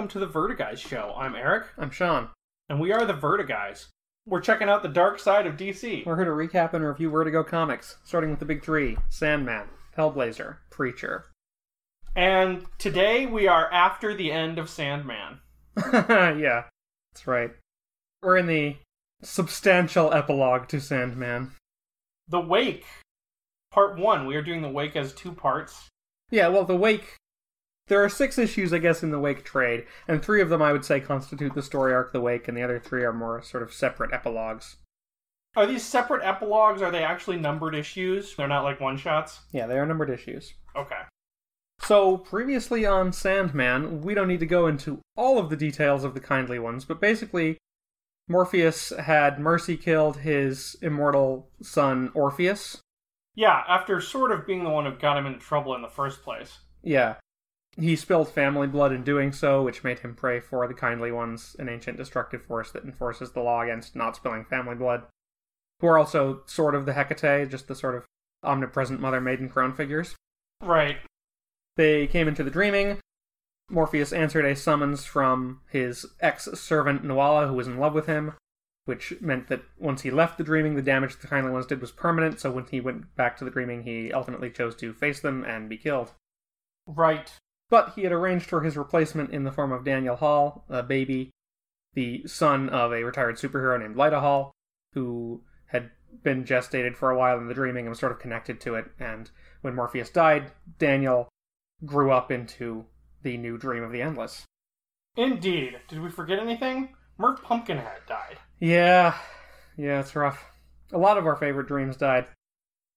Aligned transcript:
welcome 0.00 0.08
to 0.18 0.26
the 0.26 0.32
Vertiguys 0.32 0.78
show. 0.78 1.12
I'm 1.14 1.34
Eric, 1.34 1.66
I'm 1.76 1.90
Sean. 1.90 2.30
and 2.70 2.80
we 2.80 2.90
are 2.90 3.04
the 3.04 3.12
Vertiguys. 3.12 3.88
We're 4.24 4.40
checking 4.40 4.66
out 4.66 4.82
the 4.82 4.88
dark 4.88 5.18
side 5.18 5.46
of 5.46 5.58
DC. 5.58 6.06
We're 6.06 6.16
here 6.16 6.24
to 6.24 6.30
recap 6.30 6.72
and 6.72 6.82
review 6.82 7.10
Vertigo 7.10 7.44
comics, 7.44 7.98
starting 8.02 8.30
with 8.30 8.38
the 8.38 8.46
big 8.46 8.64
three 8.64 8.96
Sandman, 9.10 9.68
Hellblazer, 9.98 10.56
Preacher. 10.70 11.26
And 12.16 12.64
today 12.78 13.26
we 13.26 13.46
are 13.46 13.70
after 13.70 14.14
the 14.14 14.32
end 14.32 14.58
of 14.58 14.70
Sandman. 14.70 15.40
yeah, 15.92 16.64
that's 17.12 17.26
right. 17.26 17.50
We're 18.22 18.38
in 18.38 18.46
the 18.46 18.76
substantial 19.20 20.14
epilogue 20.14 20.68
to 20.68 20.80
Sandman. 20.80 21.52
The 22.26 22.40
Wake, 22.40 22.86
part 23.70 23.98
one. 23.98 24.24
We 24.24 24.34
are 24.36 24.42
doing 24.42 24.62
the 24.62 24.70
Wake 24.70 24.96
as 24.96 25.12
two 25.12 25.32
parts. 25.32 25.90
Yeah, 26.30 26.48
well, 26.48 26.64
the 26.64 26.74
Wake. 26.74 27.16
There 27.90 28.04
are 28.04 28.08
six 28.08 28.38
issues, 28.38 28.72
I 28.72 28.78
guess, 28.78 29.02
in 29.02 29.10
the 29.10 29.18
Wake 29.18 29.44
trade, 29.44 29.84
and 30.06 30.22
three 30.22 30.40
of 30.40 30.48
them 30.48 30.62
I 30.62 30.70
would 30.70 30.84
say 30.84 31.00
constitute 31.00 31.54
the 31.54 31.60
story 31.60 31.92
arc 31.92 32.06
of 32.06 32.12
The 32.12 32.20
Wake, 32.20 32.46
and 32.46 32.56
the 32.56 32.62
other 32.62 32.78
three 32.78 33.02
are 33.02 33.12
more 33.12 33.42
sort 33.42 33.64
of 33.64 33.74
separate 33.74 34.12
epilogues. 34.12 34.76
Are 35.56 35.66
these 35.66 35.84
separate 35.84 36.24
epilogues? 36.24 36.82
Are 36.82 36.92
they 36.92 37.02
actually 37.02 37.38
numbered 37.38 37.74
issues? 37.74 38.36
They're 38.36 38.46
not 38.46 38.62
like 38.62 38.78
one 38.78 38.96
shots? 38.96 39.40
Yeah, 39.50 39.66
they 39.66 39.76
are 39.76 39.86
numbered 39.86 40.08
issues. 40.08 40.54
Okay. 40.76 41.00
So, 41.80 42.16
previously 42.16 42.86
on 42.86 43.12
Sandman, 43.12 44.02
we 44.02 44.14
don't 44.14 44.28
need 44.28 44.38
to 44.38 44.46
go 44.46 44.68
into 44.68 45.00
all 45.16 45.36
of 45.36 45.50
the 45.50 45.56
details 45.56 46.04
of 46.04 46.14
the 46.14 46.20
kindly 46.20 46.60
ones, 46.60 46.84
but 46.84 47.00
basically, 47.00 47.58
Morpheus 48.28 48.90
had 49.00 49.40
Mercy 49.40 49.76
killed 49.76 50.18
his 50.18 50.76
immortal 50.80 51.50
son 51.60 52.12
Orpheus. 52.14 52.80
Yeah, 53.34 53.64
after 53.66 54.00
sort 54.00 54.30
of 54.30 54.46
being 54.46 54.62
the 54.62 54.70
one 54.70 54.86
who 54.86 54.96
got 54.96 55.18
him 55.18 55.26
into 55.26 55.40
trouble 55.40 55.74
in 55.74 55.82
the 55.82 55.88
first 55.88 56.22
place. 56.22 56.60
Yeah. 56.84 57.16
He 57.76 57.96
spilled 57.96 58.28
family 58.28 58.66
blood 58.66 58.92
in 58.92 59.04
doing 59.04 59.32
so, 59.32 59.62
which 59.62 59.84
made 59.84 60.00
him 60.00 60.14
prey 60.14 60.40
for 60.40 60.66
the 60.66 60.74
kindly 60.74 61.12
ones, 61.12 61.54
an 61.58 61.68
ancient 61.68 61.96
destructive 61.96 62.42
force 62.42 62.70
that 62.72 62.84
enforces 62.84 63.32
the 63.32 63.40
law 63.40 63.62
against 63.62 63.94
not 63.94 64.16
spilling 64.16 64.44
family 64.44 64.74
blood, 64.74 65.04
who 65.80 65.86
are 65.86 65.98
also 65.98 66.42
sort 66.46 66.74
of 66.74 66.84
the 66.84 66.92
Hecate, 66.92 67.48
just 67.48 67.68
the 67.68 67.74
sort 67.74 67.94
of 67.94 68.04
omnipresent 68.42 69.00
mother 69.00 69.20
maiden 69.20 69.48
crone 69.48 69.72
figures. 69.72 70.16
Right. 70.60 70.98
They 71.76 72.06
came 72.06 72.28
into 72.28 72.42
the 72.42 72.50
dreaming. 72.50 72.98
Morpheus 73.70 74.12
answered 74.12 74.44
a 74.44 74.56
summons 74.56 75.04
from 75.04 75.60
his 75.70 76.04
ex 76.20 76.46
servant 76.54 77.04
Nuala, 77.04 77.46
who 77.46 77.54
was 77.54 77.68
in 77.68 77.78
love 77.78 77.94
with 77.94 78.06
him, 78.06 78.34
which 78.84 79.14
meant 79.20 79.46
that 79.48 79.62
once 79.78 80.02
he 80.02 80.10
left 80.10 80.38
the 80.38 80.44
dreaming, 80.44 80.74
the 80.74 80.82
damage 80.82 81.16
the 81.18 81.28
kindly 81.28 81.52
ones 81.52 81.66
did 81.66 81.80
was 81.80 81.92
permanent. 81.92 82.40
So 82.40 82.50
when 82.50 82.66
he 82.66 82.80
went 82.80 83.14
back 83.14 83.36
to 83.38 83.44
the 83.44 83.50
dreaming, 83.50 83.84
he 83.84 84.12
ultimately 84.12 84.50
chose 84.50 84.74
to 84.76 84.92
face 84.92 85.20
them 85.20 85.44
and 85.44 85.68
be 85.68 85.78
killed. 85.78 86.12
Right. 86.86 87.32
But 87.70 87.92
he 87.94 88.02
had 88.02 88.12
arranged 88.12 88.46
for 88.46 88.62
his 88.62 88.76
replacement 88.76 89.30
in 89.30 89.44
the 89.44 89.52
form 89.52 89.72
of 89.72 89.84
Daniel 89.84 90.16
Hall, 90.16 90.64
a 90.68 90.82
baby, 90.82 91.30
the 91.94 92.26
son 92.26 92.68
of 92.68 92.92
a 92.92 93.04
retired 93.04 93.36
superhero 93.36 93.80
named 93.80 93.96
Lyta 93.96 94.20
Hall, 94.20 94.52
who 94.92 95.42
had 95.66 95.90
been 96.22 96.44
gestated 96.44 96.96
for 96.96 97.10
a 97.10 97.16
while 97.16 97.38
in 97.38 97.46
the 97.46 97.54
dreaming 97.54 97.86
and 97.86 97.90
was 97.90 98.00
sort 98.00 98.12
of 98.12 98.18
connected 98.18 98.60
to 98.60 98.74
it. 98.74 98.86
And 98.98 99.30
when 99.60 99.76
Morpheus 99.76 100.10
died, 100.10 100.50
Daniel 100.78 101.28
grew 101.84 102.10
up 102.10 102.30
into 102.30 102.86
the 103.22 103.36
new 103.36 103.56
dream 103.56 103.84
of 103.84 103.92
the 103.92 104.02
endless. 104.02 104.44
Indeed. 105.16 105.78
Did 105.88 106.00
we 106.00 106.10
forget 106.10 106.38
anything? 106.38 106.90
Merv 107.18 107.42
Pumpkinhead 107.42 108.02
died. 108.08 108.38
Yeah, 108.58 109.14
yeah, 109.76 110.00
it's 110.00 110.16
rough. 110.16 110.44
A 110.92 110.98
lot 110.98 111.18
of 111.18 111.26
our 111.26 111.36
favorite 111.36 111.68
dreams 111.68 111.96
died. 111.96 112.26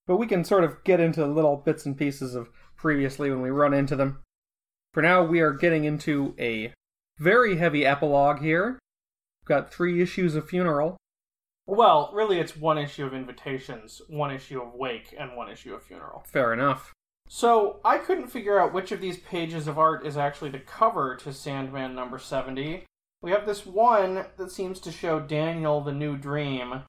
But 0.07 0.17
we 0.17 0.27
can 0.27 0.43
sort 0.43 0.63
of 0.63 0.83
get 0.83 0.99
into 0.99 1.25
little 1.25 1.57
bits 1.57 1.85
and 1.85 1.97
pieces 1.97 2.33
of 2.35 2.49
previously 2.75 3.29
when 3.29 3.41
we 3.41 3.49
run 3.49 3.73
into 3.73 3.95
them. 3.95 4.23
For 4.93 5.01
now, 5.01 5.23
we 5.23 5.39
are 5.39 5.53
getting 5.53 5.85
into 5.85 6.35
a 6.37 6.71
very 7.17 7.57
heavy 7.57 7.83
epilogue 7.85 8.41
here. 8.41 8.79
We've 9.41 9.47
got 9.47 9.73
three 9.73 10.01
issues 10.01 10.35
of 10.35 10.47
Funeral. 10.47 10.97
Well, 11.65 12.11
really, 12.13 12.39
it's 12.39 12.55
one 12.55 12.77
issue 12.77 13.05
of 13.05 13.13
Invitations, 13.13 14.01
one 14.07 14.31
issue 14.31 14.61
of 14.61 14.73
Wake, 14.73 15.15
and 15.17 15.35
one 15.35 15.49
issue 15.49 15.73
of 15.73 15.83
Funeral. 15.83 16.23
Fair 16.27 16.53
enough. 16.53 16.93
So, 17.27 17.79
I 17.83 17.97
couldn't 17.97 18.27
figure 18.27 18.59
out 18.59 18.73
which 18.73 18.91
of 18.91 19.01
these 19.01 19.17
pages 19.17 19.67
of 19.67 19.79
art 19.79 20.05
is 20.05 20.17
actually 20.17 20.51
the 20.51 20.59
cover 20.59 21.15
to 21.17 21.33
Sandman 21.33 21.95
number 21.95 22.19
70. 22.19 22.85
We 23.21 23.31
have 23.31 23.45
this 23.47 23.65
one 23.65 24.25
that 24.37 24.51
seems 24.51 24.79
to 24.81 24.91
show 24.91 25.19
Daniel 25.19 25.81
the 25.81 25.93
New 25.93 26.17
Dream 26.17 26.83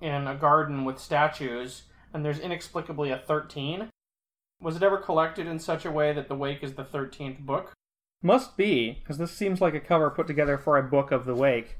in 0.00 0.26
a 0.26 0.36
garden 0.36 0.84
with 0.84 0.98
statues, 0.98 1.82
and 2.14 2.24
there's 2.24 2.38
inexplicably 2.38 3.10
a 3.10 3.18
13. 3.18 3.90
Was 4.60 4.76
it 4.76 4.82
ever 4.82 4.98
collected 4.98 5.46
in 5.46 5.58
such 5.58 5.84
a 5.84 5.90
way 5.90 6.12
that 6.12 6.28
The 6.28 6.34
Wake 6.34 6.62
is 6.62 6.74
the 6.74 6.84
13th 6.84 7.40
book? 7.40 7.72
Must 8.22 8.56
be, 8.56 8.98
because 9.00 9.16
this 9.18 9.32
seems 9.32 9.60
like 9.60 9.74
a 9.74 9.80
cover 9.80 10.10
put 10.10 10.26
together 10.26 10.58
for 10.58 10.76
a 10.76 10.82
book 10.82 11.10
of 11.10 11.24
the 11.24 11.34
Wake. 11.34 11.78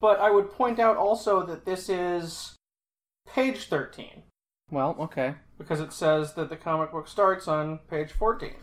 But 0.00 0.18
I 0.18 0.30
would 0.30 0.50
point 0.50 0.78
out 0.78 0.96
also 0.96 1.44
that 1.44 1.66
this 1.66 1.88
is 1.88 2.54
page 3.28 3.68
13, 3.68 4.22
Well, 4.70 4.96
okay. 4.98 5.34
because 5.58 5.80
it 5.80 5.92
says 5.92 6.32
that 6.34 6.48
the 6.48 6.56
comic 6.56 6.92
book 6.92 7.08
starts 7.08 7.46
on 7.46 7.80
page 7.90 8.12
14. 8.12 8.54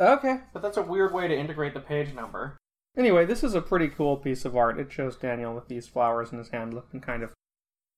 Okay. 0.00 0.38
But 0.54 0.62
that's 0.62 0.78
a 0.78 0.82
weird 0.82 1.12
way 1.12 1.28
to 1.28 1.36
integrate 1.36 1.74
the 1.74 1.80
page 1.80 2.14
number. 2.14 2.56
Anyway, 2.96 3.26
this 3.26 3.44
is 3.44 3.54
a 3.54 3.60
pretty 3.60 3.88
cool 3.88 4.16
piece 4.16 4.44
of 4.46 4.56
art. 4.56 4.78
It 4.78 4.90
shows 4.90 5.16
Daniel 5.16 5.54
with 5.54 5.68
these 5.68 5.86
flowers 5.86 6.32
in 6.32 6.38
his 6.38 6.48
hand 6.50 6.72
looking 6.72 7.00
kind 7.00 7.22
of 7.22 7.32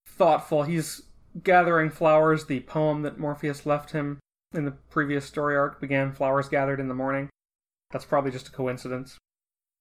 thoughtful. 0.09 0.65
He's 0.65 1.03
gathering 1.43 1.91
flowers. 1.91 2.47
The 2.47 2.61
poem 2.61 3.03
that 3.03 3.19
Morpheus 3.19 3.65
left 3.67 3.93
him 3.93 4.19
in 4.55 4.65
the 4.65 4.73
previous 4.91 5.25
story 5.25 5.57
arc 5.57 5.81
began 5.81 6.13
flowers 6.13 6.49
gathered 6.49 6.81
in 6.81 6.89
the 6.89 6.95
morning. 6.95 7.29
That's 7.91 8.05
probably 8.05 8.31
just 8.31 8.49
a 8.49 8.53
coincidence. 8.53 9.19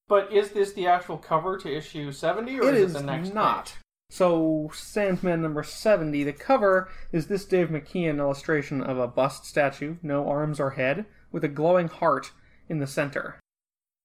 But 0.08 0.32
is 0.32 0.50
this 0.50 0.72
the 0.72 0.86
actual 0.86 1.16
cover 1.16 1.56
to 1.58 1.74
issue 1.74 2.12
70 2.12 2.60
or 2.60 2.68
It 2.68 2.74
is 2.74 2.90
is 2.90 2.96
it 2.96 2.98
the 2.98 3.04
next 3.04 3.34
not. 3.34 3.64
page? 3.66 3.74
So, 4.10 4.70
Sandman 4.72 5.42
number 5.42 5.62
70, 5.62 6.22
the 6.24 6.32
cover 6.32 6.88
is 7.10 7.26
this 7.26 7.44
Dave 7.44 7.68
McKean 7.68 8.18
illustration 8.18 8.82
of 8.82 8.98
a 8.98 9.08
bust 9.08 9.46
statue, 9.46 9.96
no 10.02 10.28
arms 10.28 10.60
or 10.60 10.70
head, 10.72 11.06
with 11.32 11.42
a 11.42 11.48
glowing 11.48 11.88
heart 11.88 12.30
in 12.68 12.78
the 12.78 12.86
center. 12.86 13.40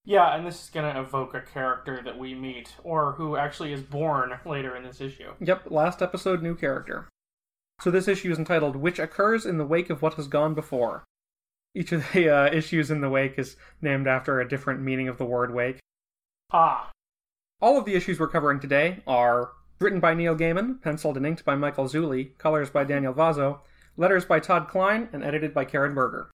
Yeah, 0.05 0.35
and 0.35 0.47
this 0.47 0.63
is 0.63 0.69
going 0.69 0.91
to 0.91 0.99
evoke 0.99 1.35
a 1.35 1.41
character 1.41 2.01
that 2.03 2.17
we 2.17 2.33
meet, 2.33 2.73
or 2.83 3.11
who 3.11 3.35
actually 3.35 3.73
is 3.73 3.81
born 3.81 4.39
later 4.45 4.75
in 4.75 4.83
this 4.83 5.01
issue. 5.01 5.33
Yep, 5.41 5.69
last 5.69 6.01
episode, 6.01 6.41
new 6.41 6.55
character. 6.55 7.07
So 7.81 7.89
this 7.89 8.09
issue 8.09 8.31
is 8.31 8.37
entitled 8.37 8.75
Which 8.75 8.99
Occurs 8.99 9.45
in 9.45 9.57
the 9.57 9.65
Wake 9.65 9.89
of 9.89 10.01
What 10.01 10.15
Has 10.15 10.27
Gone 10.27 10.53
Before. 10.53 11.05
Each 11.73 11.93
of 11.93 12.11
the 12.11 12.29
uh, 12.29 12.53
issues 12.53 12.91
in 12.91 12.99
the 12.99 13.09
wake 13.09 13.35
is 13.37 13.55
named 13.81 14.05
after 14.05 14.39
a 14.39 14.47
different 14.47 14.81
meaning 14.81 15.07
of 15.07 15.17
the 15.17 15.25
word 15.25 15.53
wake. 15.53 15.79
Ah, 16.51 16.91
All 17.61 17.77
of 17.77 17.85
the 17.85 17.95
issues 17.95 18.19
we're 18.19 18.27
covering 18.27 18.59
today 18.59 19.01
are 19.07 19.51
written 19.79 20.01
by 20.01 20.13
Neil 20.13 20.35
Gaiman, 20.35 20.81
penciled 20.81 21.15
and 21.15 21.25
inked 21.25 21.45
by 21.45 21.55
Michael 21.55 21.85
Zulli, 21.85 22.37
colors 22.37 22.69
by 22.69 22.83
Daniel 22.83 23.13
Vozzo, 23.13 23.59
letters 23.95 24.25
by 24.25 24.41
Todd 24.41 24.67
Klein, 24.67 25.07
and 25.13 25.23
edited 25.23 25.53
by 25.53 25.63
Karen 25.63 25.93
Berger. 25.93 26.29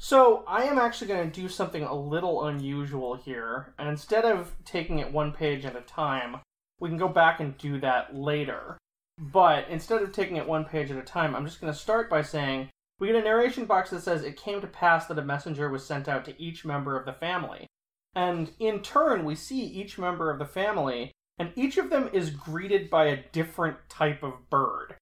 So, 0.00 0.42
I 0.48 0.64
am 0.64 0.78
actually 0.78 1.06
going 1.06 1.30
to 1.30 1.40
do 1.40 1.48
something 1.48 1.84
a 1.84 1.94
little 1.94 2.46
unusual 2.46 3.14
here, 3.14 3.74
and 3.78 3.88
instead 3.88 4.24
of 4.24 4.56
taking 4.64 4.98
it 4.98 5.12
one 5.12 5.30
page 5.30 5.64
at 5.64 5.76
a 5.76 5.82
time, 5.82 6.40
we 6.80 6.88
can 6.88 6.98
go 6.98 7.06
back 7.06 7.38
and 7.38 7.56
do 7.58 7.78
that 7.78 8.16
later. 8.16 8.76
But 9.18 9.68
instead 9.68 10.02
of 10.02 10.12
taking 10.12 10.36
it 10.36 10.48
one 10.48 10.64
page 10.64 10.90
at 10.90 10.96
a 10.96 11.02
time, 11.02 11.34
I'm 11.34 11.46
just 11.46 11.60
going 11.60 11.72
to 11.72 11.78
start 11.78 12.10
by 12.10 12.22
saying 12.22 12.70
we 12.98 13.08
get 13.08 13.16
a 13.16 13.22
narration 13.22 13.64
box 13.64 13.90
that 13.90 14.02
says 14.02 14.22
it 14.22 14.36
came 14.36 14.60
to 14.60 14.66
pass 14.66 15.06
that 15.06 15.18
a 15.18 15.24
messenger 15.24 15.68
was 15.68 15.86
sent 15.86 16.08
out 16.08 16.24
to 16.24 16.40
each 16.40 16.64
member 16.64 16.98
of 16.98 17.06
the 17.06 17.12
family. 17.12 17.66
And 18.14 18.52
in 18.58 18.80
turn, 18.80 19.24
we 19.24 19.34
see 19.34 19.60
each 19.60 19.98
member 19.98 20.30
of 20.30 20.38
the 20.38 20.44
family, 20.44 21.12
and 21.38 21.52
each 21.56 21.78
of 21.78 21.90
them 21.90 22.08
is 22.12 22.30
greeted 22.30 22.90
by 22.90 23.06
a 23.06 23.22
different 23.32 23.76
type 23.88 24.22
of 24.22 24.48
bird. 24.50 24.94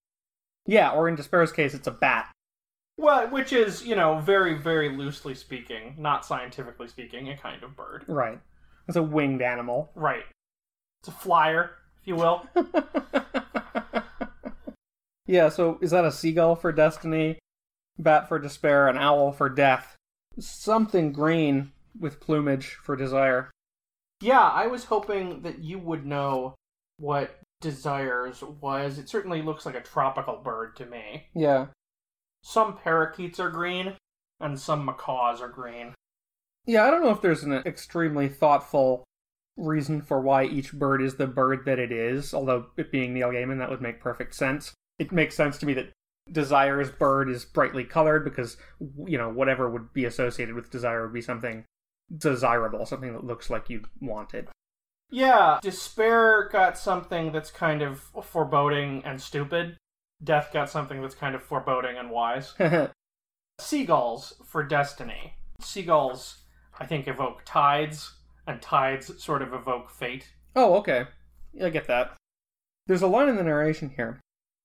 Yeah, 0.66 0.92
or 0.92 1.08
in 1.08 1.16
Despair's 1.16 1.52
case, 1.52 1.74
it's 1.74 1.86
a 1.86 1.92
bat. 1.92 2.32
Well, 2.96 3.28
which 3.28 3.52
is, 3.52 3.84
you 3.84 3.96
know, 3.96 4.18
very, 4.20 4.54
very 4.54 4.96
loosely 4.96 5.34
speaking, 5.34 5.94
not 5.98 6.24
scientifically 6.24 6.88
speaking, 6.88 7.28
a 7.28 7.36
kind 7.36 7.62
of 7.62 7.76
bird. 7.76 8.04
Right. 8.06 8.40
It's 8.88 8.96
a 8.96 9.02
winged 9.02 9.42
animal. 9.42 9.90
Right. 9.94 10.24
It's 11.00 11.08
a 11.08 11.12
flyer, 11.12 11.72
if 12.00 12.06
you 12.06 12.16
will. 12.16 12.46
yeah, 15.32 15.48
so 15.48 15.78
is 15.80 15.92
that 15.92 16.04
a 16.04 16.12
seagull 16.12 16.56
for 16.56 16.72
destiny, 16.72 17.38
bat 17.98 18.28
for 18.28 18.38
despair, 18.38 18.86
an 18.86 18.98
owl 18.98 19.32
for 19.32 19.48
death? 19.48 19.96
Something 20.38 21.10
green 21.10 21.72
with 21.98 22.20
plumage 22.20 22.74
for 22.74 22.96
desire. 22.96 23.50
yeah, 24.20 24.42
I 24.42 24.66
was 24.66 24.84
hoping 24.84 25.40
that 25.40 25.60
you 25.60 25.78
would 25.78 26.04
know 26.04 26.54
what 26.98 27.40
desires 27.62 28.42
was. 28.42 28.98
It 28.98 29.08
certainly 29.08 29.40
looks 29.40 29.64
like 29.64 29.74
a 29.74 29.80
tropical 29.80 30.36
bird 30.36 30.76
to 30.76 30.84
me. 30.84 31.28
Yeah. 31.34 31.68
Some 32.42 32.76
parakeets 32.76 33.40
are 33.40 33.50
green, 33.50 33.96
and 34.38 34.60
some 34.60 34.84
macaws 34.84 35.40
are 35.40 35.48
green. 35.48 35.94
Yeah, 36.66 36.84
I 36.84 36.90
don't 36.90 37.02
know 37.02 37.10
if 37.10 37.22
there's 37.22 37.42
an 37.42 37.54
extremely 37.64 38.28
thoughtful 38.28 39.04
reason 39.56 40.02
for 40.02 40.20
why 40.20 40.44
each 40.44 40.74
bird 40.74 41.00
is 41.00 41.16
the 41.16 41.26
bird 41.26 41.64
that 41.64 41.78
it 41.78 41.90
is, 41.90 42.34
although 42.34 42.66
it 42.76 42.92
being 42.92 43.14
Neil 43.14 43.30
Gaiman, 43.30 43.58
that 43.60 43.70
would 43.70 43.80
make 43.80 43.98
perfect 43.98 44.34
sense. 44.34 44.74
It 45.02 45.10
makes 45.10 45.34
sense 45.34 45.58
to 45.58 45.66
me 45.66 45.74
that 45.74 45.90
Desire's 46.30 46.90
bird 46.90 47.28
is 47.28 47.44
brightly 47.44 47.82
colored 47.82 48.24
because, 48.24 48.56
you 49.04 49.18
know, 49.18 49.28
whatever 49.28 49.68
would 49.68 49.92
be 49.92 50.04
associated 50.04 50.54
with 50.54 50.70
Desire 50.70 51.02
would 51.02 51.12
be 51.12 51.20
something 51.20 51.64
desirable, 52.16 52.86
something 52.86 53.12
that 53.12 53.24
looks 53.24 53.50
like 53.50 53.68
you 53.68 53.82
wanted. 54.00 54.48
Yeah, 55.10 55.58
despair 55.60 56.48
got 56.50 56.78
something 56.78 57.32
that's 57.32 57.50
kind 57.50 57.82
of 57.82 58.10
foreboding 58.22 59.02
and 59.04 59.20
stupid. 59.20 59.76
Death 60.22 60.50
got 60.52 60.70
something 60.70 61.02
that's 61.02 61.16
kind 61.16 61.34
of 61.34 61.42
foreboding 61.42 61.98
and 61.98 62.10
wise. 62.10 62.54
Seagulls 63.58 64.34
for 64.44 64.62
destiny. 64.62 65.34
Seagulls, 65.60 66.44
I 66.78 66.86
think, 66.86 67.08
evoke 67.08 67.42
tides, 67.44 68.12
and 68.46 68.62
tides 68.62 69.20
sort 69.22 69.42
of 69.42 69.52
evoke 69.52 69.90
fate. 69.90 70.32
oh, 70.54 70.74
okay. 70.76 71.06
I 71.62 71.70
get 71.70 71.88
that. 71.88 72.14
There's 72.86 73.02
a 73.02 73.08
line 73.08 73.28
in 73.28 73.36
the 73.36 73.42
narration 73.42 73.90
here. 73.96 74.20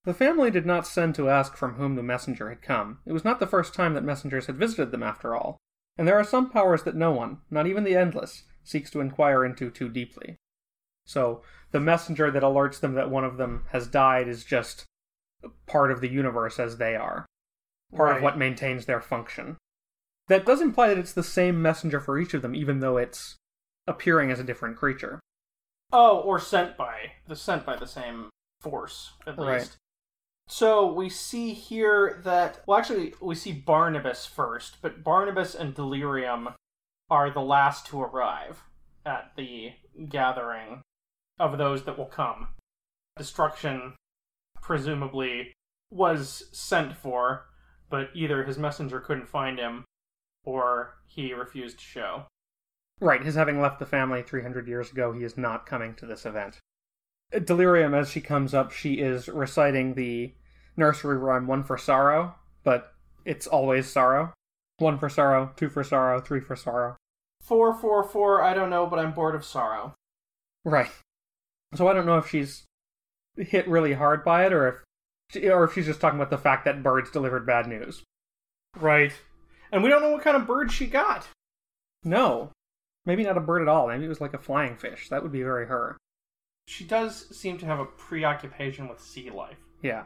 The 0.08 0.14
family 0.14 0.50
did 0.50 0.64
not 0.64 0.86
send 0.86 1.14
to 1.16 1.28
ask 1.28 1.54
from 1.54 1.74
whom 1.74 1.94
the 1.94 2.02
messenger 2.02 2.48
had 2.48 2.62
come. 2.62 3.00
It 3.04 3.12
was 3.12 3.26
not 3.26 3.40
the 3.40 3.46
first 3.46 3.74
time 3.74 3.92
that 3.92 4.02
messengers 4.02 4.46
had 4.46 4.56
visited 4.56 4.90
them, 4.90 5.02
after 5.02 5.36
all. 5.36 5.58
And 5.98 6.08
there 6.08 6.18
are 6.18 6.24
some 6.24 6.48
powers 6.48 6.84
that 6.84 6.96
no 6.96 7.12
one, 7.12 7.42
not 7.50 7.66
even 7.66 7.84
the 7.84 7.94
endless, 7.94 8.44
seeks 8.64 8.90
to 8.92 9.00
inquire 9.02 9.44
into 9.44 9.70
too 9.70 9.90
deeply. 9.90 10.36
So, 11.04 11.42
the 11.72 11.80
messenger 11.80 12.30
that 12.30 12.42
alerts 12.42 12.80
them 12.80 12.94
that 12.94 13.10
one 13.10 13.22
of 13.22 13.36
them 13.36 13.66
has 13.72 13.86
died 13.86 14.28
is 14.28 14.46
just 14.46 14.86
part 15.66 15.90
of 15.90 16.00
the 16.00 16.08
universe 16.08 16.58
as 16.58 16.78
they 16.78 16.96
are, 16.96 17.26
part 17.94 18.08
Right. 18.08 18.16
of 18.16 18.22
what 18.22 18.38
maintains 18.38 18.86
their 18.86 19.02
function. 19.02 19.58
That 20.28 20.46
does 20.46 20.62
imply 20.62 20.88
that 20.88 20.96
it's 20.96 21.12
the 21.12 21.22
same 21.22 21.60
messenger 21.60 22.00
for 22.00 22.18
each 22.18 22.32
of 22.32 22.40
them, 22.40 22.54
even 22.54 22.80
though 22.80 22.96
it's 22.96 23.36
appearing 23.86 24.30
as 24.30 24.40
a 24.40 24.44
different 24.44 24.78
creature. 24.78 25.20
Oh, 25.92 26.20
or 26.20 26.40
sent 26.40 26.78
by 26.78 27.12
the 27.26 27.36
sent 27.36 27.66
by 27.66 27.76
the 27.76 27.86
same 27.86 28.30
force 28.62 29.12
at 29.26 29.38
Right. 29.38 29.58
least. 29.58 29.76
So 30.48 30.90
we 30.90 31.10
see 31.10 31.52
here 31.52 32.20
that 32.24 32.62
well, 32.66 32.78
actually, 32.78 33.14
we 33.20 33.34
see 33.34 33.52
Barnabas 33.52 34.24
first, 34.24 34.78
but 34.80 35.04
Barnabas 35.04 35.54
and 35.54 35.74
Delirium 35.74 36.48
are 37.10 37.30
the 37.30 37.42
last 37.42 37.86
to 37.86 38.00
arrive 38.02 38.62
at 39.04 39.32
the 39.36 39.72
gathering 40.08 40.82
of 41.38 41.58
those 41.58 41.84
that 41.84 41.98
will 41.98 42.06
come. 42.06 42.48
Destruction, 43.16 43.94
presumably, 44.62 45.52
was 45.90 46.44
sent 46.52 46.96
for, 46.96 47.46
but 47.90 48.10
either 48.14 48.44
his 48.44 48.58
messenger 48.58 49.00
couldn't 49.00 49.28
find 49.28 49.58
him, 49.58 49.84
or 50.44 50.94
he 51.06 51.32
refused 51.32 51.78
to 51.78 51.84
show. 51.84 52.26
Right, 53.00 53.22
his 53.22 53.34
having 53.34 53.60
left 53.60 53.78
the 53.78 53.86
family 53.86 54.22
300 54.22 54.66
years 54.66 54.90
ago, 54.90 55.12
he 55.12 55.24
is 55.24 55.36
not 55.36 55.66
coming 55.66 55.94
to 55.96 56.06
this 56.06 56.26
event. 56.26 56.58
Delirium, 57.44 57.94
as 57.94 58.10
she 58.10 58.20
comes 58.20 58.54
up, 58.54 58.72
she 58.72 58.94
is 58.94 59.28
reciting 59.28 59.94
the 59.94 60.32
nursery 60.76 61.18
rhyme 61.18 61.46
One 61.46 61.62
for 61.62 61.76
Sorrow, 61.76 62.34
but 62.64 62.92
it's 63.24 63.46
always 63.46 63.86
sorrow. 63.86 64.32
One 64.78 64.98
for 64.98 65.08
sorrow, 65.08 65.52
two 65.56 65.68
for 65.68 65.84
sorrow, 65.84 66.20
three 66.20 66.40
for 66.40 66.56
sorrow. 66.56 66.96
Four, 67.42 67.74
four, 67.74 68.04
four. 68.04 68.42
I 68.42 68.54
don't 68.54 68.70
know, 68.70 68.86
but 68.86 68.98
I'm 68.98 69.12
bored 69.12 69.34
of 69.34 69.44
sorrow. 69.44 69.94
Right. 70.64 70.90
So 71.74 71.88
I 71.88 71.92
don't 71.92 72.06
know 72.06 72.18
if 72.18 72.28
she's 72.28 72.64
hit 73.36 73.68
really 73.68 73.94
hard 73.94 74.24
by 74.24 74.46
it, 74.46 74.52
or 74.52 74.84
if, 75.34 75.44
or 75.44 75.64
if 75.64 75.74
she's 75.74 75.86
just 75.86 76.00
talking 76.00 76.18
about 76.18 76.30
the 76.30 76.38
fact 76.38 76.64
that 76.64 76.82
birds 76.82 77.10
delivered 77.10 77.46
bad 77.46 77.66
news. 77.66 78.02
Right. 78.76 79.12
And 79.72 79.82
we 79.82 79.90
don't 79.90 80.02
know 80.02 80.10
what 80.10 80.22
kind 80.22 80.36
of 80.36 80.46
bird 80.46 80.72
she 80.72 80.86
got. 80.86 81.28
No, 82.04 82.52
maybe 83.04 83.24
not 83.24 83.36
a 83.36 83.40
bird 83.40 83.62
at 83.62 83.68
all. 83.68 83.88
Maybe 83.88 84.04
it 84.04 84.08
was 84.08 84.20
like 84.20 84.34
a 84.34 84.38
flying 84.38 84.76
fish. 84.76 85.08
That 85.08 85.22
would 85.22 85.32
be 85.32 85.42
very 85.42 85.66
her. 85.66 85.96
She 86.68 86.84
does 86.84 87.34
seem 87.34 87.56
to 87.58 87.66
have 87.66 87.80
a 87.80 87.86
preoccupation 87.86 88.88
with 88.88 89.00
sea 89.00 89.30
life. 89.30 89.56
Yeah. 89.80 90.04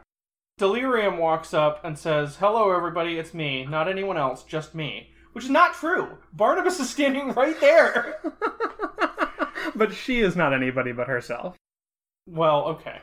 Delirium 0.57 1.17
walks 1.17 1.53
up 1.53 1.83
and 1.83 1.99
says, 1.99 2.37
Hello, 2.37 2.71
everybody, 2.71 3.19
it's 3.19 3.33
me. 3.33 3.65
Not 3.65 3.89
anyone 3.89 4.15
else, 4.15 4.43
just 4.43 4.73
me. 4.73 5.09
Which 5.33 5.43
is 5.43 5.49
not 5.49 5.73
true. 5.73 6.19
Barnabas 6.31 6.79
is 6.79 6.89
standing 6.89 7.33
right 7.33 7.59
there. 7.59 8.17
but 9.75 9.93
she 9.93 10.21
is 10.21 10.37
not 10.37 10.53
anybody 10.53 10.93
but 10.93 11.09
herself. 11.09 11.57
well, 12.29 12.63
okay. 12.63 13.01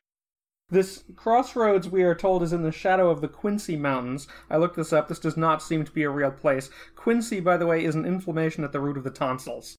This 0.71 1.05
crossroads, 1.15 1.87
we 1.87 2.03
are 2.03 2.15
told, 2.15 2.43
is 2.43 2.55
in 2.55 2.63
the 2.63 2.73
shadow 2.73 3.11
of 3.11 3.21
the 3.21 3.29
Quinsy 3.29 3.79
Mountains. 3.79 4.27
I 4.49 4.57
looked 4.57 4.77
this 4.77 4.93
up. 4.93 5.09
This 5.09 5.19
does 5.19 5.37
not 5.37 5.63
seem 5.63 5.85
to 5.85 5.93
be 5.93 6.05
a 6.05 6.11
real 6.11 6.31
place. 6.31 6.71
Quinsy, 6.97 7.45
by 7.45 7.59
the 7.59 7.67
way, 7.67 7.85
is 7.85 7.95
an 7.95 8.07
inflammation 8.07 8.65
at 8.65 8.73
the 8.73 8.81
root 8.81 8.97
of 8.97 9.05
the 9.05 9.11
tonsils. 9.11 9.77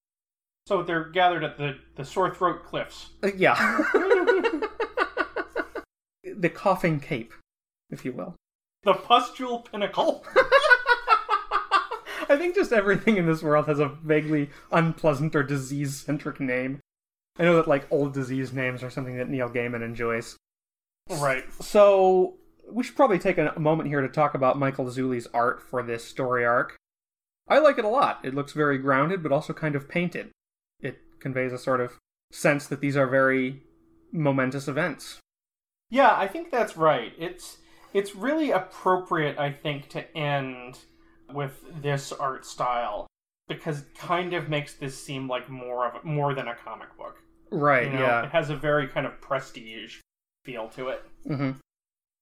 So 0.67 0.83
they're 0.83 1.09
gathered 1.09 1.43
at 1.43 1.57
the, 1.57 1.77
the 1.95 2.05
sore 2.05 2.33
throat 2.33 2.63
cliffs. 2.65 3.09
Uh, 3.23 3.31
yeah. 3.35 3.55
the 6.23 6.49
coughing 6.49 6.99
cape, 6.99 7.33
if 7.89 8.05
you 8.05 8.13
will. 8.13 8.35
The 8.83 8.93
pustule 8.93 9.59
pinnacle. 9.59 10.25
I 12.29 12.37
think 12.37 12.55
just 12.55 12.71
everything 12.71 13.17
in 13.17 13.25
this 13.25 13.43
world 13.43 13.67
has 13.67 13.79
a 13.79 13.89
vaguely 13.89 14.49
unpleasant 14.71 15.35
or 15.35 15.43
disease 15.43 15.97
centric 15.97 16.39
name. 16.39 16.79
I 17.37 17.43
know 17.43 17.55
that, 17.57 17.67
like, 17.67 17.91
old 17.91 18.13
disease 18.13 18.53
names 18.53 18.83
are 18.83 18.89
something 18.89 19.17
that 19.17 19.29
Neil 19.29 19.49
Gaiman 19.49 19.83
enjoys. 19.83 20.37
right. 21.09 21.43
So, 21.61 22.35
we 22.69 22.83
should 22.83 22.95
probably 22.95 23.19
take 23.19 23.37
a 23.37 23.53
moment 23.59 23.89
here 23.89 24.01
to 24.01 24.07
talk 24.07 24.33
about 24.33 24.57
Michael 24.57 24.85
Zulli's 24.85 25.27
art 25.33 25.61
for 25.61 25.83
this 25.83 26.05
story 26.05 26.45
arc. 26.45 26.77
I 27.47 27.59
like 27.59 27.77
it 27.77 27.85
a 27.85 27.89
lot. 27.89 28.19
It 28.23 28.33
looks 28.33 28.53
very 28.53 28.77
grounded, 28.77 29.21
but 29.21 29.31
also 29.31 29.53
kind 29.53 29.75
of 29.75 29.89
painted. 29.89 30.31
It 30.81 30.99
conveys 31.19 31.53
a 31.53 31.57
sort 31.57 31.81
of 31.81 31.97
sense 32.31 32.67
that 32.67 32.81
these 32.81 32.97
are 32.97 33.07
very 33.07 33.61
momentous 34.11 34.67
events. 34.67 35.19
Yeah, 35.89 36.15
I 36.15 36.27
think 36.27 36.51
that's 36.51 36.77
right. 36.77 37.13
It's 37.17 37.57
it's 37.93 38.15
really 38.15 38.51
appropriate, 38.51 39.37
I 39.37 39.51
think, 39.51 39.89
to 39.89 40.17
end 40.17 40.79
with 41.33 41.63
this 41.81 42.11
art 42.11 42.45
style 42.45 43.07
because 43.47 43.81
it 43.81 43.95
kind 43.97 44.33
of 44.33 44.47
makes 44.49 44.73
this 44.75 45.01
seem 45.01 45.27
like 45.27 45.49
more 45.49 45.85
of 45.85 46.03
more 46.05 46.33
than 46.33 46.47
a 46.47 46.55
comic 46.55 46.95
book. 46.97 47.17
Right, 47.51 47.87
You 47.87 47.93
know, 47.93 47.99
yeah. 47.99 48.23
it 48.23 48.31
has 48.31 48.49
a 48.49 48.55
very 48.55 48.87
kind 48.87 49.05
of 49.05 49.19
prestige 49.19 49.99
feel 50.45 50.69
to 50.69 50.87
it. 50.87 51.03
hmm 51.27 51.51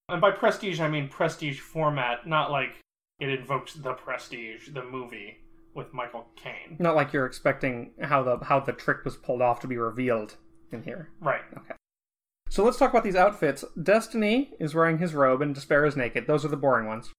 And 0.09 0.19
by 0.21 0.31
prestige, 0.31 0.79
I 0.79 0.89
mean 0.89 1.07
prestige 1.07 1.59
format, 1.59 2.25
not 2.27 2.49
like 2.49 2.77
it 3.19 3.29
invokes 3.29 3.73
the 3.75 3.93
prestige, 3.93 4.69
the 4.69 4.83
movie 4.83 5.37
with 5.73 5.93
Michael 5.93 6.27
Caine. 6.35 6.77
Not 6.79 6.95
like 6.95 7.13
you're 7.13 7.25
expecting 7.25 7.91
how 8.01 8.23
the 8.23 8.37
how 8.45 8.59
the 8.59 8.73
trick 8.73 9.05
was 9.05 9.17
pulled 9.17 9.41
off 9.41 9.59
to 9.61 9.67
be 9.67 9.77
revealed 9.77 10.35
in 10.71 10.83
here. 10.83 11.09
Right. 11.19 11.41
Okay. 11.57 11.73
So 12.49 12.63
let's 12.63 12.77
talk 12.77 12.89
about 12.89 13.03
these 13.03 13.15
outfits. 13.15 13.63
Destiny 13.81 14.51
is 14.59 14.73
wearing 14.73 14.97
his 14.97 15.13
robe 15.13 15.41
and 15.41 15.53
Despair 15.53 15.85
is 15.85 15.95
naked. 15.95 16.25
Those 16.25 16.43
are 16.43 16.49
the 16.49 16.57
boring 16.57 16.87
ones. 16.87 17.11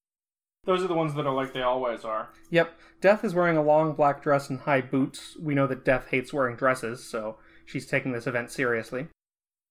Those 0.64 0.82
are 0.82 0.88
the 0.88 0.94
ones 0.94 1.14
that 1.14 1.26
are 1.26 1.34
like 1.34 1.54
they 1.54 1.62
always 1.62 2.04
are. 2.04 2.30
Yep. 2.50 2.78
Death 3.00 3.24
is 3.24 3.34
wearing 3.34 3.56
a 3.56 3.62
long 3.62 3.94
black 3.94 4.22
dress 4.22 4.50
and 4.50 4.60
high 4.60 4.80
boots. 4.82 5.36
We 5.40 5.54
know 5.54 5.66
that 5.66 5.84
Death 5.84 6.08
hates 6.10 6.32
wearing 6.32 6.56
dresses, 6.56 7.02
so 7.02 7.38
she's 7.64 7.86
taking 7.86 8.12
this 8.12 8.26
event 8.26 8.50
seriously. 8.50 9.06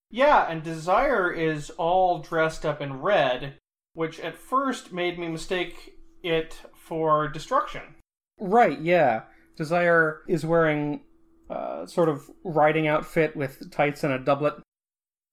Yeah, 0.10 0.50
and 0.50 0.64
Desire 0.64 1.32
is 1.32 1.70
all 1.72 2.20
dressed 2.20 2.66
up 2.66 2.82
in 2.82 3.02
red, 3.02 3.56
which 3.94 4.20
at 4.20 4.38
first 4.38 4.92
made 4.92 5.20
me 5.20 5.28
mistake 5.28 5.94
it 6.24 6.62
for 6.74 7.28
Destruction. 7.28 7.96
Right, 8.39 8.79
yeah. 8.79 9.24
Desire 9.58 10.22
is 10.27 10.46
wearing 10.46 11.01
uh, 11.50 11.86
sort 11.86 12.10
of 12.10 12.29
riding 12.43 12.88
outfit 12.88 13.36
with 13.36 13.69
tights 13.72 14.03
and 14.03 14.13
a 14.13 14.19
doublet. 14.19 14.53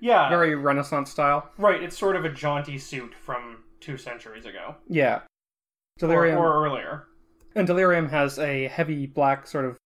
Yeah, 0.00 0.28
Very 0.28 0.54
Renaissance 0.54 1.10
style. 1.10 1.50
right. 1.56 1.82
It's 1.82 1.96
sort 1.96 2.16
of 2.16 2.24
a 2.24 2.28
jaunty 2.30 2.76
suit 2.78 3.14
from 3.14 3.64
two 3.80 3.96
centuries 3.96 4.44
ago, 4.44 4.76
Yeah. 4.88 5.16
or, 5.16 5.22
Delirium 5.98 6.38
or 6.38 6.64
earlier. 6.66 7.04
and 7.54 7.66
Delirium 7.66 8.08
has 8.10 8.38
a 8.38 8.68
heavy 8.68 9.06
black 9.06 9.46
sort 9.46 9.64
of 9.64 9.76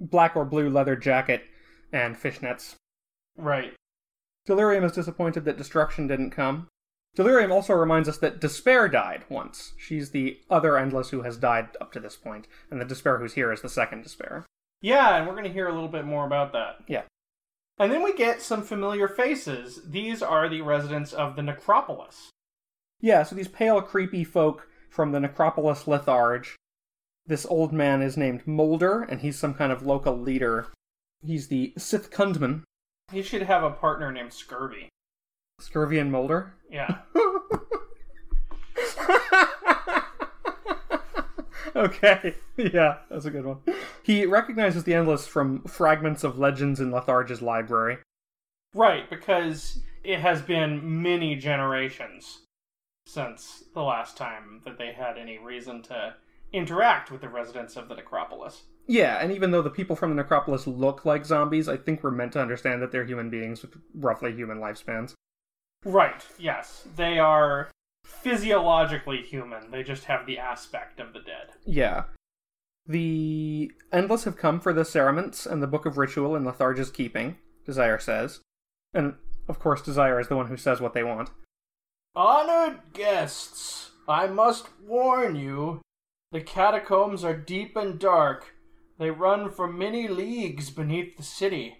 black 0.00 0.36
or 0.36 0.44
blue 0.44 0.68
leather 0.68 0.96
jacket 0.96 1.44
and 1.92 2.14
fishnets. 2.16 2.74
Right. 3.38 3.72
Delirium 4.44 4.84
is 4.84 4.92
disappointed 4.92 5.44
that 5.46 5.56
Destruction 5.56 6.06
didn't 6.08 6.30
come. 6.32 6.68
Delirium 7.14 7.52
also 7.52 7.74
reminds 7.74 8.08
us 8.08 8.18
that 8.18 8.40
Despair 8.40 8.88
died 8.88 9.24
once. 9.28 9.72
She's 9.76 10.10
the 10.10 10.40
other 10.50 10.76
Endless 10.76 11.10
who 11.10 11.22
has 11.22 11.36
died 11.36 11.68
up 11.80 11.92
to 11.92 12.00
this 12.00 12.16
point, 12.16 12.48
and 12.70 12.80
the 12.80 12.84
Despair 12.84 13.18
who's 13.18 13.34
here 13.34 13.52
is 13.52 13.62
the 13.62 13.68
second 13.68 14.02
Despair. 14.02 14.44
Yeah, 14.82 15.16
and 15.16 15.26
we're 15.26 15.34
going 15.34 15.44
to 15.44 15.52
hear 15.52 15.68
a 15.68 15.72
little 15.72 15.88
bit 15.88 16.04
more 16.04 16.26
about 16.26 16.52
that. 16.52 16.78
Yeah. 16.88 17.02
And 17.78 17.92
then 17.92 18.02
we 18.02 18.14
get 18.14 18.42
some 18.42 18.62
familiar 18.62 19.08
faces. 19.08 19.80
These 19.86 20.22
are 20.22 20.48
the 20.48 20.62
residents 20.62 21.12
of 21.12 21.36
the 21.36 21.42
Necropolis. 21.42 22.30
Yeah, 23.00 23.22
so 23.22 23.34
these 23.34 23.48
pale, 23.48 23.80
creepy 23.80 24.24
folk 24.24 24.68
from 24.88 25.12
the 25.12 25.20
Necropolis 25.20 25.84
Litharge. 25.84 26.54
This 27.26 27.46
old 27.46 27.72
man 27.72 28.02
is 28.02 28.16
named 28.16 28.46
Molder, 28.46 29.02
and 29.02 29.20
he's 29.20 29.38
some 29.38 29.54
kind 29.54 29.72
of 29.72 29.86
local 29.86 30.18
leader. 30.18 30.68
He's 31.24 31.48
the 31.48 31.72
Sith 31.78 32.10
Kundman. 32.10 32.62
He 33.10 33.22
should 33.22 33.42
have 33.42 33.62
a 33.62 33.70
partner 33.70 34.12
named 34.12 34.32
Scurvy. 34.32 34.88
Scurvy 35.60 35.98
and 35.98 36.12
Molder. 36.12 36.54
Yeah. 36.70 36.98
okay, 41.76 42.34
yeah, 42.56 42.98
that's 43.10 43.24
a 43.24 43.30
good 43.30 43.46
one. 43.46 43.58
He 44.02 44.26
recognizes 44.26 44.84
the 44.84 44.94
Endless 44.94 45.26
from 45.26 45.62
fragments 45.64 46.24
of 46.24 46.38
legends 46.38 46.80
in 46.80 46.90
Litharge's 46.90 47.42
library. 47.42 47.98
right, 48.74 49.08
because 49.08 49.80
it 50.02 50.20
has 50.20 50.42
been 50.42 51.02
many 51.02 51.36
generations 51.36 52.40
since 53.06 53.64
the 53.74 53.82
last 53.82 54.16
time 54.16 54.60
that 54.64 54.78
they 54.78 54.92
had 54.92 55.18
any 55.18 55.38
reason 55.38 55.82
to 55.82 56.14
interact 56.52 57.10
with 57.10 57.20
the 57.20 57.28
residents 57.28 57.76
of 57.76 57.88
the 57.88 57.94
Necropolis. 57.94 58.62
Yeah, 58.86 59.18
and 59.20 59.32
even 59.32 59.50
though 59.50 59.62
the 59.62 59.70
people 59.70 59.96
from 59.96 60.10
the 60.10 60.16
necropolis 60.16 60.66
look 60.66 61.06
like 61.06 61.24
zombies, 61.24 61.70
I 61.70 61.78
think 61.78 62.02
we're 62.02 62.10
meant 62.10 62.32
to 62.34 62.42
understand 62.42 62.82
that 62.82 62.92
they're 62.92 63.06
human 63.06 63.30
beings 63.30 63.62
with 63.62 63.72
roughly 63.94 64.34
human 64.34 64.58
lifespans. 64.58 65.14
Right, 65.84 66.24
yes. 66.38 66.86
They 66.96 67.18
are 67.18 67.70
physiologically 68.04 69.22
human. 69.22 69.70
They 69.70 69.82
just 69.82 70.04
have 70.04 70.26
the 70.26 70.38
aspect 70.38 71.00
of 71.00 71.12
the 71.12 71.20
dead. 71.20 71.52
Yeah. 71.66 72.04
The 72.86 73.72
Endless 73.92 74.24
have 74.24 74.36
come 74.36 74.60
for 74.60 74.72
the 74.72 74.84
cerements 74.84 75.46
and 75.46 75.62
the 75.62 75.66
Book 75.66 75.86
of 75.86 75.96
Ritual 75.96 76.36
in 76.36 76.44
Litharge's 76.44 76.90
keeping, 76.90 77.36
Desire 77.64 77.98
says. 77.98 78.40
And, 78.92 79.14
of 79.48 79.58
course, 79.58 79.82
Desire 79.82 80.20
is 80.20 80.28
the 80.28 80.36
one 80.36 80.48
who 80.48 80.56
says 80.56 80.80
what 80.80 80.94
they 80.94 81.02
want. 81.02 81.30
Honored 82.14 82.80
guests, 82.92 83.90
I 84.06 84.26
must 84.26 84.68
warn 84.86 85.34
you. 85.36 85.80
The 86.30 86.40
catacombs 86.40 87.24
are 87.24 87.36
deep 87.36 87.76
and 87.76 87.98
dark. 87.98 88.54
They 88.98 89.10
run 89.10 89.50
for 89.50 89.66
many 89.66 90.08
leagues 90.08 90.70
beneath 90.70 91.16
the 91.16 91.22
city. 91.22 91.78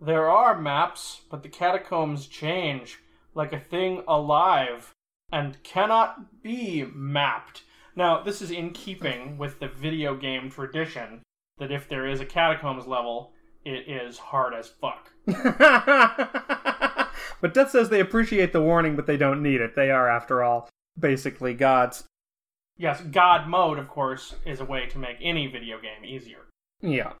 There 0.00 0.28
are 0.28 0.60
maps, 0.60 1.22
but 1.30 1.42
the 1.42 1.48
catacombs 1.48 2.26
change, 2.26 2.98
like 3.34 3.52
a 3.52 3.60
thing 3.60 4.02
alive, 4.08 4.92
and 5.32 5.62
cannot 5.62 6.42
be 6.42 6.84
mapped. 6.94 7.62
Now, 7.96 8.22
this 8.22 8.42
is 8.42 8.50
in 8.50 8.70
keeping 8.70 9.38
with 9.38 9.60
the 9.60 9.68
video 9.68 10.16
game 10.16 10.50
tradition 10.50 11.22
that 11.58 11.70
if 11.70 11.88
there 11.88 12.06
is 12.06 12.20
a 12.20 12.26
catacombs 12.26 12.86
level, 12.86 13.32
it 13.64 13.88
is 13.88 14.18
hard 14.18 14.54
as 14.54 14.68
fuck. 14.68 15.10
but 15.26 15.44
Death 17.54 17.70
says 17.70 17.88
they 17.88 18.00
appreciate 18.00 18.52
the 18.52 18.62
warning, 18.62 18.96
but 18.96 19.06
they 19.06 19.16
don't 19.16 19.42
need 19.42 19.60
it. 19.60 19.76
They 19.76 19.90
are, 19.90 20.08
after 20.08 20.42
all, 20.42 20.68
basically 20.98 21.54
gods. 21.54 22.04
Yes, 22.76 23.00
God 23.02 23.46
mode, 23.46 23.78
of 23.78 23.88
course, 23.88 24.34
is 24.46 24.60
a 24.60 24.64
way 24.64 24.86
to 24.86 24.98
make 24.98 25.18
any 25.20 25.46
video 25.46 25.78
game 25.78 26.04
easier. 26.04 26.46
Yeah. 26.80 27.12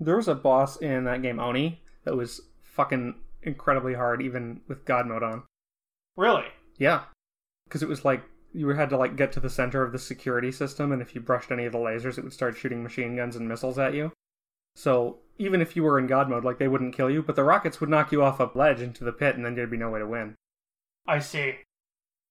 There 0.00 0.16
was 0.16 0.28
a 0.28 0.34
boss 0.34 0.78
in 0.78 1.04
that 1.04 1.22
game, 1.22 1.38
Oni, 1.38 1.80
that 2.04 2.16
was 2.16 2.40
fucking 2.62 3.14
incredibly 3.42 3.94
hard, 3.94 4.22
even 4.22 4.60
with 4.68 4.84
God 4.84 5.06
mode 5.06 5.22
on. 5.22 5.42
Really? 6.16 6.44
Yeah. 6.78 7.02
Because 7.64 7.82
it 7.82 7.88
was 7.88 8.04
like 8.04 8.22
you 8.52 8.68
had 8.70 8.90
to 8.90 8.96
like 8.96 9.16
get 9.16 9.32
to 9.32 9.40
the 9.40 9.50
center 9.50 9.82
of 9.82 9.92
the 9.92 9.98
security 9.98 10.50
system, 10.52 10.92
and 10.92 11.00
if 11.00 11.14
you 11.14 11.20
brushed 11.20 11.50
any 11.52 11.64
of 11.66 11.72
the 11.72 11.78
lasers, 11.78 12.18
it 12.18 12.24
would 12.24 12.32
start 12.32 12.56
shooting 12.56 12.82
machine 12.82 13.16
guns 13.16 13.36
and 13.36 13.48
missiles 13.48 13.78
at 13.78 13.94
you. 13.94 14.12
So 14.76 15.18
even 15.38 15.60
if 15.60 15.76
you 15.76 15.82
were 15.82 15.98
in 15.98 16.06
God 16.06 16.28
mode, 16.28 16.44
like 16.44 16.58
they 16.58 16.68
wouldn't 16.68 16.94
kill 16.94 17.10
you, 17.10 17.22
but 17.22 17.36
the 17.36 17.44
rockets 17.44 17.80
would 17.80 17.90
knock 17.90 18.12
you 18.12 18.22
off 18.22 18.40
a 18.40 18.50
ledge 18.54 18.80
into 18.80 19.04
the 19.04 19.12
pit, 19.12 19.36
and 19.36 19.44
then 19.44 19.54
there'd 19.54 19.70
be 19.70 19.76
no 19.76 19.90
way 19.90 19.98
to 20.00 20.06
win. 20.06 20.34
I 21.06 21.18
see. 21.20 21.56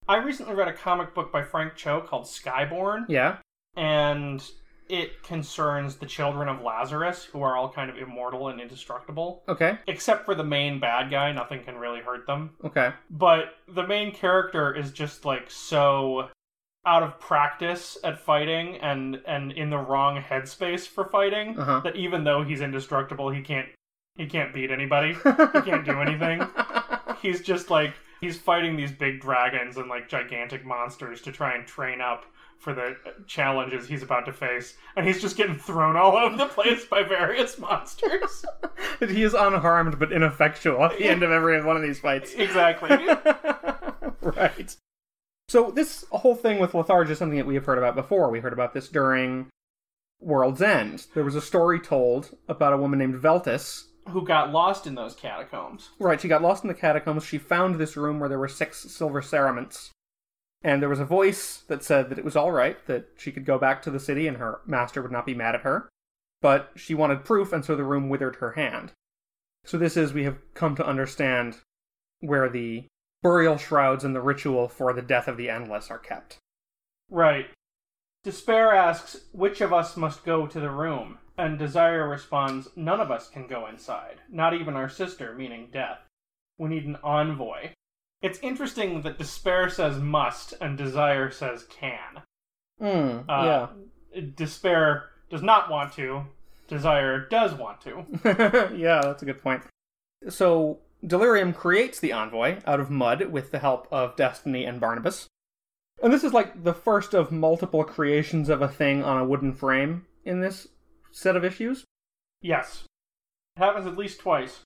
I 0.08 0.18
recently 0.18 0.56
read 0.56 0.68
a 0.68 0.74
comic 0.74 1.13
book 1.13 1.32
by 1.32 1.44
Frank 1.44 1.75
Cho 1.75 2.01
called 2.01 2.25
Skybourne, 2.25 3.06
Yeah. 3.08 3.38
and 3.75 4.44
it 4.89 5.22
concerns 5.24 5.96
the 5.98 6.05
children 6.05 6.50
of 6.50 6.62
Lazarus, 6.62 7.24
who 7.24 7.41
are 7.43 7.55
all 7.55 7.69
kind 7.72 7.89
of 7.89 7.98
immortal 7.98 8.48
and 8.50 8.60
indestructible. 8.60 9.43
Okay. 9.48 9.77
Except 9.88 10.25
for 10.25 10.34
the 10.36 10.43
main 10.43 10.79
bad 10.79 11.12
guy, 11.12 11.31
nothing 11.31 11.63
can 11.63 11.75
really 11.77 12.00
hurt 12.01 12.25
them. 12.27 12.51
Okay. 12.63 12.91
But 13.10 13.53
the 13.67 13.86
main 13.88 14.12
character 14.12 14.75
is 14.75 14.91
just 14.91 15.25
like 15.25 15.50
so 15.50 16.29
out 16.86 17.03
of 17.03 17.19
practice 17.19 17.98
at 18.03 18.17
fighting 18.19 18.77
and 18.77 19.22
and 19.27 19.51
in 19.51 19.69
the 19.69 19.77
wrong 19.77 20.19
headspace 20.22 20.88
for 20.88 21.05
fighting 21.05 21.60
Uh-huh. 21.60 21.81
that 21.81 21.96
even 21.96 22.24
though 22.24 22.43
he's 22.43 22.62
indestructible, 22.62 23.29
he 23.29 23.41
can't 23.41 23.67
he 24.15 24.25
can't 24.25 24.53
beat 24.53 24.72
anybody. 24.72 25.13
he 25.13 25.62
can't 25.62 25.86
do 25.86 26.00
anything. 26.01 26.41
He's 27.22 27.41
just 27.41 27.69
like 27.69 27.93
he's 28.22 28.38
fighting 28.38 28.77
these 28.77 28.91
big 28.93 29.19
dragons 29.19 29.75
and 29.77 29.89
like 29.89 30.08
gigantic 30.08 30.65
monsters 30.65 31.22
to 31.24 31.31
try 31.34 31.53
and 31.55 31.67
train 31.67 32.00
up 32.00 32.25
for 32.60 32.74
the 32.74 32.96
challenges 33.25 33.88
he's 33.88 34.04
about 34.04 34.25
to 34.25 34.34
face, 34.34 34.75
and 34.96 35.08
he's 35.08 35.22
just 35.22 35.38
getting 35.38 35.58
thrown 35.58 35.96
all 35.96 36.18
over 36.18 36.36
the 36.36 36.46
place 36.46 36.86
by 36.86 37.04
various 37.04 37.58
monsters. 37.58 38.46
he 39.00 39.24
is 39.24 39.34
unharmed 39.34 39.98
but 39.98 40.12
ineffectual 40.12 40.84
at 40.84 40.98
the 40.98 41.06
end 41.06 41.24
of 41.24 41.32
every 41.32 41.62
one 41.63 41.78
of 41.78 41.82
these 41.82 42.00
fights. 42.00 42.34
exactly. 42.34 42.89
right. 44.22 44.75
So 45.48 45.72
this 45.72 46.06
whole 46.12 46.36
thing 46.36 46.60
with 46.60 46.74
Litharge 46.74 47.10
is 47.10 47.18
something 47.18 47.38
that 47.38 47.48
we 47.48 47.56
have 47.56 47.66
heard 47.66 47.80
about 47.80 47.96
before. 47.96 48.30
We 48.30 48.42
heard 48.42 48.54
about 48.54 48.74
this 48.74 48.89
during 48.89 49.48
World's 50.20 50.62
End. 50.62 51.08
There 51.16 51.24
was 51.24 51.36
a 51.36 51.42
story 51.42 51.80
told 51.80 52.38
about 52.48 52.74
a 52.74 52.78
woman 52.78 53.00
named 53.00 53.16
Veltis. 53.16 53.86
Who 54.10 54.25
got 54.25 54.51
lost 54.51 54.86
in 54.86 54.96
those 54.96 55.16
catacombs? 55.16 55.89
Right, 56.00 56.20
she 56.20 56.28
got 56.28 56.42
lost 56.42 56.63
in 56.63 56.68
the 56.68 56.74
catacombs. 56.74 57.24
She 57.24 57.38
found 57.38 57.75
this 57.75 57.96
room 57.96 58.20
where 58.20 58.30
there 58.30 58.39
were 58.39 58.48
six 58.48 58.80
silver 58.92 59.22
cerements. 59.22 59.92
And 60.62 60.82
there 60.82 60.89
was 60.89 61.00
a 61.00 61.06
voice 61.06 61.63
that 61.68 61.84
said 61.84 62.10
that 62.10 62.20
it 62.20 62.25
was 62.25 62.36
all 62.36 62.51
right, 62.51 62.86
that 62.88 63.08
she 63.18 63.32
could 63.32 63.46
go 63.46 63.58
back 63.58 63.82
to 63.82 63.92
the 63.92 64.00
city 64.00 64.28
and 64.28 64.38
her 64.38 64.60
master 64.66 65.01
would 65.01 65.12
not 65.12 65.25
be 65.25 65.34
mad 65.34 65.56
at 65.56 65.62
her. 65.62 65.89
But 66.42 66.72
she 66.75 66.94
wanted 66.94 67.25
proof, 67.25 67.51
and 67.51 67.63
so 67.63 67.75
the 67.75 67.84
room 67.84 68.10
withered 68.10 68.38
her 68.38 68.51
hand. 68.51 68.92
So 69.66 69.78
this 69.78 69.98
is, 69.98 70.13
we 70.13 70.24
have 70.24 70.38
come 70.54 70.75
to 70.78 70.86
understand 70.86 71.58
where 72.22 72.50
the 72.50 72.86
burial 73.22 73.58
shrouds 73.58 74.04
and 74.04 74.16
the 74.16 74.22
ritual 74.22 74.70
for 74.70 74.94
the 74.94 75.01
death 75.01 75.28
of 75.28 75.38
the 75.38 75.50
Endless 75.50 75.92
are 75.92 76.00
kept. 76.00 76.38
Right. 77.10 77.48
Despair 78.24 78.74
asks, 78.74 79.22
which 79.32 79.62
of 79.62 79.74
us 79.74 79.98
must 79.98 80.25
go 80.25 80.48
to 80.48 80.60
the 80.60 80.70
room? 80.70 81.18
And 81.38 81.58
Desire 81.58 82.08
responds, 82.08 82.68
none 82.75 83.00
of 83.00 83.12
us 83.12 83.30
can 83.30 83.48
go 83.48 83.68
inside. 83.68 84.20
Not 84.30 84.54
even 84.54 84.75
our 84.75 84.89
sister, 84.89 85.34
meaning 85.34 85.70
Death. 85.72 86.00
We 86.58 86.70
need 86.70 86.86
an 86.86 86.98
envoy. 87.04 87.70
It's 88.21 88.39
interesting 88.39 89.01
that 89.03 89.17
Despair 89.17 89.69
says 89.69 89.97
must 89.99 90.53
and 90.59 90.77
Desire 90.77 91.31
says 91.31 91.63
can. 91.69 92.21
Hmm, 92.79 93.29
Uh, 93.29 93.67
Despair 94.35 95.09
does 95.29 95.41
not 95.41 95.69
want 95.69 95.93
to. 95.93 96.25
Desire 96.67 97.27
does 97.29 97.53
want 97.53 97.81
to. 97.81 98.05
yeah. 98.25 98.71
yeah, 98.75 99.01
that's 99.01 99.23
a 99.23 99.25
good 99.25 99.41
point. 99.41 99.63
So, 100.27 100.79
Delirium 101.05 101.53
creates 101.53 101.99
the 101.99 102.11
envoy 102.11 102.59
out 102.65 102.79
of 102.79 102.89
mud 102.89 103.29
with 103.31 103.51
the 103.51 103.59
help 103.59 103.88
of 103.91 104.15
Destiny 104.17 104.65
and 104.65 104.79
Barnabas. 104.79 105.27
And 106.03 106.11
this 106.13 106.23
is 106.23 106.33
like 106.33 106.63
the 106.63 106.73
first 106.73 107.13
of 107.13 107.31
multiple 107.31 107.83
creations 107.83 108.49
of 108.49 108.61
a 108.61 108.67
thing 108.67 109.03
on 109.03 109.17
a 109.17 109.25
wooden 109.25 109.53
frame 109.53 110.05
in 110.25 110.41
this 110.41 110.67
set 111.11 111.35
of 111.35 111.43
issues. 111.45 111.85
Yes. 112.41 112.83
It 113.55 113.59
happens 113.59 113.88
at 113.88 113.97
least 113.97 114.19
twice. 114.19 114.61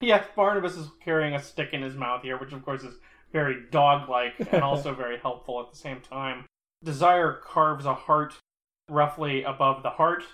Yeah, 0.00 0.24
Barnabas 0.34 0.76
is 0.76 0.88
carrying 1.02 1.34
a 1.34 1.42
stick 1.42 1.70
in 1.72 1.82
his 1.82 1.94
mouth 1.94 2.22
here, 2.22 2.38
which 2.38 2.52
of 2.52 2.64
course 2.64 2.82
is 2.82 2.94
very 3.32 3.64
dog 3.70 4.08
like 4.08 4.34
and 4.52 4.62
also 4.62 4.94
very 4.94 5.18
helpful 5.18 5.60
at 5.60 5.70
the 5.70 5.78
same 5.78 6.00
time. 6.00 6.44
Desire 6.84 7.40
carves 7.44 7.86
a 7.86 7.94
heart 7.94 8.34
roughly 8.88 9.42
above 9.42 9.82
the 9.82 9.90
heart, 9.90 10.24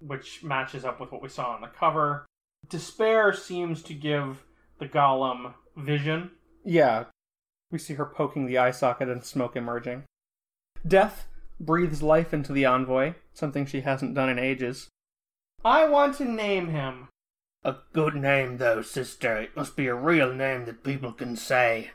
which 0.00 0.42
matches 0.42 0.84
up 0.84 1.00
with 1.00 1.12
what 1.12 1.22
we 1.22 1.28
saw 1.28 1.54
on 1.54 1.60
the 1.60 1.68
cover. 1.68 2.26
Despair 2.68 3.32
seems 3.32 3.82
to 3.82 3.94
give 3.94 4.44
the 4.78 4.86
golem 4.86 5.54
vision. 5.76 6.30
Yeah, 6.64 7.04
we 7.70 7.78
see 7.78 7.94
her 7.94 8.06
poking 8.06 8.46
the 8.46 8.58
eye 8.58 8.70
socket 8.70 9.08
and 9.08 9.24
smoke 9.24 9.56
emerging. 9.56 10.04
Death 10.86 11.26
breathes 11.60 12.02
life 12.02 12.34
into 12.34 12.52
the 12.52 12.64
envoy, 12.64 13.14
something 13.32 13.66
she 13.66 13.82
hasn't 13.82 14.14
done 14.14 14.28
in 14.28 14.38
ages. 14.38 14.88
I 15.64 15.88
want 15.88 16.16
to 16.16 16.24
name 16.24 16.68
him. 16.68 17.08
A 17.64 17.76
good 17.92 18.16
name, 18.16 18.56
though, 18.56 18.82
sister. 18.82 19.36
It 19.36 19.56
must 19.56 19.76
be 19.76 19.86
a 19.86 19.94
real 19.94 20.32
name 20.34 20.64
that 20.64 20.82
people 20.82 21.12
can 21.12 21.36
say. 21.36 21.92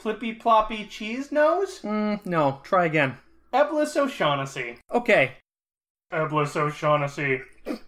Plippy 0.00 0.40
Ploppy 0.40 0.88
Cheese 0.88 1.30
Nose? 1.30 1.80
Mm, 1.80 2.24
no, 2.24 2.60
try 2.62 2.86
again. 2.86 3.18
Eblis 3.52 3.96
O'Shaughnessy. 3.96 4.78
Okay. 4.90 5.32
Eblis 6.10 6.56
O'Shaughnessy, 6.56 7.42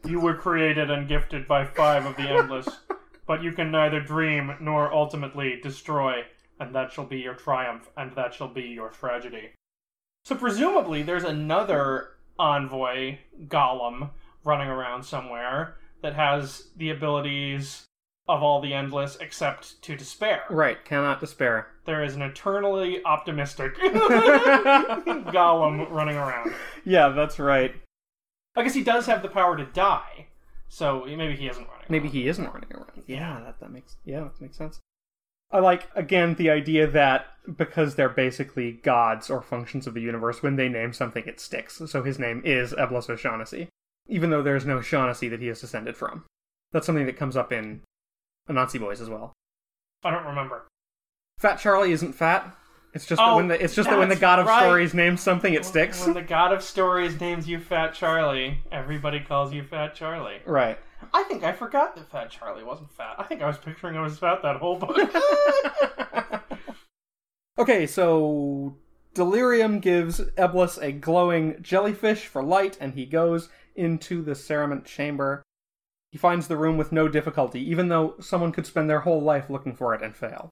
you 0.04 0.20
were 0.20 0.34
created 0.34 0.90
and 0.90 1.08
gifted 1.08 1.48
by 1.48 1.64
five 1.64 2.04
of 2.04 2.16
the 2.16 2.28
endless, 2.28 2.68
but 3.26 3.42
you 3.42 3.52
can 3.52 3.70
neither 3.70 4.00
dream 4.00 4.54
nor 4.60 4.92
ultimately 4.92 5.58
destroy, 5.62 6.22
and 6.60 6.74
that 6.74 6.92
shall 6.92 7.06
be 7.06 7.18
your 7.18 7.34
triumph, 7.34 7.88
and 7.96 8.14
that 8.14 8.34
shall 8.34 8.48
be 8.48 8.64
your 8.64 8.90
tragedy. 8.90 9.52
So 10.26 10.34
presumably 10.34 11.02
there's 11.02 11.24
another 11.24 12.10
envoy 12.38 13.18
golem 13.46 14.10
running 14.44 14.68
around 14.68 15.04
somewhere 15.04 15.76
that 16.02 16.14
has 16.14 16.68
the 16.76 16.90
abilities 16.90 17.84
of 18.28 18.42
all 18.42 18.60
the 18.60 18.72
endless 18.72 19.16
except 19.20 19.82
to 19.82 19.96
despair. 19.96 20.42
Right, 20.50 20.82
cannot 20.84 21.20
despair. 21.20 21.68
There 21.86 22.04
is 22.04 22.14
an 22.14 22.22
eternally 22.22 23.04
optimistic 23.04 23.74
golem 25.32 25.90
running 25.90 26.16
around. 26.16 26.52
Yeah, 26.84 27.08
that's 27.08 27.38
right. 27.38 27.74
I 28.54 28.62
guess 28.62 28.74
he 28.74 28.84
does 28.84 29.06
have 29.06 29.22
the 29.22 29.28
power 29.28 29.56
to 29.56 29.64
die, 29.64 30.26
so 30.68 31.04
maybe 31.06 31.36
he 31.36 31.48
isn't 31.48 31.66
running. 31.66 31.86
Maybe 31.88 32.04
around. 32.04 32.14
he 32.14 32.28
isn't 32.28 32.52
running 32.52 32.72
around. 32.72 33.02
Yeah, 33.06 33.40
that, 33.44 33.60
that 33.60 33.72
makes 33.72 33.96
yeah, 34.04 34.20
that 34.20 34.40
makes 34.40 34.56
sense. 34.56 34.80
I 35.50 35.58
like 35.58 35.88
again 35.94 36.34
the 36.34 36.50
idea 36.50 36.86
that 36.86 37.26
because 37.56 37.94
they're 37.94 38.08
basically 38.08 38.72
gods 38.72 39.30
or 39.30 39.42
functions 39.42 39.86
of 39.86 39.94
the 39.94 40.00
universe, 40.00 40.42
when 40.42 40.56
they 40.56 40.68
name 40.68 40.92
something, 40.92 41.24
it 41.26 41.40
sticks. 41.40 41.80
So 41.86 42.02
his 42.02 42.18
name 42.18 42.42
is 42.44 42.72
Eblis 42.72 43.10
O'Shaughnessy, 43.10 43.68
even 44.08 44.30
though 44.30 44.42
there's 44.42 44.66
no 44.66 44.80
Shaughnessy 44.80 45.28
that 45.28 45.40
he 45.40 45.48
is 45.48 45.60
descended 45.60 45.96
from. 45.96 46.24
That's 46.72 46.86
something 46.86 47.06
that 47.06 47.16
comes 47.16 47.36
up 47.36 47.52
in 47.52 47.82
Anansi 48.48 48.80
Boys 48.80 49.00
as 49.00 49.08
well. 49.08 49.32
I 50.04 50.10
don't 50.10 50.26
remember. 50.26 50.66
Fat 51.38 51.56
Charlie 51.56 51.92
isn't 51.92 52.12
fat. 52.14 52.56
It's 52.94 53.06
just 53.06 53.18
that 53.18 53.28
Oh, 53.28 53.36
when 53.36 53.48
the 53.48 53.62
it's 53.62 53.74
just 53.74 53.88
that 53.88 53.98
when 53.98 54.08
the 54.08 54.14
that's 54.14 54.20
god 54.20 54.38
of 54.38 54.46
right. 54.46 54.60
stories 54.62 54.92
names 54.92 55.20
something, 55.22 55.54
it 55.54 55.64
sticks. 55.64 56.04
When 56.04 56.14
the 56.14 56.22
god 56.22 56.52
of 56.52 56.62
stories 56.62 57.18
names 57.20 57.48
you 57.48 57.58
Fat 57.58 57.94
Charlie, 57.94 58.58
everybody 58.70 59.20
calls 59.20 59.52
you 59.52 59.62
Fat 59.62 59.94
Charlie. 59.94 60.40
Right. 60.44 60.78
I 61.14 61.22
think 61.24 61.42
I 61.42 61.52
forgot 61.52 61.96
that 61.96 62.10
Fat 62.10 62.30
Charlie 62.30 62.62
wasn't 62.64 62.92
fat. 62.92 63.14
I 63.18 63.24
think 63.24 63.42
I 63.42 63.46
was 63.46 63.58
picturing 63.58 63.96
I 63.96 64.02
was 64.02 64.18
fat 64.18 64.42
that 64.42 64.56
whole 64.56 64.76
book. 64.76 64.98
okay, 67.58 67.86
so 67.86 68.76
Delirium 69.14 69.80
gives 69.80 70.20
Eblis 70.36 70.80
a 70.82 70.92
glowing 70.92 71.56
jellyfish 71.62 72.26
for 72.26 72.42
light, 72.42 72.76
and 72.80 72.94
he 72.94 73.06
goes 73.06 73.48
into 73.76 74.22
the 74.22 74.32
cerement 74.32 74.84
chamber. 74.84 75.42
He 76.10 76.18
finds 76.18 76.48
the 76.48 76.56
room 76.56 76.76
with 76.76 76.92
no 76.92 77.08
difficulty, 77.08 77.60
even 77.70 77.88
though 77.88 78.14
someone 78.20 78.52
could 78.52 78.66
spend 78.66 78.90
their 78.90 79.00
whole 79.00 79.20
life 79.22 79.48
looking 79.48 79.74
for 79.74 79.94
it 79.94 80.02
and 80.02 80.14
fail. 80.14 80.50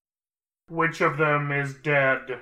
Which 0.68 1.00
of 1.00 1.18
them 1.18 1.52
is 1.52 1.74
dead? 1.74 2.40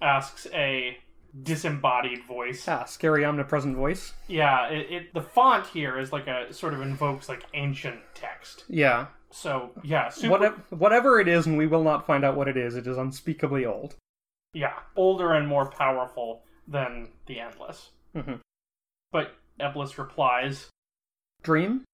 Asks 0.00 0.46
a 0.52 0.98
disembodied 1.42 2.24
voice. 2.26 2.66
Ah, 2.68 2.84
scary 2.84 3.24
omnipresent 3.24 3.76
voice. 3.76 4.12
Yeah, 4.28 4.68
it, 4.68 4.90
it 4.90 5.14
the 5.14 5.22
font 5.22 5.66
here 5.66 5.98
is 5.98 6.12
like 6.12 6.26
a 6.26 6.52
sort 6.52 6.74
of 6.74 6.82
invokes 6.82 7.28
like 7.28 7.44
ancient 7.54 8.00
text. 8.14 8.64
Yeah. 8.68 9.06
So 9.30 9.70
yeah, 9.82 10.10
super, 10.10 10.30
Whatever, 10.30 10.62
whatever 10.70 11.20
it 11.20 11.26
is, 11.28 11.46
and 11.46 11.56
we 11.58 11.66
will 11.66 11.82
not 11.82 12.06
find 12.06 12.24
out 12.24 12.36
what 12.36 12.46
it 12.48 12.56
is, 12.56 12.76
it 12.76 12.86
is 12.86 12.96
unspeakably 12.96 13.64
old. 13.64 13.96
yeah, 14.52 14.74
older 14.94 15.32
and 15.32 15.48
more 15.48 15.68
powerful 15.70 16.42
than 16.68 17.08
the 17.26 17.40
endless. 17.40 17.90
Mhm. 18.14 18.40
But 19.10 19.34
Eblis 19.60 19.98
replies, 19.98 20.70
Dream? 21.42 21.84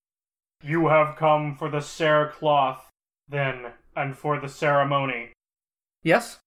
"You 0.62 0.88
have 0.88 1.16
come 1.16 1.56
for 1.56 1.68
the 1.68 1.80
cerecloth, 1.80 2.88
then, 3.28 3.72
and 3.96 4.16
for 4.16 4.38
the 4.38 4.48
ceremony. 4.48 5.32
Yes? 6.02 6.40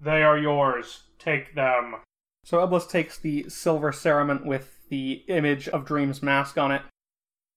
They 0.00 0.22
are 0.22 0.38
yours. 0.38 1.04
Take 1.18 1.54
them." 1.54 1.96
So 2.44 2.58
Eblis 2.66 2.88
takes 2.88 3.18
the 3.18 3.48
silver 3.48 3.92
cerement 3.92 4.44
with 4.44 4.88
the 4.88 5.24
image 5.28 5.68
of 5.68 5.84
Dream's 5.84 6.22
mask 6.22 6.56
on 6.56 6.72
it. 6.72 6.82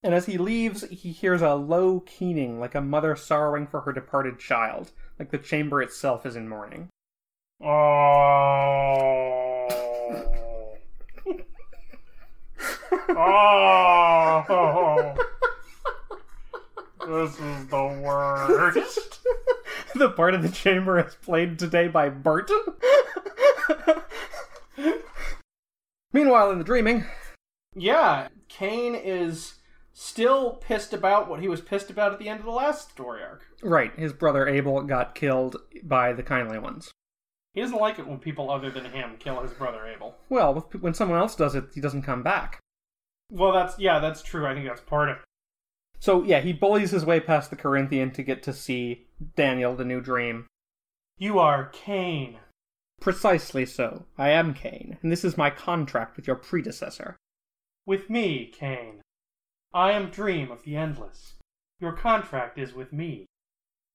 And 0.04 0.14
as 0.14 0.26
he 0.26 0.38
leaves, 0.38 0.82
he 0.90 1.12
hears 1.12 1.42
a 1.42 1.54
low 1.54 2.00
keening, 2.02 2.60
like 2.60 2.74
a 2.74 2.82
mother 2.82 3.16
sorrowing 3.16 3.68
for 3.68 3.82
her 3.82 3.94
departed 3.94 4.40
child, 4.40 4.92
like 5.20 5.30
the 5.30 5.38
chamber 5.38 5.82
itself 5.82 6.26
is 6.26 6.36
in 6.36 6.50
mourning. 6.50 6.90
Oh. 7.62 9.41
Oh. 13.10 15.16
This 17.08 17.40
is 17.40 17.66
the 17.68 18.02
worst. 18.04 19.20
the 19.96 20.10
part 20.12 20.36
of 20.36 20.44
the 20.44 20.50
chamber 20.50 21.00
is 21.00 21.16
played 21.16 21.58
today 21.58 21.88
by 21.88 22.10
Burton. 22.10 22.62
Meanwhile, 26.14 26.52
in 26.52 26.60
the 26.60 26.64
dreaming, 26.64 27.06
Yeah, 27.76 28.28
Cain 28.50 28.94
is 28.96 29.56
still 29.94 30.52
pissed 30.52 30.94
about 30.94 31.28
what 31.28 31.40
he 31.40 31.48
was 31.48 31.62
pissed 31.62 31.90
about 31.90 32.14
at 32.14 32.20
the 32.20 32.30
end 32.30 32.40
of 32.40 32.46
the 32.46 32.52
last 32.52 32.92
story 32.92 33.24
arc. 33.24 33.42
right, 33.64 33.94
his 33.98 34.14
brother 34.14 34.48
Abel 34.48 34.82
got 34.84 35.16
killed 35.16 35.58
by 35.84 36.14
the 36.14 36.24
kindly 36.24 36.60
ones. 36.60 36.92
He 37.54 37.62
doesn't 37.62 37.78
like 37.80 37.98
it 38.00 38.08
when 38.08 38.20
people 38.20 38.50
other 38.52 38.70
than 38.70 38.86
him 38.86 39.18
kill 39.18 39.42
his 39.42 39.52
brother 39.54 39.86
Abel. 39.88 40.16
Well, 40.30 40.70
when 40.80 40.94
someone 40.94 41.18
else 41.20 41.36
does 41.36 41.56
it, 41.56 41.66
he 41.74 41.82
doesn't 41.82 42.04
come 42.04 42.22
back. 42.24 42.60
Well, 43.32 43.54
that's 43.54 43.80
yeah, 43.80 44.00
that's 44.00 44.22
true. 44.22 44.46
I 44.46 44.54
think 44.54 44.68
that's 44.68 44.82
part 44.82 45.10
of 45.10 45.18
it. 45.18 45.24
So 46.00 46.24
yeah, 46.24 46.42
he 46.42 46.52
bullies 46.52 46.92
his 46.92 47.06
way 47.06 47.20
past 47.20 47.50
the 47.50 47.56
Corinthian 47.56 48.12
to 48.12 48.24
get 48.24 48.44
to 48.44 48.54
see 48.54 49.08
Daniel, 49.36 49.76
the 49.76 49.86
new 49.86 50.02
dream. 50.02 50.48
You 51.18 51.40
are 51.40 51.70
Cain. 51.70 52.38
Precisely 53.00 53.66
so. 53.66 54.06
I 54.18 54.30
am 54.30 54.54
Cain, 54.54 54.98
and 55.02 55.12
this 55.12 55.24
is 55.24 55.38
my 55.38 55.50
contract 55.50 56.18
with 56.18 56.28
your 56.28 56.36
predecessor. 56.36 57.16
With 57.86 58.10
me, 58.10 58.52
Cain. 58.54 59.02
I 59.74 59.94
am 59.94 60.10
Dream 60.10 60.52
of 60.52 60.64
the 60.64 60.76
Endless. 60.76 61.36
Your 61.80 61.94
contract 61.94 62.60
is 62.60 62.74
with 62.74 62.92
me. 62.92 63.26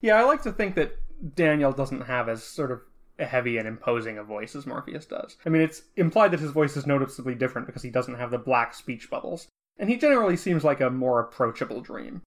Yeah, 0.00 0.16
I 0.16 0.24
like 0.24 0.42
to 0.42 0.52
think 0.52 0.74
that 0.76 0.96
Daniel 1.34 1.72
doesn't 1.72 2.02
have 2.02 2.28
as 2.28 2.42
sort 2.42 2.70
of 2.70 2.80
heavy 3.18 3.58
and 3.58 3.66
imposing 3.66 4.18
a 4.18 4.24
voice 4.24 4.54
as 4.54 4.66
Morpheus 4.66 5.06
does. 5.06 5.36
I 5.44 5.48
mean, 5.48 5.62
it's 5.62 5.82
implied 5.96 6.32
that 6.32 6.40
his 6.40 6.50
voice 6.50 6.76
is 6.76 6.86
noticeably 6.86 7.34
different 7.34 7.66
because 7.66 7.82
he 7.82 7.90
doesn't 7.90 8.16
have 8.16 8.30
the 8.30 8.38
black 8.38 8.74
speech 8.74 9.10
bubbles, 9.10 9.48
and 9.78 9.88
he 9.88 9.96
generally 9.96 10.36
seems 10.36 10.64
like 10.64 10.80
a 10.80 10.90
more 10.90 11.20
approachable 11.20 11.80
dream. 11.80 12.22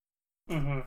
hmm 0.50 0.80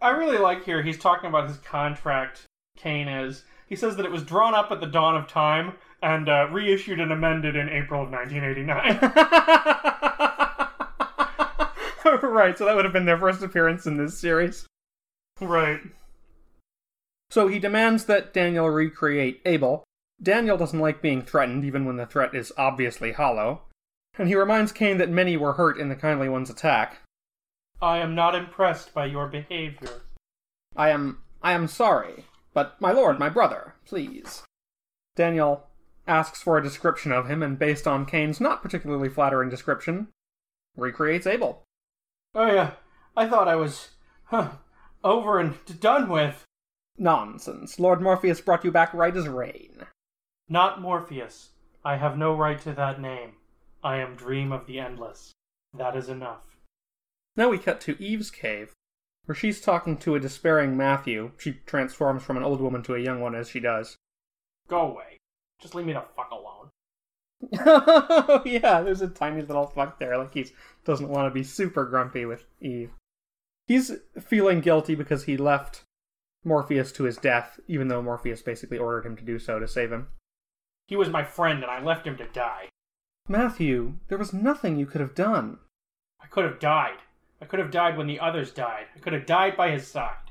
I 0.00 0.10
really 0.10 0.38
like 0.38 0.64
here, 0.64 0.82
he's 0.82 0.98
talking 0.98 1.28
about 1.28 1.48
his 1.48 1.58
contract, 1.58 2.46
Cain 2.76 3.06
is. 3.06 3.44
He 3.68 3.76
says 3.76 3.96
that 3.96 4.04
it 4.04 4.10
was 4.10 4.24
drawn 4.24 4.52
up 4.52 4.72
at 4.72 4.80
the 4.80 4.86
dawn 4.86 5.16
of 5.16 5.28
time 5.28 5.74
and 6.02 6.28
uh, 6.28 6.48
reissued 6.50 6.98
and 6.98 7.12
amended 7.12 7.54
in 7.54 7.68
April 7.68 8.02
of 8.02 8.10
1989. 8.10 9.12
right, 12.22 12.58
so 12.58 12.64
that 12.64 12.74
would 12.74 12.84
have 12.84 12.92
been 12.92 13.06
their 13.06 13.18
first 13.18 13.42
appearance 13.42 13.86
in 13.86 13.96
this 13.96 14.18
series. 14.18 14.66
right. 15.40 15.80
So 17.32 17.48
he 17.48 17.58
demands 17.58 18.04
that 18.04 18.34
Daniel 18.34 18.68
recreate 18.68 19.40
Abel. 19.46 19.84
Daniel 20.22 20.58
doesn't 20.58 20.78
like 20.78 21.00
being 21.00 21.22
threatened, 21.22 21.64
even 21.64 21.86
when 21.86 21.96
the 21.96 22.04
threat 22.04 22.34
is 22.34 22.52
obviously 22.58 23.12
hollow. 23.12 23.62
And 24.18 24.28
he 24.28 24.34
reminds 24.34 24.70
Cain 24.70 24.98
that 24.98 25.08
many 25.08 25.38
were 25.38 25.54
hurt 25.54 25.78
in 25.78 25.88
the 25.88 25.96
Kindly 25.96 26.28
One's 26.28 26.50
attack. 26.50 27.00
I 27.80 28.00
am 28.00 28.14
not 28.14 28.34
impressed 28.34 28.92
by 28.92 29.06
your 29.06 29.28
behavior. 29.28 30.02
I 30.76 30.90
am. 30.90 31.22
I 31.42 31.54
am 31.54 31.68
sorry. 31.68 32.26
But, 32.52 32.78
my 32.82 32.92
lord, 32.92 33.18
my 33.18 33.30
brother, 33.30 33.76
please. 33.86 34.42
Daniel 35.16 35.68
asks 36.06 36.42
for 36.42 36.58
a 36.58 36.62
description 36.62 37.12
of 37.12 37.28
him, 37.28 37.42
and 37.42 37.58
based 37.58 37.86
on 37.86 38.04
Cain's 38.04 38.42
not 38.42 38.62
particularly 38.62 39.08
flattering 39.08 39.48
description, 39.48 40.08
recreates 40.76 41.26
Abel. 41.26 41.62
Oh, 42.34 42.52
yeah. 42.52 42.72
I 43.16 43.26
thought 43.26 43.48
I 43.48 43.56
was 43.56 43.92
huh, 44.24 44.50
over 45.02 45.40
and 45.40 45.54
done 45.80 46.10
with. 46.10 46.44
Nonsense. 46.98 47.78
Lord 47.78 48.00
Morpheus 48.00 48.40
brought 48.40 48.64
you 48.64 48.70
back 48.70 48.92
right 48.92 49.16
as 49.16 49.28
rain. 49.28 49.86
Not 50.48 50.80
Morpheus. 50.80 51.50
I 51.84 51.96
have 51.96 52.16
no 52.16 52.34
right 52.34 52.60
to 52.60 52.72
that 52.72 53.00
name. 53.00 53.32
I 53.82 53.96
am 53.96 54.14
Dream 54.14 54.52
of 54.52 54.66
the 54.66 54.78
Endless. 54.78 55.32
That 55.76 55.96
is 55.96 56.08
enough. 56.08 56.56
Now 57.36 57.48
we 57.48 57.58
cut 57.58 57.80
to 57.82 58.00
Eve's 58.02 58.30
cave, 58.30 58.72
where 59.24 59.34
she's 59.34 59.60
talking 59.60 59.96
to 59.98 60.14
a 60.14 60.20
despairing 60.20 60.76
Matthew. 60.76 61.32
She 61.38 61.54
transforms 61.66 62.22
from 62.22 62.36
an 62.36 62.42
old 62.42 62.60
woman 62.60 62.82
to 62.84 62.94
a 62.94 63.00
young 63.00 63.20
one 63.20 63.34
as 63.34 63.48
she 63.48 63.58
does. 63.58 63.96
Go 64.68 64.80
away. 64.82 65.18
Just 65.60 65.74
leave 65.74 65.86
me 65.86 65.94
the 65.94 66.04
fuck 66.14 66.30
alone. 66.30 66.68
oh 67.60 68.42
yeah, 68.46 68.82
there's 68.82 69.00
a 69.00 69.08
tiny 69.08 69.42
little 69.42 69.66
fuck 69.66 69.98
there, 69.98 70.16
like 70.18 70.34
he 70.34 70.46
doesn't 70.84 71.08
want 71.08 71.26
to 71.26 71.34
be 71.34 71.42
super 71.42 71.84
grumpy 71.84 72.24
with 72.24 72.44
Eve. 72.60 72.90
He's 73.66 73.92
feeling 74.20 74.60
guilty 74.60 74.94
because 74.94 75.24
he 75.24 75.36
left 75.36 75.82
Morpheus 76.44 76.92
to 76.92 77.04
his 77.04 77.16
death, 77.16 77.60
even 77.68 77.88
though 77.88 78.02
Morpheus 78.02 78.42
basically 78.42 78.78
ordered 78.78 79.06
him 79.06 79.16
to 79.16 79.24
do 79.24 79.38
so 79.38 79.58
to 79.58 79.68
save 79.68 79.92
him. 79.92 80.08
He 80.86 80.96
was 80.96 81.08
my 81.08 81.24
friend 81.24 81.62
and 81.62 81.70
I 81.70 81.82
left 81.82 82.06
him 82.06 82.16
to 82.16 82.26
die. 82.28 82.68
Matthew, 83.28 83.94
there 84.08 84.18
was 84.18 84.32
nothing 84.32 84.78
you 84.78 84.86
could 84.86 85.00
have 85.00 85.14
done. 85.14 85.58
I 86.20 86.26
could 86.26 86.44
have 86.44 86.58
died. 86.58 86.98
I 87.40 87.44
could 87.44 87.60
have 87.60 87.70
died 87.70 87.96
when 87.96 88.06
the 88.06 88.20
others 88.20 88.52
died. 88.52 88.86
I 88.96 88.98
could 88.98 89.12
have 89.12 89.26
died 89.26 89.56
by 89.56 89.70
his 89.70 89.86
side. 89.86 90.30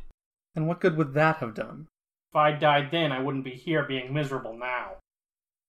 And 0.56 0.68
what 0.68 0.82
good 0.82 0.98
would 0.98 1.14
that 1.14 1.38
have 1.38 1.54
done? 1.54 1.88
If 2.32 2.36
I 2.36 2.52
died 2.52 2.90
then, 2.92 3.12
I 3.12 3.22
wouldn't 3.22 3.44
be 3.44 3.52
here 3.52 3.84
being 3.84 4.14
miserable 4.14 4.58
now. 4.58 4.98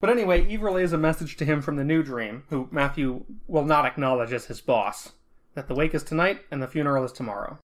But 0.01 0.11
anyway, 0.11 0.47
Eve 0.47 0.63
relays 0.63 0.93
a 0.93 0.99
message 0.99 1.37
to 1.37 1.45
him 1.45 1.63
from 1.63 1.77
the 1.77 1.85
new 1.85 2.03
dream, 2.03 2.45
who 2.51 2.69
Matthew 2.73 3.25
will 3.47 3.65
not 3.65 3.85
acknowledge 3.85 4.33
as 4.33 4.47
his 4.47 4.61
boss, 4.61 5.13
that 5.55 5.69
the 5.69 5.75
wake 5.75 5.95
is 5.95 6.03
tonight 6.03 6.41
and 6.51 6.61
the 6.61 6.67
funeral 6.67 7.05
is 7.05 7.13
tomorrow. 7.13 7.59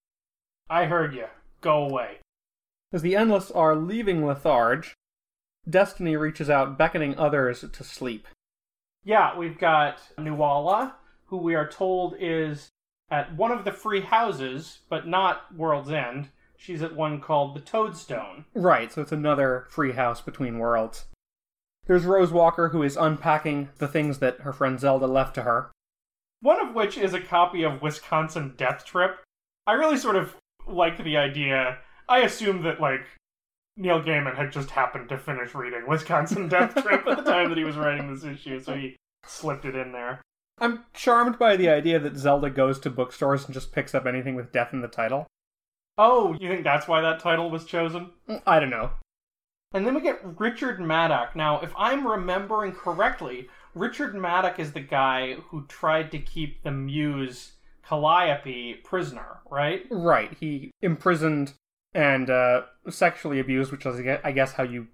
I 0.71 0.85
heard 0.85 1.15
you. 1.15 1.27
Go 1.61 1.85
away. 1.85 2.19
As 2.93 3.03
the 3.03 3.17
Endless 3.17 3.51
are 3.51 3.77
leaving 3.77 4.23
Litharge, 4.23 4.95
Destiny 5.69 6.17
reaches 6.17 6.49
out, 6.49 6.79
beckoning 6.79 7.19
others 7.19 7.63
to 7.71 7.85
sleep. 7.85 8.27
Yeah, 9.05 9.37
we've 9.37 9.59
got 9.59 10.01
Nuala, 10.17 10.97
who 11.27 11.37
we 11.37 11.55
are 11.55 11.69
told 11.69 12.15
is 12.19 12.71
at 13.11 13.35
one 13.37 13.51
of 13.51 13.65
the 13.65 13.73
free 13.73 14.01
houses, 14.01 14.81
but 14.89 15.07
not 15.07 15.55
World's 15.55 15.91
End. 15.91 16.31
She's 16.57 16.83
at 16.83 16.97
one 16.97 17.21
called 17.21 17.55
the 17.55 17.61
Toadstone. 17.61 18.47
Right, 18.55 18.91
so 18.91 19.03
it's 19.03 19.13
another 19.13 19.67
free 19.69 19.93
house 19.93 20.21
between 20.21 20.59
worlds. 20.59 21.05
There's 21.87 22.05
Rose 22.05 22.33
Walker, 22.33 22.71
who 22.71 22.83
is 22.83 22.97
unpacking 22.97 23.69
the 23.79 23.89
things 23.89 24.19
that 24.19 24.41
her 24.41 24.53
friend 24.53 24.81
Zelda 24.81 25.07
left 25.07 25.35
to 25.37 25.43
her. 25.43 25.71
One 26.41 26.61
of 26.61 26.75
which 26.75 26.97
is 26.97 27.15
a 27.15 27.21
copy 27.21 27.63
of 27.63 27.83
Wisconsin 27.83 28.55
Death 28.57 28.85
Trip. 28.85 29.19
I 29.67 29.73
really 29.73 29.99
sort 29.99 30.17
of 30.17 30.35
like 30.67 31.03
the 31.03 31.17
idea. 31.17 31.79
I 32.09 32.21
assume 32.21 32.63
that, 32.63 32.81
like, 32.81 33.07
Neil 33.77 34.03
Gaiman 34.03 34.37
had 34.37 34.53
just 34.53 34.71
happened 34.71 35.09
to 35.09 35.19
finish 35.19 35.55
reading 35.55 35.87
Wisconsin 35.87 36.49
Death 36.49 36.75
Trip 36.83 37.07
at 37.07 37.19
the 37.19 37.31
time 37.31 37.49
that 37.49 37.59
he 37.59 37.65
was 37.65 37.77
writing 37.77 38.13
this 38.13 38.25
issue, 38.25 38.61
so 38.61 38.75
he 38.75 38.97
slipped 39.25 39.65
it 39.65 39.77
in 39.77 39.93
there. 39.93 40.23
I'm 40.61 40.85
charmed 40.93 41.39
by 41.39 41.57
the 41.57 41.69
idea 41.69 41.99
that 42.01 42.17
Zelda 42.17 42.51
goes 42.51 42.81
to 42.81 42.91
bookstores 42.91 43.45
and 43.45 43.55
just 43.55 43.73
picks 43.73 43.95
up 43.95 44.07
anything 44.07 44.35
with 44.35 44.53
death 44.53 44.73
in 44.73 44.81
the 44.81 44.89
title. 44.89 45.27
Oh, 45.97 46.37
you 46.41 46.49
think 46.49 46.65
that's 46.65 46.89
why 46.89 47.01
that 47.01 47.21
title 47.21 47.51
was 47.51 47.65
chosen? 47.65 48.11
Mm, 48.29 48.43
I 48.47 48.59
don't 48.59 48.71
know. 48.71 48.91
And 49.73 49.87
then 49.87 49.95
we 49.95 50.01
get 50.01 50.21
Richard 50.39 50.79
Madoc. 50.81 51.37
Now, 51.37 51.61
if 51.61 51.73
I'm 51.77 52.07
remembering 52.07 52.73
correctly, 52.73 53.49
Richard 53.75 54.15
Madoc 54.15 54.59
is 54.59 54.73
the 54.73 54.81
guy 54.81 55.35
who 55.35 55.67
tried 55.67 56.11
to 56.13 56.19
keep 56.19 56.63
the 56.63 56.71
muse 56.71 57.53
Calliope 57.85 58.75
prisoner, 58.85 59.39
right? 59.51 59.87
Right. 59.91 60.37
He 60.41 60.71
imprisoned 60.83 61.55
and 61.95 62.31
uh, 62.31 62.63
sexually 62.89 63.41
abused, 63.41 63.73
which 63.73 63.87
is, 63.87 64.01
I 64.23 64.33
guess, 64.33 64.53
how 64.53 64.63
you 64.63 64.89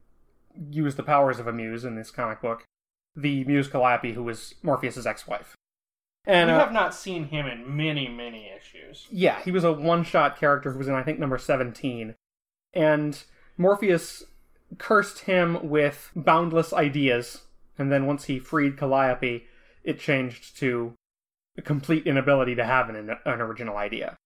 use 0.71 0.95
the 0.95 1.03
powers 1.03 1.39
of 1.39 1.47
a 1.47 1.53
muse 1.53 1.85
in 1.85 1.97
this 1.97 2.11
comic 2.11 2.41
book. 2.41 2.65
The 3.17 3.45
muse 3.45 3.69
Calliope, 3.69 4.13
who 4.13 4.25
was 4.25 4.55
Morpheus's 4.63 5.07
ex-wife. 5.07 5.55
And 6.27 6.49
we 6.49 6.55
uh, 6.55 6.59
have 6.59 6.73
not 6.73 6.95
seen 6.95 7.27
him 7.27 7.47
in 7.47 7.77
many, 7.77 8.09
many 8.09 8.51
issues. 8.51 9.07
Yeah, 9.11 9.43
he 9.43 9.51
was 9.51 9.63
a 9.63 9.73
one-shot 9.73 10.39
character 10.39 10.73
who 10.73 10.79
was 10.79 10.89
in, 10.89 10.95
I 10.95 11.03
think, 11.03 11.19
number 11.19 11.39
seventeen, 11.39 12.15
and 12.73 13.23
Morpheus 13.59 14.25
cursed 14.79 15.21
him 15.21 15.69
with 15.69 16.11
boundless 16.17 16.73
ideas, 16.73 17.43
and 17.79 17.93
then 17.93 18.07
once 18.07 18.25
he 18.25 18.39
freed 18.39 18.79
Calliope, 18.79 19.47
it 19.85 20.01
changed 20.01 20.57
to 20.59 20.95
a 21.57 21.63
complete 21.63 22.07
inability 22.07 22.55
to 22.55 22.65
have 22.65 22.89
an, 22.89 22.97
an 23.25 23.41
original 23.41 23.77
idea. 23.77 24.17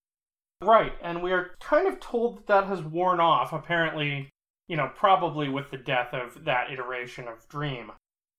Right, 0.62 0.92
and 1.00 1.22
we 1.22 1.32
are 1.32 1.52
kind 1.60 1.86
of 1.86 2.00
told 2.00 2.38
that 2.38 2.46
that 2.48 2.64
has 2.64 2.82
worn 2.82 3.20
off, 3.20 3.52
apparently, 3.52 4.30
you 4.66 4.76
know, 4.76 4.90
probably 4.94 5.48
with 5.48 5.70
the 5.70 5.76
death 5.76 6.12
of 6.12 6.44
that 6.44 6.70
iteration 6.72 7.28
of 7.28 7.48
Dream. 7.48 7.92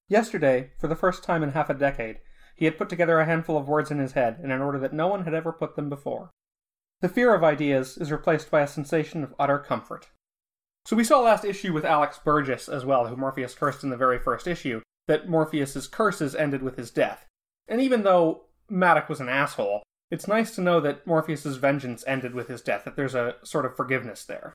Yesterday, 0.10 0.72
for 0.80 0.88
the 0.88 0.96
first 0.96 1.24
time 1.24 1.44
in 1.44 1.52
half 1.52 1.70
a 1.70 1.74
decade, 1.74 2.18
he 2.56 2.66
had 2.66 2.78
put 2.78 2.90
together 2.90 3.20
a 3.20 3.26
handful 3.26 3.58
of 3.58 3.70
words 3.70 3.90
in 3.90 4.00
his 4.00 4.14
head 4.14 4.40
in 4.44 4.52
an 4.52 4.62
order 4.62 4.78
that 4.80 4.92
no 4.92 5.08
one 5.08 5.24
had 5.24 5.34
ever 5.34 5.54
put 5.54 5.78
them 5.78 5.88
before. 5.88 6.30
The 7.00 7.08
fear 7.08 7.34
of 7.34 7.44
ideas 7.44 7.98
is 7.98 8.12
replaced 8.12 8.52
by 8.52 8.62
a 8.62 8.68
sensation 8.68 9.24
of 9.24 9.34
utter 9.40 9.58
comfort. 9.58 10.10
So 10.86 10.98
we 10.98 11.06
saw 11.06 11.22
last 11.22 11.46
issue 11.46 11.72
with 11.72 11.86
Alex 11.86 12.20
Burgess 12.22 12.68
as 12.68 12.84
well, 12.84 13.08
who 13.08 13.16
Morpheus 13.16 13.56
cursed 13.56 13.84
in 13.84 13.92
the 13.92 13.98
very 13.98 14.20
first 14.20 14.46
issue, 14.46 14.82
that 15.08 15.30
Morpheus's 15.30 15.88
curses 15.88 16.36
ended 16.36 16.64
with 16.64 16.76
his 16.76 16.92
death. 16.92 17.26
And 17.70 17.80
even 17.80 18.04
though 18.04 18.46
Madoc 18.70 19.08
was 19.08 19.22
an 19.22 19.30
asshole, 19.30 19.84
it's 20.12 20.28
nice 20.28 20.56
to 20.56 20.62
know 20.62 20.80
that 20.82 21.06
Morpheus's 21.06 21.58
vengeance 21.58 22.04
ended 22.08 22.34
with 22.34 22.48
his 22.48 22.62
death, 22.62 22.84
that 22.86 22.96
there's 22.96 23.16
a 23.16 23.36
sort 23.44 23.66
of 23.66 23.76
forgiveness 23.76 24.24
there. 24.24 24.54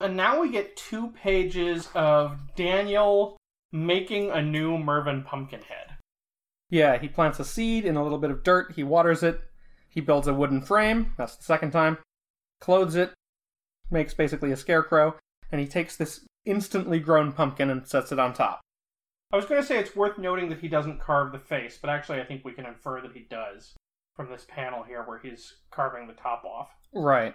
And 0.00 0.16
now 0.16 0.40
we 0.40 0.50
get 0.50 0.76
two 0.76 1.08
pages 1.08 1.88
of 1.94 2.38
Daniel 2.54 3.36
making 3.72 4.30
a 4.30 4.42
new 4.42 4.78
Mervyn 4.78 5.24
Pumpkinhead. 5.24 5.96
Yeah, 6.70 6.98
he 6.98 7.08
plants 7.08 7.40
a 7.40 7.44
seed 7.44 7.84
in 7.84 7.96
a 7.96 8.02
little 8.02 8.18
bit 8.18 8.30
of 8.30 8.42
dirt, 8.42 8.72
he 8.76 8.82
waters 8.82 9.22
it, 9.22 9.40
he 9.88 10.00
builds 10.00 10.28
a 10.28 10.34
wooden 10.34 10.60
frame, 10.60 11.12
that's 11.16 11.36
the 11.36 11.44
second 11.44 11.70
time, 11.70 11.98
clothes 12.60 12.94
it, 12.94 13.12
makes 13.90 14.14
basically 14.14 14.52
a 14.52 14.56
scarecrow, 14.56 15.16
and 15.50 15.60
he 15.60 15.66
takes 15.66 15.96
this 15.96 16.24
instantly 16.44 16.98
grown 17.00 17.32
pumpkin 17.32 17.70
and 17.70 17.86
sets 17.86 18.12
it 18.12 18.18
on 18.18 18.32
top. 18.32 18.60
I 19.32 19.36
was 19.36 19.46
going 19.46 19.60
to 19.60 19.66
say 19.66 19.78
it's 19.78 19.96
worth 19.96 20.18
noting 20.18 20.48
that 20.50 20.60
he 20.60 20.68
doesn't 20.68 21.00
carve 21.00 21.32
the 21.32 21.38
face, 21.38 21.78
but 21.80 21.90
actually 21.90 22.20
I 22.20 22.24
think 22.24 22.44
we 22.44 22.52
can 22.52 22.66
infer 22.66 23.00
that 23.00 23.12
he 23.12 23.26
does 23.28 23.75
from 24.16 24.30
this 24.30 24.46
panel 24.48 24.82
here 24.82 25.02
where 25.02 25.18
he's 25.18 25.54
carving 25.70 26.06
the 26.06 26.14
top 26.14 26.44
off. 26.44 26.68
Right. 26.92 27.34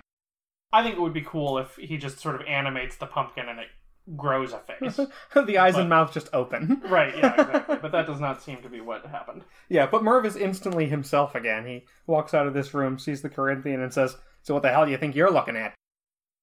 I 0.73 0.83
think 0.83 0.95
it 0.95 1.01
would 1.01 1.13
be 1.13 1.21
cool 1.21 1.57
if 1.57 1.75
he 1.75 1.97
just 1.97 2.19
sort 2.19 2.35
of 2.35 2.41
animates 2.47 2.95
the 2.95 3.05
pumpkin 3.05 3.47
and 3.47 3.59
it 3.59 3.67
grows 4.15 4.53
a 4.53 4.59
face. 4.59 4.95
the 5.35 5.57
eyes 5.57 5.73
but, 5.73 5.81
and 5.81 5.89
mouth 5.89 6.13
just 6.13 6.29
open. 6.33 6.81
right, 6.89 7.15
yeah, 7.15 7.33
exactly. 7.33 7.77
but 7.81 7.91
that 7.91 8.07
does 8.07 8.19
not 8.19 8.41
seem 8.41 8.61
to 8.61 8.69
be 8.69 8.81
what 8.81 9.05
happened. 9.05 9.43
Yeah, 9.69 9.85
but 9.85 10.03
Merv 10.03 10.25
is 10.25 10.35
instantly 10.35 10.87
himself 10.87 11.35
again. 11.35 11.65
He 11.65 11.85
walks 12.07 12.33
out 12.33 12.47
of 12.47 12.53
this 12.53 12.73
room, 12.73 12.97
sees 12.97 13.21
the 13.21 13.29
Corinthian, 13.29 13.81
and 13.81 13.93
says, 13.93 14.15
So 14.41 14.53
what 14.53 14.63
the 14.63 14.69
hell 14.69 14.85
do 14.85 14.91
you 14.91 14.97
think 14.97 15.15
you're 15.15 15.31
looking 15.31 15.57
at? 15.57 15.75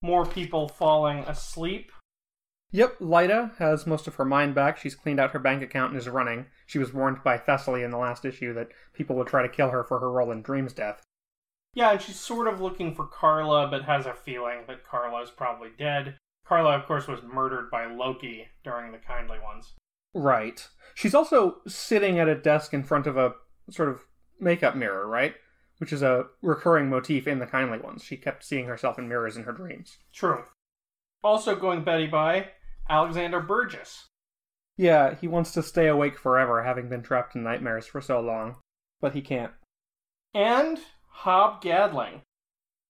More 0.03 0.25
people 0.25 0.69
falling 0.69 1.21
asleep 1.21 1.91
Yep, 2.71 2.99
Lyta 2.99 3.57
has 3.57 3.87
most 3.87 4.07
of 4.07 4.17
her 4.17 4.27
mind 4.27 4.55
back. 4.55 4.77
She's 4.77 4.95
cleaned 4.95 5.19
out 5.19 5.31
her 5.31 5.39
bank 5.39 5.63
account 5.63 5.93
and 5.93 6.01
is 6.01 6.09
running. 6.09 6.47
She 6.69 6.79
was 6.79 6.93
warned 6.93 7.25
by 7.25 7.39
Thessaly 7.39 7.83
in 7.83 7.91
the 7.91 7.97
last 7.97 8.27
issue 8.27 8.53
that 8.53 8.69
people 8.93 9.17
would 9.17 9.27
try 9.27 9.41
to 9.41 9.49
kill 9.49 9.71
her 9.71 9.83
for 9.83 10.01
her 10.01 10.13
role 10.13 10.31
in 10.31 10.43
Dream's 10.43 10.75
death. 10.75 11.03
Yeah, 11.73 11.93
and 11.93 12.03
she's 12.03 12.21
sort 12.21 12.47
of 12.47 12.61
looking 12.61 12.95
for 12.95 13.07
Carla, 13.07 13.67
but 13.69 13.85
has 13.85 14.05
a 14.05 14.13
feeling 14.13 14.61
that 14.69 14.85
Carla 14.85 15.23
is 15.23 15.31
probably 15.31 15.71
dead. 15.79 16.19
Carla, 16.47 16.77
of 16.77 16.85
course, 16.85 17.09
was 17.09 17.23
murdered 17.23 17.71
by 17.71 17.87
Loki 17.87 18.49
during 18.63 18.93
the 18.93 18.99
Kindly 18.99 19.39
Ones. 19.43 19.73
Right. 20.13 20.69
She's 20.95 21.15
also 21.15 21.63
sitting 21.67 22.19
at 22.19 22.29
a 22.29 22.35
desk 22.35 22.75
in 22.75 22.85
front 22.85 23.07
of 23.07 23.17
a 23.17 23.33
sort 23.71 23.89
of 23.89 24.03
makeup 24.39 24.77
mirror, 24.77 25.07
right? 25.07 25.35
Which 25.79 25.93
is 25.93 26.03
a 26.03 26.27
recurring 26.43 26.91
motif 26.91 27.27
in 27.27 27.39
the 27.39 27.47
Kindly 27.47 27.79
Ones. 27.79 28.05
She 28.05 28.19
kept 28.19 28.45
seeing 28.45 28.67
herself 28.67 28.99
in 28.99 29.09
mirrors 29.09 29.39
in 29.39 29.45
her 29.45 29.53
dreams. 29.53 29.97
True. 30.13 30.45
Also 31.25 31.57
going 31.57 31.83
Betty 31.83 32.07
by 32.07 32.49
Alexander 32.91 33.41
Burgess. 33.41 34.09
Yeah, 34.79 35.17
he 35.17 35.27
wants 35.27 35.51
to 35.53 35.63
stay 35.63 35.89
awake 35.89 36.17
forever, 36.17 36.63
having 36.63 36.89
been 36.89 37.03
trapped 37.03 37.35
in 37.35 37.43
nightmares 37.43 37.87
for 37.87 38.01
so 38.01 38.21
long. 38.21 38.57
But 39.01 39.13
he 39.13 39.21
can't. 39.21 39.53
And 40.33 40.79
Hob 41.09 41.61
Gadling. 41.61 42.23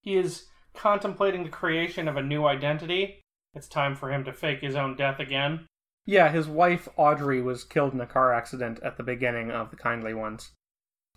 He 0.03 0.17
is 0.17 0.45
contemplating 0.75 1.45
the 1.45 1.49
creation 1.49 2.07
of 2.07 2.17
a 2.17 2.23
new 2.23 2.45
identity. 2.45 3.23
It's 3.55 3.67
time 3.67 3.97
for 3.97 4.13
him 4.13 4.23
to 4.25 4.35
fake 4.35 4.61
his 4.61 4.77
own 4.77 4.97
death 4.97 5.19
again. 5.19 5.67
Yeah, 6.05 6.31
his 6.31 6.47
wife 6.47 6.89
Audrey 6.97 7.41
was 7.41 7.65
killed 7.65 7.95
in 7.95 8.01
a 8.01 8.07
car 8.07 8.35
accident 8.35 8.81
at 8.83 8.99
the 8.99 9.03
beginning 9.03 9.51
of 9.51 9.71
the 9.71 9.77
Kindly 9.77 10.13
Ones. 10.13 10.51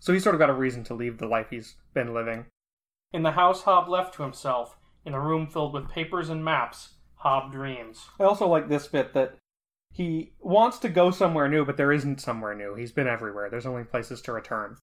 So 0.00 0.12
he's 0.12 0.22
sort 0.22 0.34
of 0.34 0.38
got 0.38 0.50
a 0.50 0.54
reason 0.54 0.84
to 0.84 0.94
leave 0.94 1.18
the 1.18 1.28
life 1.28 1.48
he's 1.50 1.76
been 1.92 2.14
living. 2.14 2.46
In 3.12 3.22
the 3.22 3.32
house 3.32 3.62
Hob 3.62 3.90
left 3.90 4.14
to 4.14 4.22
himself, 4.22 4.76
in 5.04 5.12
a 5.12 5.20
room 5.20 5.46
filled 5.46 5.74
with 5.74 5.90
papers 5.90 6.30
and 6.30 6.42
maps, 6.42 6.94
Hob 7.16 7.52
dreams. 7.52 8.06
I 8.18 8.24
also 8.24 8.48
like 8.48 8.68
this 8.68 8.86
bit 8.86 9.12
that 9.12 9.36
he 9.92 10.32
wants 10.40 10.78
to 10.78 10.88
go 10.88 11.10
somewhere 11.10 11.48
new, 11.48 11.64
but 11.64 11.76
there 11.76 11.92
isn't 11.92 12.20
somewhere 12.20 12.54
new. 12.54 12.74
He's 12.74 12.92
been 12.92 13.06
everywhere. 13.06 13.50
There's 13.50 13.66
only 13.66 13.84
places 13.84 14.22
to 14.22 14.32
return. 14.32 14.78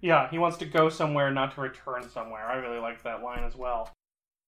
Yeah, 0.00 0.28
he 0.30 0.38
wants 0.38 0.58
to 0.58 0.66
go 0.66 0.90
somewhere, 0.90 1.30
not 1.30 1.54
to 1.54 1.62
return 1.62 2.08
somewhere. 2.08 2.46
I 2.46 2.56
really 2.56 2.80
like 2.80 3.02
that 3.02 3.22
line 3.22 3.44
as 3.44 3.56
well. 3.56 3.90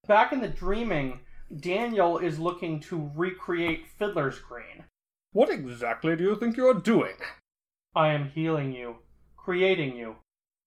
Back 0.07 0.33
in 0.33 0.41
the 0.41 0.49
dreaming, 0.49 1.21
Daniel 1.61 2.19
is 2.19 2.39
looking 2.39 2.81
to 2.81 3.11
recreate 3.15 3.87
Fiddler's 3.87 4.39
Green. 4.39 4.85
What 5.33 5.49
exactly 5.49 6.17
do 6.17 6.25
you 6.25 6.37
think 6.37 6.57
you're 6.57 6.75
doing? 6.75 7.17
I 7.95 8.09
am 8.09 8.31
healing 8.31 8.73
you, 8.73 8.97
creating 9.37 9.97
you, 9.97 10.17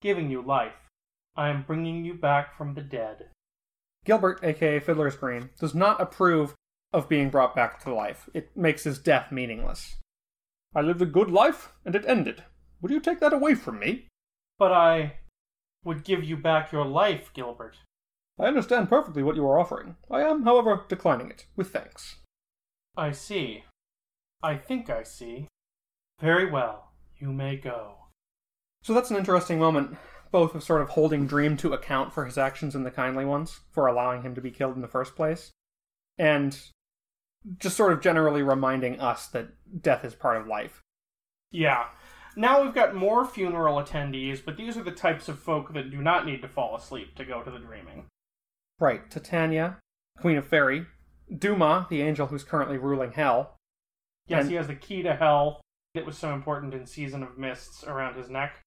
giving 0.01 0.31
you 0.31 0.41
life. 0.41 0.89
I 1.35 1.49
am 1.49 1.63
bringing 1.67 2.03
you 2.03 2.15
back 2.15 2.57
from 2.57 2.73
the 2.73 2.81
dead. 2.81 3.27
Gilbert, 4.03 4.39
aka 4.41 4.79
Fiddler's 4.79 5.15
Green, 5.15 5.49
does 5.59 5.75
not 5.75 6.01
approve 6.01 6.55
of 6.93 7.09
being 7.09 7.29
brought 7.29 7.55
back 7.55 7.83
to 7.83 7.93
life. 7.93 8.29
It 8.33 8.55
makes 8.55 8.83
his 8.83 8.99
death 8.99 9.31
meaningless. 9.31 9.97
I 10.75 10.81
lived 10.81 11.01
a 11.01 11.05
good 11.05 11.29
life, 11.29 11.73
and 11.85 11.95
it 11.95 12.05
ended. 12.07 12.43
Would 12.81 12.91
you 12.91 12.99
take 12.99 13.19
that 13.19 13.33
away 13.33 13.55
from 13.55 13.79
me? 13.79 14.07
But 14.59 14.71
I 14.71 15.19
would 15.83 16.03
give 16.03 16.23
you 16.23 16.37
back 16.37 16.71
your 16.71 16.85
life, 16.85 17.31
Gilbert. 17.33 17.77
I 18.39 18.45
understand 18.45 18.89
perfectly 18.89 19.23
what 19.23 19.35
you 19.35 19.45
are 19.45 19.59
offering. 19.59 19.95
I 20.11 20.21
am, 20.21 20.43
however, 20.43 20.85
declining 20.87 21.29
it, 21.31 21.45
with 21.55 21.71
thanks. 21.71 22.17
I 22.95 23.11
see. 23.11 23.63
I 24.43 24.57
think 24.57 24.89
I 24.89 25.03
see. 25.03 25.47
Very 26.19 26.49
well. 26.49 26.91
You 27.17 27.33
may 27.33 27.55
go. 27.55 27.95
So 28.83 28.93
that's 28.93 29.11
an 29.11 29.17
interesting 29.17 29.59
moment 29.59 29.97
both 30.31 30.55
of 30.55 30.63
sort 30.63 30.81
of 30.81 30.89
holding 30.89 31.25
Dream 31.27 31.57
to 31.57 31.73
account 31.73 32.13
for 32.13 32.25
his 32.25 32.37
actions 32.37 32.75
in 32.75 32.83
the 32.83 32.91
kindly 32.91 33.25
ones, 33.25 33.61
for 33.71 33.87
allowing 33.87 34.21
him 34.21 34.35
to 34.35 34.41
be 34.41 34.51
killed 34.51 34.75
in 34.75 34.81
the 34.81 34.87
first 34.87 35.15
place, 35.15 35.51
and 36.17 36.59
just 37.59 37.77
sort 37.77 37.93
of 37.93 38.01
generally 38.01 38.41
reminding 38.41 38.99
us 38.99 39.27
that 39.27 39.49
death 39.81 40.03
is 40.03 40.15
part 40.15 40.37
of 40.37 40.47
life. 40.47 40.81
Yeah. 41.51 41.85
Now 42.35 42.61
we've 42.61 42.73
got 42.73 42.95
more 42.95 43.25
funeral 43.25 43.81
attendees, 43.81 44.43
but 44.43 44.57
these 44.57 44.77
are 44.77 44.83
the 44.83 44.91
types 44.91 45.27
of 45.27 45.39
folk 45.39 45.73
that 45.73 45.89
do 45.89 46.01
not 46.01 46.25
need 46.25 46.41
to 46.41 46.47
fall 46.47 46.75
asleep 46.75 47.15
to 47.15 47.25
go 47.25 47.41
to 47.41 47.49
the 47.49 47.59
dreaming. 47.59 48.05
Right. 48.79 49.09
Titania, 49.09 49.77
Queen 50.19 50.37
of 50.37 50.47
Fairy, 50.47 50.85
Duma, 51.35 51.87
the 51.89 52.01
angel 52.01 52.27
who's 52.27 52.43
currently 52.43 52.77
ruling 52.77 53.13
Hell. 53.13 53.55
Yes, 54.27 54.41
and... 54.41 54.49
he 54.51 54.55
has 54.55 54.67
the 54.67 54.75
key 54.75 55.01
to 55.03 55.15
Hell 55.15 55.61
that 55.95 56.05
was 56.05 56.17
so 56.17 56.33
important 56.33 56.73
in 56.73 56.85
Season 56.85 57.23
of 57.23 57.37
Mists 57.37 57.83
around 57.83 58.15
his 58.15 58.29
neck. 58.29 58.61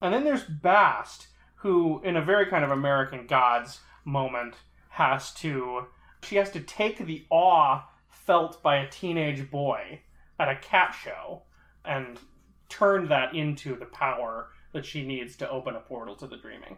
And 0.00 0.12
then 0.12 0.24
there's 0.24 0.44
Bast, 0.44 1.28
who, 1.56 2.02
in 2.02 2.16
a 2.16 2.24
very 2.24 2.46
kind 2.46 2.64
of 2.64 2.70
American 2.70 3.26
Gods 3.26 3.80
moment, 4.04 4.56
has 4.90 5.32
to. 5.34 5.86
She 6.22 6.36
has 6.36 6.50
to 6.50 6.60
take 6.60 6.98
the 6.98 7.24
awe 7.30 7.84
felt 8.26 8.62
by 8.62 8.76
a 8.76 8.88
teenage 8.88 9.50
boy 9.50 10.00
at 10.38 10.48
a 10.48 10.56
cat 10.56 10.94
show 10.94 11.42
and 11.84 12.18
turned 12.68 13.08
that 13.10 13.34
into 13.34 13.76
the 13.76 13.86
power 13.86 14.48
that 14.72 14.84
she 14.84 15.06
needs 15.06 15.36
to 15.36 15.48
open 15.48 15.76
a 15.76 15.80
portal 15.80 16.16
to 16.16 16.26
the 16.26 16.36
dreaming. 16.36 16.76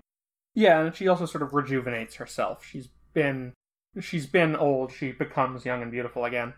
Yeah, 0.55 0.81
and 0.81 0.95
she 0.95 1.09
also 1.09 1.27
sort 1.27 1.43
of 1.43 1.55
rejuvenates 1.55 2.17
herself. 2.17 2.65
She's 2.65 2.89
been 3.15 3.53
she's 4.01 4.27
been 4.27 4.55
old, 4.55 4.93
she 4.93 5.13
becomes 5.13 5.65
young 5.65 5.83
and 5.83 5.91
beautiful 5.91 6.25
again. 6.25 6.55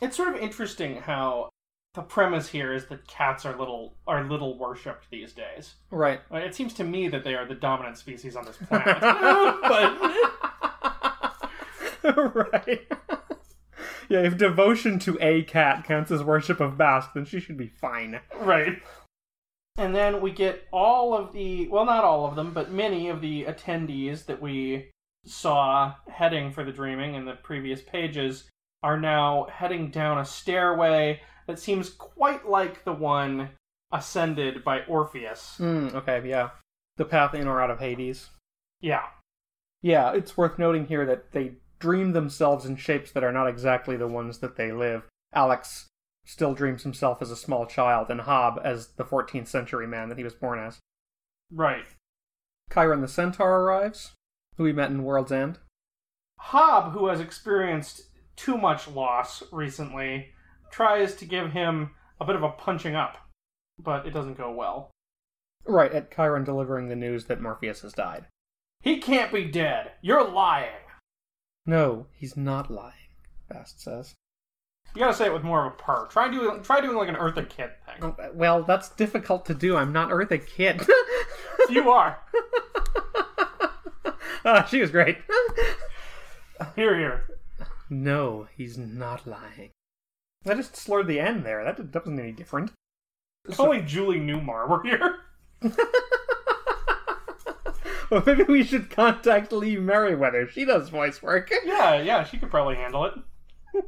It's 0.00 0.16
sort 0.16 0.34
of 0.34 0.36
interesting 0.40 0.96
how 0.96 1.48
the 1.94 2.02
premise 2.02 2.48
here 2.48 2.72
is 2.72 2.86
that 2.86 3.06
cats 3.08 3.44
are 3.44 3.56
little 3.58 3.94
are 4.06 4.22
little 4.24 4.58
worshipped 4.58 5.10
these 5.10 5.32
days. 5.32 5.74
Right. 5.90 6.20
Uh, 6.32 6.36
it 6.36 6.54
seems 6.54 6.74
to 6.74 6.84
me 6.84 7.08
that 7.08 7.24
they 7.24 7.34
are 7.34 7.46
the 7.46 7.54
dominant 7.54 7.98
species 7.98 8.36
on 8.36 8.44
this 8.44 8.56
planet. 8.68 9.00
but 9.00 9.96
right. 12.52 12.86
Yeah, 14.08 14.20
if 14.20 14.38
devotion 14.38 14.98
to 15.00 15.18
a 15.20 15.42
cat 15.42 15.84
counts 15.84 16.10
as 16.10 16.22
worship 16.22 16.60
of 16.60 16.78
Bast, 16.78 17.14
then 17.14 17.24
she 17.24 17.40
should 17.40 17.58
be 17.58 17.68
fine. 17.68 18.20
Right. 18.40 18.80
And 19.76 19.94
then 19.94 20.20
we 20.20 20.32
get 20.32 20.66
all 20.72 21.14
of 21.14 21.32
the, 21.32 21.68
well, 21.68 21.84
not 21.84 22.04
all 22.04 22.26
of 22.26 22.34
them, 22.34 22.52
but 22.52 22.72
many 22.72 23.08
of 23.08 23.20
the 23.20 23.44
attendees 23.44 24.26
that 24.26 24.40
we 24.40 24.90
saw 25.24 25.94
heading 26.08 26.52
for 26.52 26.64
the 26.64 26.72
dreaming 26.72 27.14
in 27.14 27.26
the 27.26 27.34
previous 27.34 27.82
pages 27.82 28.48
are 28.82 28.98
now 28.98 29.46
heading 29.52 29.90
down 29.90 30.18
a 30.18 30.24
stairway 30.24 31.20
that 31.46 31.58
seems 31.58 31.90
quite 31.90 32.48
like 32.48 32.84
the 32.84 32.92
one 32.92 33.50
ascended 33.92 34.64
by 34.64 34.84
Orpheus. 34.84 35.56
Mm, 35.58 35.94
okay, 35.94 36.22
yeah. 36.24 36.50
The 36.96 37.04
path 37.04 37.34
in 37.34 37.46
or 37.46 37.60
out 37.60 37.70
of 37.70 37.78
Hades. 37.78 38.30
Yeah. 38.80 39.04
Yeah, 39.82 40.12
it's 40.12 40.36
worth 40.36 40.58
noting 40.58 40.86
here 40.86 41.06
that 41.06 41.32
they 41.32 41.52
dream 41.78 42.12
themselves 42.12 42.64
in 42.64 42.76
shapes 42.76 43.12
that 43.12 43.24
are 43.24 43.32
not 43.32 43.48
exactly 43.48 43.96
the 43.96 44.08
ones 44.08 44.38
that 44.38 44.56
they 44.56 44.72
live. 44.72 45.04
Alex 45.32 45.86
still 46.24 46.54
dreams 46.54 46.82
himself 46.82 47.22
as 47.22 47.30
a 47.30 47.36
small 47.36 47.66
child, 47.66 48.10
and 48.10 48.22
Hob 48.22 48.60
as 48.62 48.88
the 48.96 49.04
14th 49.04 49.48
century 49.48 49.86
man 49.86 50.08
that 50.08 50.18
he 50.18 50.24
was 50.24 50.34
born 50.34 50.58
as. 50.58 50.78
Right. 51.50 51.86
Chiron 52.72 53.00
the 53.00 53.08
Centaur 53.08 53.60
arrives, 53.60 54.12
who 54.56 54.64
we 54.64 54.72
met 54.72 54.90
in 54.90 55.04
World's 55.04 55.32
End. 55.32 55.58
Hob, 56.38 56.92
who 56.92 57.06
has 57.06 57.20
experienced 57.20 58.02
too 58.36 58.58
much 58.58 58.86
loss 58.86 59.42
recently, 59.50 60.28
tries 60.70 61.14
to 61.16 61.24
give 61.24 61.52
him 61.52 61.90
a 62.20 62.24
bit 62.24 62.36
of 62.36 62.42
a 62.42 62.50
punching 62.50 62.94
up, 62.94 63.16
but 63.78 64.06
it 64.06 64.10
doesn't 64.10 64.36
go 64.36 64.52
well. 64.52 64.90
Right, 65.66 65.92
at 65.92 66.14
Chiron 66.14 66.44
delivering 66.44 66.88
the 66.88 66.96
news 66.96 67.24
that 67.24 67.40
Morpheus 67.40 67.80
has 67.82 67.92
died. 67.92 68.26
He 68.82 68.98
can't 68.98 69.32
be 69.32 69.44
dead. 69.44 69.92
You're 70.02 70.28
lying. 70.28 70.70
No, 71.68 72.06
he's 72.14 72.34
not 72.34 72.70
lying, 72.70 72.94
Bast 73.50 73.78
says. 73.78 74.14
You 74.94 75.00
gotta 75.00 75.12
say 75.12 75.26
it 75.26 75.34
with 75.34 75.44
more 75.44 75.66
of 75.66 75.74
a 75.74 75.76
purr. 75.76 76.06
Try 76.06 76.30
doing 76.30 76.62
try 76.62 76.80
doing 76.80 76.96
like 76.96 77.10
an 77.10 77.14
Eartha 77.16 77.46
Kitt 77.46 77.76
thing. 77.84 78.02
Oh, 78.02 78.30
Well, 78.32 78.62
that's 78.62 78.88
difficult 78.88 79.44
to 79.46 79.54
do. 79.54 79.76
I'm 79.76 79.92
not 79.92 80.08
Eartha 80.10 80.44
Kitt. 80.44 80.82
You 81.68 81.90
are. 81.90 82.16
Ah, 84.42 84.64
she 84.70 84.80
was 84.80 84.90
great. 84.90 85.18
Here, 86.74 86.96
here. 86.96 87.24
no, 87.90 88.48
he's 88.56 88.78
not 88.78 89.26
lying. 89.26 89.70
I 90.46 90.54
just 90.54 90.74
slurred 90.76 91.08
the 91.08 91.20
end 91.20 91.44
there. 91.44 91.62
That, 91.64 91.92
that 91.92 92.04
wasn't 92.06 92.20
any 92.20 92.32
different. 92.32 92.70
If 93.46 93.60
only 93.60 93.82
Julie 93.82 94.18
Newmar 94.20 94.66
were 94.66 94.82
here. 94.82 95.16
well, 98.10 98.22
maybe 98.26 98.44
we 98.44 98.64
should 98.64 98.90
contact 98.90 99.52
Lee 99.52 99.76
Meriwether. 99.76 100.48
She 100.48 100.64
does 100.64 100.88
voice 100.88 101.22
work. 101.22 101.50
Yeah, 101.64 102.00
yeah, 102.00 102.24
she 102.24 102.38
could 102.38 102.50
probably 102.50 102.76
handle 102.76 103.04
it. 103.04 103.14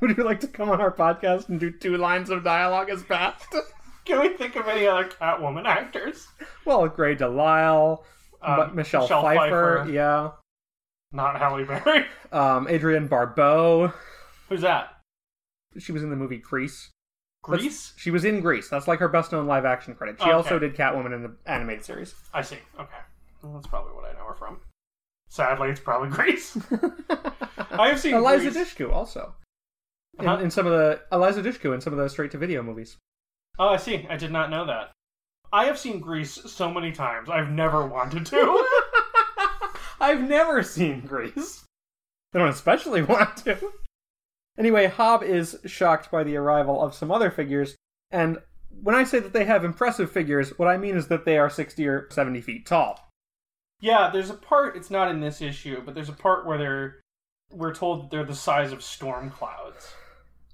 Would 0.00 0.16
you 0.16 0.24
like 0.24 0.40
to 0.40 0.48
come 0.48 0.68
on 0.70 0.80
our 0.80 0.92
podcast 0.92 1.48
and 1.48 1.58
do 1.58 1.70
two 1.70 1.96
lines 1.96 2.28
of 2.30 2.44
dialogue 2.44 2.90
as 2.90 3.02
fast? 3.02 3.46
Can 4.04 4.20
we 4.20 4.30
think 4.36 4.54
of 4.56 4.68
any 4.68 4.86
other 4.86 5.08
Catwoman 5.08 5.64
actors? 5.64 6.26
well, 6.66 6.86
Grey 6.88 7.14
DeLisle, 7.16 8.02
Um, 8.42 8.74
Michelle, 8.74 9.02
Michelle 9.02 9.22
Pfeiffer, 9.22 9.78
Pfeiffer. 9.84 9.90
yeah. 9.90 10.30
Not 11.12 11.38
Halle 11.38 11.64
Berry. 11.64 12.04
Um, 12.32 12.66
Adrienne 12.68 13.06
Barbeau. 13.06 13.92
Who's 14.48 14.60
that? 14.62 14.90
She 15.78 15.92
was 15.92 16.02
in 16.02 16.10
the 16.10 16.16
movie 16.16 16.38
That's- 17.52 17.92
She 17.96 18.10
was 18.10 18.24
in 18.24 18.40
Grease. 18.40 18.68
That's 18.68 18.88
like 18.88 18.98
her 19.00 19.08
best 19.08 19.32
known 19.32 19.46
live 19.46 19.64
action 19.64 19.94
credit. 19.94 20.16
She 20.18 20.24
Okay. 20.24 20.32
also 20.32 20.58
did 20.58 20.74
Catwoman 20.76 21.14
in 21.14 21.22
the 21.22 21.32
animated 21.46 21.84
series. 21.84 22.14
I 22.32 22.42
see. 22.42 22.58
Okay. 22.78 22.96
Well, 23.42 23.52
that's 23.54 23.66
probably 23.66 23.92
what 23.92 24.04
I 24.04 24.12
know 24.18 24.24
her 24.26 24.34
from. 24.34 24.60
Sadly, 25.28 25.68
it's 25.70 25.80
probably 25.80 26.08
Grease. 26.16 26.56
I 27.70 27.88
have 27.88 28.00
seen 28.00 28.14
Eliza 28.14 28.50
Grease. 28.50 28.74
Dushku 28.74 28.92
also. 28.92 29.34
In, 30.18 30.26
Uh-huh. 30.28 30.42
in 30.42 30.50
some 30.50 30.66
of 30.66 30.72
the 30.72 31.00
Eliza 31.12 31.42
Dushku 31.42 31.74
in 31.74 31.80
some 31.80 31.92
of 31.92 31.98
the 31.98 32.08
straight 32.08 32.30
to 32.32 32.38
video 32.38 32.62
movies. 32.62 32.96
Oh, 33.58 33.68
I 33.68 33.76
see. 33.76 34.06
I 34.08 34.16
did 34.16 34.30
not 34.32 34.50
know 34.50 34.64
that. 34.66 34.92
I 35.52 35.66
have 35.66 35.78
seen 35.78 36.00
Grease 36.00 36.32
so 36.50 36.70
many 36.72 36.90
times. 36.92 37.28
I've 37.30 37.50
never 37.50 37.86
wanted 37.86 38.26
to. 38.26 38.66
I've 40.00 40.22
never 40.28 40.62
seen 40.62 41.00
Grease. 41.02 41.64
I 42.34 42.38
don't 42.38 42.48
especially 42.48 43.02
want 43.02 43.36
to. 43.38 43.72
Anyway, 44.58 44.86
Hob 44.86 45.22
is 45.22 45.58
shocked 45.66 46.10
by 46.10 46.22
the 46.22 46.36
arrival 46.36 46.82
of 46.82 46.94
some 46.94 47.10
other 47.10 47.30
figures, 47.30 47.74
and 48.10 48.38
when 48.82 48.94
I 48.94 49.04
say 49.04 49.18
that 49.20 49.32
they 49.32 49.44
have 49.44 49.64
impressive 49.64 50.10
figures, 50.10 50.58
what 50.58 50.68
I 50.68 50.76
mean 50.76 50.96
is 50.96 51.08
that 51.08 51.24
they 51.24 51.38
are 51.38 51.48
60 51.50 51.86
or 51.86 52.08
70 52.10 52.40
feet 52.40 52.66
tall. 52.66 53.08
yeah, 53.80 54.10
there's 54.12 54.30
a 54.30 54.34
part. 54.34 54.76
It's 54.76 54.90
not 54.90 55.10
in 55.10 55.20
this 55.20 55.40
issue, 55.42 55.82
but 55.84 55.94
there's 55.94 56.08
a 56.08 56.12
part 56.14 56.46
where 56.46 56.58
they're 56.58 57.00
we're 57.52 57.74
told 57.74 58.10
they're 58.10 58.24
the 58.24 58.34
size 58.34 58.72
of 58.72 58.82
storm 58.82 59.30
clouds, 59.30 59.92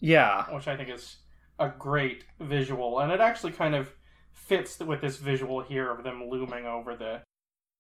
Yeah. 0.01 0.45
which 0.55 0.67
I 0.69 0.77
think 0.77 0.91
is 0.91 1.17
a 1.59 1.69
great 1.79 2.25
visual, 2.41 2.99
and 3.01 3.13
it 3.13 3.21
actually 3.21 3.53
kind 3.53 3.75
of 3.75 3.93
fits 4.33 4.79
with 4.81 5.01
this 5.01 5.17
visual 5.19 5.61
here 5.63 5.91
of 5.91 6.03
them 6.05 6.25
looming 6.29 6.67
over 6.67 6.97
the 6.97 7.23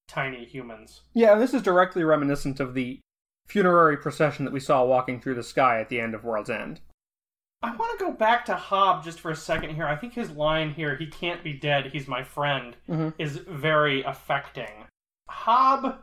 tiny 0.09 0.44
humans. 0.44 1.02
Yeah, 1.12 1.33
and 1.33 1.40
this 1.42 1.52
is 1.54 1.62
directly 1.62 2.04
reminiscent 2.04 2.61
of 2.61 2.74
the 2.74 3.00
funerary 3.50 3.96
procession 3.96 4.44
that 4.44 4.54
we 4.54 4.60
saw 4.60 4.84
walking 4.84 5.20
through 5.20 5.34
the 5.34 5.42
sky 5.42 5.80
at 5.80 5.88
the 5.88 6.00
end 6.00 6.14
of 6.14 6.22
World's 6.24 6.48
End. 6.50 6.80
I 7.62 7.74
want 7.74 7.98
to 7.98 8.04
go 8.04 8.12
back 8.12 8.44
to 8.46 8.54
Hob 8.54 9.04
just 9.04 9.20
for 9.20 9.30
a 9.30 9.36
second 9.36 9.74
here. 9.74 9.86
I 9.86 9.96
think 9.96 10.14
his 10.14 10.30
line 10.30 10.70
here, 10.72 10.96
he 10.96 11.06
can't 11.08 11.42
be 11.44 11.52
dead, 11.52 11.86
he's 11.92 12.06
my 12.08 12.22
friend, 12.22 12.76
Mhm. 12.88 13.12
is 13.18 13.36
very 13.38 14.02
affecting. 14.04 14.86
Hob, 15.28 15.98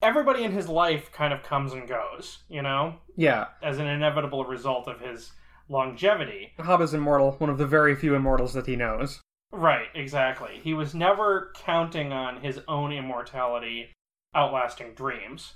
everybody 0.00 0.42
in 0.44 0.52
his 0.52 0.68
life 0.68 1.12
kind 1.12 1.32
of 1.32 1.42
comes 1.42 1.72
and 1.72 1.86
goes, 1.86 2.42
you 2.48 2.62
know, 2.62 2.96
Yeah, 3.16 3.48
as 3.62 3.78
an 3.78 3.86
inevitable 3.86 4.44
result 4.46 4.88
of 4.88 5.00
his 5.00 5.32
longevity. 5.68 6.54
Hob 6.58 6.80
is 6.80 6.94
immortal, 6.94 7.32
one 7.32 7.50
of 7.50 7.58
the 7.58 7.66
very 7.66 7.94
few 7.94 8.14
immortals 8.14 8.54
that 8.54 8.66
he 8.66 8.74
knows. 8.76 9.20
Right, 9.52 9.88
exactly. 9.94 10.58
He 10.64 10.72
was 10.74 10.94
never 10.94 11.52
counting 11.54 12.12
on 12.12 12.40
his 12.40 12.60
own 12.66 12.90
immortality 12.92 13.92
outlasting 14.34 14.94
dreams. 14.94 15.54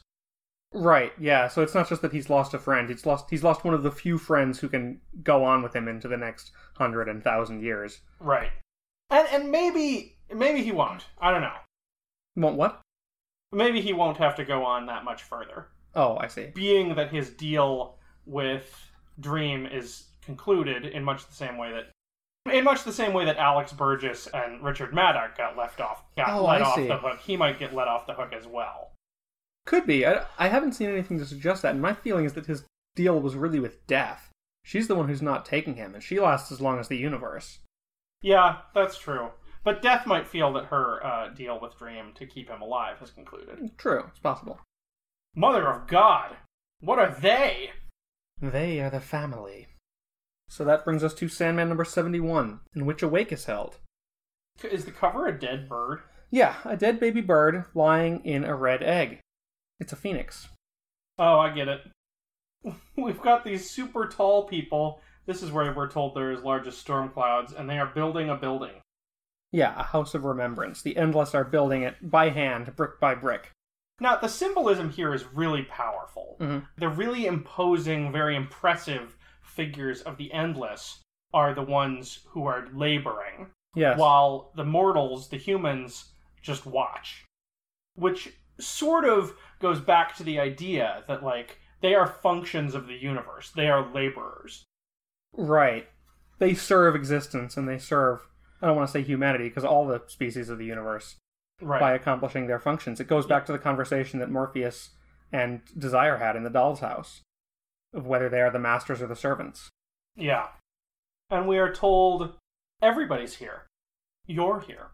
Right, 0.73 1.13
yeah, 1.19 1.49
so 1.49 1.63
it's 1.63 1.75
not 1.75 1.89
just 1.89 2.03
that 2.03 2.13
he's 2.13 2.29
lost 2.29 2.53
a 2.53 2.59
friend, 2.59 2.89
he's 2.89 3.07
lost 3.07 3.31
he's 3.31 3.45
lost 3.45 3.65
one 3.65 3.73
of 3.73 3.83
the 3.83 3.91
few 3.91 4.19
friends 4.19 4.59
who 4.59 4.69
can 4.69 5.01
go 5.23 5.45
on 5.45 5.63
with 5.63 5.75
him 5.75 5.89
into 5.89 6.09
the 6.09 6.17
next 6.17 6.51
hundred 6.75 7.09
and 7.09 7.23
thousand 7.25 7.63
years. 7.63 8.01
Right. 8.21 8.51
And 9.11 9.27
and 9.33 9.51
maybe 9.51 10.17
maybe 10.35 10.63
he 10.63 10.73
won't. 10.73 11.05
I 11.21 11.31
don't 11.31 11.41
know. 11.41 11.55
Won't 12.37 12.57
what? 12.57 12.81
Maybe 13.53 13.81
he 13.81 13.93
won't 13.93 14.19
have 14.19 14.35
to 14.37 14.45
go 14.45 14.65
on 14.65 14.87
that 14.87 15.05
much 15.05 15.23
further. 15.23 15.69
Oh, 15.95 16.19
I 16.19 16.27
see. 16.27 16.49
being 16.55 16.95
that 16.97 17.11
his 17.11 17.31
deal 17.31 17.97
with 18.27 18.91
Dream 19.19 19.65
is 19.65 20.09
concluded 20.21 20.85
in 20.85 21.03
much 21.05 21.27
the 21.27 21.33
same 21.35 21.57
way 21.57 21.73
that 21.73 22.53
in 22.53 22.65
much 22.65 22.85
the 22.85 22.93
same 22.93 23.13
way 23.15 23.25
that 23.25 23.39
Alex 23.39 23.73
Burgess 23.73 24.27
and 24.35 24.63
Richard 24.63 24.93
Madoc 24.93 25.39
got 25.39 25.57
left 25.57 25.81
off 25.81 26.03
got 26.17 26.29
Oh, 26.29 26.45
let 26.45 26.61
I 26.61 26.65
off 26.67 26.75
see. 26.75 26.87
the 26.89 26.99
hook, 26.99 27.21
he 27.21 27.37
might 27.37 27.59
get 27.59 27.73
let 27.75 27.89
off 27.89 28.07
the 28.07 28.13
hook 28.15 28.33
as 28.33 28.47
well. 28.47 28.91
Could 29.67 29.87
be. 29.87 30.07
I, 30.07 30.25
I 30.39 30.49
haven't 30.49 30.73
seen 30.73 30.89
anything 30.89 31.19
to 31.19 31.27
suggest 31.27 31.63
that, 31.63 31.73
and 31.73 31.83
my 31.83 31.93
feeling 31.93 32.25
is 32.25 32.33
that 32.35 32.47
his 32.47 32.65
deal 32.95 33.21
was 33.21 33.35
really 33.35 33.61
with 33.61 33.87
Death. 33.87 34.31
She's 34.63 34.89
the 34.89 34.95
one 34.95 35.09
who's 35.09 35.23
not 35.23 35.45
taking 35.45 35.75
him, 35.75 35.95
and 35.95 36.03
she 36.03 36.19
lasts 36.19 36.51
as 36.51 36.61
long 36.61 36.79
as 36.79 36.89
the 36.89 36.97
universe. 36.97 37.59
Yeah, 38.23 38.59
that's 38.75 38.99
true. 38.99 39.31
But 39.63 39.83
Death 39.83 40.07
might 40.07 40.29
feel 40.29 40.53
that 40.55 40.67
her 40.67 41.05
uh, 41.05 41.29
deal 41.29 41.61
with 41.61 41.79
Dream 41.79 42.13
to 42.15 42.27
keep 42.27 42.49
him 42.49 42.63
alive 42.63 42.99
has 43.01 43.11
concluded. 43.11 43.77
True, 43.77 44.05
it's 44.09 44.21
possible. 44.21 44.61
Mother 45.35 45.69
of 45.69 45.87
God! 45.87 46.37
What 46.81 46.99
are 46.99 47.15
they? 47.21 47.71
They 48.41 48.81
are 48.81 48.91
the 48.91 49.01
family. 49.01 49.67
So 50.49 50.65
that 50.65 50.85
brings 50.85 51.03
us 51.03 51.15
to 51.15 51.29
Sandman 51.29 51.69
number 51.69 51.85
71, 51.85 52.61
in 52.75 52.87
which 52.87 53.03
a 53.03 53.09
wake 53.09 53.33
is 53.33 53.47
held. 53.47 53.79
Is 54.63 54.85
the 54.85 54.93
cover 54.93 55.27
a 55.27 55.39
dead 55.39 55.69
bird? 55.69 56.01
Yeah, 56.31 56.55
a 56.65 56.77
dead 56.77 57.01
baby 57.01 57.21
bird 57.21 57.65
lying 57.75 58.25
in 58.25 58.45
a 58.45 58.55
red 58.55 58.83
egg. 58.83 59.21
It's 59.81 59.93
a 59.93 59.97
phoenix. 59.97 60.49
Oh, 61.19 61.39
I 61.39 61.51
get 61.51 61.69
it. 61.69 61.81
We've 62.97 63.21
got 63.21 63.45
these 63.45 63.69
super 63.71 64.07
tall 64.07 64.45
people. 64.45 65.01
This 65.27 65.43
is 65.43 65.51
where 65.51 65.73
we're 65.73 65.91
told 65.91 66.15
they're 66.15 66.33
as 66.33 66.43
large 66.43 66.67
as 66.67 66.77
storm 66.77 67.09
clouds, 67.11 67.53
and 67.53 67.69
they 67.69 67.79
are 67.79 67.87
building 67.87 68.29
a 68.31 68.37
building. 68.37 68.81
Yeah, 69.53 69.79
a 69.79 69.83
house 69.83 70.15
of 70.15 70.25
remembrance. 70.25 70.83
The 70.83 70.97
Endless 70.97 71.35
are 71.35 71.45
building 71.45 71.83
it 71.83 71.97
by 72.11 72.31
hand, 72.31 72.75
brick 72.77 73.01
by 73.01 73.15
brick. 73.15 73.51
Now, 74.01 74.17
the 74.17 74.29
symbolism 74.29 74.91
here 74.91 75.15
is 75.15 75.25
really 75.33 75.63
powerful. 75.63 76.37
Mhm. 76.41 76.67
The 76.77 76.89
really 76.89 77.27
imposing, 77.27 78.13
very 78.13 78.37
impressive 78.37 79.17
figures 79.43 80.03
of 80.03 80.17
the 80.19 80.33
Endless 80.33 81.01
are 81.33 81.55
the 81.55 81.63
ones 81.63 82.21
who 82.29 82.47
are 82.47 82.69
laboring, 82.73 83.51
Yes. 83.75 83.99
while 83.99 84.53
the 84.55 84.65
mortals, 84.65 85.29
the 85.31 85.39
humans, 85.39 86.13
just 86.43 86.67
watch. 86.67 87.25
Which 87.95 88.37
sort 88.59 89.05
of 89.05 89.35
goes 89.61 89.81
back 89.81 90.15
to 90.17 90.23
the 90.25 90.39
idea 90.39 91.05
that, 91.09 91.23
like, 91.23 91.59
they 91.83 91.95
are 91.95 92.07
functions 92.07 92.75
of 92.75 92.87
the 92.87 92.95
universe, 92.97 93.51
they 93.55 93.69
are 93.69 93.93
laborers. 93.93 94.65
Right. 95.33 95.89
They 96.39 96.55
serve 96.55 96.95
existence 96.95 97.57
and 97.57 97.69
they 97.69 97.79
serve, 97.79 98.21
I 98.63 98.67
don't 98.67 98.77
want 98.77 98.89
to 98.89 98.93
say 98.93 99.03
humanity, 99.03 99.49
because 99.49 99.65
all 99.65 99.87
the 99.87 100.03
species 100.07 100.49
of 100.49 100.59
the 100.59 100.65
universe 100.67 101.17
Right. 101.61 101.81
by 101.81 101.93
accomplishing 101.93 102.47
their 102.47 102.59
functions. 102.61 103.01
It 103.01 103.09
goes 103.09 103.27
back 103.27 103.47
to 103.47 103.53
the 103.53 103.59
conversation 103.59 104.21
that 104.21 104.31
Morpheus 104.31 104.91
and 105.33 105.63
Desire 105.79 106.19
had 106.19 106.37
in 106.37 106.45
the 106.45 106.51
doll's 106.51 106.81
house. 106.81 107.23
of 107.95 108.05
whether 108.07 108.29
they 108.29 108.43
are 108.43 108.51
the 108.51 108.59
masters 108.59 109.01
or 109.01 109.07
the 109.07 109.17
servants. 109.17 109.71
Yeah. 110.17 110.49
And 111.31 111.49
we 111.49 111.57
are 111.59 111.73
told 111.73 112.35
everybody's 112.83 113.37
here. 113.37 113.63
You're 114.27 114.61
here. 114.61 114.89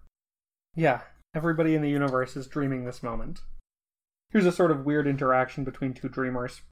Yeah, 0.76 1.00
everybody 1.34 1.74
in 1.74 1.82
the 1.82 1.90
universe 1.90 2.36
is 2.36 2.46
dreaming 2.46 2.84
this 2.84 3.02
moment. 3.02 3.40
Here's 4.32 4.46
a 4.46 4.52
sort 4.52 4.70
of 4.70 4.86
weird 4.86 5.06
interaction 5.06 5.62
between 5.62 5.92
two 5.92 6.08
dreamers. 6.08 6.62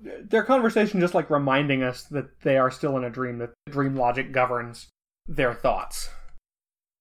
Their 0.00 0.44
conversation 0.44 1.00
just 1.00 1.14
like 1.14 1.28
reminding 1.28 1.82
us 1.82 2.04
that 2.04 2.40
they 2.42 2.56
are 2.56 2.70
still 2.70 2.96
in 2.96 3.02
a 3.02 3.10
dream, 3.10 3.38
that 3.38 3.54
dream 3.68 3.96
logic 3.96 4.32
governs 4.32 4.88
their 5.26 5.52
thoughts. 5.52 6.10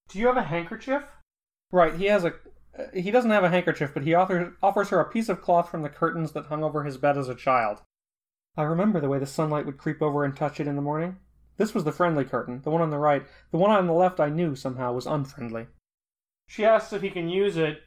Do 0.09 0.17
you 0.17 0.27
have 0.27 0.37
a 0.37 0.43
handkerchief? 0.43 1.03
Right, 1.71 1.93
he 1.93 2.05
has 2.05 2.25
a. 2.25 2.33
Uh, 2.77 2.85
he 2.93 3.11
doesn't 3.11 3.31
have 3.31 3.43
a 3.43 3.49
handkerchief, 3.49 3.91
but 3.93 4.03
he 4.03 4.13
offers, 4.13 4.53
offers 4.63 4.89
her 4.89 4.99
a 4.99 5.09
piece 5.09 5.29
of 5.29 5.41
cloth 5.41 5.69
from 5.69 5.83
the 5.83 5.89
curtains 5.89 6.31
that 6.31 6.45
hung 6.45 6.63
over 6.63 6.83
his 6.83 6.97
bed 6.97 7.17
as 7.17 7.29
a 7.29 7.35
child. 7.35 7.81
I 8.55 8.63
remember 8.63 8.99
the 8.99 9.09
way 9.09 9.19
the 9.19 9.25
sunlight 9.27 9.65
would 9.65 9.77
creep 9.77 10.01
over 10.01 10.23
and 10.23 10.35
touch 10.35 10.59
it 10.59 10.67
in 10.67 10.75
the 10.75 10.81
morning. 10.81 11.17
This 11.57 11.75
was 11.75 11.83
the 11.83 11.91
friendly 11.91 12.23
curtain, 12.23 12.61
the 12.63 12.69
one 12.71 12.81
on 12.81 12.89
the 12.89 12.97
right. 12.97 13.25
The 13.51 13.57
one 13.57 13.71
on 13.71 13.85
the 13.85 13.93
left 13.93 14.19
I 14.19 14.29
knew 14.29 14.55
somehow 14.55 14.93
was 14.93 15.05
unfriendly. 15.05 15.67
She 16.47 16.65
asks 16.65 16.93
if 16.93 17.01
he 17.01 17.09
can 17.09 17.29
use 17.29 17.57
it. 17.57 17.81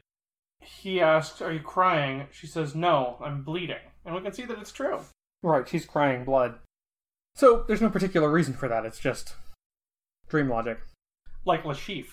He 0.61 1.01
asks, 1.01 1.41
Are 1.41 1.51
you 1.51 1.59
crying? 1.59 2.27
She 2.31 2.47
says, 2.47 2.75
No, 2.75 3.17
I'm 3.23 3.43
bleeding. 3.43 3.77
And 4.05 4.15
we 4.15 4.21
can 4.21 4.33
see 4.33 4.45
that 4.45 4.59
it's 4.59 4.71
true. 4.71 4.99
Right, 5.43 5.67
she's 5.67 5.85
crying 5.85 6.23
blood. 6.23 6.55
So, 7.35 7.63
there's 7.67 7.81
no 7.81 7.89
particular 7.89 8.31
reason 8.31 8.53
for 8.53 8.67
that, 8.67 8.85
it's 8.85 8.99
just 8.99 9.35
dream 10.29 10.49
logic. 10.49 10.79
Like 11.45 11.63
Lashif. 11.63 12.07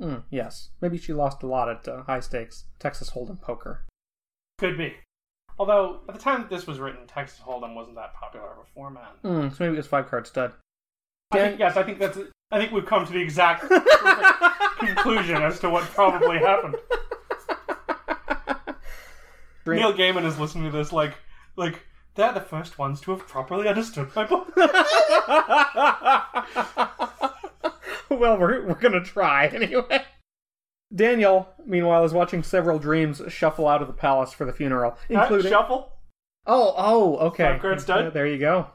Mm, 0.00 0.22
yes. 0.30 0.70
Maybe 0.80 0.96
she 0.96 1.12
lost 1.12 1.42
a 1.42 1.46
lot 1.46 1.68
at 1.68 1.86
uh, 1.86 2.02
high 2.04 2.20
stakes 2.20 2.64
Texas 2.78 3.10
Hold'em 3.10 3.40
poker. 3.40 3.84
Could 4.58 4.78
be. 4.78 4.94
Although, 5.58 6.00
at 6.08 6.14
the 6.14 6.20
time 6.20 6.40
that 6.40 6.50
this 6.50 6.66
was 6.66 6.78
written, 6.78 7.06
Texas 7.06 7.40
Hold'em 7.44 7.74
wasn't 7.74 7.96
that 7.96 8.14
popular 8.14 8.46
of 8.46 8.58
a 8.58 8.64
format. 8.74 9.22
Mm, 9.22 9.50
so 9.50 9.64
maybe 9.64 9.74
it 9.74 9.76
was 9.76 9.86
five 9.86 10.08
card 10.08 10.26
stud. 10.26 10.52
I 11.32 11.38
think, 11.38 11.58
yes, 11.58 11.76
I 11.76 11.82
think 11.82 11.98
that's. 11.98 12.18
I 12.50 12.58
think 12.58 12.72
we've 12.72 12.86
come 12.86 13.06
to 13.06 13.12
the 13.12 13.20
exact 13.20 13.62
conclusion 14.78 15.42
as 15.42 15.60
to 15.60 15.70
what 15.70 15.84
probably 15.84 16.38
happened. 16.38 16.76
Neil 19.76 19.92
Gaiman 19.92 20.24
is 20.24 20.38
listening 20.38 20.70
to 20.70 20.76
this 20.76 20.92
like, 20.92 21.14
like 21.56 21.80
they're 22.14 22.32
the 22.32 22.40
first 22.40 22.78
ones 22.78 23.00
to 23.02 23.12
have 23.12 23.26
properly 23.26 23.68
understood 23.68 24.14
my 24.14 24.24
book. 24.24 24.52
well, 28.10 28.38
we're, 28.38 28.66
we're 28.66 28.74
gonna 28.74 29.02
try 29.02 29.46
anyway. 29.46 30.02
Daniel, 30.94 31.48
meanwhile, 31.64 32.04
is 32.04 32.12
watching 32.12 32.42
several 32.42 32.78
dreams 32.78 33.22
shuffle 33.28 33.68
out 33.68 33.80
of 33.80 33.86
the 33.86 33.94
palace 33.94 34.32
for 34.32 34.44
the 34.44 34.52
funeral, 34.52 34.96
including. 35.08 35.50
shuffle. 35.50 35.92
oh, 36.46 36.74
oh, 36.76 37.16
okay. 37.28 37.44
Five 37.44 37.60
card 37.60 37.80
stud? 37.80 38.04
Yeah, 38.06 38.10
there 38.10 38.26
you 38.26 38.38
go. 38.38 38.66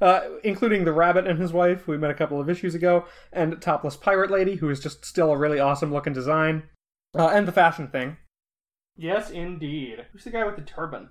Uh, 0.00 0.22
including 0.44 0.84
the 0.84 0.92
rabbit 0.92 1.26
and 1.26 1.38
his 1.38 1.52
wife, 1.52 1.82
who 1.82 1.92
we 1.92 1.98
met 1.98 2.10
a 2.10 2.14
couple 2.14 2.40
of 2.40 2.48
issues 2.48 2.74
ago, 2.74 3.06
and 3.32 3.60
topless 3.60 3.96
pirate 3.96 4.30
lady, 4.30 4.56
who 4.56 4.68
is 4.68 4.80
just 4.80 5.04
still 5.04 5.32
a 5.32 5.36
really 5.36 5.60
awesome 5.60 5.92
looking 5.92 6.12
design, 6.12 6.64
uh, 7.18 7.28
and 7.28 7.48
the 7.48 7.52
fashion 7.52 7.88
thing. 7.88 8.16
Yes, 9.00 9.30
indeed. 9.30 10.04
Who's 10.12 10.24
the 10.24 10.30
guy 10.30 10.44
with 10.44 10.56
the 10.56 10.62
turban? 10.62 11.08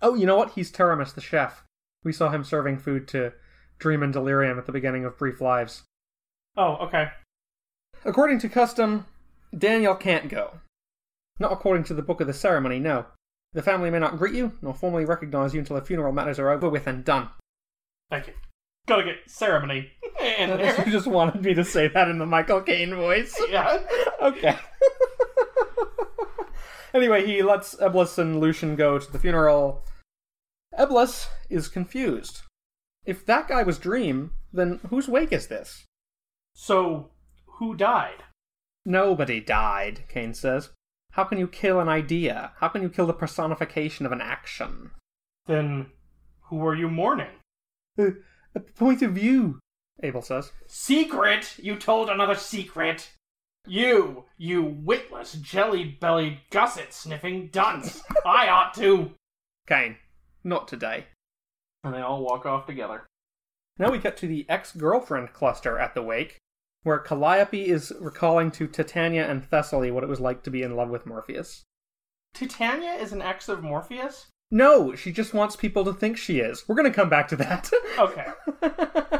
Oh, 0.00 0.14
you 0.14 0.24
know 0.24 0.36
what? 0.36 0.52
He's 0.52 0.70
Teramis, 0.70 1.12
the 1.12 1.20
chef. 1.20 1.64
We 2.04 2.12
saw 2.12 2.30
him 2.30 2.44
serving 2.44 2.78
food 2.78 3.08
to 3.08 3.32
Dream 3.80 4.04
and 4.04 4.12
Delirium 4.12 4.56
at 4.56 4.66
the 4.66 4.72
beginning 4.72 5.04
of 5.04 5.18
Brief 5.18 5.40
Lives. 5.40 5.82
Oh, 6.56 6.76
okay. 6.76 7.08
According 8.04 8.38
to 8.38 8.48
custom, 8.48 9.06
Daniel 9.56 9.96
can't 9.96 10.28
go. 10.28 10.60
Not 11.40 11.50
according 11.50 11.82
to 11.84 11.94
the 11.94 12.02
book 12.02 12.20
of 12.20 12.28
the 12.28 12.32
ceremony, 12.32 12.78
no. 12.78 13.06
The 13.52 13.62
family 13.62 13.90
may 13.90 13.98
not 13.98 14.16
greet 14.16 14.34
you, 14.34 14.52
nor 14.62 14.72
formally 14.72 15.04
recognize 15.04 15.52
you 15.52 15.58
until 15.58 15.74
the 15.74 15.82
funeral 15.84 16.12
matters 16.12 16.38
are 16.38 16.50
over 16.50 16.68
with 16.68 16.86
and 16.86 17.04
done. 17.04 17.30
Thank 18.10 18.28
you. 18.28 18.34
Gotta 18.86 19.02
get 19.02 19.16
ceremony 19.26 19.90
you 20.30 20.92
just 20.92 21.06
wanted 21.06 21.42
me 21.42 21.54
to 21.54 21.64
say 21.64 21.88
that 21.88 22.08
in 22.08 22.18
the 22.18 22.26
Michael 22.26 22.60
Caine 22.60 22.94
voice. 22.94 23.36
yeah. 23.50 23.82
okay. 24.22 24.56
Anyway, 26.94 27.26
he 27.26 27.42
lets 27.42 27.74
Eblis 27.76 28.18
and 28.18 28.40
Lucian 28.40 28.76
go 28.76 28.98
to 28.98 29.12
the 29.12 29.18
funeral. 29.18 29.84
Eblis 30.78 31.26
is 31.50 31.68
confused. 31.68 32.42
If 33.04 33.24
that 33.26 33.48
guy 33.48 33.62
was 33.62 33.78
Dream, 33.78 34.32
then 34.52 34.80
whose 34.88 35.08
wake 35.08 35.32
is 35.32 35.48
this? 35.48 35.84
So, 36.54 37.10
who 37.58 37.74
died? 37.74 38.24
Nobody 38.84 39.40
died, 39.40 40.04
Cain 40.08 40.34
says. 40.34 40.70
How 41.12 41.24
can 41.24 41.38
you 41.38 41.48
kill 41.48 41.80
an 41.80 41.88
idea? 41.88 42.52
How 42.58 42.68
can 42.68 42.82
you 42.82 42.88
kill 42.88 43.06
the 43.06 43.12
personification 43.12 44.06
of 44.06 44.12
an 44.12 44.20
action? 44.20 44.90
Then, 45.46 45.86
who 46.42 46.64
are 46.66 46.74
you 46.74 46.88
mourning? 46.88 47.40
A, 47.98 48.12
a 48.54 48.60
point 48.60 49.02
of 49.02 49.12
view, 49.12 49.58
Abel 50.02 50.22
says. 50.22 50.52
Secret! 50.66 51.54
You 51.58 51.76
told 51.76 52.08
another 52.08 52.34
secret! 52.34 53.10
You, 53.68 54.24
you 54.38 54.62
witless, 54.62 55.34
jelly 55.34 55.84
bellied, 55.84 56.38
gusset 56.50 56.94
sniffing 56.94 57.48
dunce! 57.48 58.02
I 58.24 58.48
ought 58.48 58.72
to! 58.74 59.12
Cain, 59.66 59.96
not 60.42 60.66
today. 60.66 61.04
And 61.84 61.92
they 61.92 62.00
all 62.00 62.24
walk 62.24 62.46
off 62.46 62.66
together. 62.66 63.06
Now 63.78 63.90
we 63.90 63.98
cut 63.98 64.16
to 64.18 64.26
the 64.26 64.46
ex 64.48 64.72
girlfriend 64.72 65.34
cluster 65.34 65.78
at 65.78 65.94
the 65.94 66.02
wake, 66.02 66.38
where 66.82 66.98
Calliope 66.98 67.68
is 67.68 67.92
recalling 68.00 68.50
to 68.52 68.66
Titania 68.66 69.30
and 69.30 69.44
Thessaly 69.44 69.90
what 69.90 70.02
it 70.02 70.08
was 70.08 70.20
like 70.20 70.42
to 70.44 70.50
be 70.50 70.62
in 70.62 70.74
love 70.74 70.88
with 70.88 71.04
Morpheus. 71.06 71.64
Titania 72.32 72.94
is 72.94 73.12
an 73.12 73.20
ex 73.20 73.50
of 73.50 73.62
Morpheus? 73.62 74.28
No, 74.50 74.94
she 74.94 75.12
just 75.12 75.34
wants 75.34 75.56
people 75.56 75.84
to 75.84 75.92
think 75.92 76.16
she 76.16 76.40
is. 76.40 76.66
We're 76.66 76.74
gonna 76.74 76.90
come 76.90 77.10
back 77.10 77.28
to 77.28 77.36
that. 77.36 77.70
Okay. 77.98 78.26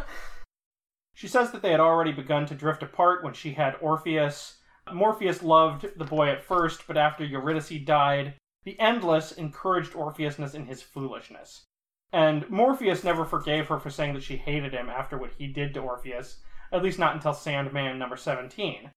She 1.19 1.27
says 1.27 1.51
that 1.51 1.63
they 1.63 1.73
had 1.73 1.81
already 1.81 2.13
begun 2.13 2.47
to 2.47 2.55
drift 2.55 2.81
apart 2.81 3.25
when 3.25 3.35
she 3.35 3.55
had 3.55 3.75
Orpheus. 3.81 4.59
Morpheus 4.93 5.43
loved 5.43 5.99
the 5.99 6.05
boy 6.05 6.29
at 6.29 6.45
first, 6.45 6.87
but 6.87 6.97
after 6.97 7.25
Eurydice 7.25 7.85
died, 7.85 8.35
the 8.63 8.79
Endless 8.79 9.33
encouraged 9.33 9.97
Orpheusness 9.97 10.55
in 10.55 10.67
his 10.67 10.81
foolishness. 10.81 11.65
And 12.13 12.49
Morpheus 12.49 13.03
never 13.03 13.25
forgave 13.25 13.67
her 13.67 13.81
for 13.81 13.91
saying 13.91 14.15
that 14.15 14.23
she 14.23 14.37
hated 14.37 14.73
him 14.73 14.89
after 14.89 15.19
what 15.19 15.33
he 15.37 15.49
did 15.49 15.75
to 15.75 15.81
Orpheus, 15.81 16.37
at 16.71 16.85
least 16.85 17.01
not 17.01 17.17
until 17.17 17.35
Sandman 17.35 17.99
number 17.99 18.17
17. 18.17 18.93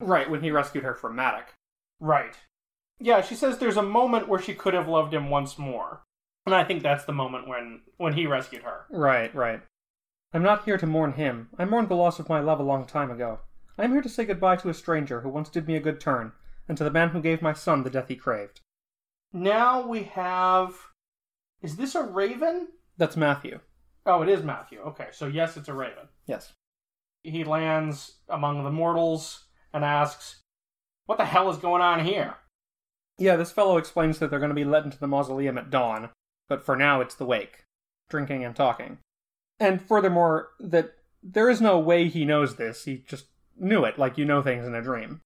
right, 0.00 0.28
when 0.28 0.42
he 0.42 0.50
rescued 0.50 0.82
her 0.82 0.94
from 0.96 1.14
Madoc. 1.14 1.54
Right. 2.00 2.34
Yeah, 2.98 3.22
she 3.22 3.36
says 3.36 3.58
there's 3.58 3.76
a 3.76 3.82
moment 3.82 4.26
where 4.26 4.42
she 4.42 4.54
could 4.54 4.74
have 4.74 4.88
loved 4.88 5.14
him 5.14 5.30
once 5.30 5.56
more. 5.56 6.02
And 6.46 6.54
I 6.54 6.64
think 6.64 6.82
that's 6.82 7.04
the 7.04 7.12
moment 7.12 7.46
when 7.46 7.82
when 7.96 8.14
he 8.14 8.26
rescued 8.26 8.62
her. 8.62 8.86
Right, 8.90 9.32
right. 9.32 9.62
I'm 10.32 10.42
not 10.44 10.64
here 10.64 10.78
to 10.78 10.86
mourn 10.86 11.14
him. 11.14 11.48
I 11.58 11.64
mourned 11.64 11.88
the 11.88 11.96
loss 11.96 12.20
of 12.20 12.28
my 12.28 12.38
love 12.38 12.60
a 12.60 12.64
long 12.64 12.86
time 12.86 13.10
ago. 13.10 13.40
I 13.76 13.84
am 13.84 13.92
here 13.92 14.02
to 14.02 14.08
say 14.08 14.24
goodbye 14.24 14.56
to 14.56 14.68
a 14.68 14.74
stranger 14.74 15.22
who 15.22 15.28
once 15.28 15.48
did 15.48 15.66
me 15.66 15.74
a 15.74 15.80
good 15.80 16.00
turn, 16.00 16.32
and 16.68 16.78
to 16.78 16.84
the 16.84 16.90
man 16.90 17.08
who 17.08 17.20
gave 17.20 17.42
my 17.42 17.52
son 17.52 17.82
the 17.82 17.90
death 17.90 18.06
he 18.08 18.14
craved. 18.14 18.60
Now 19.32 19.86
we 19.86 20.04
have 20.04 20.74
Is 21.62 21.76
this 21.76 21.94
a 21.96 22.02
raven? 22.02 22.68
That's 22.96 23.16
Matthew. 23.16 23.60
Oh, 24.06 24.22
it 24.22 24.28
is 24.28 24.44
Matthew. 24.44 24.80
Okay, 24.80 25.08
so 25.12 25.26
yes, 25.26 25.56
it's 25.56 25.68
a 25.68 25.74
raven. 25.74 26.08
Yes. 26.26 26.52
He 27.22 27.44
lands 27.44 28.18
among 28.28 28.62
the 28.62 28.70
mortals 28.70 29.46
and 29.72 29.84
asks, 29.84 30.40
What 31.06 31.18
the 31.18 31.24
hell 31.24 31.50
is 31.50 31.58
going 31.58 31.82
on 31.82 32.04
here? 32.04 32.36
Yeah, 33.18 33.36
this 33.36 33.50
fellow 33.50 33.76
explains 33.76 34.18
that 34.18 34.30
they're 34.30 34.38
going 34.38 34.50
to 34.50 34.54
be 34.54 34.64
led 34.64 34.84
into 34.84 34.98
the 34.98 35.08
mausoleum 35.08 35.58
at 35.58 35.70
dawn, 35.70 36.10
but 36.48 36.64
for 36.64 36.76
now 36.76 37.00
it's 37.00 37.14
the 37.14 37.26
wake, 37.26 37.64
drinking 38.08 38.44
and 38.44 38.54
talking. 38.54 38.98
And 39.60 39.80
furthermore, 39.80 40.48
that 40.58 40.94
there 41.22 41.50
is 41.50 41.60
no 41.60 41.78
way 41.78 42.08
he 42.08 42.24
knows 42.24 42.56
this, 42.56 42.84
he 42.84 43.04
just 43.06 43.26
knew 43.58 43.84
it, 43.84 43.98
like 43.98 44.16
you 44.16 44.24
know 44.24 44.42
things 44.42 44.66
in 44.66 44.74
a 44.74 44.82
dream. 44.82 45.20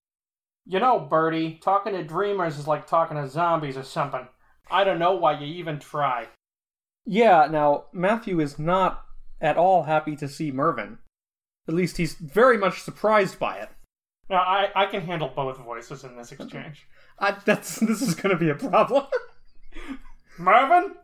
You 0.67 0.81
know, 0.81 0.99
Bertie, 0.99 1.61
talking 1.63 1.93
to 1.93 2.03
dreamers 2.03 2.59
is 2.59 2.67
like 2.67 2.87
talking 2.87 3.17
to 3.17 3.29
zombies 3.29 3.77
or 3.77 3.85
something. 3.85 4.27
I 4.71 4.83
don't 4.83 4.99
know 4.99 5.15
why 5.15 5.39
you 5.39 5.47
even 5.47 5.79
try. 5.79 6.29
Yeah, 7.07 7.47
now, 7.51 7.85
Matthew 7.93 8.41
is 8.41 8.59
not 8.59 9.05
at 9.41 9.57
all 9.57 9.85
happy 9.85 10.17
to 10.17 10.29
see 10.29 10.51
Mervyn. 10.51 10.99
At 11.69 11.75
least 11.75 11.99
he's 11.99 12.15
very 12.15 12.59
much 12.59 12.81
surprised 12.81 13.39
by 13.39 13.59
it. 13.59 13.69
Now, 14.29 14.41
I, 14.41 14.71
I 14.75 14.87
can 14.87 15.03
handle 15.03 15.29
both 15.29 15.59
voices 15.59 16.03
in 16.03 16.17
this 16.17 16.33
exchange. 16.33 16.87
I, 17.19 17.37
that's 17.45 17.79
this 17.79 18.03
is 18.03 18.15
going 18.15 18.37
to 18.37 18.43
be 18.43 18.51
a 18.51 18.55
problem. 18.55 19.05
Marvin? 20.39 20.95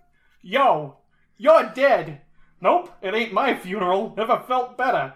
Yo, 0.43 0.97
you're 1.37 1.71
dead. 1.75 2.23
Nope, 2.61 2.91
it 3.03 3.15
ain't 3.15 3.33
my 3.33 3.55
funeral. 3.55 4.15
Never 4.17 4.39
felt 4.47 4.77
better. 4.77 5.15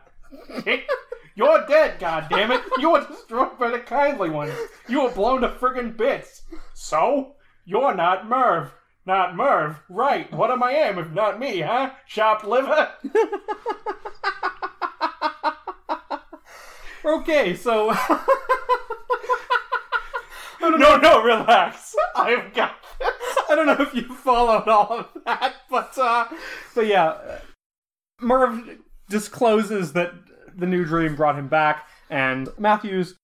you're 1.35 1.67
dead, 1.67 2.01
goddammit. 2.01 2.63
You 2.79 2.91
were 2.91 3.07
destroyed 3.07 3.59
by 3.59 3.71
the 3.71 3.81
kindly 3.81 4.31
ones. 4.31 4.55
You 4.89 5.03
were 5.03 5.11
blown 5.11 5.43
to 5.43 5.49
friggin' 5.49 5.97
bits. 5.97 6.43
So? 6.73 7.35
You're 7.65 7.95
not 7.95 8.29
Merv. 8.29 8.73
Not 9.07 9.37
Merv. 9.37 9.81
Right, 9.89 10.33
what 10.33 10.51
am 10.51 10.63
I 10.63 10.73
am 10.73 10.99
if 10.99 11.11
not 11.11 11.39
me, 11.39 11.61
huh? 11.61 11.91
Chopped 12.07 12.45
liver? 12.45 12.91
okay, 17.05 17.55
so 17.55 17.95
no, 20.79 20.97
no, 20.97 21.23
relax. 21.23 21.95
I've 22.17 22.53
got 22.55 22.77
this. 22.99 23.09
I 23.55 23.57
don't 23.57 23.67
know 23.67 23.85
if 23.85 23.95
you 23.95 24.13
followed 24.13 24.67
all 24.67 24.99
of 24.99 25.07
that, 25.25 25.55
but 25.71 25.97
uh, 25.97 26.27
but 26.75 26.89
yeah, 26.89 27.39
Merv 28.21 28.79
discloses 29.09 29.93
that 29.93 30.13
the 30.57 30.67
new 30.67 30.85
dream 30.85 31.15
brought 31.15 31.39
him 31.39 31.47
back, 31.47 31.87
and 32.11 32.49
Matthew's 32.59 33.15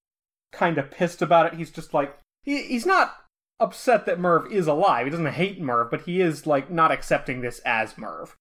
kind 0.53 0.79
of 0.79 0.93
pissed 0.93 1.21
about 1.21 1.47
it. 1.47 1.55
He's 1.59 1.73
just 1.73 1.93
like 1.93 2.17
he, 2.45 2.63
he's 2.63 2.87
not 2.87 3.17
upset 3.59 4.07
that 4.07 4.21
Merv 4.21 4.53
is 4.53 4.69
alive. 4.69 5.07
He 5.07 5.11
doesn't 5.11 5.27
hate 5.27 5.61
Merv, 5.61 5.91
but 5.91 6.03
he 6.03 6.21
is 6.21 6.47
like 6.47 6.71
not 6.71 6.93
accepting 6.93 7.41
this 7.41 7.59
as 7.67 7.99
Merv. 7.99 8.37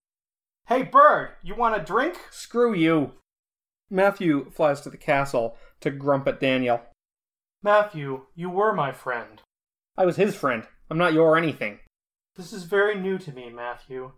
Hey, 0.68 0.84
Bird, 0.84 1.32
you 1.42 1.56
want 1.56 1.76
a 1.76 1.84
drink? 1.84 2.18
Screw 2.30 2.72
you. 2.72 3.14
Matthew 3.90 4.52
flies 4.52 4.82
to 4.82 4.92
the 4.92 4.98
castle 4.98 5.58
to 5.80 5.90
grump 5.90 6.28
at 6.28 6.40
Daniel. 6.40 6.82
Matthew, 7.64 8.28
you 8.36 8.52
were 8.52 8.74
my 8.74 8.92
friend. 8.92 9.42
I 9.98 10.06
was 10.06 10.18
his 10.18 10.36
friend. 10.36 10.68
I'm 10.90 10.98
not 10.98 11.14
your 11.14 11.38
anything. 11.38 11.80
This 12.36 12.52
is 12.52 12.64
very 12.64 13.00
new 13.00 13.18
to 13.20 13.32
me, 13.32 13.50
Matthew. 13.50 14.14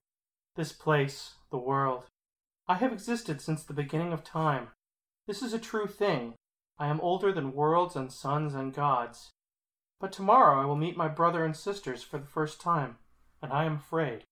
This 0.56 0.72
place, 0.72 1.36
the 1.50 1.58
world. 1.58 2.06
I 2.68 2.76
have 2.76 2.94
existed 2.94 3.42
since 3.42 3.64
the 3.64 3.74
beginning 3.74 4.14
of 4.14 4.24
time. 4.24 4.70
This 5.28 5.42
is 5.42 5.54
a 5.54 5.60
true 5.60 5.88
thing. 5.88 6.36
I 6.80 6.88
am 6.88 7.02
older 7.02 7.34
than 7.34 7.54
worlds 7.54 7.96
and 7.96 8.12
suns 8.12 8.54
and 8.54 8.74
gods. 8.74 9.32
But 10.00 10.12
tomorrow 10.12 10.62
I 10.62 10.66
will 10.66 10.78
meet 10.78 10.98
my 10.98 11.08
brother 11.08 11.44
and 11.44 11.56
sisters 11.56 12.04
for 12.04 12.18
the 12.18 12.26
first 12.26 12.62
time, 12.62 12.98
and 13.42 13.52
I 13.52 13.66
am 13.66 13.76
afraid. 13.76 14.24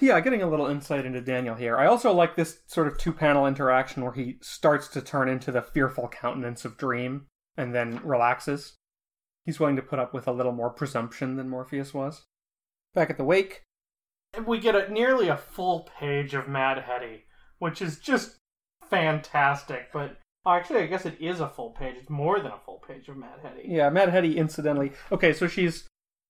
Yeah, 0.00 0.20
getting 0.20 0.42
a 0.42 0.48
little 0.48 0.66
insight 0.66 1.06
into 1.06 1.20
Daniel 1.20 1.54
here. 1.54 1.76
I 1.76 1.86
also 1.86 2.12
like 2.12 2.36
this 2.36 2.60
sort 2.66 2.86
of 2.86 2.98
two 2.98 3.12
panel 3.12 3.46
interaction 3.46 4.02
where 4.02 4.12
he 4.12 4.38
starts 4.42 4.88
to 4.88 5.00
turn 5.00 5.28
into 5.28 5.52
the 5.52 5.62
fearful 5.62 6.08
countenance 6.08 6.64
of 6.64 6.76
Dream 6.76 7.26
and 7.56 7.74
then 7.74 8.00
relaxes. 8.02 8.74
He's 9.44 9.58
willing 9.60 9.76
to 9.76 9.82
put 9.82 9.98
up 9.98 10.12
with 10.12 10.28
a 10.28 10.32
little 10.32 10.52
more 10.52 10.70
presumption 10.70 11.36
than 11.36 11.48
Morpheus 11.48 11.94
was. 11.94 12.24
Back 12.94 13.10
at 13.10 13.16
the 13.16 13.24
wake, 13.24 13.62
We 14.46 14.58
get 14.60 14.74
a, 14.76 14.92
nearly 14.92 15.28
a 15.28 15.36
full 15.36 15.88
page 15.98 16.34
of 16.34 16.48
Mad 16.48 16.78
Hetty, 16.78 17.24
which 17.58 17.80
is 17.80 17.98
just 17.98 18.36
fantastic. 18.88 19.92
But 19.92 20.18
actually, 20.46 20.80
I 20.82 20.86
guess 20.86 21.06
it 21.06 21.20
is 21.20 21.40
a 21.40 21.48
full 21.48 21.70
page. 21.70 21.96
It's 21.98 22.10
more 22.10 22.38
than 22.40 22.52
a 22.52 22.58
full 22.64 22.82
page 22.86 23.08
of 23.08 23.16
Mad 23.16 23.38
Hetty. 23.42 23.62
yeah, 23.68 23.88
Mad 23.90 24.10
Hetty 24.10 24.36
incidentally. 24.36 24.92
Okay, 25.10 25.32
so 25.32 25.46
she's 25.46 25.86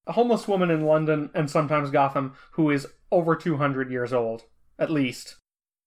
a 0.07 0.13
homeless 0.13 0.47
woman 0.49 0.71
in 0.71 0.87
London 0.87 1.31
and 1.35 1.51
sometimes 1.51 1.91
Gotham 1.91 2.35
who 2.53 2.71
is 2.71 2.87
over 3.11 3.35
200 3.37 3.91
years 3.91 4.13
old, 4.13 4.45
at 4.79 4.91
least. 4.91 5.37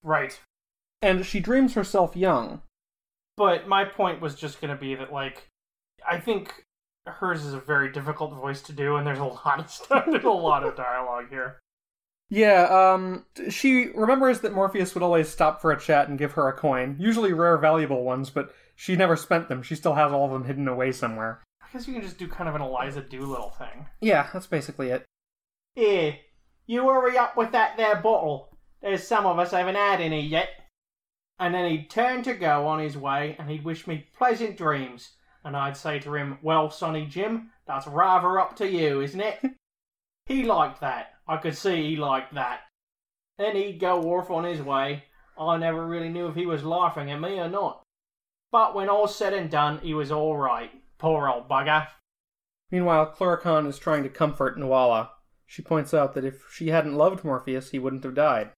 Right. 0.02 0.40
And 1.00 1.24
she 1.24 1.40
dreams 1.40 1.74
herself 1.74 2.16
young. 2.16 2.62
But 3.36 3.66
my 3.66 3.84
point 3.84 4.20
was 4.20 4.34
just 4.34 4.60
going 4.60 4.74
to 4.74 4.80
be 4.80 4.94
that, 4.94 5.12
like, 5.12 5.48
I 6.08 6.20
think 6.20 6.63
hers 7.06 7.44
is 7.44 7.54
a 7.54 7.60
very 7.60 7.92
difficult 7.92 8.34
voice 8.34 8.62
to 8.62 8.72
do, 8.72 8.96
and 8.96 9.06
there's 9.06 9.18
a 9.18 9.24
lot 9.46 9.60
of 9.60 9.70
stuff, 9.70 10.04
there's 10.06 10.24
a 10.24 10.30
lot 10.30 10.64
of 10.64 10.76
dialogue 10.76 11.28
here. 11.30 11.60
Yeah, 12.30 12.64
um, 12.64 13.26
she 13.50 13.88
remembers 13.94 14.40
that 14.40 14.54
Morpheus 14.54 14.94
would 14.94 15.02
always 15.02 15.28
stop 15.28 15.60
for 15.60 15.70
a 15.70 15.80
chat 15.80 16.08
and 16.08 16.18
give 16.18 16.32
her 16.32 16.48
a 16.48 16.52
coin, 16.52 16.96
usually 16.98 17.32
rare, 17.32 17.58
valuable 17.58 18.02
ones, 18.02 18.30
but 18.30 18.52
she 18.74 18.96
never 18.96 19.14
spent 19.14 19.48
them. 19.48 19.62
She 19.62 19.74
still 19.74 19.94
has 19.94 20.10
all 20.10 20.24
of 20.24 20.32
them 20.32 20.44
hidden 20.44 20.66
away 20.66 20.92
somewhere. 20.92 21.42
I 21.62 21.66
guess 21.72 21.86
you 21.86 21.94
can 21.94 22.02
just 22.02 22.18
do 22.18 22.26
kind 22.26 22.48
of 22.48 22.54
an 22.54 22.62
Eliza 22.62 23.02
Doolittle 23.02 23.50
thing. 23.50 23.86
Yeah, 24.00 24.28
that's 24.32 24.46
basically 24.46 24.88
it. 24.88 25.04
Here, 25.74 26.16
you 26.66 26.88
hurry 26.88 27.18
up 27.18 27.36
with 27.36 27.52
that 27.52 27.76
there 27.76 27.96
bottle. 27.96 28.56
There's 28.80 29.06
some 29.06 29.26
of 29.26 29.38
us 29.38 29.50
haven't 29.50 29.74
had 29.74 30.00
any 30.00 30.20
yet. 30.20 30.48
And 31.38 31.54
then 31.54 31.70
he'd 31.70 31.90
turn 31.90 32.22
to 32.22 32.34
go 32.34 32.66
on 32.66 32.78
his 32.78 32.96
way, 32.96 33.36
and 33.38 33.50
he'd 33.50 33.64
wish 33.64 33.86
me 33.86 34.06
pleasant 34.16 34.56
dreams. 34.56 35.10
And 35.44 35.56
I'd 35.56 35.76
say 35.76 35.98
to 36.00 36.14
him, 36.14 36.38
Well, 36.42 36.70
Sonny 36.70 37.06
Jim, 37.06 37.50
that's 37.66 37.86
rather 37.86 38.40
up 38.40 38.56
to 38.56 38.68
you, 38.68 39.00
isn't 39.00 39.20
it? 39.20 39.40
he 40.26 40.44
liked 40.44 40.80
that. 40.80 41.12
I 41.28 41.36
could 41.36 41.56
see 41.56 41.90
he 41.90 41.96
liked 41.96 42.34
that. 42.34 42.60
Then 43.38 43.56
he'd 43.56 43.80
go 43.80 44.00
off 44.14 44.30
on 44.30 44.44
his 44.44 44.62
way. 44.62 45.04
I 45.38 45.56
never 45.56 45.86
really 45.86 46.08
knew 46.08 46.28
if 46.28 46.34
he 46.34 46.46
was 46.46 46.64
laughing 46.64 47.10
at 47.10 47.20
me 47.20 47.38
or 47.38 47.48
not. 47.48 47.82
But 48.52 48.74
when 48.74 48.88
all's 48.88 49.16
said 49.16 49.34
and 49.34 49.50
done, 49.50 49.78
he 49.78 49.94
was 49.94 50.12
all 50.12 50.36
right. 50.36 50.70
Poor 50.98 51.28
old 51.28 51.48
bugger. 51.48 51.88
Meanwhile, 52.70 53.14
Cluracan 53.16 53.66
is 53.66 53.78
trying 53.78 54.04
to 54.04 54.08
comfort 54.08 54.58
Nuala. 54.58 55.10
She 55.46 55.62
points 55.62 55.92
out 55.92 56.14
that 56.14 56.24
if 56.24 56.44
she 56.52 56.68
hadn't 56.68 56.96
loved 56.96 57.24
Morpheus, 57.24 57.70
he 57.70 57.78
wouldn't 57.78 58.04
have 58.04 58.14
died. 58.14 58.50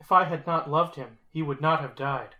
If 0.00 0.10
I 0.12 0.24
had 0.24 0.46
not 0.46 0.70
loved 0.70 0.96
him, 0.96 1.18
he 1.32 1.42
would 1.42 1.60
not 1.60 1.80
have 1.80 1.94
died. 1.94 2.36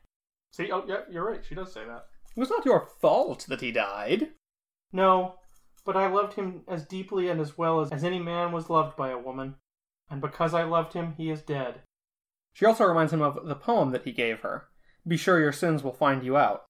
See, 0.53 0.73
oh, 0.73 0.85
yeah, 0.87 1.03
you're 1.11 1.27
right. 1.27 1.45
She 1.47 1.55
does 1.55 1.73
say 1.73 1.85
that. 1.85 2.07
It 2.39 2.43
was 2.43 2.51
not 2.51 2.65
your 2.65 2.89
fault 3.01 3.47
that 3.49 3.63
he 3.63 3.73
died. 3.73 4.29
No, 4.93 5.41
but 5.85 5.97
I 5.97 6.07
loved 6.07 6.35
him 6.35 6.63
as 6.69 6.85
deeply 6.85 7.29
and 7.29 7.41
as 7.41 7.59
well 7.59 7.81
as, 7.81 7.91
as 7.91 8.05
any 8.05 8.21
man 8.21 8.53
was 8.53 8.71
loved 8.71 8.97
by 8.97 9.11
a 9.11 9.19
woman. 9.19 9.57
And 10.09 10.21
because 10.21 10.55
I 10.55 10.63
loved 10.63 10.93
him, 10.93 11.15
he 11.17 11.31
is 11.31 11.43
dead. 11.43 11.83
She 12.53 12.65
also 12.65 12.85
reminds 12.85 13.13
him 13.13 13.23
of 13.23 13.45
the 13.45 13.57
poem 13.57 13.91
that 13.91 14.05
he 14.05 14.13
gave 14.13 14.43
her 14.43 14.69
Be 15.05 15.17
sure 15.17 15.41
your 15.41 15.51
sins 15.51 15.83
will 15.83 15.93
find 15.93 16.23
you 16.23 16.37
out. 16.37 16.67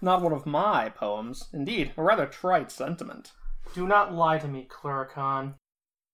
Not 0.00 0.22
one 0.22 0.32
of 0.32 0.46
my 0.46 0.88
poems. 0.90 1.48
Indeed, 1.52 1.94
a 1.96 2.02
rather 2.04 2.26
trite 2.26 2.70
sentiment. 2.70 3.32
Do 3.74 3.88
not 3.88 4.14
lie 4.14 4.38
to 4.38 4.46
me, 4.46 4.68
Cluracan. 4.70 5.54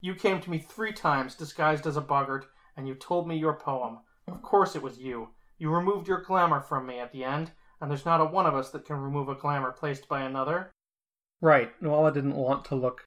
You 0.01 0.15
came 0.15 0.41
to 0.41 0.49
me 0.49 0.61
three 0.61 0.95
times 0.95 1.35
disguised 1.35 1.87
as 1.87 1.99
a 1.99 2.01
boggart, 2.01 2.47
and 2.75 2.89
you 2.89 2.95
told 2.95 3.29
me 3.29 3.37
your 3.37 3.59
poem. 3.61 3.99
Of 4.27 4.41
course 4.41 4.75
it 4.75 4.83
was 4.83 4.97
you. 4.99 5.35
You 5.59 5.75
removed 5.75 6.09
your 6.09 6.23
glamour 6.23 6.63
from 6.63 6.87
me 6.87 6.99
at 7.01 7.13
the 7.13 7.25
end, 7.25 7.51
and 7.81 7.91
there's 7.91 8.07
not 8.07 8.21
a 8.21 8.25
one 8.25 8.47
of 8.47 8.55
us 8.55 8.71
that 8.71 8.85
can 8.85 8.97
remove 8.97 9.29
a 9.29 9.35
glamour 9.35 9.73
placed 9.73 10.09
by 10.09 10.23
another. 10.23 10.71
Right, 11.41 11.71
Nuala 11.81 12.13
didn't 12.13 12.35
want 12.35 12.65
to 12.67 12.75
look 12.75 13.05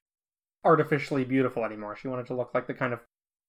artificially 0.64 1.24
beautiful 1.24 1.64
anymore. 1.64 1.96
She 1.96 2.08
wanted 2.08 2.26
to 2.26 2.34
look 2.34 2.54
like 2.54 2.66
the 2.66 2.74
kind 2.74 2.92
of 2.92 3.00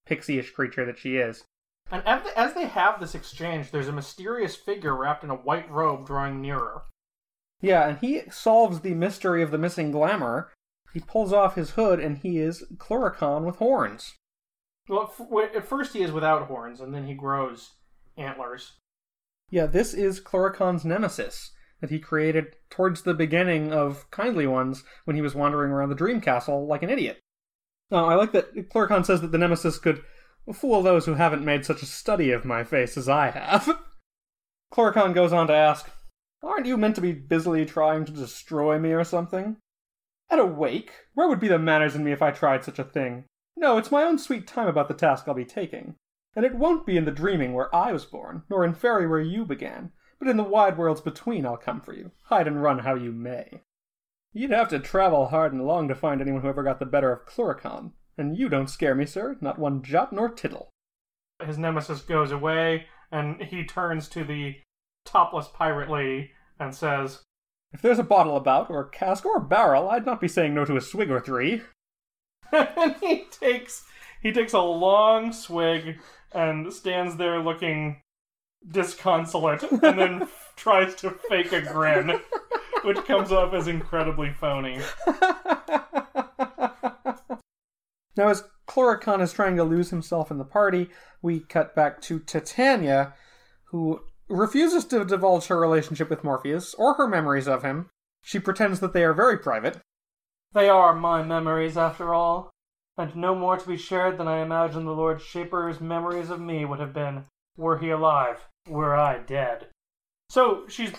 pixie-ish 0.05 0.51
creature 0.51 0.85
that 0.85 0.97
she 0.97 1.17
is. 1.17 1.43
And 1.91 2.05
as 2.07 2.53
they- 2.53 2.65
have 2.65 2.99
this 2.99 3.13
exchange, 3.13 3.71
there's 3.71 3.87
a 3.87 3.93
mysterious 3.93 4.55
figure 4.55 4.95
wrapped 4.95 5.23
in 5.23 5.29
a 5.29 5.35
white 5.35 5.69
robe 5.69 6.07
drawing 6.07 6.41
nearer. 6.41 6.83
Yeah, 7.61 7.87
and 7.87 7.97
he 7.99 8.29
solves 8.29 8.81
the 8.81 8.93
mystery 8.93 9.43
of 9.43 9.51
the 9.51 9.57
missing 9.57 9.91
glamour. 9.91 10.51
He 10.93 10.99
pulls 10.99 11.31
off 11.31 11.55
his 11.55 11.71
hood, 11.71 11.99
and 11.99 12.17
he 12.17 12.39
is 12.39 12.63
Cluracan 12.77 13.45
with 13.45 13.57
horns. 13.57 14.15
Well, 14.89 15.03
at 15.03 15.09
f- 15.09 15.17
w- 15.19 15.49
at 15.55 15.65
first 15.65 15.93
he 15.93 16.01
is 16.01 16.11
without 16.11 16.47
horns, 16.47 16.81
and 16.81 16.93
then 16.93 17.05
he 17.05 17.13
grows 17.13 17.75
antlers. 18.17 18.73
Yeah, 19.53 19.67
this 19.67 19.93
is 19.93 20.19
Cluracan's 20.19 20.83
nemesis 20.83 21.51
that 21.79 21.91
he 21.91 21.99
created 21.99 22.55
towards 22.71 23.03
the 23.03 23.13
beginning 23.13 23.71
of 23.71 24.09
Kindly 24.09 24.47
Ones 24.47 24.83
when 25.05 25.15
he 25.15 25.21
was 25.21 25.35
wandering 25.35 25.69
around 25.69 25.89
the 25.89 25.95
Dream 25.95 26.21
Castle 26.21 26.65
like 26.65 26.81
an 26.81 26.89
idiot. 26.89 27.19
Now, 27.91 28.05
I 28.05 28.15
like 28.15 28.31
that 28.31 28.55
Cluracan 28.71 29.05
says 29.05 29.21
that 29.21 29.31
the 29.31 29.37
nemesis 29.37 29.77
could 29.77 30.01
fool 30.51 30.81
those 30.81 31.05
who 31.05 31.13
haven't 31.13 31.45
made 31.45 31.67
such 31.67 31.83
a 31.83 31.85
study 31.85 32.31
of 32.31 32.45
my 32.45 32.63
face 32.63 32.97
as 32.97 33.07
I 33.07 33.29
have. 33.29 33.69
Cluracan 34.73 35.13
goes 35.13 35.31
on 35.31 35.45
to 35.45 35.53
ask, 35.53 35.87
Aren't 36.41 36.65
you 36.65 36.75
meant 36.75 36.95
to 36.95 37.01
be 37.01 37.13
busily 37.13 37.63
trying 37.63 38.05
to 38.05 38.11
destroy 38.11 38.79
me 38.79 38.91
or 38.91 39.03
something? 39.03 39.57
At 40.31 40.39
a 40.39 40.45
wake? 40.45 40.93
Where 41.13 41.27
would 41.27 41.39
be 41.39 41.47
the 41.47 41.59
manners 41.59 41.93
in 41.93 42.03
me 42.03 42.11
if 42.11 42.23
I 42.23 42.31
tried 42.31 42.63
such 42.63 42.79
a 42.79 42.83
thing? 42.83 43.25
No, 43.55 43.77
it's 43.77 43.91
my 43.91 44.01
own 44.01 44.17
sweet 44.17 44.47
time 44.47 44.67
about 44.67 44.87
the 44.87 44.95
task 44.95 45.27
I'll 45.27 45.35
be 45.35 45.45
taking. 45.45 45.93
And 46.35 46.45
it 46.45 46.55
won't 46.55 46.85
be 46.85 46.97
in 46.97 47.05
the 47.05 47.11
dreaming 47.11 47.53
where 47.53 47.73
I 47.75 47.91
was 47.91 48.05
born, 48.05 48.43
nor 48.49 48.65
in 48.65 48.73
fairy 48.73 49.07
where 49.07 49.21
you 49.21 49.45
began, 49.45 49.91
but 50.19 50.27
in 50.27 50.37
the 50.37 50.43
wide 50.43 50.77
worlds 50.77 51.01
between 51.01 51.45
I'll 51.45 51.57
come 51.57 51.81
for 51.81 51.93
you, 51.93 52.11
hide 52.23 52.47
and 52.47 52.61
run 52.61 52.79
how 52.79 52.95
you 52.95 53.11
may. 53.11 53.61
You'd 54.31 54.51
have 54.51 54.69
to 54.69 54.79
travel 54.79 55.27
hard 55.27 55.53
and 55.53 55.65
long 55.65 55.87
to 55.87 55.95
find 55.95 56.21
anyone 56.21 56.41
who 56.41 56.47
ever 56.47 56.63
got 56.63 56.79
the 56.79 56.85
better 56.85 57.11
of 57.11 57.25
Cluracan, 57.25 57.91
and 58.17 58.35
you 58.37 58.49
don't 58.49 58.69
scare 58.69 58.95
me, 58.95 59.05
sir, 59.05 59.37
not 59.41 59.59
one 59.59 59.83
jot 59.83 60.11
nor 60.11 60.29
tittle. 60.29 60.69
His 61.45 61.57
nemesis 61.57 62.01
goes 62.01 62.31
away, 62.31 62.87
and 63.11 63.41
he 63.41 63.63
turns 63.63 64.07
to 64.09 64.23
the 64.23 64.55
topless 65.05 65.47
pirate 65.47 65.89
lady 65.89 66.31
and 66.59 66.73
says, 66.73 67.21
If 67.71 67.81
there's 67.81 67.99
a 67.99 68.03
bottle 68.03 68.37
about, 68.37 68.71
or 68.71 68.81
a 68.81 68.89
cask, 68.89 69.25
or 69.25 69.37
a 69.37 69.41
barrel, 69.41 69.89
I'd 69.89 70.05
not 70.05 70.21
be 70.21 70.27
saying 70.27 70.55
no 70.55 70.65
to 70.65 70.77
a 70.77 70.81
swig 70.81 71.11
or 71.11 71.19
three. 71.19 71.61
and 72.51 72.95
he 73.01 73.25
takes 73.29 73.83
he 74.21 74.31
takes 74.31 74.53
a 74.53 74.61
long 74.61 75.33
swig 75.33 75.99
and 76.33 76.71
stands 76.73 77.17
there 77.17 77.39
looking 77.39 78.01
disconsolate, 78.69 79.63
and 79.63 79.99
then 79.99 80.27
tries 80.55 80.95
to 80.95 81.11
fake 81.29 81.51
a 81.51 81.61
grin, 81.61 82.19
which 82.83 83.03
comes 83.05 83.31
off 83.31 83.53
as 83.53 83.67
incredibly 83.67 84.31
phony. 84.31 84.79
now, 88.15 88.29
as 88.29 88.43
Cluracan 88.67 89.21
is 89.21 89.33
trying 89.33 89.55
to 89.57 89.63
lose 89.63 89.89
himself 89.89 90.31
in 90.31 90.37
the 90.37 90.45
party, 90.45 90.89
we 91.21 91.39
cut 91.39 91.75
back 91.75 92.01
to 92.01 92.19
Titania, 92.19 93.13
who 93.65 94.01
refuses 94.29 94.85
to 94.85 95.03
divulge 95.05 95.47
her 95.47 95.59
relationship 95.59 96.09
with 96.09 96.23
Morpheus 96.23 96.73
or 96.75 96.93
her 96.95 97.07
memories 97.07 97.47
of 97.47 97.63
him. 97.63 97.89
She 98.23 98.39
pretends 98.39 98.79
that 98.79 98.93
they 98.93 99.03
are 99.03 99.13
very 99.13 99.37
private. 99.37 99.79
They 100.53 100.69
are 100.69 100.93
my 100.93 101.23
memories, 101.23 101.77
after 101.77 102.13
all, 102.13 102.52
and 102.97 103.15
no 103.15 103.35
more 103.35 103.57
to 103.57 103.67
be 103.67 103.77
shared 103.77 104.17
than 104.17 104.27
I 104.27 104.41
imagine 104.41 104.85
the 104.85 104.91
Lord 104.91 105.21
Shaper's 105.21 105.81
memories 105.81 106.29
of 106.29 106.39
me 106.39 106.65
would 106.65 106.79
have 106.79 106.93
been, 106.93 107.25
were 107.57 107.79
he 107.79 107.89
alive, 107.89 108.47
were 108.67 108.95
I 108.95 109.19
dead. 109.19 109.67
So 110.29 110.63
she's 110.67 110.91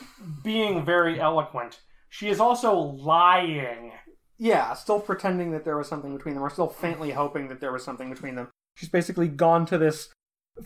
being 0.43 0.85
very 0.85 1.21
eloquent. 1.21 1.81
She 2.09 2.29
is 2.29 2.41
also 2.41 2.75
lying. 2.77 3.93
Yeah, 4.39 4.75
still 4.75 5.01
pretending 5.01 5.53
that 5.53 5.65
there 5.65 5.77
was 5.77 5.89
something 5.89 6.17
between 6.17 6.35
them, 6.35 6.45
or 6.45 6.51
still 6.51 6.69
faintly 6.69 7.13
hoping 7.13 7.49
that 7.49 7.61
there 7.61 7.73
was 7.73 7.85
something 7.85 8.11
between 8.11 8.35
them. 8.35 8.49
She's 8.77 8.89
basically 8.89 9.29
gone 9.29 9.67
to 9.67 9.79
this 9.79 10.09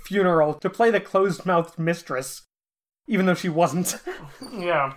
funeral 0.05 0.55
to 0.55 0.71
play 0.71 0.91
the 0.91 1.01
closed 1.01 1.47
mouthed 1.47 1.79
mistress, 1.79 2.43
even 3.07 3.27
though 3.27 3.35
she 3.35 3.49
wasn't. 3.49 3.97
Yeah. 4.53 4.95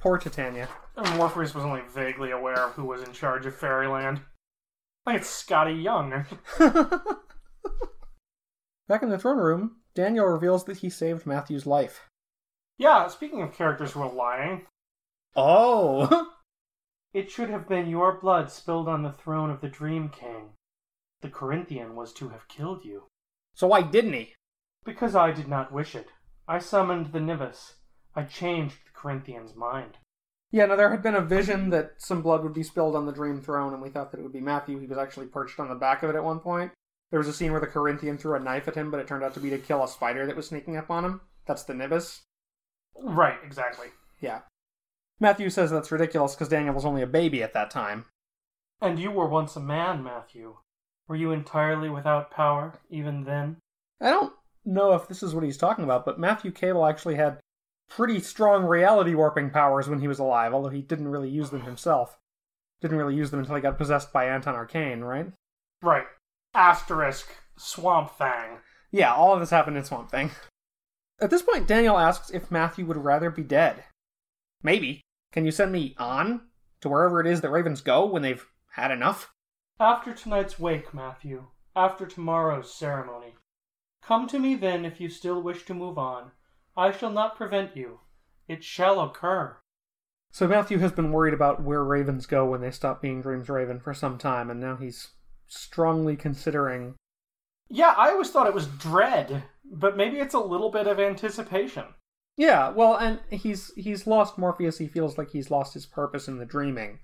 Poor 0.00 0.18
Titania. 0.18 0.68
And 0.96 1.16
Morpheus 1.16 1.54
was 1.54 1.64
only 1.64 1.80
vaguely 1.92 2.30
aware 2.30 2.66
of 2.66 2.72
who 2.72 2.84
was 2.84 3.02
in 3.02 3.12
charge 3.12 3.46
of 3.46 3.56
Fairyland. 3.56 4.20
Think 5.04 5.20
it's 5.20 5.28
Scotty 5.28 5.74
Young. 5.74 6.24
Back 8.88 9.02
in 9.02 9.10
the 9.10 9.18
throne 9.18 9.38
room, 9.38 9.76
Daniel 9.94 10.26
reveals 10.26 10.64
that 10.64 10.78
he 10.78 10.90
saved 10.90 11.26
Matthew's 11.26 11.66
life. 11.66 12.08
Yeah, 12.76 13.06
speaking 13.08 13.42
of 13.42 13.52
characters 13.54 13.92
who 13.92 14.02
are 14.02 14.12
lying, 14.12 14.66
Oh! 15.36 16.28
it 17.14 17.30
should 17.30 17.50
have 17.50 17.68
been 17.68 17.88
your 17.88 18.18
blood 18.20 18.50
spilled 18.50 18.88
on 18.88 19.02
the 19.02 19.12
throne 19.12 19.50
of 19.50 19.60
the 19.60 19.68
Dream 19.68 20.08
King. 20.08 20.50
The 21.22 21.30
Corinthian 21.30 21.96
was 21.96 22.12
to 22.14 22.28
have 22.30 22.48
killed 22.48 22.84
you. 22.84 23.04
so 23.54 23.66
why 23.66 23.82
didn't 23.82 24.12
he? 24.12 24.34
Because 24.84 25.14
I 25.16 25.30
did 25.32 25.48
not 25.48 25.72
wish 25.72 25.94
it. 25.94 26.08
I 26.46 26.58
summoned 26.58 27.12
the 27.12 27.20
Nivus. 27.20 27.74
I 28.14 28.24
changed 28.24 28.76
the 28.84 28.92
Corinthian's 28.92 29.54
mind. 29.56 29.96
Yeah, 30.54 30.66
no, 30.66 30.76
there 30.76 30.90
had 30.90 31.02
been 31.02 31.16
a 31.16 31.20
vision 31.20 31.70
that 31.70 31.94
some 31.98 32.22
blood 32.22 32.44
would 32.44 32.54
be 32.54 32.62
spilled 32.62 32.94
on 32.94 33.06
the 33.06 33.12
dream 33.12 33.40
throne, 33.40 33.72
and 33.72 33.82
we 33.82 33.88
thought 33.88 34.12
that 34.12 34.20
it 34.20 34.22
would 34.22 34.32
be 34.32 34.38
Matthew. 34.38 34.78
He 34.78 34.86
was 34.86 34.98
actually 34.98 35.26
perched 35.26 35.58
on 35.58 35.68
the 35.68 35.74
back 35.74 36.04
of 36.04 36.10
it 36.10 36.14
at 36.14 36.22
one 36.22 36.38
point. 36.38 36.70
There 37.10 37.18
was 37.18 37.26
a 37.26 37.32
scene 37.32 37.50
where 37.50 37.60
the 37.60 37.66
Corinthian 37.66 38.18
threw 38.18 38.36
a 38.36 38.38
knife 38.38 38.68
at 38.68 38.76
him, 38.76 38.88
but 38.92 39.00
it 39.00 39.08
turned 39.08 39.24
out 39.24 39.34
to 39.34 39.40
be 39.40 39.50
to 39.50 39.58
kill 39.58 39.82
a 39.82 39.88
spider 39.88 40.26
that 40.26 40.36
was 40.36 40.46
sneaking 40.46 40.76
up 40.76 40.92
on 40.92 41.04
him. 41.04 41.22
That's 41.44 41.64
the 41.64 41.74
Nibus. 41.74 42.22
Right, 42.96 43.38
exactly. 43.44 43.88
Yeah. 44.20 44.42
Matthew 45.18 45.50
says 45.50 45.72
that's 45.72 45.90
ridiculous 45.90 46.36
because 46.36 46.50
Daniel 46.50 46.72
was 46.72 46.84
only 46.84 47.02
a 47.02 47.08
baby 47.08 47.42
at 47.42 47.52
that 47.54 47.72
time. 47.72 48.04
And 48.80 49.00
you 49.00 49.10
were 49.10 49.26
once 49.26 49.56
a 49.56 49.60
man, 49.60 50.04
Matthew. 50.04 50.58
Were 51.08 51.16
you 51.16 51.32
entirely 51.32 51.90
without 51.90 52.30
power, 52.30 52.78
even 52.88 53.24
then? 53.24 53.56
I 54.00 54.10
don't 54.10 54.32
know 54.64 54.92
if 54.92 55.08
this 55.08 55.20
is 55.20 55.34
what 55.34 55.42
he's 55.42 55.56
talking 55.56 55.82
about, 55.82 56.04
but 56.04 56.20
Matthew 56.20 56.52
Cable 56.52 56.86
actually 56.86 57.16
had 57.16 57.40
pretty 57.88 58.20
strong 58.20 58.64
reality 58.64 59.14
warping 59.14 59.50
powers 59.50 59.88
when 59.88 60.00
he 60.00 60.08
was 60.08 60.18
alive, 60.18 60.52
although 60.52 60.68
he 60.68 60.82
didn't 60.82 61.08
really 61.08 61.30
use 61.30 61.50
them 61.50 61.62
himself. 61.62 62.18
Didn't 62.80 62.98
really 62.98 63.14
use 63.14 63.30
them 63.30 63.40
until 63.40 63.54
he 63.54 63.62
got 63.62 63.78
possessed 63.78 64.12
by 64.12 64.26
Anton 64.26 64.54
Arcane, 64.54 65.00
right? 65.00 65.32
Right. 65.82 66.06
Asterisk. 66.54 67.28
Swamp 67.56 68.10
Thang. 68.16 68.58
Yeah, 68.90 69.14
all 69.14 69.32
of 69.34 69.40
this 69.40 69.50
happened 69.50 69.76
in 69.76 69.84
Swamp 69.84 70.10
Thing. 70.10 70.30
At 71.20 71.30
this 71.30 71.42
point, 71.42 71.68
Daniel 71.68 71.98
asks 71.98 72.30
if 72.30 72.50
Matthew 72.50 72.84
would 72.86 72.96
rather 72.96 73.30
be 73.30 73.42
dead. 73.42 73.84
Maybe. 74.62 75.00
Can 75.32 75.44
you 75.44 75.52
send 75.52 75.72
me 75.72 75.94
on 75.98 76.42
to 76.80 76.88
wherever 76.88 77.20
it 77.20 77.26
is 77.26 77.40
that 77.40 77.50
ravens 77.50 77.80
go 77.80 78.06
when 78.06 78.22
they've 78.22 78.44
had 78.72 78.90
enough? 78.90 79.32
After 79.78 80.12
tonight's 80.12 80.58
wake, 80.58 80.92
Matthew. 80.92 81.46
After 81.76 82.06
tomorrow's 82.06 82.72
ceremony. 82.72 83.34
Come 84.02 84.26
to 84.28 84.38
me 84.38 84.54
then 84.54 84.84
if 84.84 85.00
you 85.00 85.08
still 85.08 85.42
wish 85.42 85.64
to 85.64 85.74
move 85.74 85.98
on. 85.98 86.32
I 86.76 86.90
shall 86.90 87.10
not 87.10 87.36
prevent 87.36 87.76
you. 87.76 88.00
It 88.48 88.64
shall 88.64 89.00
occur. 89.00 89.58
So 90.30 90.48
Matthew 90.48 90.78
has 90.78 90.92
been 90.92 91.12
worried 91.12 91.34
about 91.34 91.62
where 91.62 91.84
ravens 91.84 92.26
go 92.26 92.44
when 92.44 92.60
they 92.60 92.72
stop 92.72 93.00
being 93.00 93.22
Dreams 93.22 93.48
Raven 93.48 93.78
for 93.78 93.94
some 93.94 94.18
time, 94.18 94.50
and 94.50 94.60
now 94.60 94.76
he's 94.76 95.10
strongly 95.46 96.16
considering. 96.16 96.96
Yeah, 97.68 97.94
I 97.96 98.10
always 98.10 98.30
thought 98.30 98.48
it 98.48 98.54
was 98.54 98.66
dread, 98.66 99.44
but 99.64 99.96
maybe 99.96 100.18
it's 100.18 100.34
a 100.34 100.40
little 100.40 100.70
bit 100.70 100.86
of 100.86 100.98
anticipation. 100.98 101.84
Yeah, 102.36 102.70
well, 102.70 102.96
and 102.96 103.20
he's 103.30 103.72
he's 103.76 104.08
lost 104.08 104.36
Morpheus. 104.36 104.78
He 104.78 104.88
feels 104.88 105.16
like 105.16 105.30
he's 105.30 105.52
lost 105.52 105.74
his 105.74 105.86
purpose 105.86 106.26
in 106.26 106.38
the 106.38 106.44
dreaming. 106.44 106.98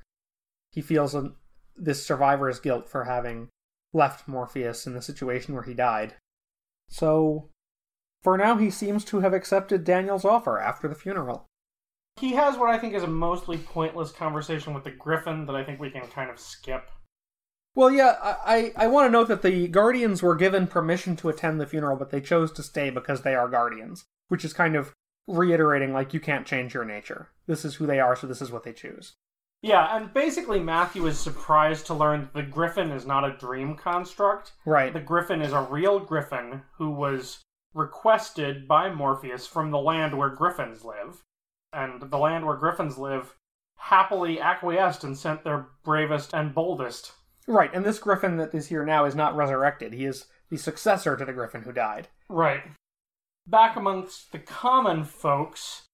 He 0.73 0.81
feels 0.81 1.15
a, 1.15 1.33
this 1.77 2.05
survivor's 2.05 2.59
guilt 2.59 2.89
for 2.89 3.05
having 3.05 3.49
left 3.93 4.27
Morpheus 4.27 4.87
in 4.87 4.95
the 4.95 5.03
situation 5.03 5.55
where 5.55 5.63
he 5.63 5.75
died. 5.75 6.15
So, 6.89 7.51
for 8.23 8.37
now, 8.37 8.57
he 8.57 8.71
seems 8.71 9.05
to 9.07 9.21
have 9.21 9.33
accepted 9.33 9.85
Daniel's 9.85 10.25
offer 10.25 10.59
after 10.59 10.89
the 10.89 10.95
funeral. 10.95 11.47
He 12.17 12.33
has 12.33 12.59
what 12.59 12.69
I 12.69 12.79
think 12.79 12.95
is 12.95 13.03
a 13.03 13.09
mostly 13.09 13.57
pointless 13.57 14.13
conversation 14.13 14.75
with 14.75 14.85
the 14.85 14.91
Griffin 14.91 15.47
that 15.47 15.57
I 15.57 15.65
think 15.65 15.81
we 15.81 15.91
can 15.91 16.07
kind 16.09 16.31
of 16.31 16.39
skip. 16.39 16.91
Well, 17.75 17.91
yeah, 17.91 18.17
I, 18.23 18.73
I, 18.77 18.85
I 18.85 18.87
want 18.89 19.07
to 19.07 19.13
note 19.13 19.29
that 19.29 19.43
the 19.43 19.69
Guardians 19.69 20.23
were 20.23 20.35
given 20.35 20.67
permission 20.67 21.17
to 21.17 21.29
attend 21.29 21.61
the 21.61 21.67
funeral, 21.67 21.97
but 21.97 22.11
they 22.11 22.21
chose 22.21 22.53
to 22.53 22.63
stay 22.63 22.91
because 22.91 23.23
they 23.23 23.35
are 23.35 23.49
Guardians, 23.49 24.05
which 24.29 24.45
is 24.45 24.53
kind 24.53 24.77
of 24.77 24.93
reiterating, 25.29 25.93
like, 25.93 26.13
you 26.13 26.21
can't 26.21 26.47
change 26.47 26.75
your 26.75 26.85
nature. 26.85 27.29
This 27.47 27.65
is 27.65 27.77
who 27.77 27.87
they 27.87 28.01
are, 28.01 28.17
so 28.17 28.27
this 28.27 28.43
is 28.43 28.51
what 28.51 28.65
they 28.65 28.73
choose. 28.73 29.15
Yeah, 29.63 29.97
and 29.97 30.13
basically 30.13 30.59
Matthew 30.59 31.07
is 31.07 31.19
surprised 31.19 31.87
to 31.87 31.95
learn 31.95 32.31
the 32.35 32.43
Griffin 32.43 32.91
is 32.91 33.07
not 33.07 33.25
a 33.25 33.37
dream 33.37 33.77
construct. 33.77 34.53
Right. 34.65 34.93
The 34.93 35.01
Griffin 35.01 35.43
is 35.43 35.53
a 35.53 35.63
real 35.63 36.01
Griffin 36.01 36.63
who 36.79 36.91
was 36.91 37.39
requested 37.75 38.67
by 38.67 38.91
Morpheus 38.91 39.47
from 39.47 39.71
the 39.71 39.79
land 39.79 40.17
where 40.17 40.31
Griffins 40.31 40.85
live. 40.85 41.23
And 41.73 42.11
the 42.11 42.19
land 42.19 42.47
where 42.47 42.57
Griffins 42.57 42.99
live 42.99 43.37
happily 43.77 44.41
acquiesced 44.41 45.05
and 45.05 45.17
sent 45.17 45.45
their 45.45 45.69
bravest 45.85 46.35
and 46.35 46.55
boldest. 46.55 47.13
Right, 47.47 47.71
and 47.73 47.85
this 47.85 47.99
Griffin 47.99 48.37
that 48.37 48.55
is 48.55 48.69
here 48.69 48.85
now 48.85 49.05
is 49.05 49.15
not 49.15 49.35
resurrected. 49.35 49.93
He 49.93 50.05
is 50.05 50.27
the 50.51 50.59
successor 50.59 51.17
to 51.17 51.25
the 51.25 51.33
Griffin 51.33 51.63
who 51.63 51.73
died. 51.73 52.09
Right. 52.29 52.63
Back 53.47 53.77
amongst 53.77 54.33
the 54.33 54.39
common 54.39 55.05
folks, 55.05 55.87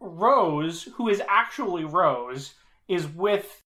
Rose, 0.00 0.84
who 0.94 1.08
is 1.08 1.22
actually 1.28 1.84
Rose, 1.84 2.54
is 2.88 3.06
with 3.06 3.60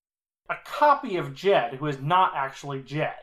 a 0.51 0.57
copy 0.65 1.17
of 1.17 1.35
Jed, 1.35 1.75
who 1.75 1.87
is 1.87 2.01
not 2.01 2.33
actually 2.35 2.83
Jed. 2.83 3.15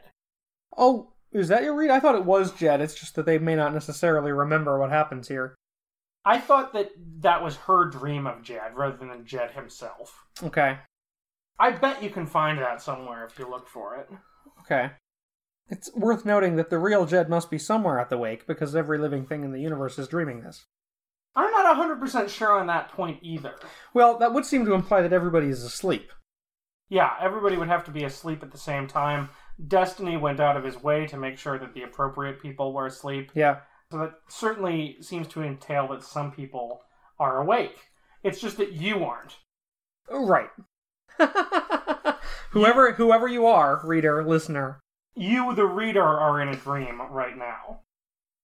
Oh, 0.77 1.11
is 1.39 1.49
that 1.49 1.63
your 1.63 1.75
read? 1.75 1.89
I 1.89 1.99
thought 1.99 2.15
it 2.15 2.25
was 2.25 2.51
Jed. 2.53 2.81
It's 2.81 2.95
just 2.95 3.15
that 3.15 3.25
they 3.25 3.37
may 3.37 3.55
not 3.55 3.73
necessarily 3.73 4.31
remember 4.31 4.79
what 4.79 4.89
happens 4.89 5.27
here. 5.27 5.55
I 6.23 6.39
thought 6.39 6.73
that 6.73 6.91
that 7.19 7.43
was 7.43 7.57
her 7.57 7.85
dream 7.85 8.25
of 8.25 8.41
Jed 8.41 8.75
rather 8.75 8.97
than 8.97 9.25
Jed 9.25 9.51
himself. 9.51 10.25
Okay. 10.41 10.77
I 11.59 11.71
bet 11.71 12.01
you 12.01 12.09
can 12.09 12.25
find 12.25 12.57
that 12.59 12.81
somewhere 12.81 13.25
if 13.25 13.37
you 13.37 13.49
look 13.49 13.67
for 13.67 13.95
it. 13.95 14.09
Okay. 14.61 14.91
It's 15.69 15.93
worth 15.95 16.25
noting 16.25 16.55
that 16.55 16.69
the 16.69 16.79
real 16.79 17.05
Jed 17.05 17.29
must 17.29 17.51
be 17.51 17.57
somewhere 17.57 17.99
at 17.99 18.09
the 18.09 18.17
wake 18.17 18.47
because 18.47 18.75
every 18.75 18.97
living 18.97 19.25
thing 19.25 19.43
in 19.43 19.51
the 19.51 19.61
universe 19.61 19.99
is 19.99 20.07
dreaming 20.07 20.41
this. 20.41 20.65
I'm 21.35 21.51
not 21.51 21.75
100% 21.75 22.29
sure 22.29 22.57
on 22.57 22.67
that 22.67 22.91
point 22.91 23.19
either. 23.21 23.55
Well, 23.93 24.17
that 24.19 24.33
would 24.33 24.45
seem 24.45 24.65
to 24.65 24.73
imply 24.73 25.01
that 25.01 25.13
everybody 25.13 25.47
is 25.47 25.63
asleep. 25.63 26.11
Yeah, 26.87 27.13
everybody 27.19 27.57
would 27.57 27.67
have 27.67 27.83
to 27.85 27.91
be 27.91 28.03
asleep 28.03 28.41
at 28.41 28.51
the 28.51 28.57
same 28.57 28.87
time. 28.87 29.29
Destiny 29.67 30.17
went 30.17 30.39
out 30.39 30.57
of 30.57 30.63
his 30.63 30.81
way 30.81 31.07
to 31.07 31.17
make 31.17 31.37
sure 31.37 31.57
that 31.57 31.73
the 31.73 31.83
appropriate 31.83 32.41
people 32.41 32.73
were 32.73 32.87
asleep. 32.87 33.31
Yeah. 33.33 33.59
So 33.91 33.99
that 33.99 34.15
certainly 34.27 34.97
seems 35.01 35.27
to 35.29 35.43
entail 35.43 35.87
that 35.89 36.03
some 36.03 36.31
people 36.31 36.81
are 37.19 37.41
awake. 37.41 37.77
It's 38.23 38.41
just 38.41 38.57
that 38.57 38.73
you 38.73 39.03
aren't. 39.03 39.37
Oh, 40.09 40.27
right. 40.27 40.49
whoever 42.51 42.93
whoever 42.93 43.27
you 43.27 43.45
are, 43.45 43.81
reader, 43.83 44.23
listener. 44.23 44.79
You, 45.15 45.55
the 45.55 45.65
reader, 45.65 46.03
are 46.03 46.41
in 46.41 46.49
a 46.49 46.55
dream 46.55 47.01
right 47.09 47.37
now. 47.37 47.81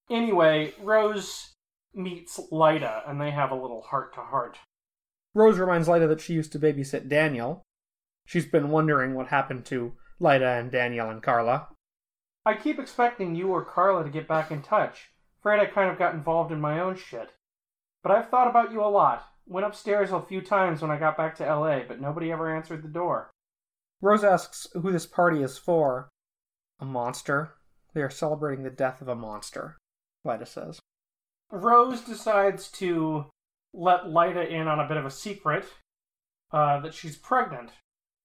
Anyway, 0.10 0.74
Rose 0.82 1.52
meets 1.94 2.40
Lyda, 2.52 3.04
and 3.08 3.20
they 3.20 3.32
have 3.32 3.52
a 3.52 3.62
little 3.62 3.82
heart 3.82 4.14
to 4.14 4.22
heart. 4.22 4.58
Rose 5.34 5.58
reminds 5.58 5.88
Lyda 5.88 6.08
that 6.08 6.22
she 6.22 6.34
used 6.34 6.52
to 6.54 6.60
babysit 6.60 7.10
Daniel. 7.10 7.64
She's 8.26 8.46
been 8.46 8.70
wondering 8.70 9.14
what 9.14 9.28
happened 9.28 9.66
to 9.66 9.94
Lyda 10.22 10.48
and 10.48 10.72
Daniel 10.72 11.10
and 11.10 11.22
Carla. 11.22 11.68
I 12.46 12.54
keep 12.54 12.80
expecting 12.80 13.36
you 13.36 13.50
or 13.50 13.66
Carla 13.66 14.04
to 14.04 14.10
get 14.10 14.28
back 14.28 14.52
in 14.52 14.62
touch. 14.62 15.10
Afraid 15.40 15.60
I 15.60 15.66
kind 15.66 15.90
of 15.90 15.98
got 15.98 16.14
involved 16.14 16.52
in 16.52 16.62
my 16.62 16.80
own 16.80 16.96
shit. 16.96 17.32
But 18.04 18.12
I've 18.12 18.30
thought 18.30 18.48
about 18.48 18.72
you 18.72 18.84
a 18.84 18.86
lot. 18.86 19.28
Went 19.48 19.66
upstairs 19.66 20.12
a 20.12 20.22
few 20.22 20.42
times 20.42 20.82
when 20.82 20.92
I 20.92 21.00
got 21.00 21.18
back 21.18 21.36
to 21.38 21.44
LA, 21.46 21.80
but 21.88 22.00
nobody 22.00 22.32
ever 22.32 22.56
answered 22.56 22.84
the 22.84 22.88
door. 22.88 23.32
Rose 24.00 24.24
asks 24.24 24.68
who 24.74 24.92
this 24.92 25.08
party 25.08 25.42
is 25.42 25.58
for. 25.58 26.10
A 26.80 26.86
monster. 26.86 27.56
They 27.94 28.02
are 28.02 28.10
celebrating 28.10 28.64
the 28.64 28.70
death 28.70 29.02
of 29.02 29.08
a 29.08 29.16
monster, 29.16 29.78
Lyda 30.24 30.46
says. 30.46 30.80
Rose 31.52 32.02
decides 32.02 32.70
to 32.74 33.26
let 33.74 34.10
Lyda 34.10 34.48
in 34.48 34.68
on 34.68 34.80
a 34.80 34.88
bit 34.88 34.98
of 34.98 35.06
a 35.06 35.12
secret 35.12 35.66
uh, 36.52 36.80
that 36.80 36.94
she's 36.94 37.18
pregnant. 37.18 37.72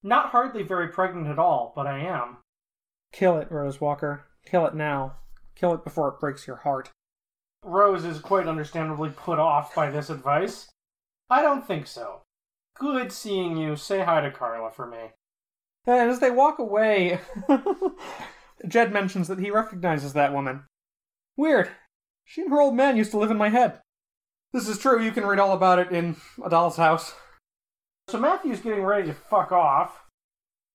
Not 0.03 0.29
hardly 0.29 0.63
very 0.63 0.87
pregnant 0.87 1.27
at 1.27 1.39
all, 1.39 1.73
but 1.75 1.87
I 1.87 1.99
am. 1.99 2.37
Kill 3.11 3.37
it, 3.37 3.51
Rose 3.51 3.81
Walker. 3.81 4.25
Kill 4.45 4.65
it 4.65 4.75
now. 4.75 5.15
Kill 5.55 5.73
it 5.73 5.83
before 5.83 6.09
it 6.09 6.19
breaks 6.19 6.45
your 6.45 6.57
heart. 6.57 6.91
Rose 7.63 8.05
is 8.05 8.19
quite 8.19 8.47
understandably 8.47 9.09
put 9.09 9.39
off 9.39 9.73
by 9.73 9.89
this 9.89 10.09
advice. 10.09 10.69
I 11.29 11.41
don't 11.41 11.65
think 11.65 11.87
so. 11.87 12.21
Good 12.75 13.11
seeing 13.11 13.57
you. 13.57 13.75
Say 13.75 14.03
hi 14.03 14.21
to 14.21 14.31
Carla 14.31 14.71
for 14.71 14.85
me. 14.85 15.13
And 15.85 16.09
as 16.09 16.19
they 16.19 16.31
walk 16.31 16.59
away, 16.59 17.19
Jed 18.67 18.91
mentions 18.91 19.27
that 19.27 19.39
he 19.39 19.49
recognizes 19.49 20.13
that 20.13 20.33
woman. 20.33 20.63
Weird. 21.35 21.69
She 22.23 22.41
and 22.41 22.51
her 22.51 22.61
old 22.61 22.75
man 22.75 22.97
used 22.97 23.11
to 23.11 23.17
live 23.17 23.31
in 23.31 23.37
my 23.37 23.49
head. 23.49 23.79
This 24.53 24.67
is 24.67 24.77
true. 24.77 25.01
You 25.01 25.11
can 25.11 25.25
read 25.25 25.39
all 25.39 25.53
about 25.53 25.79
it 25.79 25.91
in 25.91 26.17
A 26.43 26.49
Doll's 26.49 26.77
House. 26.77 27.13
So 28.09 28.17
Matthew's 28.17 28.61
getting 28.61 28.83
ready 28.83 29.07
to 29.07 29.13
fuck 29.13 29.51
off 29.51 30.05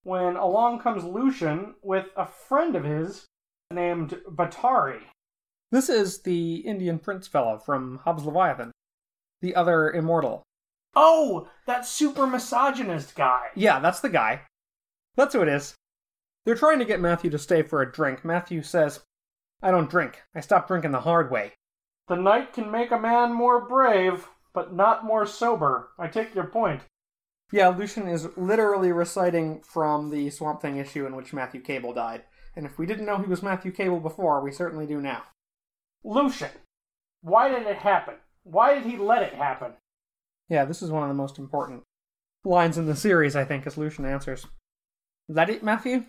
when 0.02 0.36
along 0.36 0.80
comes 0.80 1.02
Lucian 1.02 1.74
with 1.82 2.06
a 2.14 2.26
friend 2.26 2.76
of 2.76 2.84
his 2.84 3.24
named 3.70 4.18
Bhartri. 4.28 5.00
This 5.70 5.88
is 5.88 6.20
the 6.20 6.56
Indian 6.56 6.98
prince 6.98 7.26
fellow 7.26 7.56
from 7.58 8.00
Hob's 8.04 8.24
Leviathan, 8.24 8.72
the 9.40 9.54
other 9.54 9.90
immortal. 9.90 10.42
Oh, 10.94 11.48
that 11.66 11.86
super 11.86 12.26
misogynist 12.26 13.14
guy. 13.14 13.46
Yeah, 13.54 13.78
that's 13.78 14.00
the 14.00 14.10
guy. 14.10 14.42
That's 15.16 15.32
who 15.32 15.40
it 15.40 15.48
is. 15.48 15.74
They're 16.44 16.54
trying 16.54 16.80
to 16.80 16.84
get 16.84 17.00
Matthew 17.00 17.30
to 17.30 17.38
stay 17.38 17.62
for 17.62 17.80
a 17.80 17.90
drink. 17.90 18.26
Matthew 18.26 18.62
says, 18.62 19.00
I 19.62 19.70
don't 19.70 19.88
drink. 19.88 20.20
I 20.34 20.40
stopped 20.40 20.68
drinking 20.68 20.90
the 20.90 21.00
hard 21.00 21.30
way. 21.30 21.52
The 22.08 22.16
night 22.16 22.52
can 22.52 22.70
make 22.70 22.90
a 22.90 22.98
man 22.98 23.32
more 23.32 23.66
brave, 23.66 24.28
but 24.52 24.74
not 24.74 25.06
more 25.06 25.24
sober. 25.24 25.92
I 25.98 26.08
take 26.08 26.34
your 26.34 26.46
point. 26.46 26.82
Yeah, 27.52 27.68
Lucian 27.68 28.08
is 28.08 28.28
literally 28.34 28.92
reciting 28.92 29.60
from 29.60 30.08
the 30.08 30.30
Swamp 30.30 30.62
Thing 30.62 30.78
issue 30.78 31.04
in 31.04 31.14
which 31.14 31.34
Matthew 31.34 31.60
Cable 31.60 31.92
died. 31.92 32.22
And 32.56 32.64
if 32.64 32.78
we 32.78 32.86
didn't 32.86 33.04
know 33.04 33.18
he 33.18 33.26
was 33.26 33.42
Matthew 33.42 33.70
Cable 33.70 34.00
before, 34.00 34.42
we 34.42 34.50
certainly 34.50 34.86
do 34.86 35.02
now. 35.02 35.24
Lucian, 36.02 36.50
why 37.20 37.50
did 37.50 37.66
it 37.66 37.76
happen? 37.76 38.14
Why 38.42 38.74
did 38.74 38.84
he 38.84 38.96
let 38.96 39.22
it 39.22 39.34
happen? 39.34 39.74
Yeah, 40.48 40.64
this 40.64 40.82
is 40.82 40.90
one 40.90 41.02
of 41.02 41.08
the 41.08 41.14
most 41.14 41.38
important 41.38 41.82
lines 42.42 42.78
in 42.78 42.86
the 42.86 42.96
series, 42.96 43.36
I 43.36 43.44
think, 43.44 43.66
as 43.66 43.76
Lucian 43.76 44.06
answers. 44.06 44.46
Let 45.28 45.50
it, 45.50 45.62
Matthew? 45.62 45.96
I 45.98 46.04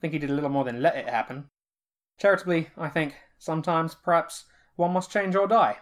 think 0.00 0.12
he 0.12 0.18
did 0.18 0.30
a 0.30 0.34
little 0.34 0.50
more 0.50 0.64
than 0.64 0.82
let 0.82 0.96
it 0.96 1.08
happen. 1.08 1.46
Charitably, 2.18 2.70
I 2.76 2.88
think, 2.88 3.14
sometimes, 3.38 3.94
perhaps, 3.94 4.44
one 4.74 4.92
must 4.92 5.12
change 5.12 5.36
or 5.36 5.46
die. 5.46 5.78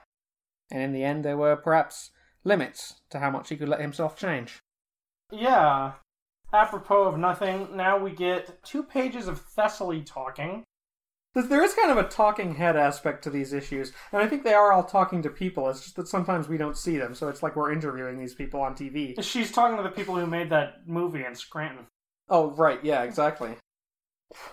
And 0.71 0.83
in 0.83 0.93
the 0.93 1.05
end, 1.05 1.25
there 1.25 1.39
were 1.39 1.57
perhaps 1.57 2.11
limits 2.45 3.01
to 3.11 3.19
how 3.19 3.31
much 3.31 3.49
he 3.49 3.57
could 3.57 3.69
let 3.69 3.81
himself 3.81 4.17
change. 4.17 4.61
Yeah. 5.33 5.93
Apropos 6.53 7.05
of 7.05 7.19
nothing, 7.19 7.69
now 7.77 7.99
we 7.99 8.11
get 8.11 8.63
two 8.65 8.83
pages 8.83 9.29
of 9.29 9.41
Thessaly 9.41 10.05
talking. 10.05 10.65
There 11.35 11.63
is 11.63 11.75
kind 11.75 11.93
of 11.93 11.97
a 11.97 12.09
talking 12.09 12.57
head 12.57 12.77
aspect 12.77 13.23
to 13.23 13.31
these 13.31 13.53
issues, 13.53 13.93
and 14.11 14.21
I 14.21 14.27
think 14.27 14.43
they 14.43 14.53
are 14.53 14.73
all 14.73 14.83
talking 14.83 15.23
to 15.23 15.31
people. 15.31 15.71
It's 15.71 15.83
just 15.83 15.95
that 15.95 16.09
sometimes 16.09 16.49
we 16.49 16.59
don't 16.59 16.77
see 16.77 16.99
them, 16.99 17.15
so 17.15 17.29
it's 17.29 17.41
like 17.41 17.55
we're 17.55 17.73
interviewing 17.73 18.19
these 18.19 18.35
people 18.35 18.61
on 18.61 18.75
TV. 18.75 19.23
She's 19.23 19.53
talking 19.53 19.77
to 19.77 19.85
the 19.85 19.91
people 19.91 20.17
who 20.17 20.27
made 20.27 20.51
that 20.51 20.89
movie 20.89 21.25
in 21.25 21.37
Scranton. 21.37 21.87
Oh, 22.29 22.51
right, 22.51 22.83
yeah, 22.83 23.05
exactly. 23.05 23.55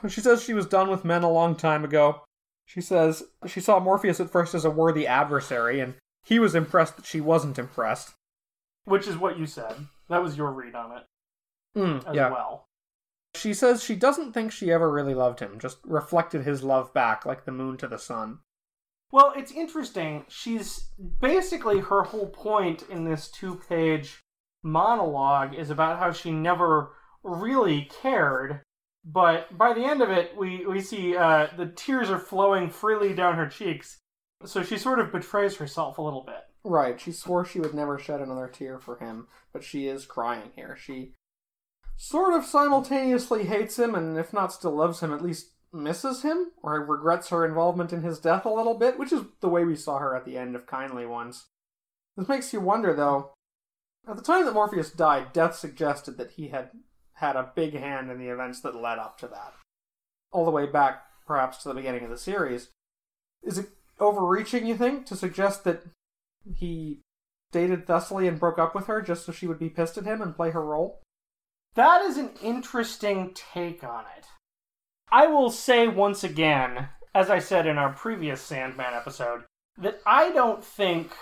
She 0.07 0.21
says 0.21 0.43
she 0.43 0.53
was 0.53 0.67
done 0.67 0.89
with 0.91 1.03
men 1.03 1.23
a 1.23 1.31
long 1.31 1.55
time 1.55 1.83
ago. 1.83 2.21
She 2.67 2.81
says 2.81 3.23
she 3.47 3.59
saw 3.59 3.79
Morpheus 3.79 4.19
at 4.19 4.29
first 4.29 4.53
as 4.53 4.65
a 4.65 4.69
worthy 4.69 5.07
adversary, 5.07 5.79
and 5.79 5.95
he 6.25 6.37
was 6.37 6.53
impressed 6.53 6.95
that 6.97 7.07
she 7.07 7.21
wasn't 7.21 7.57
impressed. 7.57 8.13
Which 8.85 9.07
is 9.07 9.17
what 9.17 9.39
you 9.39 9.47
said. 9.47 9.87
That 10.09 10.23
was 10.23 10.37
your 10.37 10.51
read 10.51 10.75
on 10.75 10.97
it 10.97 11.03
Mm, 11.77 12.07
as 12.07 12.15
yeah. 12.15 12.29
well. 12.31 12.65
She 13.35 13.53
says 13.53 13.83
she 13.83 13.95
doesn't 13.95 14.33
think 14.33 14.51
she 14.51 14.71
ever 14.71 14.91
really 14.91 15.13
loved 15.13 15.39
him, 15.39 15.59
just 15.59 15.77
reflected 15.83 16.43
his 16.43 16.63
love 16.63 16.93
back 16.93 17.25
like 17.25 17.45
the 17.45 17.51
moon 17.51 17.77
to 17.77 17.87
the 17.87 17.99
sun. 17.99 18.39
Well, 19.11 19.33
it's 19.37 19.51
interesting. 19.51 20.25
She's 20.27 20.89
basically 21.21 21.79
her 21.79 22.03
whole 22.03 22.27
point 22.27 22.83
in 22.89 23.05
this 23.05 23.29
two 23.29 23.61
page 23.69 24.21
monologue 24.63 25.53
is 25.53 25.69
about 25.69 25.99
how 25.99 26.11
she 26.11 26.31
never 26.31 26.91
really 27.23 27.89
cared. 28.01 28.61
But 29.05 29.57
by 29.57 29.73
the 29.73 29.85
end 29.85 30.01
of 30.01 30.09
it, 30.09 30.35
we, 30.35 30.65
we 30.65 30.81
see 30.81 31.15
uh, 31.15 31.47
the 31.55 31.67
tears 31.67 32.09
are 32.09 32.19
flowing 32.19 32.69
freely 32.69 33.13
down 33.13 33.35
her 33.35 33.47
cheeks. 33.47 33.99
So 34.43 34.63
she 34.63 34.77
sort 34.77 34.99
of 34.99 35.11
betrays 35.11 35.55
herself 35.55 35.97
a 35.97 36.01
little 36.01 36.23
bit. 36.23 36.41
Right, 36.67 36.99
she 36.99 37.13
swore 37.13 37.45
she 37.45 37.61
would 37.61 37.73
never 37.73 37.97
shed 37.97 38.19
another 38.19 38.49
tear 38.49 38.77
for 38.77 38.97
him, 38.97 39.27
but 39.53 39.63
she 39.63 39.87
is 39.87 40.05
crying 40.05 40.51
here. 40.53 40.75
She 40.75 41.13
sort 41.95 42.33
of 42.33 42.43
simultaneously 42.43 43.45
hates 43.45 43.79
him, 43.79 43.95
and 43.95 44.17
if 44.17 44.33
not 44.33 44.51
still 44.51 44.75
loves 44.75 44.99
him, 44.99 45.13
at 45.13 45.23
least 45.23 45.53
misses 45.71 46.23
him, 46.23 46.51
or 46.61 46.73
regrets 46.83 47.29
her 47.29 47.45
involvement 47.45 47.93
in 47.93 48.01
his 48.01 48.19
death 48.19 48.43
a 48.43 48.49
little 48.49 48.73
bit, 48.73 48.99
which 48.99 49.13
is 49.13 49.21
the 49.39 49.47
way 49.47 49.63
we 49.63 49.77
saw 49.77 49.99
her 49.99 50.13
at 50.13 50.25
the 50.25 50.37
end 50.37 50.57
of 50.57 50.67
Kindly 50.67 51.05
Ones. 51.05 51.45
This 52.17 52.27
makes 52.27 52.51
you 52.51 52.59
wonder, 52.59 52.93
though. 52.93 53.31
At 54.05 54.17
the 54.17 54.21
time 54.21 54.43
that 54.43 54.53
Morpheus 54.53 54.91
died, 54.91 55.31
Death 55.31 55.55
suggested 55.55 56.17
that 56.17 56.31
he 56.31 56.49
had 56.49 56.71
had 57.13 57.37
a 57.37 57.51
big 57.55 57.75
hand 57.75 58.11
in 58.11 58.19
the 58.19 58.27
events 58.27 58.59
that 58.61 58.75
led 58.75 58.99
up 58.99 59.17
to 59.19 59.27
that. 59.27 59.53
All 60.31 60.43
the 60.43 60.51
way 60.51 60.65
back, 60.65 61.03
perhaps, 61.25 61.59
to 61.59 61.69
the 61.69 61.75
beginning 61.75 62.03
of 62.03 62.09
the 62.09 62.17
series. 62.17 62.71
Is 63.41 63.57
it 63.57 63.69
overreaching, 63.99 64.65
you 64.65 64.75
think, 64.75 65.05
to 65.05 65.15
suggest 65.15 65.63
that 65.63 65.83
he 66.55 67.01
dated 67.51 67.85
Thessaly 67.85 68.27
and 68.27 68.39
broke 68.39 68.59
up 68.59 68.75
with 68.75 68.87
her 68.87 69.01
just 69.01 69.25
so 69.25 69.31
she 69.31 69.47
would 69.47 69.59
be 69.59 69.69
pissed 69.69 69.97
at 69.97 70.05
him 70.05 70.21
and 70.21 70.35
play 70.35 70.51
her 70.51 70.63
role? 70.63 71.01
That 71.75 72.01
is 72.01 72.17
an 72.17 72.31
interesting 72.41 73.33
take 73.33 73.83
on 73.83 74.05
it. 74.17 74.25
I 75.11 75.27
will 75.27 75.49
say 75.49 75.87
once 75.87 76.23
again, 76.23 76.89
as 77.13 77.29
I 77.29 77.39
said 77.39 77.67
in 77.67 77.77
our 77.77 77.93
previous 77.93 78.41
Sandman 78.41 78.93
episode, 78.93 79.43
that 79.77 80.01
I 80.05 80.31
don't 80.31 80.63
think 80.63 81.13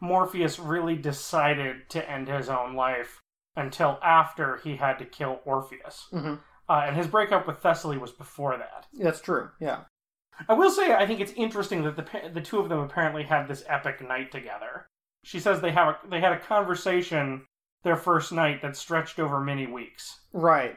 Morpheus 0.00 0.58
really 0.58 0.96
decided 0.96 1.88
to 1.90 2.10
end 2.10 2.28
his 2.28 2.48
own 2.48 2.74
life 2.74 3.20
until 3.56 3.98
after 4.02 4.58
he 4.58 4.76
had 4.76 4.98
to 4.98 5.04
kill 5.04 5.40
Orpheus. 5.44 6.06
Mm-hmm. 6.12 6.34
Uh, 6.68 6.84
and 6.86 6.96
his 6.96 7.06
breakup 7.06 7.46
with 7.46 7.58
Thessaly 7.58 7.98
was 7.98 8.12
before 8.12 8.56
that. 8.56 8.86
That's 8.94 9.20
true, 9.20 9.50
yeah. 9.60 9.80
I 10.48 10.54
will 10.54 10.70
say 10.70 10.92
I 10.92 11.06
think 11.06 11.20
it's 11.20 11.32
interesting 11.32 11.82
that 11.84 11.96
the 11.96 12.30
the 12.32 12.40
two 12.40 12.58
of 12.58 12.68
them 12.68 12.80
apparently 12.80 13.24
had 13.24 13.46
this 13.46 13.64
epic 13.68 14.06
night 14.06 14.30
together. 14.32 14.86
She 15.24 15.40
says 15.40 15.60
they 15.60 15.72
have 15.72 15.88
a, 15.88 16.08
they 16.08 16.20
had 16.20 16.32
a 16.32 16.38
conversation 16.38 17.46
their 17.82 17.96
first 17.96 18.32
night 18.32 18.62
that 18.62 18.76
stretched 18.76 19.18
over 19.18 19.40
many 19.40 19.66
weeks. 19.66 20.20
Right. 20.32 20.76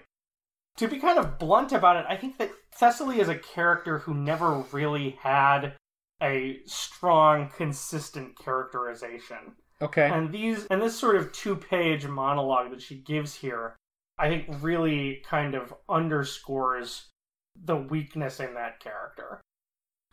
To 0.78 0.88
be 0.88 1.00
kind 1.00 1.18
of 1.18 1.40
blunt 1.40 1.72
about 1.72 1.98
it, 1.98 2.06
I 2.08 2.18
think 2.18 2.38
that 2.38 2.52
Thessaly 2.80 3.18
is 3.18 3.30
a 3.30 3.38
character 3.38 4.00
who 4.00 4.14
never 4.14 4.64
really 4.72 5.18
had 5.22 5.74
a 6.22 6.60
strong, 6.66 7.50
consistent 7.56 8.38
characterization. 8.38 9.56
Okay. 9.82 10.10
And 10.10 10.32
these 10.32 10.66
and 10.70 10.82
this 10.82 10.98
sort 10.98 11.16
of 11.16 11.32
two-page 11.32 12.08
monologue 12.08 12.72
that 12.72 12.82
she 12.82 12.98
gives 13.02 13.36
here, 13.36 13.76
I 14.18 14.28
think 14.28 14.46
really 14.62 15.24
kind 15.28 15.56
of 15.56 15.74
underscores 15.90 17.08
the 17.56 17.76
weakness 17.76 18.40
in 18.40 18.54
that 18.54 18.80
character. 18.80 19.42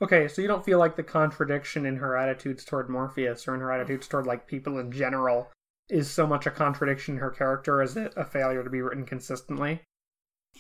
Okay, 0.05 0.29
so 0.29 0.43
you 0.43 0.49
don't 0.49 0.63
feel 0.63 0.79
like 0.79 0.97
the 0.97 1.03
contradiction 1.03 1.87
in 1.87 1.97
her 1.97 2.15
attitudes 2.15 2.63
toward 2.63 2.91
Morpheus 2.91 3.49
or 3.49 3.55
in 3.55 3.61
her 3.63 3.73
attitudes 3.73 4.07
toward 4.07 4.27
like 4.27 4.47
people 4.47 4.79
in 4.79 4.93
general 4.93 5.51
is 5.89 6.11
so 6.11 6.27
much 6.27 6.47
a 6.47 6.51
contradiction 6.51 7.15
in 7.15 7.21
her 7.21 7.31
character 7.31 7.81
as 7.81 7.97
it 7.97 8.13
a 8.15 8.23
failure 8.23 8.63
to 8.63 8.69
be 8.69 8.83
written 8.83 9.07
consistently? 9.07 9.81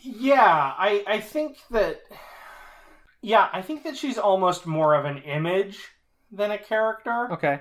Yeah, 0.03 0.73
I 0.79 1.05
I 1.07 1.21
think 1.21 1.59
that 1.73 2.01
yeah, 3.21 3.51
I 3.53 3.61
think 3.61 3.85
that 3.85 3.99
she's 3.99 4.17
almost 4.17 4.65
more 4.65 4.95
of 4.95 5.05
an 5.05 5.19
image 5.19 5.79
than 6.33 6.51
a 6.51 6.57
character. 6.57 7.31
Okay. 7.31 7.61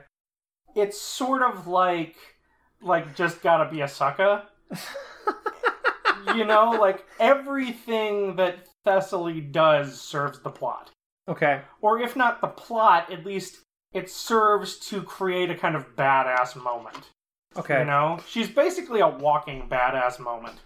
It's 0.78 1.02
sort 1.02 1.42
of 1.42 1.68
like 1.68 2.16
like 2.82 3.14
just 3.14 3.42
gotta 3.42 3.70
be 3.70 3.82
a 3.82 3.90
sucker. 3.90 4.44
you 6.34 6.46
know, 6.46 6.78
like 6.80 7.04
everything 7.20 8.38
that 8.38 8.70
Thessaly 8.86 9.52
does 9.52 10.00
serves 10.00 10.40
the 10.40 10.50
plot. 10.50 10.90
Okay. 11.28 11.62
Or 11.82 12.00
if 12.00 12.16
not 12.16 12.42
the 12.42 12.48
plot, 12.48 13.12
at 13.12 13.26
least 13.26 13.60
it 13.94 14.10
serves 14.10 14.78
to 14.90 15.02
create 15.02 15.50
a 15.50 15.56
kind 15.56 15.76
of 15.76 15.96
badass 15.96 16.56
moment. 16.56 17.12
Okay. 17.56 17.80
You 17.80 17.86
know? 17.86 18.20
She's 18.28 18.50
basically 18.50 19.00
a 19.00 19.08
walking 19.08 19.70
badass 19.70 20.20
moment. 20.20 20.60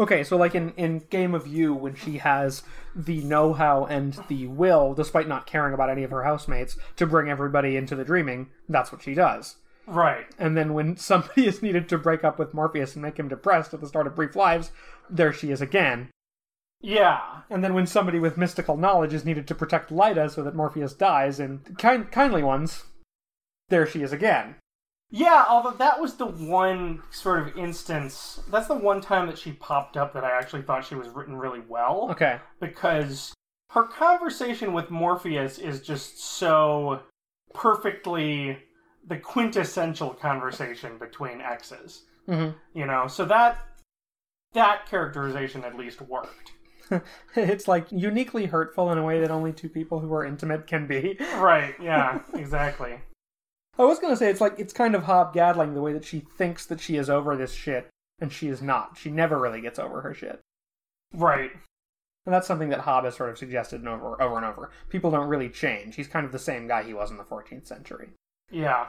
Okay, 0.00 0.22
so 0.22 0.36
like 0.36 0.54
in, 0.54 0.72
in 0.76 1.00
Game 1.10 1.34
of 1.34 1.48
You, 1.48 1.74
when 1.74 1.96
she 1.96 2.18
has 2.18 2.62
the 2.94 3.20
know 3.22 3.52
how 3.52 3.84
and 3.86 4.16
the 4.28 4.46
will, 4.46 4.94
despite 4.94 5.26
not 5.26 5.46
caring 5.46 5.74
about 5.74 5.90
any 5.90 6.04
of 6.04 6.12
her 6.12 6.22
housemates, 6.22 6.76
to 6.96 7.06
bring 7.06 7.28
everybody 7.28 7.76
into 7.76 7.96
the 7.96 8.04
dreaming, 8.04 8.50
that's 8.68 8.92
what 8.92 9.02
she 9.02 9.14
does. 9.14 9.56
Right. 9.88 10.26
And 10.38 10.56
then 10.56 10.72
when 10.72 10.96
somebody 10.96 11.46
is 11.48 11.62
needed 11.62 11.88
to 11.88 11.98
break 11.98 12.22
up 12.22 12.38
with 12.38 12.54
Morpheus 12.54 12.94
and 12.94 13.02
make 13.02 13.18
him 13.18 13.28
depressed 13.28 13.74
at 13.74 13.80
the 13.80 13.88
start 13.88 14.06
of 14.06 14.14
Brief 14.14 14.36
Lives, 14.36 14.70
there 15.10 15.32
she 15.32 15.50
is 15.50 15.60
again. 15.60 16.10
Yeah. 16.80 17.42
And 17.50 17.62
then 17.64 17.74
when 17.74 17.86
somebody 17.86 18.18
with 18.18 18.36
mystical 18.36 18.76
knowledge 18.76 19.12
is 19.12 19.24
needed 19.24 19.48
to 19.48 19.54
protect 19.54 19.90
Lyda 19.90 20.30
so 20.30 20.42
that 20.42 20.54
Morpheus 20.54 20.94
dies 20.94 21.40
in 21.40 21.60
kind, 21.78 22.10
kindly 22.10 22.42
ones, 22.42 22.84
there 23.68 23.86
she 23.86 24.02
is 24.02 24.12
again. 24.12 24.56
Yeah, 25.10 25.46
although 25.48 25.76
that 25.78 26.00
was 26.00 26.16
the 26.16 26.26
one 26.26 27.02
sort 27.10 27.40
of 27.40 27.56
instance, 27.56 28.40
that's 28.50 28.68
the 28.68 28.74
one 28.74 29.00
time 29.00 29.26
that 29.26 29.38
she 29.38 29.52
popped 29.52 29.96
up 29.96 30.12
that 30.12 30.24
I 30.24 30.36
actually 30.36 30.62
thought 30.62 30.84
she 30.84 30.94
was 30.94 31.08
written 31.08 31.36
really 31.36 31.62
well. 31.66 32.08
Okay. 32.10 32.38
Because 32.60 33.32
her 33.70 33.84
conversation 33.84 34.72
with 34.72 34.90
Morpheus 34.90 35.58
is 35.58 35.80
just 35.80 36.18
so 36.22 37.00
perfectly 37.54 38.58
the 39.06 39.16
quintessential 39.16 40.10
conversation 40.10 40.98
between 40.98 41.40
exes. 41.40 42.02
hmm 42.26 42.50
You 42.74 42.86
know, 42.86 43.06
so 43.06 43.24
that 43.24 43.58
that 44.52 44.86
characterization 44.86 45.64
at 45.64 45.76
least 45.76 46.02
worked. 46.02 46.52
it's 47.36 47.68
like 47.68 47.90
uniquely 47.90 48.46
hurtful 48.46 48.90
in 48.90 48.98
a 48.98 49.04
way 49.04 49.20
that 49.20 49.30
only 49.30 49.52
two 49.52 49.68
people 49.68 50.00
who 50.00 50.12
are 50.12 50.24
intimate 50.24 50.66
can 50.66 50.86
be. 50.86 51.18
Right, 51.36 51.74
yeah, 51.80 52.20
exactly. 52.34 53.00
I 53.78 53.84
was 53.84 53.98
gonna 53.98 54.16
say 54.16 54.30
it's 54.30 54.40
like 54.40 54.58
it's 54.58 54.72
kind 54.72 54.94
of 54.94 55.04
Hob 55.04 55.32
Gadling 55.32 55.74
the 55.74 55.82
way 55.82 55.92
that 55.92 56.04
she 56.04 56.20
thinks 56.20 56.66
that 56.66 56.80
she 56.80 56.96
is 56.96 57.08
over 57.08 57.36
this 57.36 57.52
shit, 57.52 57.88
and 58.18 58.32
she 58.32 58.48
is 58.48 58.60
not. 58.60 58.98
She 58.98 59.10
never 59.10 59.38
really 59.38 59.60
gets 59.60 59.78
over 59.78 60.00
her 60.00 60.14
shit. 60.14 60.40
Right. 61.14 61.52
And 62.26 62.34
that's 62.34 62.46
something 62.46 62.68
that 62.70 62.80
Hob 62.80 63.04
has 63.04 63.16
sort 63.16 63.30
of 63.30 63.38
suggested 63.38 63.86
over, 63.86 64.20
over 64.20 64.36
and 64.36 64.44
over. 64.44 64.70
People 64.90 65.10
don't 65.10 65.28
really 65.28 65.48
change. 65.48 65.94
He's 65.94 66.08
kind 66.08 66.26
of 66.26 66.32
the 66.32 66.38
same 66.38 66.68
guy 66.68 66.82
he 66.82 66.92
was 66.92 67.10
in 67.10 67.16
the 67.16 67.24
14th 67.24 67.66
century. 67.66 68.10
Yeah. 68.50 68.88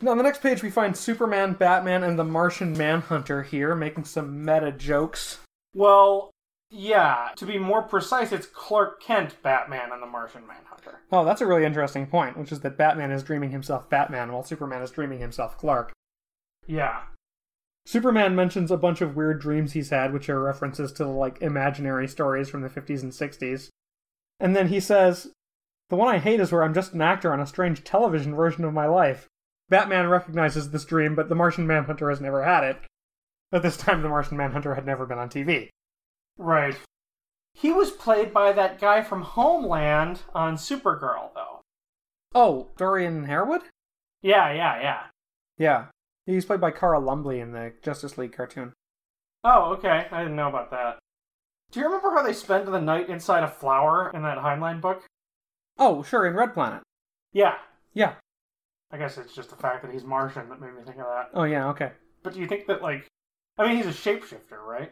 Now, 0.00 0.12
on 0.12 0.16
the 0.16 0.24
next 0.24 0.42
page, 0.42 0.62
we 0.62 0.70
find 0.70 0.96
Superman, 0.96 1.52
Batman, 1.52 2.02
and 2.02 2.18
the 2.18 2.24
Martian 2.24 2.76
Manhunter 2.76 3.42
here 3.42 3.74
making 3.74 4.04
some 4.04 4.44
meta 4.44 4.72
jokes. 4.72 5.38
Well, 5.74 6.30
yeah. 6.70 7.30
To 7.36 7.46
be 7.46 7.58
more 7.58 7.82
precise, 7.82 8.32
it's 8.32 8.46
Clark 8.46 9.02
Kent, 9.02 9.42
Batman, 9.42 9.90
and 9.92 10.02
the 10.02 10.06
Martian 10.06 10.46
Manhunter. 10.46 11.00
Oh, 11.10 11.24
that's 11.24 11.40
a 11.40 11.46
really 11.46 11.64
interesting 11.64 12.06
point, 12.06 12.36
which 12.36 12.52
is 12.52 12.60
that 12.60 12.78
Batman 12.78 13.10
is 13.10 13.22
dreaming 13.22 13.50
himself 13.50 13.90
Batman 13.90 14.32
while 14.32 14.44
Superman 14.44 14.82
is 14.82 14.90
dreaming 14.90 15.18
himself 15.18 15.58
Clark. 15.58 15.92
Yeah. 16.66 17.02
Superman 17.86 18.36
mentions 18.36 18.70
a 18.70 18.76
bunch 18.76 19.00
of 19.00 19.16
weird 19.16 19.40
dreams 19.40 19.72
he's 19.72 19.90
had, 19.90 20.12
which 20.12 20.28
are 20.28 20.40
references 20.40 20.92
to 20.92 21.06
like 21.06 21.42
imaginary 21.42 22.06
stories 22.06 22.48
from 22.48 22.62
the 22.62 22.68
50s 22.68 23.02
and 23.02 23.12
60s. 23.12 23.68
And 24.38 24.54
then 24.54 24.68
he 24.68 24.80
says, 24.80 25.32
The 25.88 25.96
one 25.96 26.08
I 26.08 26.18
hate 26.18 26.40
is 26.40 26.52
where 26.52 26.62
I'm 26.62 26.74
just 26.74 26.92
an 26.92 27.02
actor 27.02 27.32
on 27.32 27.40
a 27.40 27.46
strange 27.46 27.82
television 27.82 28.34
version 28.34 28.64
of 28.64 28.72
my 28.72 28.86
life. 28.86 29.26
Batman 29.68 30.08
recognizes 30.08 30.70
this 30.70 30.84
dream, 30.84 31.14
but 31.14 31.28
the 31.28 31.34
Martian 31.34 31.66
Manhunter 31.66 32.10
has 32.10 32.20
never 32.20 32.44
had 32.44 32.64
it. 32.64 32.78
At 33.52 33.62
this 33.62 33.76
time, 33.76 34.02
the 34.02 34.08
Martian 34.08 34.36
Manhunter 34.36 34.74
had 34.74 34.86
never 34.86 35.06
been 35.06 35.18
on 35.18 35.28
TV. 35.28 35.70
Right. 36.40 36.74
He 37.52 37.70
was 37.70 37.90
played 37.90 38.32
by 38.32 38.52
that 38.52 38.80
guy 38.80 39.02
from 39.02 39.20
Homeland 39.20 40.22
on 40.34 40.56
Supergirl, 40.56 41.34
though. 41.34 41.60
Oh, 42.34 42.68
Dorian 42.78 43.24
Harewood? 43.24 43.60
Yeah, 44.22 44.50
yeah, 44.50 44.80
yeah. 44.80 45.00
Yeah. 45.58 45.84
He's 46.24 46.46
played 46.46 46.60
by 46.60 46.70
Carl 46.70 47.02
Lumbly 47.02 47.40
in 47.40 47.52
the 47.52 47.74
Justice 47.82 48.16
League 48.16 48.32
cartoon. 48.32 48.72
Oh, 49.44 49.72
okay. 49.74 50.06
I 50.10 50.22
didn't 50.22 50.36
know 50.36 50.48
about 50.48 50.70
that. 50.70 50.98
Do 51.70 51.80
you 51.80 51.86
remember 51.86 52.10
how 52.10 52.22
they 52.22 52.32
spend 52.32 52.66
the 52.66 52.80
night 52.80 53.10
inside 53.10 53.42
a 53.42 53.48
flower 53.48 54.10
in 54.14 54.22
that 54.22 54.38
Heinlein 54.38 54.80
book? 54.80 55.02
Oh, 55.78 56.02
sure, 56.02 56.26
in 56.26 56.34
Red 56.34 56.54
Planet. 56.54 56.82
Yeah. 57.34 57.56
Yeah. 57.92 58.14
I 58.90 58.96
guess 58.96 59.18
it's 59.18 59.34
just 59.34 59.50
the 59.50 59.56
fact 59.56 59.82
that 59.82 59.92
he's 59.92 60.04
Martian 60.04 60.48
that 60.48 60.60
made 60.60 60.74
me 60.74 60.82
think 60.84 60.96
of 60.96 61.06
that. 61.06 61.30
Oh, 61.34 61.44
yeah, 61.44 61.68
okay. 61.68 61.92
But 62.22 62.32
do 62.32 62.40
you 62.40 62.46
think 62.46 62.66
that, 62.66 62.80
like, 62.80 63.06
I 63.58 63.66
mean, 63.66 63.76
he's 63.76 63.86
a 63.86 63.90
shapeshifter, 63.90 64.58
right? 64.64 64.90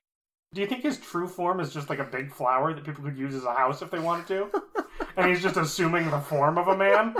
Do 0.54 0.60
you 0.60 0.66
think 0.66 0.82
his 0.82 0.98
true 0.98 1.28
form 1.28 1.60
is 1.60 1.74
just 1.74 1.90
like 1.90 1.98
a 1.98 2.04
big 2.04 2.32
flower 2.32 2.72
that 2.72 2.84
people 2.84 3.04
could 3.04 3.18
use 3.18 3.34
as 3.34 3.44
a 3.44 3.54
house 3.54 3.82
if 3.82 3.90
they 3.90 3.98
wanted 3.98 4.26
to? 4.28 4.50
and 5.16 5.28
he's 5.28 5.42
just 5.42 5.56
assuming 5.56 6.10
the 6.10 6.20
form 6.20 6.56
of 6.56 6.68
a 6.68 6.76
man? 6.76 7.14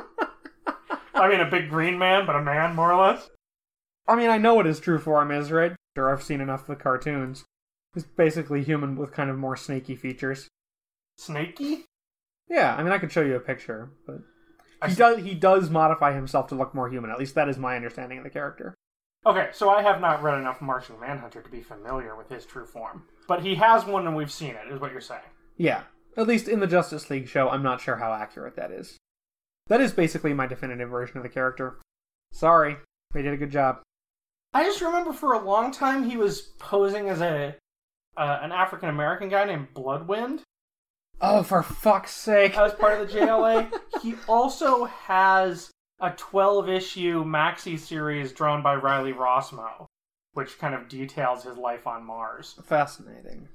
I 1.15 1.29
mean, 1.29 1.41
a 1.41 1.51
big 1.51 1.69
green 1.69 1.99
man, 1.99 2.27
but 2.27 2.37
a 2.37 2.43
man, 2.43 2.75
more 2.75 2.93
or 2.93 3.07
less? 3.07 3.29
I 4.07 4.17
mean, 4.17 4.31
I 4.31 4.39
know 4.39 4.55
what 4.55 4.67
his 4.67 4.81
true 4.81 4.99
form 4.99 5.31
is, 5.31 5.51
right? 5.51 5.73
Sure, 5.97 6.11
I've 6.11 6.23
seen 6.23 6.41
enough 6.41 6.63
of 6.63 6.67
the 6.69 6.77
cartoons. 6.77 7.45
He's 7.93 8.05
basically 8.05 8.63
human 8.63 8.97
with 8.97 9.13
kind 9.13 9.29
of 9.29 9.37
more 9.37 9.57
snaky 9.57 9.97
features. 9.97 10.49
Snaky? 11.19 11.85
Yeah, 12.49 12.75
I 12.77 12.83
mean, 12.83 12.93
I 12.93 12.99
could 12.99 13.13
show 13.13 13.23
you 13.23 13.37
a 13.37 13.41
picture, 13.41 13.91
but 14.07 14.21
he 14.89 14.95
does 14.95 15.19
he 15.23 15.35
does 15.35 15.71
modify 15.71 16.15
himself 16.15 16.47
to 16.49 16.55
look 16.55 16.75
more 16.75 16.89
human. 16.89 17.11
At 17.11 17.19
least 17.19 17.35
that 17.35 17.49
is 17.49 17.59
my 17.59 17.77
understanding 17.77 18.19
of 18.19 18.25
the 18.25 18.31
character. 18.31 18.75
Okay, 19.27 19.49
so 19.53 19.69
I 19.69 19.83
have 19.83 20.01
not 20.01 20.23
read 20.23 20.39
enough 20.39 20.61
Martian 20.61 20.99
Manhunter 21.01 21.43
to 21.43 21.49
be 21.51 21.61
familiar 21.63 22.17
with 22.17 22.29
his 22.29 22.47
true 22.47 22.65
form. 22.65 23.03
But 23.27 23.43
he 23.43 23.55
has 23.57 23.85
one 23.85 24.07
and 24.07 24.17
we've 24.17 24.33
seen 24.33 24.51
it, 24.55 24.73
is 24.73 24.81
what 24.81 24.93
you're 24.93 25.01
saying. 25.01 25.21
Yeah, 25.57 25.83
at 26.17 26.27
least 26.29 26.49
in 26.49 26.61
the 26.61 26.67
Justice 26.67 27.11
League 27.11 27.29
show, 27.29 27.49
I'm 27.49 27.63
not 27.63 27.81
sure 27.81 27.97
how 27.97 28.13
accurate 28.13 28.57
that 28.57 28.71
is. 28.71 28.97
That 29.67 29.81
is 29.81 29.93
basically 29.93 30.33
my 30.33 30.47
definitive 30.47 30.89
version 30.89 31.17
of 31.19 31.23
the 31.25 31.29
character. 31.29 31.79
Sorry, 32.33 32.77
they 33.13 33.23
did 33.23 33.35
a 33.35 33.39
good 33.39 33.51
job. 33.51 33.81
I 34.55 34.65
just 34.65 34.81
remember 34.81 35.13
for 35.13 35.35
a 35.35 35.45
long 35.45 35.73
time 35.73 36.09
he 36.09 36.17
was 36.17 36.41
posing 36.59 37.09
as 37.09 37.21
a 37.21 37.57
uh, 38.17 38.39
an 38.43 38.51
African 38.51 38.89
American 38.89 39.29
guy 39.29 39.45
named 39.45 39.69
Bloodwynd 39.75 40.41
Oh, 41.21 41.43
for 41.43 41.63
fuck's 41.63 42.13
sake! 42.15 42.57
as 42.57 42.73
part 42.75 43.01
of 43.01 43.09
the 43.09 43.19
JLA. 43.19 43.71
he 44.03 44.15
also 44.27 44.85
has 44.85 45.71
a 46.01 46.11
12 46.11 46.69
issue 46.69 47.25
maxi 47.25 47.79
series 47.79 48.33
drawn 48.33 48.63
by 48.63 48.75
Riley 48.75 49.13
Rossmo, 49.13 49.87
which 50.33 50.59
kind 50.59 50.75
of 50.75 50.89
details 50.89 51.45
his 51.45 51.57
life 51.57 51.87
on 51.87 52.05
Mars. 52.05 52.59
Fascinating. 52.65 53.49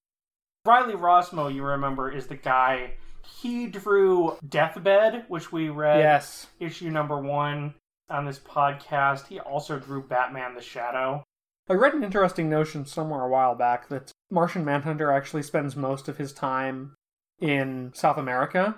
Riley 0.66 0.94
Rossmo, 0.96 1.54
you 1.54 1.64
remember, 1.64 2.12
is 2.12 2.28
the 2.28 2.36
guy. 2.36 2.92
He 3.26 3.68
drew 3.68 4.38
Deathbed, 4.48 5.26
which 5.28 5.52
we 5.52 5.70
read 5.70 6.00
Yes. 6.00 6.48
issue 6.60 6.90
number 6.90 7.18
one 7.20 7.74
on 8.10 8.26
this 8.26 8.40
podcast. 8.40 9.28
He 9.28 9.40
also 9.40 9.80
drew 9.80 10.02
Batman 10.04 10.56
the 10.56 10.62
Shadow. 10.62 11.24
I 11.70 11.74
read 11.74 11.94
an 11.94 12.04
interesting 12.04 12.50
notion 12.50 12.86
somewhere 12.86 13.22
a 13.24 13.30
while 13.30 13.56
back 13.56 13.88
that 13.88 14.12
Martian 14.30 14.66
Manhunter 14.66 15.12
actually 15.12 15.44
spends 15.44 15.76
most 15.78 16.10
of 16.10 16.18
his 16.18 16.34
time 16.34 16.96
in 17.40 17.92
South 17.94 18.18
America. 18.18 18.78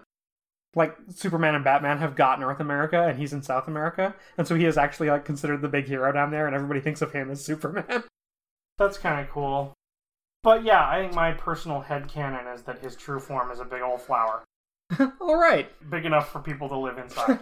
Like 0.75 0.95
Superman 1.09 1.55
and 1.55 1.63
Batman 1.63 1.99
have 1.99 2.15
got 2.15 2.39
North 2.39 2.59
America 2.59 3.01
and 3.07 3.17
he's 3.17 3.31
in 3.33 3.41
South 3.41 3.67
America, 3.67 4.13
and 4.37 4.45
so 4.45 4.55
he 4.55 4.65
is 4.65 4.77
actually 4.77 5.09
like 5.09 5.23
considered 5.25 5.61
the 5.61 5.69
big 5.69 5.85
hero 5.87 6.11
down 6.11 6.31
there 6.31 6.45
and 6.45 6.55
everybody 6.55 6.81
thinks 6.81 7.01
of 7.01 7.13
him 7.13 7.31
as 7.31 7.43
Superman. 7.43 8.03
That's 8.77 8.97
kind 8.97 9.25
of 9.25 9.31
cool. 9.31 9.73
But 10.43 10.63
yeah, 10.63 10.87
I 10.87 11.01
think 11.01 11.15
my 11.15 11.31
personal 11.31 11.81
headcanon 11.81 12.53
is 12.53 12.63
that 12.63 12.79
his 12.79 12.95
true 12.95 13.19
form 13.19 13.49
is 13.51 13.59
a 13.59 13.65
big 13.65 13.81
old 13.81 14.01
flower. 14.01 14.43
All 15.21 15.37
right. 15.37 15.67
Big 15.89 16.05
enough 16.05 16.31
for 16.31 16.39
people 16.39 16.69
to 16.69 16.77
live 16.77 16.97
inside. 16.97 17.39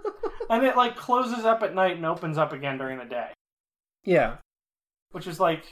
and 0.50 0.64
it 0.64 0.76
like 0.76 0.96
closes 0.96 1.44
up 1.44 1.62
at 1.62 1.74
night 1.74 1.96
and 1.96 2.06
opens 2.06 2.38
up 2.38 2.52
again 2.52 2.78
during 2.78 2.98
the 2.98 3.04
day. 3.04 3.28
yeah. 4.04 4.36
Which 5.10 5.26
is 5.26 5.40
like 5.40 5.64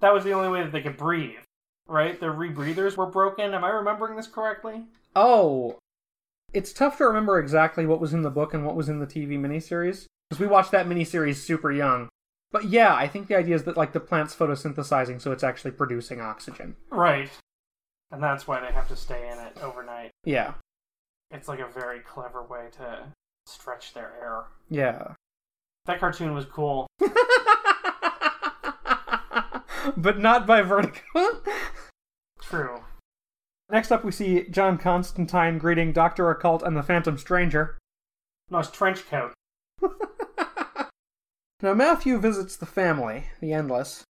that 0.00 0.12
was 0.12 0.24
the 0.24 0.32
only 0.32 0.48
way 0.48 0.62
that 0.62 0.72
they 0.72 0.82
could 0.82 0.96
breathe. 0.96 1.38
Right? 1.86 2.18
Their 2.20 2.32
rebreathers 2.32 2.96
were 2.96 3.06
broken. 3.06 3.52
Am 3.54 3.64
I 3.64 3.70
remembering 3.70 4.16
this 4.16 4.26
correctly? 4.26 4.84
Oh, 5.16 5.78
it's 6.54 6.72
tough 6.72 6.96
to 6.98 7.04
remember 7.04 7.38
exactly 7.38 7.84
what 7.84 8.00
was 8.00 8.14
in 8.14 8.22
the 8.22 8.30
book 8.30 8.54
and 8.54 8.64
what 8.64 8.76
was 8.76 8.88
in 8.88 9.00
the 9.00 9.06
TV 9.06 9.38
miniseries 9.38 10.06
because 10.30 10.40
we 10.40 10.46
watched 10.46 10.70
that 10.70 10.86
miniseries 10.86 11.36
super 11.36 11.70
young. 11.70 12.08
But 12.52 12.64
yeah, 12.66 12.94
I 12.94 13.08
think 13.08 13.26
the 13.26 13.36
idea 13.36 13.56
is 13.56 13.64
that 13.64 13.76
like 13.76 13.92
the 13.92 14.00
plant's 14.00 14.34
photosynthesizing, 14.34 15.20
so 15.20 15.32
it's 15.32 15.42
actually 15.42 15.72
producing 15.72 16.20
oxygen. 16.20 16.76
Right. 16.90 17.28
And 18.12 18.22
that's 18.22 18.46
why 18.46 18.60
they 18.60 18.72
have 18.72 18.88
to 18.88 18.96
stay 18.96 19.28
in 19.30 19.38
it 19.38 19.58
overnight. 19.60 20.12
Yeah. 20.24 20.54
It's 21.32 21.48
like 21.48 21.58
a 21.58 21.66
very 21.66 21.98
clever 21.98 22.44
way 22.44 22.68
to 22.76 23.06
stretch 23.46 23.92
their 23.92 24.12
air. 24.20 24.44
Yeah. 24.70 25.14
That 25.86 25.98
cartoon 25.98 26.32
was 26.32 26.44
cool. 26.44 26.86
but 29.96 30.20
not 30.20 30.46
by 30.46 30.62
Vertigo. 30.62 31.00
True. 32.40 32.84
Next 33.70 33.90
up, 33.90 34.04
we 34.04 34.12
see 34.12 34.46
John 34.50 34.78
Constantine 34.78 35.58
greeting 35.58 35.92
Dr. 35.92 36.30
Occult 36.30 36.62
and 36.62 36.76
the 36.76 36.82
Phantom 36.82 37.16
Stranger. 37.18 37.78
Nice 38.50 38.70
trench 38.70 39.06
coat. 39.08 39.32
Now, 41.64 41.72
Matthew 41.72 42.18
visits 42.18 42.56
the 42.56 42.66
family, 42.66 43.30
the 43.40 43.54
Endless. 43.54 44.04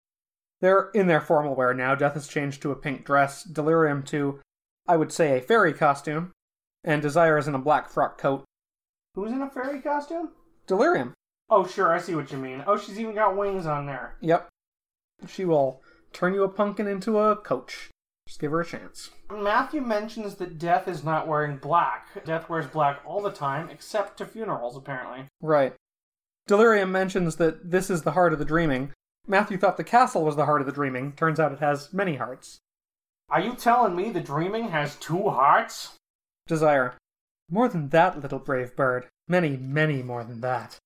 They're 0.62 0.90
in 0.94 1.08
their 1.08 1.20
formal 1.20 1.54
wear 1.54 1.74
now. 1.74 1.96
Death 1.96 2.14
has 2.14 2.30
changed 2.30 2.62
to 2.62 2.72
a 2.72 2.78
pink 2.78 3.04
dress, 3.04 3.44
Delirium 3.44 4.04
to, 4.04 4.40
I 4.88 4.96
would 4.96 5.12
say, 5.12 5.38
a 5.38 5.42
fairy 5.42 5.74
costume, 5.74 6.32
and 6.86 7.02
Desire 7.02 7.38
is 7.38 7.50
in 7.50 7.56
a 7.56 7.60
black 7.60 7.90
frock 7.90 8.18
coat. 8.18 8.46
Who's 9.16 9.34
in 9.34 9.42
a 9.42 9.50
fairy 9.50 9.82
costume? 9.82 10.30
Delirium. 10.66 11.14
Oh, 11.50 11.68
sure, 11.68 11.94
I 11.94 12.00
see 12.00 12.16
what 12.16 12.32
you 12.32 12.38
mean. 12.38 12.64
Oh, 12.66 12.78
she's 12.78 12.98
even 12.98 13.16
got 13.16 13.36
wings 13.36 13.66
on 13.66 13.86
there. 13.86 14.16
Yep. 14.22 14.48
She 15.28 15.44
will 15.44 15.82
turn 16.14 16.34
you 16.34 16.44
a 16.44 16.48
pumpkin 16.48 16.88
into 16.88 17.20
a 17.20 17.36
coach. 17.36 17.90
Just 18.28 18.40
give 18.40 18.52
her 18.52 18.62
a 18.62 18.66
chance. 18.66 19.10
Matthew 19.30 19.82
mentions 19.82 20.36
that 20.36 20.58
Death 20.58 20.88
is 20.88 21.04
not 21.04 21.28
wearing 21.28 21.58
black. 21.58 22.24
Death 22.26 22.50
wears 22.50 22.68
black 22.68 23.02
all 23.06 23.22
the 23.22 23.32
time, 23.32 23.70
except 23.70 24.18
to 24.18 24.26
funerals, 24.26 24.78
apparently. 24.78 25.26
Right. 25.42 25.74
Delirium 26.48 26.92
mentions 26.92 27.38
that 27.38 27.72
this 27.72 27.90
is 27.90 28.04
the 28.04 28.12
heart 28.12 28.34
of 28.34 28.40
the 28.40 28.46
dreaming. 28.46 28.94
Matthew 29.28 29.58
thought 29.58 29.78
the 29.78 29.84
castle 29.84 30.24
was 30.24 30.36
the 30.36 30.46
heart 30.46 30.62
of 30.62 30.68
the 30.68 30.74
dreaming. 30.74 31.14
Turns 31.14 31.40
out 31.40 31.52
it 31.52 31.60
has 31.60 31.94
many 31.94 32.16
hearts. 32.16 32.60
Are 33.30 33.42
you 33.42 33.56
telling 33.56 33.96
me 33.96 34.10
the 34.10 34.20
dreaming 34.20 34.70
has 34.70 34.96
two 34.98 35.30
hearts? 35.30 35.96
Desire. 36.48 36.96
More 37.50 37.70
than 37.70 37.90
that, 37.90 38.22
little 38.22 38.40
brave 38.40 38.76
bird. 38.76 39.08
Many, 39.28 39.56
many 39.58 40.04
more 40.04 40.24
than 40.24 40.42
that. 40.42 40.78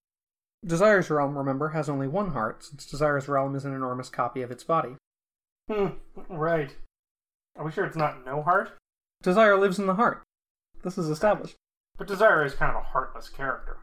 Desire's 0.65 1.09
realm, 1.09 1.37
remember, 1.37 1.69
has 1.69 1.89
only 1.89 2.07
one 2.07 2.31
heart, 2.31 2.63
since 2.63 2.85
Desire's 2.85 3.27
realm 3.27 3.55
is 3.55 3.65
an 3.65 3.73
enormous 3.73 4.09
copy 4.09 4.41
of 4.41 4.51
its 4.51 4.63
body. 4.63 4.95
Hmm, 5.71 5.87
right. 6.29 6.75
Are 7.55 7.65
we 7.65 7.71
sure 7.71 7.85
it's 7.85 7.95
not 7.95 8.25
no 8.25 8.41
heart? 8.41 8.71
Desire 9.23 9.57
lives 9.57 9.79
in 9.79 9.87
the 9.87 9.95
heart. 9.95 10.23
This 10.83 10.97
is 10.97 11.09
established. 11.09 11.55
But 11.97 12.07
Desire 12.07 12.43
is 12.43 12.53
kind 12.53 12.75
of 12.75 12.81
a 12.81 12.85
heartless 12.85 13.29
character. 13.29 13.77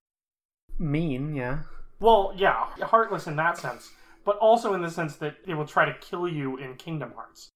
Mean, 0.79 1.35
yeah. 1.35 1.61
Well, 2.01 2.33
yeah, 2.37 2.67
heartless 2.83 3.27
in 3.27 3.37
that 3.37 3.59
sense, 3.59 3.91
but 4.25 4.37
also 4.39 4.75
in 4.75 4.83
the 4.83 4.91
sense 4.91 5.17
that 5.17 5.37
it 5.47 5.55
will 5.55 5.67
try 5.67 5.85
to 5.85 5.95
kill 5.95 6.29
you 6.29 6.57
in 6.57 6.75
Kingdom 6.75 7.13
Hearts. 7.15 7.49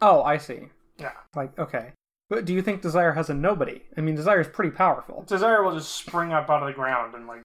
Oh, 0.00 0.22
I 0.22 0.38
see. 0.38 0.68
Yeah. 0.98 1.12
Like, 1.34 1.58
okay. 1.58 1.92
But 2.30 2.44
do 2.44 2.54
you 2.54 2.62
think 2.62 2.80
Desire 2.80 3.12
has 3.12 3.28
a 3.28 3.34
nobody? 3.34 3.82
I 3.96 4.00
mean, 4.00 4.14
Desire 4.14 4.40
is 4.40 4.48
pretty 4.48 4.70
powerful. 4.70 5.24
Desire 5.26 5.62
will 5.62 5.74
just 5.74 5.94
spring 5.94 6.32
up 6.32 6.48
out 6.48 6.62
of 6.62 6.68
the 6.68 6.72
ground 6.72 7.14
and, 7.14 7.26
like, 7.26 7.42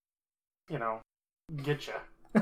you 0.70 0.80
know, 0.80 1.02
get 1.64 1.88
you. 1.88 2.42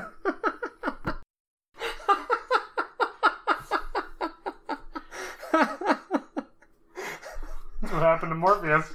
what 7.96 8.04
happened 8.04 8.30
to 8.30 8.36
Morpheus. 8.36 8.94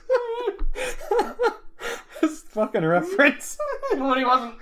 this 2.22 2.42
fucking 2.44 2.86
reference. 2.86 3.58
when 3.98 4.18
he 4.20 4.26
wasn't 4.26 4.56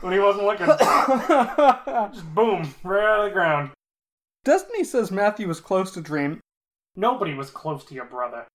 when 0.00 0.12
he 0.12 0.18
wasn't 0.18 0.44
looking. 0.44 0.66
Just 2.14 2.34
boom, 2.34 2.74
right 2.82 3.04
out 3.04 3.20
of 3.20 3.24
the 3.26 3.32
ground. 3.32 3.70
Destiny 4.44 4.82
says 4.82 5.10
Matthew 5.10 5.46
was 5.46 5.60
close 5.60 5.90
to 5.92 6.00
Dream. 6.00 6.40
Nobody 6.96 7.34
was 7.34 7.50
close 7.50 7.84
to 7.84 7.94
your 7.94 8.06
brother. 8.06 8.46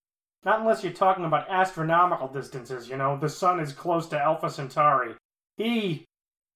Not 0.44 0.60
unless 0.60 0.82
you're 0.82 0.92
talking 0.92 1.24
about 1.24 1.48
astronomical 1.48 2.26
distances, 2.26 2.88
you 2.88 2.96
know. 2.96 3.16
The 3.16 3.28
sun 3.28 3.60
is 3.60 3.72
close 3.72 4.08
to 4.08 4.20
Alpha 4.20 4.50
Centauri. 4.50 5.14
He 5.56 6.04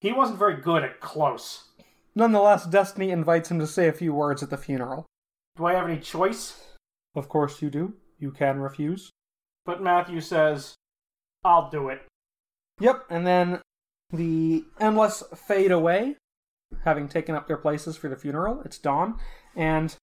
he 0.01 0.13
wasn't 0.13 0.41
very 0.41 0.57
good 0.61 0.83
at 0.83 1.01
close. 1.01 1.69
Nonetheless, 2.17 2.67
Destiny 2.67 3.11
invites 3.11 3.51
him 3.51 3.61
to 3.61 3.67
say 3.67 3.87
a 3.87 3.93
few 3.93 4.13
words 4.13 4.43
at 4.43 4.51
the 4.51 4.57
funeral. 4.57 5.07
Do 5.57 5.67
I 5.67 5.75
have 5.75 5.89
any 5.89 6.01
choice? 6.01 6.61
Of 7.15 7.29
course 7.29 7.63
you 7.63 7.71
do. 7.71 7.95
You 8.19 8.31
can 8.31 8.61
refuse. 8.61 9.11
But 9.65 9.83
Matthew 9.83 10.21
says, 10.21 10.75
I'll 11.45 11.71
do 11.71 11.89
it. 11.89 12.03
Yep, 12.81 13.05
and 13.11 13.27
then 13.27 13.61
the 14.11 14.65
Endless 14.79 15.23
fade 15.35 15.73
away, 15.73 16.17
having 16.85 17.09
taken 17.09 17.35
up 17.35 17.47
their 17.47 17.57
places 17.57 17.97
for 17.97 18.09
the 18.09 18.17
funeral. 18.17 18.63
It's 18.65 18.79
dawn, 18.79 19.19
and 19.55 19.97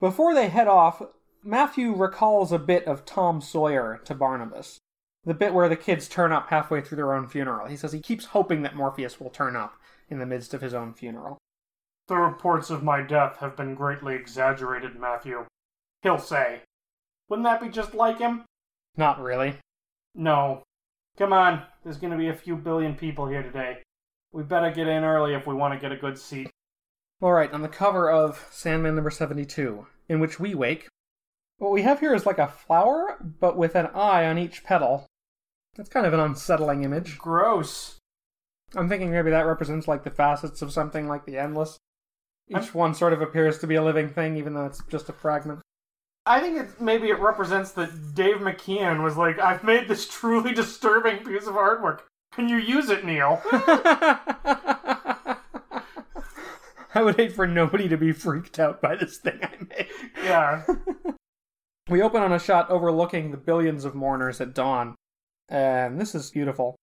before 0.00 0.34
they 0.34 0.48
head 0.48 0.68
off, 0.68 1.02
Matthew 1.44 1.94
recalls 1.94 2.52
a 2.52 2.58
bit 2.58 2.86
of 2.86 3.04
Tom 3.04 3.40
Sawyer 3.40 4.00
to 4.04 4.14
Barnabas. 4.14 4.78
The 5.24 5.34
bit 5.34 5.54
where 5.54 5.68
the 5.68 5.76
kids 5.76 6.08
turn 6.08 6.32
up 6.32 6.48
halfway 6.48 6.80
through 6.80 6.96
their 6.96 7.14
own 7.14 7.26
funeral. 7.26 7.66
He 7.66 7.76
says 7.76 7.92
he 7.92 8.00
keeps 8.00 8.26
hoping 8.26 8.62
that 8.62 8.76
Morpheus 8.76 9.20
will 9.20 9.30
turn 9.30 9.56
up 9.56 9.74
in 10.08 10.18
the 10.18 10.26
midst 10.26 10.54
of 10.54 10.62
his 10.62 10.74
own 10.74 10.94
funeral. 10.94 11.38
The 12.06 12.16
reports 12.16 12.70
of 12.70 12.82
my 12.82 13.02
death 13.02 13.36
have 13.38 13.56
been 13.56 13.74
greatly 13.74 14.14
exaggerated, 14.14 14.98
Matthew. 14.98 15.44
He'll 16.02 16.18
say. 16.18 16.62
Wouldn't 17.28 17.44
that 17.44 17.60
be 17.60 17.68
just 17.68 17.94
like 17.94 18.18
him? 18.18 18.44
Not 18.96 19.20
really. 19.20 19.56
No. 20.14 20.62
Come 21.18 21.32
on, 21.32 21.62
there's 21.82 21.98
gonna 21.98 22.16
be 22.16 22.28
a 22.28 22.34
few 22.34 22.56
billion 22.56 22.94
people 22.94 23.26
here 23.26 23.42
today. 23.42 23.78
We 24.32 24.42
better 24.42 24.70
get 24.70 24.86
in 24.88 25.04
early 25.04 25.34
if 25.34 25.46
we 25.46 25.54
want 25.54 25.74
to 25.74 25.80
get 25.80 25.92
a 25.92 25.96
good 26.00 26.18
seat. 26.18 26.50
Alright, 27.22 27.52
on 27.52 27.62
the 27.62 27.68
cover 27.68 28.10
of 28.10 28.46
Sandman 28.50 28.94
number 28.94 29.10
72, 29.10 29.86
in 30.08 30.20
which 30.20 30.38
we 30.38 30.54
wake, 30.54 30.86
what 31.58 31.72
we 31.72 31.82
have 31.82 32.00
here 32.00 32.14
is 32.14 32.26
like 32.26 32.38
a 32.38 32.46
flower, 32.46 33.16
but 33.20 33.56
with 33.56 33.74
an 33.74 33.86
eye 33.86 34.26
on 34.26 34.38
each 34.38 34.62
petal. 34.62 35.06
That's 35.76 35.88
kind 35.88 36.06
of 36.06 36.12
an 36.12 36.20
unsettling 36.20 36.84
image. 36.84 37.18
Gross. 37.18 37.98
I'm 38.76 38.88
thinking 38.88 39.10
maybe 39.10 39.30
that 39.30 39.46
represents 39.46 39.88
like 39.88 40.04
the 40.04 40.10
facets 40.10 40.62
of 40.62 40.72
something 40.72 41.08
like 41.08 41.24
the 41.24 41.38
endless. 41.38 41.78
Each 42.48 42.56
I'm- 42.56 42.72
one 42.72 42.94
sort 42.94 43.12
of 43.12 43.20
appears 43.20 43.58
to 43.58 43.66
be 43.66 43.74
a 43.74 43.82
living 43.82 44.08
thing, 44.08 44.36
even 44.36 44.54
though 44.54 44.66
it's 44.66 44.82
just 44.84 45.08
a 45.08 45.12
fragment. 45.12 45.60
I 46.28 46.40
think 46.40 46.58
it 46.58 46.80
maybe 46.80 47.08
it 47.08 47.18
represents 47.18 47.72
that 47.72 48.14
Dave 48.14 48.36
McKean 48.36 49.02
was 49.02 49.16
like, 49.16 49.38
I've 49.38 49.64
made 49.64 49.88
this 49.88 50.06
truly 50.06 50.52
disturbing 50.54 51.24
piece 51.24 51.46
of 51.46 51.54
artwork. 51.54 52.00
Can 52.32 52.48
you 52.48 52.56
use 52.56 52.90
it, 52.90 53.04
Neil? 53.04 53.40
I 56.94 57.02
would 57.02 57.16
hate 57.16 57.32
for 57.32 57.46
nobody 57.46 57.88
to 57.88 57.96
be 57.96 58.12
freaked 58.12 58.58
out 58.58 58.82
by 58.82 58.94
this 58.96 59.16
thing 59.16 59.40
I 59.42 59.50
made. 59.68 59.88
yeah. 60.22 60.64
We 61.88 62.02
open 62.02 62.20
on 62.22 62.34
a 62.34 62.38
shot 62.38 62.68
overlooking 62.68 63.30
the 63.30 63.38
billions 63.38 63.86
of 63.86 63.94
mourners 63.94 64.42
at 64.42 64.52
dawn, 64.52 64.94
and 65.48 65.98
this 65.98 66.14
is 66.14 66.30
beautiful. 66.30 66.76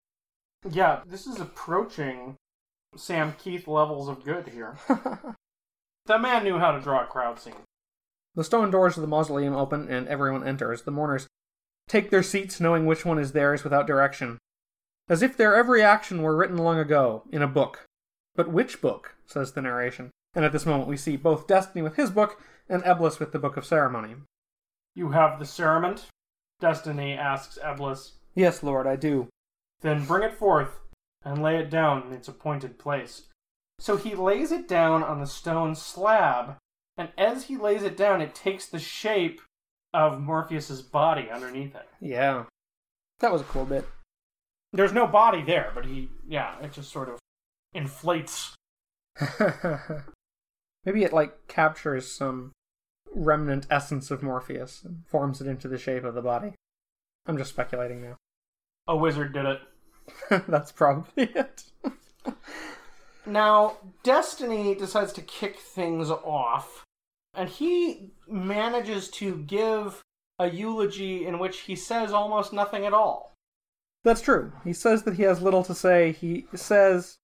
Yeah, 0.67 1.01
this 1.05 1.27
is 1.27 1.39
approaching 1.39 2.37
Sam 2.97 3.33
Kieth 3.33 3.67
levels 3.67 4.09
of 4.09 4.25
good 4.25 4.47
here. 4.47 4.77
That 6.07 6.21
man 6.21 6.43
knew 6.43 6.57
how 6.57 6.71
to 6.71 6.81
draw 6.81 7.03
a 7.03 7.07
crowd 7.07 7.39
scene. 7.39 7.53
The 8.35 8.43
stone 8.43 8.69
doors 8.69 8.97
of 8.97 9.01
the 9.01 9.07
mausoleum 9.07 9.55
open 9.55 9.89
and 9.89 10.07
everyone 10.07 10.47
enters. 10.47 10.83
The 10.83 10.91
mourners 10.91 11.27
take 11.87 12.09
their 12.09 12.23
seats 12.23 12.59
knowing 12.59 12.85
which 12.85 13.05
one 13.05 13.19
is 13.19 13.31
theirs 13.31 13.63
without 13.63 13.87
direction. 13.87 14.37
As 15.07 15.21
if 15.21 15.37
their 15.37 15.55
every 15.55 15.81
action 15.81 16.21
were 16.21 16.35
written 16.35 16.57
long 16.57 16.79
ago, 16.79 17.23
in 17.31 17.41
a 17.41 17.47
book. 17.47 17.85
But 18.35 18.51
which 18.51 18.81
book? 18.81 19.15
says 19.25 19.53
the 19.53 19.61
narration. 19.61 20.11
And 20.33 20.43
at 20.43 20.51
this 20.51 20.65
moment 20.65 20.89
we 20.89 20.97
see 20.97 21.15
both 21.15 21.47
Destiny 21.47 21.81
with 21.81 21.95
his 21.95 22.11
book 22.11 22.41
and 22.67 22.83
Eblis 22.83 23.19
with 23.19 23.31
the 23.31 23.39
Book 23.39 23.55
of 23.55 23.65
Ceremony. 23.65 24.15
You 24.95 25.11
have 25.11 25.39
the 25.39 25.45
cerement? 25.45 26.05
Destiny 26.59 27.13
asks 27.13 27.57
Eblis. 27.63 28.13
Yes, 28.33 28.63
Lord, 28.63 28.87
I 28.87 28.95
do. 28.95 29.29
Then 29.81 30.05
bring 30.05 30.23
it 30.23 30.37
forth 30.37 30.79
and 31.23 31.41
lay 31.41 31.57
it 31.57 31.69
down 31.69 32.07
in 32.07 32.13
its 32.13 32.27
appointed 32.27 32.77
place. 32.77 33.23
So 33.79 33.97
he 33.97 34.15
lays 34.15 34.51
it 34.51 34.67
down 34.67 35.03
on 35.03 35.19
the 35.19 35.27
stone 35.27 35.75
slab, 35.75 36.57
and 36.97 37.09
as 37.17 37.45
he 37.45 37.57
lays 37.57 37.83
it 37.83 37.97
down, 37.97 38.21
it 38.21 38.35
takes 38.35 38.65
the 38.65 38.79
shape 38.79 39.41
of 39.93 40.19
Morpheus's 40.19 40.81
body 40.81 41.29
underneath 41.29 41.75
it. 41.75 41.87
Yeah. 41.99 42.45
That 43.19 43.31
was 43.31 43.41
a 43.41 43.45
cool 43.45 43.65
bit. 43.65 43.87
There's 44.73 44.93
no 44.93 45.07
body 45.07 45.41
there, 45.41 45.71
but 45.73 45.85
he, 45.85 46.09
yeah, 46.27 46.59
it 46.61 46.73
just 46.73 46.91
sort 46.91 47.09
of 47.09 47.19
inflates. 47.73 48.53
Maybe 50.85 51.03
it 51.03 51.13
like 51.13 51.47
captures 51.47 52.11
some 52.11 52.51
remnant 53.13 53.67
essence 53.69 54.11
of 54.11 54.21
Morpheus 54.21 54.83
and 54.83 55.05
forms 55.07 55.39
it 55.39 55.47
into 55.47 55.67
the 55.67 55.77
shape 55.77 56.03
of 56.03 56.13
the 56.13 56.21
body. 56.21 56.53
I'm 57.25 57.37
just 57.37 57.51
speculating 57.51 58.01
now. 58.01 58.17
A 58.87 58.95
wizard 58.95 59.33
did 59.33 59.45
it. 59.45 59.61
That's 60.47 60.71
probably 60.71 61.23
it. 61.35 61.63
Now, 63.25 63.77
Destiny 64.03 64.75
decides 64.75 65.11
to 65.13 65.21
kick 65.21 65.57
things 65.57 66.11
off, 66.11 66.83
and 67.37 67.49
he 67.49 68.11
manages 68.27 69.09
to 69.09 69.35
give 69.35 70.01
a 70.39 70.49
eulogy 70.49 71.25
in 71.25 71.39
which 71.39 71.61
he 71.61 71.75
says 71.75 72.11
almost 72.11 72.53
nothing 72.53 72.85
at 72.85 72.93
all. 72.93 73.33
That's 74.03 74.21
true. 74.21 74.51
He 74.63 74.73
says 74.73 75.03
that 75.03 75.15
he 75.15 75.23
has 75.23 75.41
little 75.41 75.63
to 75.63 75.73
say. 75.73 76.11
He 76.11 76.45
says. 76.53 77.15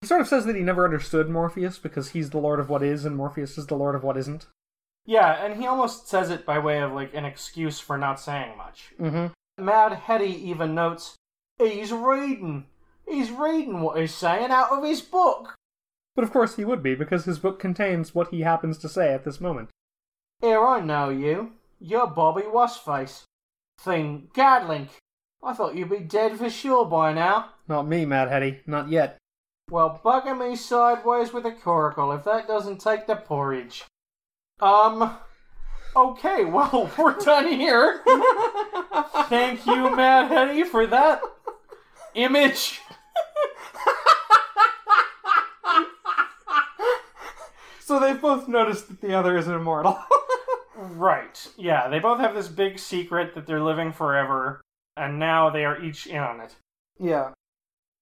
He 0.00 0.06
sort 0.06 0.20
of 0.20 0.28
says 0.28 0.46
that 0.46 0.56
he 0.56 0.62
never 0.62 0.84
understood 0.84 1.28
Morpheus 1.28 1.78
because 1.78 2.10
he's 2.10 2.30
the 2.30 2.38
Lord 2.38 2.58
of 2.58 2.70
what 2.70 2.82
is 2.82 3.04
and 3.04 3.16
Morpheus 3.16 3.58
is 3.58 3.66
the 3.66 3.76
Lord 3.76 3.94
of 3.94 4.02
what 4.02 4.16
isn't. 4.16 4.46
Yeah, 5.06 5.44
and 5.44 5.60
he 5.60 5.66
almost 5.66 6.08
says 6.08 6.30
it 6.30 6.46
by 6.46 6.58
way 6.58 6.80
of 6.80 6.92
like 6.92 7.14
an 7.14 7.24
excuse 7.24 7.80
for 7.80 7.98
not 7.98 8.20
saying 8.20 8.56
much. 8.56 8.92
Mm-hmm. 8.98 9.64
Mad 9.64 9.92
Hetty 9.92 10.48
even 10.48 10.74
notes, 10.74 11.16
he's 11.58 11.92
reading. 11.92 12.66
He's 13.06 13.30
reading 13.30 13.80
what 13.80 13.98
he's 13.98 14.14
saying 14.14 14.50
out 14.50 14.72
of 14.72 14.84
his 14.84 15.02
book. 15.02 15.54
But 16.20 16.26
of 16.26 16.34
course 16.34 16.56
he 16.56 16.66
would 16.66 16.82
be 16.82 16.94
because 16.94 17.24
his 17.24 17.38
book 17.38 17.58
contains 17.58 18.14
what 18.14 18.28
he 18.28 18.42
happens 18.42 18.76
to 18.76 18.90
say 18.90 19.14
at 19.14 19.24
this 19.24 19.40
moment. 19.40 19.70
Here, 20.42 20.62
I 20.62 20.78
know 20.78 21.08
you. 21.08 21.52
You're 21.80 22.08
Bobby 22.08 22.42
Wastface. 22.42 23.22
Thing, 23.80 24.28
Gadling. 24.34 24.90
I 25.42 25.54
thought 25.54 25.76
you'd 25.76 25.88
be 25.88 26.00
dead 26.00 26.36
for 26.36 26.50
sure 26.50 26.84
by 26.84 27.14
now. 27.14 27.52
Not 27.68 27.88
me, 27.88 28.04
Mad 28.04 28.28
Hetty. 28.28 28.60
Not 28.66 28.90
yet. 28.90 29.16
Well, 29.70 29.98
bugger 30.04 30.38
me 30.38 30.56
sideways 30.56 31.32
with 31.32 31.46
a 31.46 31.52
coracle 31.52 32.12
if 32.12 32.24
that 32.24 32.46
doesn't 32.46 32.82
take 32.82 33.06
the 33.06 33.16
porridge. 33.16 33.86
Um. 34.60 35.16
Okay, 35.96 36.44
well, 36.54 36.90
we're 36.98 37.16
done 37.16 37.48
here. 37.48 38.02
Thank 39.30 39.64
you, 39.64 39.96
Mad 39.96 40.30
Hetty, 40.30 40.64
for 40.64 40.86
that 40.86 41.22
image. 42.14 42.82
So 47.90 47.98
they've 47.98 48.22
both 48.22 48.46
noticed 48.46 48.86
that 48.86 49.00
the 49.00 49.18
other 49.18 49.36
is 49.36 49.48
immortal. 49.48 49.98
Right. 50.76 51.46
Yeah, 51.58 51.88
they 51.88 51.98
both 51.98 52.20
have 52.20 52.34
this 52.34 52.48
big 52.48 52.78
secret 52.78 53.34
that 53.34 53.46
they're 53.46 53.60
living 53.60 53.92
forever, 53.92 54.62
and 54.96 55.18
now 55.18 55.50
they 55.50 55.64
are 55.64 55.82
each 55.82 56.06
in 56.06 56.20
on 56.20 56.40
it. 56.40 56.54
yeah. 56.98 57.32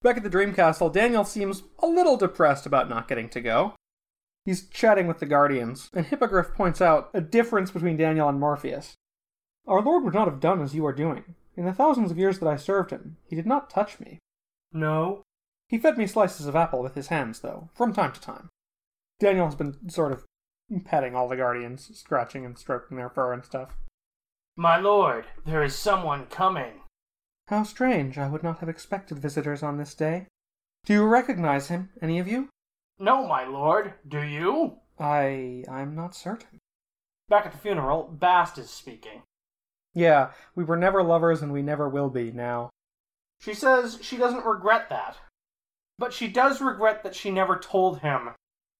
Back 0.02 0.18
at 0.18 0.22
the 0.22 0.30
Dream 0.30 0.54
Castle, 0.54 0.88
Daniel 0.90 1.24
seems 1.24 1.64
a 1.80 1.86
little 1.86 2.16
depressed 2.16 2.66
about 2.66 2.88
not 2.88 3.08
getting 3.08 3.28
to 3.30 3.40
go. 3.40 3.74
He's 4.44 4.68
chatting 4.68 5.08
with 5.08 5.18
the 5.18 5.26
Guardians, 5.26 5.90
and 5.92 6.06
Hippogriff 6.06 6.52
points 6.54 6.80
out 6.80 7.10
a 7.12 7.20
difference 7.20 7.72
between 7.72 7.96
Daniel 7.96 8.28
and 8.28 8.38
Morpheus. 8.38 8.94
Our 9.66 9.82
Lord 9.82 10.04
would 10.04 10.14
not 10.14 10.28
have 10.28 10.38
done 10.38 10.62
as 10.62 10.74
you 10.74 10.86
are 10.86 10.92
doing. 10.92 11.34
In 11.56 11.64
the 11.64 11.72
thousands 11.72 12.12
of 12.12 12.18
years 12.18 12.38
that 12.38 12.48
I 12.48 12.56
served 12.56 12.90
him, 12.90 13.16
he 13.26 13.34
did 13.34 13.46
not 13.46 13.70
touch 13.70 13.98
me. 13.98 14.18
No. 14.70 15.22
He 15.68 15.78
fed 15.78 15.98
me 15.98 16.06
slices 16.06 16.46
of 16.46 16.54
apple 16.54 16.82
with 16.82 16.94
his 16.94 17.08
hands, 17.08 17.40
though, 17.40 17.70
from 17.74 17.92
time 17.92 18.12
to 18.12 18.20
time. 18.20 18.50
Daniel 19.20 19.46
has 19.46 19.54
been 19.54 19.90
sort 19.90 20.12
of 20.12 20.24
petting 20.84 21.14
all 21.14 21.28
the 21.28 21.36
Guardians, 21.36 21.90
scratching 21.98 22.44
and 22.44 22.56
stroking 22.56 22.96
their 22.96 23.08
fur 23.08 23.32
and 23.32 23.44
stuff. 23.44 23.76
My 24.56 24.76
lord, 24.76 25.26
there 25.44 25.62
is 25.62 25.74
someone 25.74 26.26
coming. 26.26 26.82
How 27.48 27.62
strange, 27.62 28.18
I 28.18 28.28
would 28.28 28.42
not 28.42 28.58
have 28.58 28.68
expected 28.68 29.18
visitors 29.18 29.62
on 29.62 29.78
this 29.78 29.94
day. 29.94 30.26
Do 30.84 30.92
you 30.92 31.04
recognize 31.04 31.68
him, 31.68 31.90
any 32.00 32.18
of 32.18 32.28
you? 32.28 32.48
No, 32.98 33.26
my 33.26 33.44
lord, 33.44 33.94
do 34.06 34.20
you? 34.20 34.78
I. 34.98 35.64
I'm 35.70 35.94
not 35.94 36.14
certain. 36.14 36.58
Back 37.28 37.46
at 37.46 37.52
the 37.52 37.58
funeral, 37.58 38.04
Bast 38.04 38.58
is 38.58 38.70
speaking. 38.70 39.22
Yeah, 39.94 40.30
we 40.54 40.64
were 40.64 40.76
never 40.76 41.02
lovers 41.02 41.42
and 41.42 41.52
we 41.52 41.62
never 41.62 41.88
will 41.88 42.10
be 42.10 42.30
now. 42.30 42.70
She 43.40 43.54
says 43.54 43.98
she 44.02 44.16
doesn't 44.16 44.44
regret 44.44 44.88
that. 44.90 45.16
But 45.98 46.12
she 46.12 46.28
does 46.28 46.60
regret 46.60 47.02
that 47.02 47.14
she 47.14 47.30
never 47.30 47.56
told 47.58 48.00
him 48.00 48.30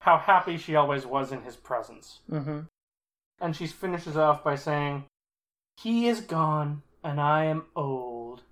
how 0.01 0.19
happy 0.19 0.57
she 0.57 0.75
always 0.75 1.07
was 1.07 1.33
in 1.33 1.43
his 1.43 1.57
presence. 1.57 2.21
Mm 2.31 2.45
hmm. 2.45 2.61
And 3.41 3.55
she 3.55 3.67
finishes 3.67 4.17
off 4.17 4.43
by 4.43 4.57
saying, 4.57 5.05
He 5.81 6.09
is 6.09 6.21
gone, 6.21 6.83
and 7.05 7.21
I 7.21 7.45
am 7.45 7.67
old. 7.77 8.43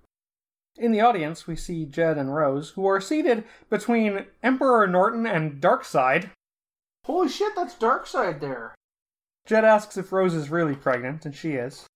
In 0.77 0.91
the 0.91 1.01
audience, 1.01 1.47
we 1.47 1.55
see 1.55 1.85
Jed 1.85 2.17
and 2.17 2.33
Rose, 2.33 2.71
who 2.71 2.85
are 2.85 3.01
seated 3.01 3.43
between 3.69 4.27
Emperor 4.43 4.87
Norton 4.87 5.25
and 5.25 5.59
Darkseid. 5.59 6.29
Holy 7.05 7.27
shit, 7.27 7.53
that's 7.55 7.75
Darkseid 7.75 8.39
there. 8.39 8.75
Jed 9.45 9.65
asks 9.65 9.97
if 9.97 10.11
Rose 10.11 10.33
is 10.33 10.49
really 10.49 10.75
pregnant, 10.75 11.25
and 11.25 11.33
she 11.33 11.53
is. 11.53 11.87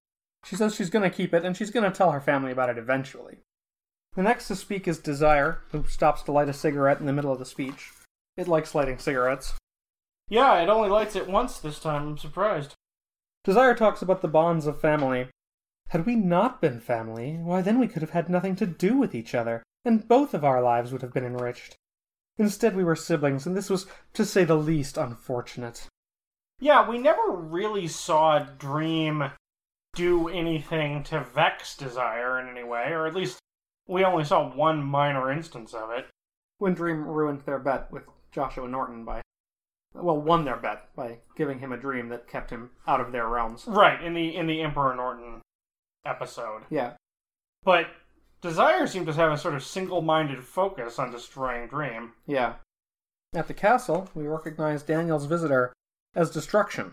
She 0.43 0.55
says 0.55 0.73
she's 0.73 0.89
going 0.89 1.09
to 1.09 1.15
keep 1.15 1.33
it, 1.33 1.45
and 1.45 1.55
she's 1.55 1.69
going 1.69 1.89
to 1.89 1.95
tell 1.95 2.11
her 2.11 2.19
family 2.19 2.51
about 2.51 2.69
it 2.69 2.77
eventually. 2.77 3.37
The 4.15 4.23
next 4.23 4.47
to 4.47 4.55
speak 4.55 4.87
is 4.87 4.99
Desire, 4.99 5.59
who 5.71 5.85
stops 5.85 6.23
to 6.23 6.31
light 6.31 6.49
a 6.49 6.53
cigarette 6.53 6.99
in 6.99 7.05
the 7.05 7.13
middle 7.13 7.31
of 7.31 7.39
the 7.39 7.45
speech. 7.45 7.91
It 8.37 8.47
likes 8.47 8.73
lighting 8.73 8.97
cigarettes. 8.97 9.53
Yeah, 10.29 10.61
it 10.61 10.69
only 10.69 10.89
lights 10.89 11.15
it 11.15 11.27
once 11.27 11.59
this 11.59 11.79
time. 11.79 12.07
I'm 12.07 12.17
surprised. 12.17 12.73
Desire 13.43 13.75
talks 13.75 14.01
about 14.01 14.21
the 14.21 14.27
bonds 14.27 14.65
of 14.65 14.79
family. 14.79 15.27
Had 15.89 16.05
we 16.05 16.15
not 16.15 16.61
been 16.61 16.79
family, 16.79 17.37
why 17.41 17.61
then 17.61 17.79
we 17.79 17.87
could 17.87 18.01
have 18.01 18.11
had 18.11 18.29
nothing 18.29 18.55
to 18.55 18.65
do 18.65 18.97
with 18.97 19.13
each 19.13 19.35
other, 19.35 19.61
and 19.83 20.07
both 20.07 20.33
of 20.33 20.45
our 20.45 20.61
lives 20.61 20.91
would 20.91 21.01
have 21.01 21.13
been 21.13 21.25
enriched. 21.25 21.75
Instead, 22.37 22.75
we 22.75 22.83
were 22.83 22.95
siblings, 22.95 23.45
and 23.45 23.57
this 23.57 23.69
was, 23.69 23.87
to 24.13 24.25
say 24.25 24.45
the 24.45 24.55
least, 24.55 24.95
unfortunate. 24.95 25.87
Yeah, 26.59 26.87
we 26.87 26.97
never 26.97 27.29
really 27.29 27.87
saw 27.87 28.39
Dream 28.39 29.31
do 29.93 30.29
anything 30.29 31.03
to 31.03 31.19
vex 31.19 31.75
Desire 31.75 32.39
in 32.39 32.47
any 32.47 32.63
way, 32.63 32.91
or 32.91 33.05
at 33.05 33.15
least 33.15 33.39
we 33.87 34.05
only 34.05 34.23
saw 34.23 34.49
one 34.49 34.81
minor 34.81 35.29
instance 35.31 35.73
of 35.73 35.91
it. 35.91 36.07
When 36.57 36.73
Dream 36.73 37.05
ruined 37.05 37.41
their 37.41 37.59
bet 37.59 37.91
with 37.91 38.03
Joshua 38.31 38.67
Norton 38.67 39.03
by 39.03 39.21
well, 39.93 40.21
won 40.21 40.45
their 40.45 40.57
bet 40.57 40.95
by 40.95 41.17
giving 41.35 41.59
him 41.59 41.71
a 41.71 41.77
dream 41.77 42.09
that 42.09 42.27
kept 42.27 42.49
him 42.49 42.69
out 42.87 43.01
of 43.01 43.11
their 43.11 43.27
realms. 43.27 43.65
Right, 43.67 44.01
in 44.01 44.13
the 44.13 44.35
in 44.35 44.47
the 44.47 44.61
Emperor 44.61 44.95
Norton 44.95 45.41
episode. 46.05 46.63
Yeah. 46.69 46.93
But 47.63 47.87
Desire 48.41 48.87
seemed 48.87 49.05
to 49.07 49.13
have 49.13 49.31
a 49.31 49.37
sort 49.37 49.53
of 49.53 49.63
single-minded 49.63 50.43
focus 50.43 50.97
on 50.97 51.11
destroying 51.11 51.67
Dream. 51.67 52.13
Yeah. 52.25 52.55
At 53.33 53.47
the 53.47 53.53
castle, 53.53 54.09
we 54.15 54.27
recognize 54.27 54.81
Daniel's 54.81 55.25
visitor 55.25 55.73
as 56.15 56.31
Destruction. 56.31 56.91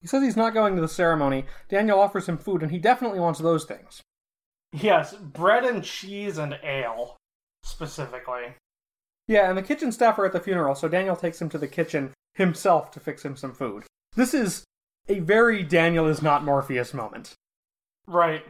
He 0.00 0.06
says 0.06 0.22
he's 0.22 0.36
not 0.36 0.54
going 0.54 0.74
to 0.76 0.80
the 0.80 0.88
ceremony. 0.88 1.44
Daniel 1.68 2.00
offers 2.00 2.26
him 2.26 2.38
food, 2.38 2.62
and 2.62 2.70
he 2.70 2.78
definitely 2.78 3.20
wants 3.20 3.40
those 3.40 3.66
things. 3.66 4.00
Yes, 4.72 5.14
bread 5.14 5.64
and 5.64 5.84
cheese 5.84 6.38
and 6.38 6.58
ale, 6.62 7.16
specifically. 7.62 8.54
Yeah, 9.30 9.48
and 9.48 9.56
the 9.56 9.62
kitchen 9.62 9.92
staff 9.92 10.18
are 10.18 10.26
at 10.26 10.32
the 10.32 10.40
funeral, 10.40 10.74
so 10.74 10.88
Daniel 10.88 11.14
takes 11.14 11.40
him 11.40 11.48
to 11.50 11.58
the 11.58 11.68
kitchen 11.68 12.10
himself 12.34 12.90
to 12.90 12.98
fix 12.98 13.24
him 13.24 13.36
some 13.36 13.52
food. 13.52 13.84
This 14.16 14.34
is 14.34 14.64
a 15.08 15.20
very 15.20 15.62
Daniel 15.62 16.08
is 16.08 16.20
not 16.20 16.42
Morpheus 16.42 16.92
moment. 16.92 17.34
Right. 18.08 18.44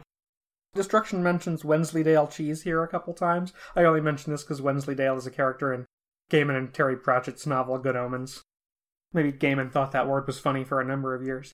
Destruction 0.73 1.21
mentions 1.21 1.63
Wensleydale 1.63 2.25
cheese 2.25 2.63
here 2.63 2.81
a 2.81 2.87
couple 2.87 3.13
times. 3.13 3.53
I 3.75 3.83
only 3.83 4.01
mention 4.01 4.31
this 4.31 4.41
because 4.41 4.59
Wensleydale 4.59 5.17
is 5.17 5.27
a 5.27 5.29
character 5.29 5.71
in 5.71 5.85
Gaiman 6.31 6.57
and 6.57 6.73
Terry 6.73 6.97
Pratchett's 6.97 7.45
novel 7.45 7.77
Good 7.77 7.95
Omens. 7.95 8.41
Maybe 9.13 9.31
Gaiman 9.31 9.71
thought 9.71 9.91
that 9.91 10.07
word 10.07 10.25
was 10.25 10.39
funny 10.39 10.63
for 10.63 10.81
a 10.81 10.85
number 10.85 11.13
of 11.13 11.23
years. 11.23 11.51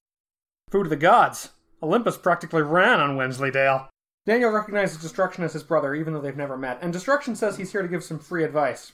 Food 0.70 0.86
of 0.86 0.90
the 0.90 0.96
gods! 0.96 1.50
Olympus 1.84 2.18
practically 2.18 2.62
ran 2.62 3.02
on 3.02 3.18
Wensleydale. 3.18 3.90
Daniel 4.26 4.52
recognizes 4.52 5.02
Destruction 5.02 5.44
as 5.44 5.52
his 5.52 5.64
brother, 5.64 5.94
even 5.94 6.14
though 6.14 6.22
they've 6.22 6.38
never 6.38 6.56
met, 6.56 6.80
and 6.82 6.94
Destruction 6.94 7.36
says 7.36 7.58
he's 7.58 7.74
here 7.74 7.82
to 7.82 7.90
give 7.90 8.06
some 8.06 8.20
free 8.20 8.46
advice. 8.46 8.94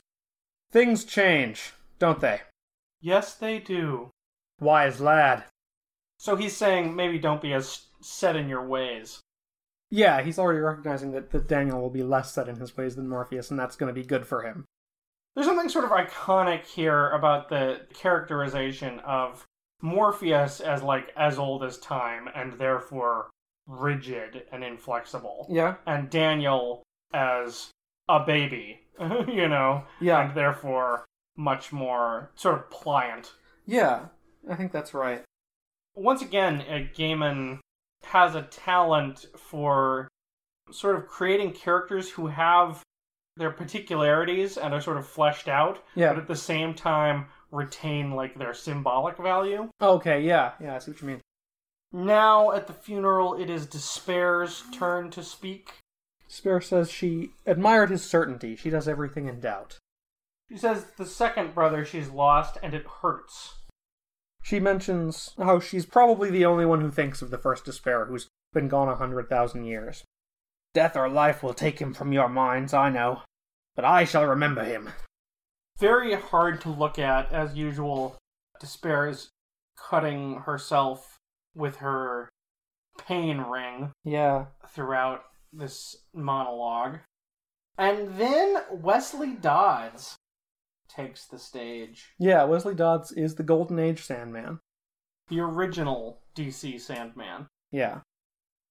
Things 0.74 1.04
change, 1.04 1.72
don't 2.00 2.18
they? 2.18 2.40
Yes, 3.00 3.34
they 3.34 3.60
do. 3.60 4.10
Wise 4.58 5.00
lad. 5.00 5.44
So 6.18 6.34
he's 6.34 6.56
saying 6.56 6.96
maybe 6.96 7.16
don't 7.16 7.40
be 7.40 7.52
as 7.52 7.82
set 8.00 8.34
in 8.34 8.48
your 8.48 8.66
ways. 8.66 9.20
Yeah, 9.88 10.20
he's 10.20 10.36
already 10.36 10.58
recognizing 10.58 11.12
that, 11.12 11.30
that 11.30 11.46
Daniel 11.46 11.80
will 11.80 11.90
be 11.90 12.02
less 12.02 12.34
set 12.34 12.48
in 12.48 12.56
his 12.56 12.76
ways 12.76 12.96
than 12.96 13.08
Morpheus, 13.08 13.52
and 13.52 13.60
that's 13.60 13.76
going 13.76 13.86
to 13.86 14.00
be 14.00 14.04
good 14.04 14.26
for 14.26 14.42
him. 14.42 14.64
There's 15.36 15.46
something 15.46 15.68
sort 15.68 15.84
of 15.84 15.92
iconic 15.92 16.64
here 16.64 17.10
about 17.10 17.48
the 17.48 17.82
characterization 17.94 18.98
of 19.06 19.44
Morpheus 19.80 20.58
as 20.58 20.82
like 20.82 21.12
as 21.16 21.38
old 21.38 21.62
as 21.62 21.78
time 21.78 22.28
and 22.34 22.54
therefore 22.54 23.30
rigid 23.68 24.42
and 24.50 24.64
inflexible. 24.64 25.46
Yeah. 25.48 25.76
And 25.86 26.10
Daniel 26.10 26.82
as 27.12 27.70
a 28.08 28.24
baby, 28.26 28.80
you 29.28 29.48
know, 29.48 29.84
Yeah. 30.00 30.26
and 30.26 30.36
therefore 30.36 31.04
much 31.36 31.72
more 31.72 32.30
sort 32.34 32.54
of 32.54 32.70
pliant. 32.70 33.32
Yeah, 33.66 34.06
I 34.48 34.54
think 34.54 34.72
that's 34.72 34.94
right. 34.94 35.22
Once 35.94 36.22
again, 36.22 36.60
uh, 36.68 36.86
Gaiman 36.96 37.60
has 38.04 38.34
a 38.34 38.42
talent 38.42 39.26
for 39.36 40.08
sort 40.70 40.96
of 40.96 41.06
creating 41.06 41.52
characters 41.52 42.10
who 42.10 42.26
have 42.28 42.82
their 43.36 43.50
particularities 43.50 44.56
and 44.56 44.72
are 44.72 44.80
sort 44.80 44.96
of 44.96 45.06
fleshed 45.06 45.48
out, 45.48 45.82
yeah. 45.94 46.10
but 46.12 46.18
at 46.22 46.28
the 46.28 46.36
same 46.36 46.74
time 46.74 47.26
retain 47.50 48.12
like 48.12 48.38
their 48.38 48.54
symbolic 48.54 49.16
value. 49.16 49.68
Okay, 49.80 50.22
yeah, 50.22 50.52
yeah, 50.60 50.74
I 50.76 50.78
see 50.78 50.90
what 50.92 51.00
you 51.00 51.08
mean. 51.08 51.20
Now 51.92 52.52
at 52.52 52.66
the 52.66 52.72
funeral, 52.72 53.34
it 53.34 53.48
is 53.50 53.66
Despair's 53.66 54.64
turn 54.72 55.10
to 55.10 55.22
speak. 55.22 55.72
Spare 56.34 56.60
says 56.60 56.90
she 56.90 57.30
admired 57.46 57.90
his 57.90 58.02
certainty. 58.02 58.56
She 58.56 58.68
does 58.68 58.88
everything 58.88 59.28
in 59.28 59.38
doubt. 59.38 59.78
She 60.50 60.58
says 60.58 60.86
the 60.96 61.06
second 61.06 61.54
brother 61.54 61.84
she's 61.84 62.08
lost 62.08 62.58
and 62.60 62.74
it 62.74 62.84
hurts. 63.02 63.54
She 64.42 64.58
mentions 64.58 65.30
how 65.38 65.60
she's 65.60 65.86
probably 65.86 66.30
the 66.30 66.44
only 66.44 66.66
one 66.66 66.80
who 66.80 66.90
thinks 66.90 67.22
of 67.22 67.30
the 67.30 67.38
first 67.38 67.64
despair 67.64 68.06
who's 68.06 68.26
been 68.52 68.66
gone 68.66 68.88
a 68.88 68.96
hundred 68.96 69.28
thousand 69.28 69.66
years. 69.66 70.02
Death 70.74 70.96
or 70.96 71.08
life 71.08 71.40
will 71.40 71.54
take 71.54 71.78
him 71.78 71.94
from 71.94 72.12
your 72.12 72.28
minds, 72.28 72.74
I 72.74 72.90
know. 72.90 73.22
But 73.76 73.84
I 73.84 74.04
shall 74.04 74.26
remember 74.26 74.64
him. 74.64 74.90
Very 75.78 76.14
hard 76.14 76.60
to 76.62 76.68
look 76.68 76.98
at, 76.98 77.30
as 77.32 77.54
usual. 77.54 78.18
Despair 78.60 79.06
is 79.08 79.28
cutting 79.78 80.40
herself 80.46 81.16
with 81.54 81.76
her 81.76 82.28
pain 82.98 83.38
ring 83.38 83.92
Yeah. 84.04 84.46
throughout 84.68 85.22
this 85.56 85.96
monologue. 86.12 86.98
And 87.76 88.16
then 88.16 88.62
Wesley 88.70 89.32
Dodds 89.34 90.16
takes 90.88 91.26
the 91.26 91.38
stage. 91.38 92.14
Yeah, 92.18 92.44
Wesley 92.44 92.74
Dodds 92.74 93.12
is 93.12 93.34
the 93.34 93.42
Golden 93.42 93.78
Age 93.78 94.02
Sandman. 94.04 94.60
The 95.28 95.40
original 95.40 96.20
DC 96.36 96.80
Sandman. 96.80 97.46
Yeah. 97.72 98.00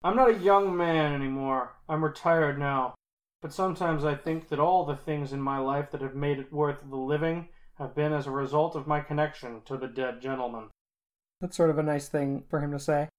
I'm 0.04 0.16
not 0.16 0.30
a 0.30 0.38
young 0.40 0.76
man 0.76 1.14
anymore. 1.14 1.74
I'm 1.90 2.04
retired 2.04 2.60
now. 2.60 2.96
But 3.42 3.54
sometimes 3.54 4.06
I 4.06 4.16
think 4.16 4.48
that 4.50 4.60
all 4.60 4.86
the 4.86 4.96
things 4.96 5.34
in 5.34 5.42
my 5.42 5.58
life 5.58 5.92
that 5.92 6.02
have 6.02 6.16
made 6.16 6.40
it 6.40 6.54
worth 6.54 6.78
the 6.90 6.96
living 6.96 7.50
have 7.76 7.96
been 7.96 8.14
as 8.14 8.28
a 8.28 8.32
result 8.32 8.76
of 8.76 8.88
my 8.88 9.02
connection 9.02 9.62
to 9.66 9.76
the 9.76 9.88
dead 9.88 10.22
gentleman. 10.22 10.70
That's 11.42 11.58
sort 11.58 11.70
of 11.70 11.78
a 11.78 11.84
nice 11.84 12.08
thing 12.08 12.44
for 12.50 12.62
him 12.62 12.72
to 12.72 12.80
say. 12.80 13.10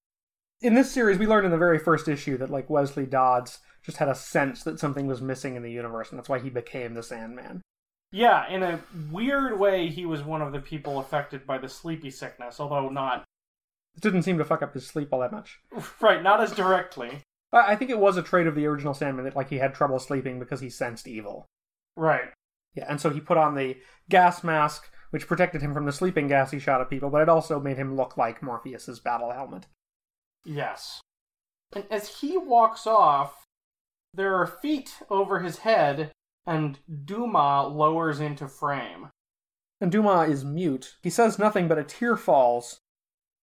In 0.61 0.75
this 0.75 0.91
series, 0.91 1.19
we 1.19 1.27
learned 1.27 1.45
in 1.45 1.51
the 1.51 1.59
very 1.59 1.79
first 1.79 2.09
issue 2.09 2.39
that, 2.39 2.51
like, 2.51 2.71
Wesley 2.71 3.07
Dodds 3.07 3.59
just 3.85 3.99
had 3.99 4.09
a 4.09 4.15
sense 4.15 4.63
that 4.63 4.79
something 4.79 5.07
was 5.07 5.21
missing 5.21 5.57
in 5.57 5.63
the 5.63 5.71
universe, 5.71 6.11
and 6.11 6.19
that's 6.19 6.29
why 6.29 6.39
he 6.39 6.49
became 6.49 6.95
the 6.95 7.03
Sandman. 7.03 7.61
Yeah, 8.13 8.49
in 8.49 8.63
a 8.63 8.81
weird 9.11 9.59
way, 9.59 9.89
he 9.89 10.07
was 10.07 10.23
one 10.23 10.41
of 10.41 10.53
the 10.53 10.61
people 10.61 10.99
affected 10.99 11.47
by 11.47 11.59
the 11.59 11.69
sleepy 11.69 12.11
sickness, 12.11 12.61
although 12.61 12.89
not. 12.89 13.25
It 13.97 14.03
didn't 14.03 14.23
seem 14.23 14.39
to 14.39 14.45
fuck 14.45 14.63
up 14.63 14.73
his 14.73 14.87
sleep 14.87 15.09
all 15.13 15.21
that 15.21 15.33
much. 15.33 15.61
Right, 16.01 16.23
not 16.23 16.41
as 16.41 16.53
directly. 16.53 17.23
I 17.53 17.77
think 17.77 17.91
it 17.91 17.99
was 17.99 18.17
a 18.17 18.23
trait 18.23 18.47
of 18.47 18.55
the 18.55 18.67
original 18.67 18.95
Sandman 18.95 19.25
that, 19.27 19.37
like, 19.37 19.51
he 19.51 19.59
had 19.59 19.75
trouble 19.75 19.99
sleeping 19.99 20.39
because 20.39 20.61
he 20.61 20.71
sensed 20.71 21.07
evil. 21.07 21.47
Right. 21.97 22.31
Yeah, 22.75 22.87
and 22.89 23.01
so 23.01 23.11
he 23.11 23.21
put 23.21 23.37
on 23.37 23.55
the 23.55 23.77
gas 24.09 24.43
mask, 24.43 24.91
which 25.11 25.29
protected 25.29 25.63
him 25.63 25.75
from 25.75 25.85
the 25.85 25.93
sleeping 25.93 26.27
gas 26.27 26.51
he 26.51 26.59
shot 26.59 26.81
at 26.81 26.91
people, 26.91 27.11
but 27.11 27.23
it 27.23 27.29
also 27.29 27.61
made 27.61 27.77
him 27.77 27.95
look 27.95 28.17
like 28.17 28.43
Morpheus's 28.43 28.99
battle 28.99 29.31
helmet. 29.31 29.67
Yes. 30.45 31.01
And 31.75 31.85
as 31.91 32.21
he 32.21 32.37
walks 32.37 32.87
off, 32.87 33.45
there 34.13 34.35
are 34.37 34.47
feet 34.47 35.03
over 35.11 35.41
his 35.41 35.59
head, 35.59 36.13
and 36.47 36.79
Duma 37.05 37.67
lowers 37.67 38.21
into 38.21 38.47
frame. 38.47 39.09
And 39.81 39.91
Dumas 39.91 40.31
is 40.31 40.45
mute. 40.45 40.97
He 41.03 41.11
says 41.11 41.39
nothing, 41.39 41.67
but 41.67 41.79
a 41.79 41.85
tear 41.85 42.17
falls. 42.17 42.79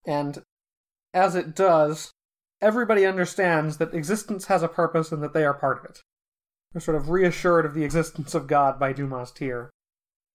And 0.05 0.43
as 1.13 1.35
it 1.35 1.55
does, 1.55 2.11
everybody 2.61 3.05
understands 3.05 3.77
that 3.77 3.93
existence 3.93 4.45
has 4.45 4.61
a 4.61 4.67
purpose 4.67 5.11
and 5.11 5.23
that 5.23 5.33
they 5.33 5.43
are 5.43 5.53
part 5.53 5.79
of 5.79 5.85
it. 5.85 6.01
They're 6.71 6.81
sort 6.81 6.97
of 6.97 7.09
reassured 7.09 7.65
of 7.65 7.73
the 7.73 7.83
existence 7.83 8.35
of 8.35 8.47
God 8.47 8.79
by 8.79 8.93
Duma's 8.93 9.31
tear. 9.31 9.71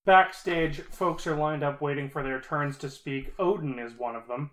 Backstage, 0.05 0.81
folks 0.81 1.27
are 1.27 1.37
lined 1.37 1.63
up 1.63 1.81
waiting 1.81 2.11
for 2.11 2.23
their 2.23 2.41
turns 2.41 2.77
to 2.79 2.91
speak. 2.91 3.33
Odin 3.39 3.79
is 3.79 3.95
one 3.95 4.17
of 4.17 4.27
them. 4.27 4.51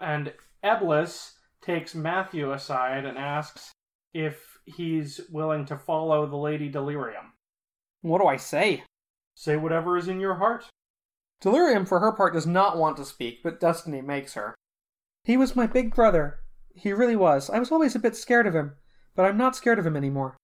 And 0.00 0.32
Eblis 0.64 1.32
takes 1.62 1.94
Matthew 1.94 2.52
aside 2.52 3.04
and 3.04 3.16
asks 3.16 3.72
if 4.12 4.58
he's 4.66 5.20
willing 5.30 5.64
to 5.66 5.78
follow 5.78 6.26
the 6.26 6.36
Lady 6.36 6.68
Delirium. 6.68 7.32
What 8.02 8.20
do 8.20 8.26
I 8.26 8.36
say? 8.36 8.84
Say 9.34 9.56
whatever 9.56 9.96
is 9.96 10.08
in 10.08 10.20
your 10.20 10.34
heart. 10.34 10.64
Delirium, 11.40 11.86
for 11.86 12.00
her 12.00 12.12
part, 12.12 12.34
does 12.34 12.46
not 12.46 12.76
want 12.76 12.96
to 12.98 13.04
speak, 13.04 13.42
but 13.42 13.60
destiny 13.60 14.00
makes 14.00 14.34
her. 14.34 14.54
He 15.24 15.36
was 15.36 15.56
my 15.56 15.66
big 15.66 15.94
brother, 15.94 16.40
He 16.74 16.92
really 16.92 17.16
was. 17.16 17.50
I 17.50 17.58
was 17.58 17.70
always 17.70 17.94
a 17.94 18.00
bit 18.00 18.16
scared 18.16 18.46
of 18.46 18.54
him, 18.54 18.74
but 19.14 19.24
I'm 19.24 19.36
not 19.36 19.56
scared 19.56 19.78
of 19.78 19.86
him 19.86 19.96
anymore. 19.96 20.36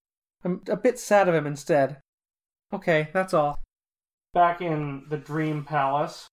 I'm 0.45 0.63
a 0.69 0.77
bit 0.77 0.99
sad 0.99 1.29
of 1.29 1.35
him 1.35 1.47
instead. 1.47 2.01
Okay, 2.73 3.09
that's 3.13 3.35
all. 3.35 3.63
Back 4.35 4.61
in 4.61 5.07
the 5.09 5.17
Dream 5.17 5.65
Palace. 5.65 6.29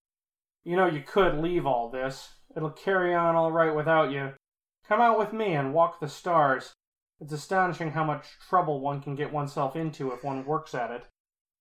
You 0.64 0.76
know, 0.76 0.86
you 0.86 1.02
could 1.02 1.38
leave 1.38 1.66
all 1.66 1.90
this. 1.90 2.34
It'll 2.56 2.70
carry 2.70 3.14
on 3.14 3.34
all 3.34 3.52
right 3.52 3.74
without 3.74 4.10
you. 4.10 4.32
Come 4.88 5.00
out 5.00 5.18
with 5.18 5.32
me 5.32 5.52
and 5.54 5.74
walk 5.74 6.00
the 6.00 6.08
stars. 6.08 6.74
It's 7.20 7.32
astonishing 7.32 7.90
how 7.90 8.04
much 8.04 8.38
trouble 8.48 8.80
one 8.80 9.00
can 9.00 9.16
get 9.16 9.32
oneself 9.32 9.74
into 9.74 10.12
if 10.12 10.22
one 10.22 10.44
works 10.44 10.74
at 10.74 10.90
it, 10.90 11.06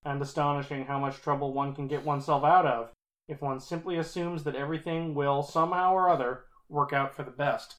and 0.03 0.21
astonishing 0.21 0.85
how 0.85 0.99
much 0.99 1.21
trouble 1.21 1.53
one 1.53 1.73
can 1.73 1.87
get 1.87 2.05
oneself 2.05 2.43
out 2.43 2.65
of 2.65 2.91
if 3.27 3.41
one 3.41 3.59
simply 3.59 3.97
assumes 3.97 4.43
that 4.43 4.55
everything 4.55 5.15
will, 5.15 5.41
somehow 5.41 5.93
or 5.93 6.09
other, 6.09 6.43
work 6.69 6.93
out 6.93 7.15
for 7.15 7.23
the 7.23 7.31
best. 7.31 7.75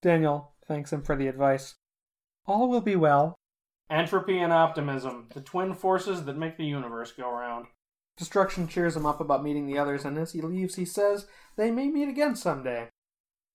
Daniel 0.00 0.54
thanks 0.66 0.92
him 0.92 1.02
for 1.02 1.16
the 1.16 1.26
advice. 1.26 1.74
All 2.46 2.68
will 2.68 2.80
be 2.80 2.96
well. 2.96 3.34
Entropy 3.90 4.38
and 4.38 4.52
optimism, 4.52 5.28
the 5.34 5.40
twin 5.40 5.74
forces 5.74 6.24
that 6.24 6.38
make 6.38 6.56
the 6.56 6.64
universe 6.64 7.12
go 7.12 7.30
round. 7.30 7.66
Destruction 8.16 8.68
cheers 8.68 8.96
him 8.96 9.04
up 9.04 9.20
about 9.20 9.44
meeting 9.44 9.66
the 9.66 9.78
others, 9.78 10.04
and 10.04 10.16
as 10.16 10.32
he 10.32 10.40
leaves, 10.40 10.76
he 10.76 10.84
says 10.84 11.26
they 11.56 11.70
may 11.70 11.88
meet 11.88 12.08
again 12.08 12.36
someday. 12.36 12.88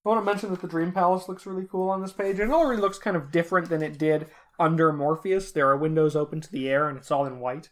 I 0.05 0.09
want 0.09 0.21
to 0.21 0.31
mention 0.31 0.51
that 0.51 0.61
the 0.61 0.67
Dream 0.67 0.91
Palace 0.91 1.27
looks 1.27 1.47
really 1.47 1.65
cool 1.65 1.89
on 1.89 2.01
this 2.01 2.13
page, 2.13 2.39
and 2.39 2.51
it 2.51 2.53
already 2.53 2.79
looks 2.79 2.99
kind 2.99 3.17
of 3.17 3.31
different 3.31 3.69
than 3.69 3.81
it 3.81 3.97
did 3.97 4.27
under 4.59 4.93
Morpheus. 4.93 5.51
There 5.51 5.67
are 5.67 5.77
windows 5.77 6.15
open 6.15 6.41
to 6.41 6.51
the 6.51 6.69
air, 6.69 6.87
and 6.87 6.97
it's 6.97 7.09
all 7.09 7.25
in 7.25 7.39
white. 7.39 7.69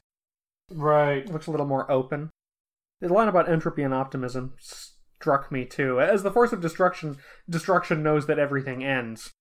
Right. 0.72 1.20
It 1.20 1.32
looks 1.32 1.46
a 1.46 1.52
little 1.52 1.68
more 1.68 1.90
open. 1.92 2.32
The 3.02 3.14
line 3.14 3.28
about 3.28 3.50
entropy 3.50 3.84
and 3.84 3.94
optimism 3.94 4.56
struck 4.60 5.52
me 5.52 5.66
too. 5.66 6.02
As 6.02 6.24
the 6.24 6.32
force 6.32 6.52
of 6.52 6.62
destruction, 6.62 7.18
destruction 7.48 8.02
knows 8.02 8.26
that 8.26 8.40
everything 8.40 8.84
ends. 8.84 9.32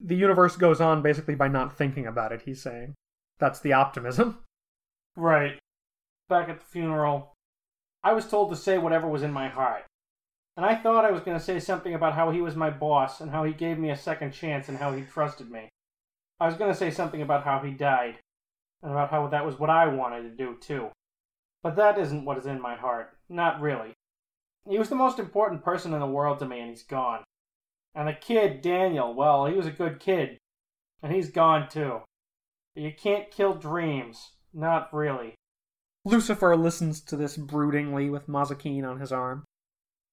The 0.00 0.16
universe 0.16 0.56
goes 0.56 0.80
on 0.80 1.02
basically 1.02 1.36
by 1.36 1.48
not 1.48 1.76
thinking 1.76 2.06
about 2.06 2.32
it. 2.32 2.42
He's 2.44 2.62
saying 2.62 2.94
that's 3.38 3.60
the 3.60 3.72
optimism. 3.72 4.38
Right. 5.16 5.58
Back 6.28 6.48
at 6.48 6.58
the 6.58 6.64
funeral, 6.64 7.34
I 8.02 8.12
was 8.12 8.26
told 8.26 8.50
to 8.50 8.56
say 8.56 8.78
whatever 8.78 9.06
was 9.06 9.22
in 9.22 9.32
my 9.32 9.48
heart. 9.48 9.84
And 10.56 10.64
I 10.64 10.76
thought 10.76 11.04
I 11.04 11.10
was 11.10 11.22
going 11.22 11.36
to 11.36 11.44
say 11.44 11.58
something 11.58 11.94
about 11.94 12.14
how 12.14 12.30
he 12.30 12.40
was 12.40 12.54
my 12.54 12.70
boss 12.70 13.20
and 13.20 13.30
how 13.30 13.44
he 13.44 13.52
gave 13.52 13.78
me 13.78 13.90
a 13.90 13.96
second 13.96 14.32
chance 14.32 14.68
and 14.68 14.78
how 14.78 14.92
he 14.92 15.02
trusted 15.02 15.50
me. 15.50 15.68
I 16.38 16.46
was 16.46 16.56
going 16.56 16.70
to 16.70 16.78
say 16.78 16.90
something 16.90 17.22
about 17.22 17.44
how 17.44 17.60
he 17.60 17.72
died 17.72 18.18
and 18.82 18.92
about 18.92 19.10
how 19.10 19.26
that 19.28 19.44
was 19.44 19.58
what 19.58 19.70
I 19.70 19.86
wanted 19.86 20.22
to 20.22 20.30
do 20.30 20.56
too. 20.60 20.90
But 21.62 21.76
that 21.76 21.98
isn't 21.98 22.24
what 22.24 22.38
is 22.38 22.46
in 22.46 22.60
my 22.60 22.76
heart. 22.76 23.16
Not 23.28 23.60
really. 23.60 23.94
He 24.68 24.78
was 24.78 24.88
the 24.88 24.94
most 24.94 25.18
important 25.18 25.64
person 25.64 25.92
in 25.92 26.00
the 26.00 26.06
world 26.06 26.38
to 26.38 26.46
me 26.46 26.60
and 26.60 26.70
he's 26.70 26.84
gone. 26.84 27.24
And 27.94 28.06
the 28.06 28.12
kid, 28.12 28.60
Daniel, 28.60 29.14
well, 29.14 29.46
he 29.46 29.54
was 29.54 29.66
a 29.66 29.72
good 29.72 29.98
kid. 29.98 30.38
And 31.02 31.12
he's 31.12 31.30
gone 31.30 31.68
too. 31.68 32.02
But 32.74 32.82
you 32.82 32.92
can't 32.92 33.30
kill 33.30 33.54
dreams. 33.54 34.32
Not 34.52 34.92
really. 34.92 35.34
Lucifer 36.04 36.56
listens 36.56 37.00
to 37.02 37.16
this 37.16 37.36
broodingly 37.36 38.10
with 38.10 38.28
Mazikeen 38.28 38.84
on 38.84 39.00
his 39.00 39.10
arm. 39.10 39.44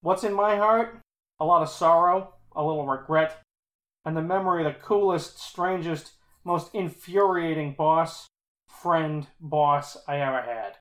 What's 0.02 0.24
in 0.24 0.32
my 0.32 0.56
heart? 0.56 0.98
A 1.38 1.44
lot 1.44 1.62
of 1.62 1.68
sorrow, 1.68 2.34
a 2.54 2.62
little 2.62 2.86
regret, 2.86 3.40
and 4.04 4.16
the 4.16 4.22
memory 4.22 4.66
of 4.66 4.72
the 4.72 4.80
coolest, 4.80 5.38
strangest, 5.38 6.12
most 6.44 6.74
infuriating 6.74 7.74
boss, 7.78 8.26
friend, 8.66 9.28
boss 9.40 9.96
I 10.08 10.16
ever 10.18 10.42
had. 10.42 10.76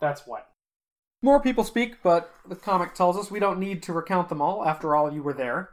That's 0.00 0.26
what. 0.26 0.50
More 1.22 1.40
people 1.40 1.64
speak, 1.64 2.02
but 2.02 2.30
the 2.46 2.56
comic 2.56 2.94
tells 2.94 3.16
us 3.16 3.30
we 3.30 3.40
don't 3.40 3.58
need 3.58 3.82
to 3.84 3.92
recount 3.92 4.28
them 4.28 4.42
all. 4.42 4.64
After 4.66 4.94
all, 4.94 5.12
you 5.12 5.22
were 5.22 5.32
there. 5.32 5.72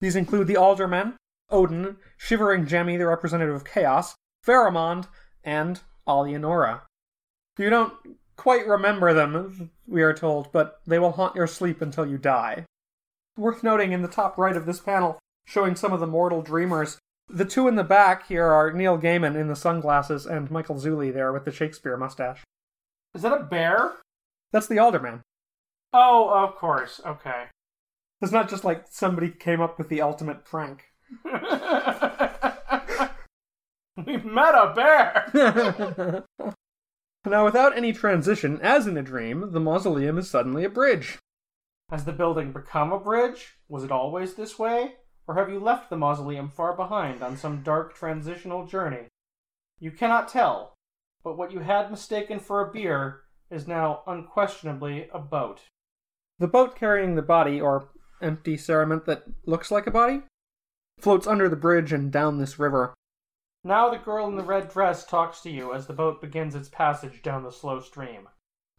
These 0.00 0.16
include 0.16 0.48
the 0.48 0.56
Aldermen, 0.56 1.14
Odin, 1.48 1.96
Shivering 2.16 2.66
Jemmy, 2.66 2.96
the 2.96 3.06
representative 3.06 3.54
of 3.54 3.64
Chaos, 3.64 4.14
Pharamond, 4.44 5.06
and 5.44 5.80
Alienora. 6.08 6.80
You 7.58 7.70
don't 7.70 7.92
quite 8.40 8.66
remember 8.66 9.12
them, 9.12 9.70
we 9.86 10.00
are 10.00 10.14
told, 10.14 10.50
but 10.50 10.80
they 10.86 10.98
will 10.98 11.12
haunt 11.12 11.36
your 11.36 11.46
sleep 11.46 11.82
until 11.82 12.06
you 12.06 12.16
die. 12.16 12.64
Worth 13.36 13.62
noting 13.62 13.92
in 13.92 14.00
the 14.00 14.08
top 14.08 14.38
right 14.38 14.56
of 14.56 14.64
this 14.64 14.80
panel, 14.80 15.18
showing 15.44 15.76
some 15.76 15.92
of 15.92 16.00
the 16.00 16.06
mortal 16.06 16.40
dreamers, 16.40 16.96
the 17.28 17.44
two 17.44 17.68
in 17.68 17.74
the 17.74 17.84
back 17.84 18.28
here 18.28 18.46
are 18.46 18.72
Neil 18.72 18.96
Gaiman 18.96 19.38
in 19.38 19.48
the 19.48 19.54
sunglasses 19.54 20.24
and 20.24 20.50
Michael 20.50 20.76
Zulli 20.76 21.12
there 21.12 21.34
with 21.34 21.44
the 21.44 21.52
Shakespeare 21.52 21.98
mustache. 21.98 22.42
Is 23.14 23.20
that 23.20 23.38
a 23.38 23.44
bear? 23.44 23.92
That's 24.52 24.68
the 24.68 24.78
Alderman. 24.78 25.20
Oh, 25.92 26.30
of 26.30 26.56
course. 26.56 26.98
Okay. 27.04 27.44
It's 28.22 28.32
not 28.32 28.48
just 28.48 28.64
like 28.64 28.86
somebody 28.88 29.28
came 29.28 29.60
up 29.60 29.76
with 29.76 29.90
the 29.90 30.00
ultimate 30.00 30.46
prank. 30.46 30.84
we 34.06 34.16
met 34.16 34.54
a 34.54 34.72
bear! 34.74 36.24
now, 37.26 37.44
without 37.44 37.76
any 37.76 37.92
transition, 37.92 38.58
as 38.62 38.86
in 38.86 38.96
a 38.96 39.02
dream, 39.02 39.52
the 39.52 39.60
mausoleum 39.60 40.16
is 40.16 40.30
suddenly 40.30 40.64
a 40.64 40.70
bridge. 40.70 41.18
Has 41.90 42.04
the 42.04 42.12
building 42.12 42.52
become 42.52 42.92
a 42.92 42.98
bridge? 42.98 43.58
Was 43.68 43.84
it 43.84 43.92
always 43.92 44.34
this 44.34 44.58
way? 44.58 44.94
Or 45.26 45.34
have 45.34 45.50
you 45.50 45.60
left 45.60 45.90
the 45.90 45.96
mausoleum 45.96 46.48
far 46.48 46.74
behind 46.74 47.22
on 47.22 47.36
some 47.36 47.62
dark 47.62 47.94
transitional 47.94 48.66
journey? 48.66 49.08
You 49.78 49.90
cannot 49.90 50.28
tell, 50.28 50.74
but 51.22 51.36
what 51.36 51.52
you 51.52 51.60
had 51.60 51.90
mistaken 51.90 52.40
for 52.40 52.66
a 52.66 52.72
beer 52.72 53.22
is 53.50 53.68
now 53.68 54.02
unquestionably 54.06 55.08
a 55.12 55.18
boat. 55.18 55.60
The 56.38 56.48
boat 56.48 56.74
carrying 56.74 57.16
the 57.16 57.22
body, 57.22 57.60
or 57.60 57.88
empty 58.22 58.56
cerement 58.56 59.04
that 59.04 59.24
looks 59.44 59.70
like 59.70 59.86
a 59.86 59.90
body, 59.90 60.22
floats 60.98 61.26
under 61.26 61.48
the 61.48 61.56
bridge 61.56 61.92
and 61.92 62.10
down 62.10 62.38
this 62.38 62.58
river. 62.58 62.94
Now 63.62 63.90
the 63.90 63.98
girl 63.98 64.26
in 64.26 64.36
the 64.36 64.44
red 64.44 64.70
dress 64.70 65.04
talks 65.04 65.42
to 65.42 65.50
you 65.50 65.74
as 65.74 65.86
the 65.86 65.92
boat 65.92 66.20
begins 66.20 66.54
its 66.54 66.68
passage 66.68 67.22
down 67.22 67.42
the 67.42 67.52
slow 67.52 67.80
stream, 67.80 68.28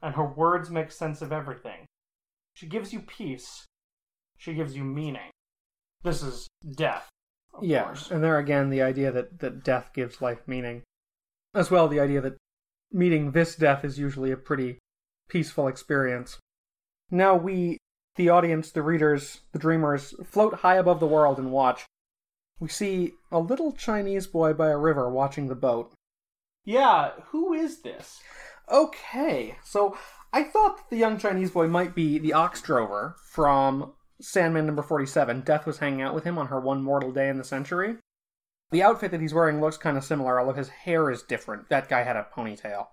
and 0.02 0.16
her 0.16 0.26
words 0.26 0.70
make 0.70 0.92
sense 0.92 1.22
of 1.22 1.32
everything. 1.32 1.86
She 2.56 2.66
gives 2.66 2.92
you 2.92 3.02
peace. 3.02 3.66
She 4.38 4.54
gives 4.54 4.76
you 4.76 4.84
meaning. 4.84 5.30
This 6.04 6.24
is 6.24 6.48
death. 6.76 7.10
Of 7.54 7.64
yeah, 7.64 7.84
course. 7.84 8.10
and 8.10 8.24
there 8.24 8.40
again, 8.40 8.70
the 8.70 8.82
idea 8.82 9.12
that, 9.12 9.40
that 9.40 9.64
death 9.64 9.92
gives 9.94 10.22
life 10.22 10.48
meaning. 10.48 10.82
As 11.54 11.70
well, 11.70 11.88
the 11.88 12.00
idea 12.00 12.22
that 12.22 12.38
meeting 12.92 13.32
this 13.32 13.56
death 13.56 13.86
is 13.86 14.00
usually 14.00 14.32
a 14.32 14.38
pretty 14.38 14.80
peaceful 15.30 15.68
experience. 15.68 16.40
Now 17.12 17.36
we, 17.36 17.78
the 18.16 18.30
audience, 18.30 18.72
the 18.72 18.82
readers, 18.82 19.42
the 19.52 19.60
dreamers, 19.60 20.16
float 20.26 20.56
high 20.56 20.78
above 20.78 21.00
the 21.00 21.08
world 21.08 21.38
and 21.38 21.52
watch. 21.52 21.86
We 22.62 22.70
see 22.70 23.14
a 23.32 23.40
little 23.40 23.72
Chinese 23.72 24.28
boy 24.28 24.54
by 24.54 24.70
a 24.70 24.78
river 24.78 25.10
watching 25.10 25.48
the 25.48 25.56
boat. 25.56 25.92
Yeah, 26.64 27.14
who 27.32 27.54
is 27.54 27.82
this? 27.82 28.22
Okay, 28.72 29.58
so 29.64 29.98
I 30.32 30.44
thought 30.44 30.78
that 30.78 30.90
the 30.92 30.98
young 30.98 31.18
Chinese 31.18 31.50
boy 31.50 31.68
might 31.68 31.96
be 31.96 32.20
the 32.20 32.34
ox 32.34 32.62
drover 32.62 33.16
from 33.26 33.94
Sandman 34.22 34.68
number 34.68 34.84
47. 34.84 35.42
Death 35.42 35.66
was 35.66 35.80
hanging 35.80 36.04
out 36.04 36.14
with 36.14 36.24
him 36.24 36.38
on 36.38 36.48
her 36.48 36.60
one 36.60 36.84
mortal 36.84 37.12
day 37.12 37.30
in 37.30 37.40
the 37.40 37.44
century. 37.44 37.96
The 38.70 38.84
outfit 38.84 39.10
that 39.10 39.22
he's 39.22 39.34
wearing 39.34 39.60
looks 39.60 39.78
kind 39.78 39.98
of 39.98 40.04
similar, 40.04 40.40
although 40.40 40.54
his 40.54 40.70
hair 40.70 41.10
is 41.10 41.24
different. 41.24 41.68
That 41.70 41.90
guy 41.90 42.04
had 42.04 42.16
a 42.16 42.28
ponytail. 42.38 42.90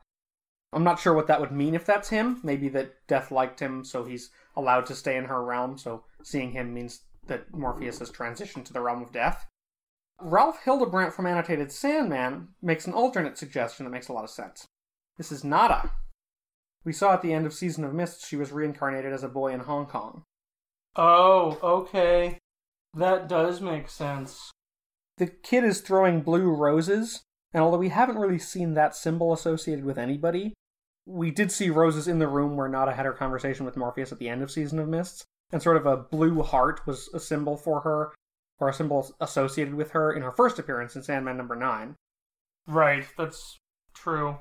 I'm 0.72 0.82
not 0.82 0.98
sure 0.98 1.12
what 1.12 1.26
that 1.26 1.42
would 1.42 1.52
mean 1.52 1.74
if 1.74 1.84
that's 1.84 2.08
him. 2.08 2.40
Maybe 2.42 2.70
that 2.70 2.94
Death 3.06 3.30
liked 3.30 3.60
him, 3.60 3.84
so 3.84 4.04
he's 4.04 4.30
allowed 4.56 4.86
to 4.86 4.94
stay 4.94 5.16
in 5.18 5.26
her 5.26 5.44
realm, 5.44 5.76
so 5.76 6.04
seeing 6.22 6.52
him 6.52 6.72
means 6.72 7.02
that 7.26 7.52
Morpheus 7.54 7.98
has 7.98 8.10
transitioned 8.10 8.64
to 8.64 8.72
the 8.72 8.80
realm 8.80 9.02
of 9.02 9.12
death. 9.12 9.46
Ralf 10.20 10.64
Hildebrandt 10.64 11.14
from 11.14 11.26
Annotated 11.26 11.70
Sandman 11.70 12.48
makes 12.60 12.86
an 12.86 12.92
alternate 12.92 13.38
suggestion 13.38 13.84
that 13.84 13.90
makes 13.90 14.08
a 14.08 14.12
lot 14.12 14.24
of 14.24 14.30
sense. 14.30 14.66
This 15.16 15.30
is 15.30 15.44
Nada. 15.44 15.92
We 16.84 16.92
saw 16.92 17.12
at 17.12 17.22
the 17.22 17.32
end 17.32 17.46
of 17.46 17.54
Season 17.54 17.84
of 17.84 17.94
Mist 17.94 18.26
she 18.26 18.36
was 18.36 18.52
reincarnated 18.52 19.12
as 19.12 19.22
a 19.22 19.28
boy 19.28 19.52
in 19.52 19.60
Hong 19.60 19.86
Kong. 19.86 20.24
Oh, 20.96 21.58
okay. 21.62 22.38
That 22.94 23.28
does 23.28 23.60
make 23.60 23.88
sense. 23.88 24.50
The 25.18 25.26
kid 25.26 25.64
is 25.64 25.80
throwing 25.80 26.22
blue 26.22 26.50
roses, 26.50 27.22
and 27.52 27.62
although 27.62 27.78
we 27.78 27.90
haven't 27.90 28.18
really 28.18 28.38
seen 28.38 28.74
that 28.74 28.96
symbol 28.96 29.32
associated 29.32 29.84
with 29.84 29.98
anybody, 29.98 30.54
we 31.06 31.30
did 31.30 31.52
see 31.52 31.70
roses 31.70 32.08
in 32.08 32.18
the 32.18 32.28
room 32.28 32.56
where 32.56 32.68
Nada 32.68 32.92
had 32.92 33.06
her 33.06 33.12
conversation 33.12 33.64
with 33.64 33.76
Morpheus 33.76 34.12
at 34.12 34.18
the 34.18 34.28
end 34.28 34.42
of 34.42 34.50
Season 34.50 34.78
of 34.78 34.88
Mists, 34.88 35.24
and 35.52 35.62
sort 35.62 35.76
of 35.76 35.86
a 35.86 35.96
blue 35.96 36.42
heart 36.42 36.86
was 36.86 37.08
a 37.14 37.20
symbol 37.20 37.56
for 37.56 37.80
her, 37.80 38.12
or 38.60 38.68
a 38.68 38.74
symbol 38.74 39.14
associated 39.20 39.74
with 39.74 39.92
her 39.92 40.12
in 40.12 40.22
her 40.22 40.32
first 40.32 40.58
appearance 40.58 40.96
in 40.96 41.02
Sandman 41.02 41.36
number 41.36 41.56
9. 41.56 41.94
Right, 42.66 43.06
that's 43.16 43.58
true. 43.94 44.38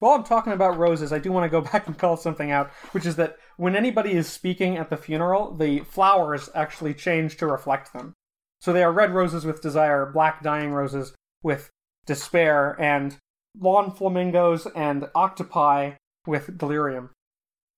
While 0.00 0.12
I'm 0.12 0.24
talking 0.24 0.52
about 0.52 0.78
roses, 0.78 1.12
I 1.12 1.18
do 1.18 1.32
want 1.32 1.44
to 1.44 1.50
go 1.50 1.60
back 1.72 1.86
and 1.86 1.98
call 1.98 2.16
something 2.16 2.50
out, 2.50 2.70
which 2.92 3.06
is 3.06 3.16
that 3.16 3.36
when 3.56 3.74
anybody 3.74 4.12
is 4.12 4.28
speaking 4.28 4.76
at 4.76 4.90
the 4.90 4.96
funeral, 4.96 5.54
the 5.54 5.80
flowers 5.80 6.48
actually 6.54 6.94
change 6.94 7.36
to 7.38 7.46
reflect 7.46 7.92
them. 7.92 8.14
So 8.60 8.72
they 8.72 8.82
are 8.82 8.92
red 8.92 9.12
roses 9.12 9.44
with 9.44 9.62
desire, 9.62 10.06
black 10.06 10.42
dying 10.42 10.72
roses 10.72 11.14
with 11.42 11.70
despair, 12.06 12.80
and 12.80 13.16
lawn 13.58 13.90
flamingos 13.90 14.66
and 14.74 15.08
octopi 15.14 15.92
with 16.26 16.58
delirium. 16.58 17.10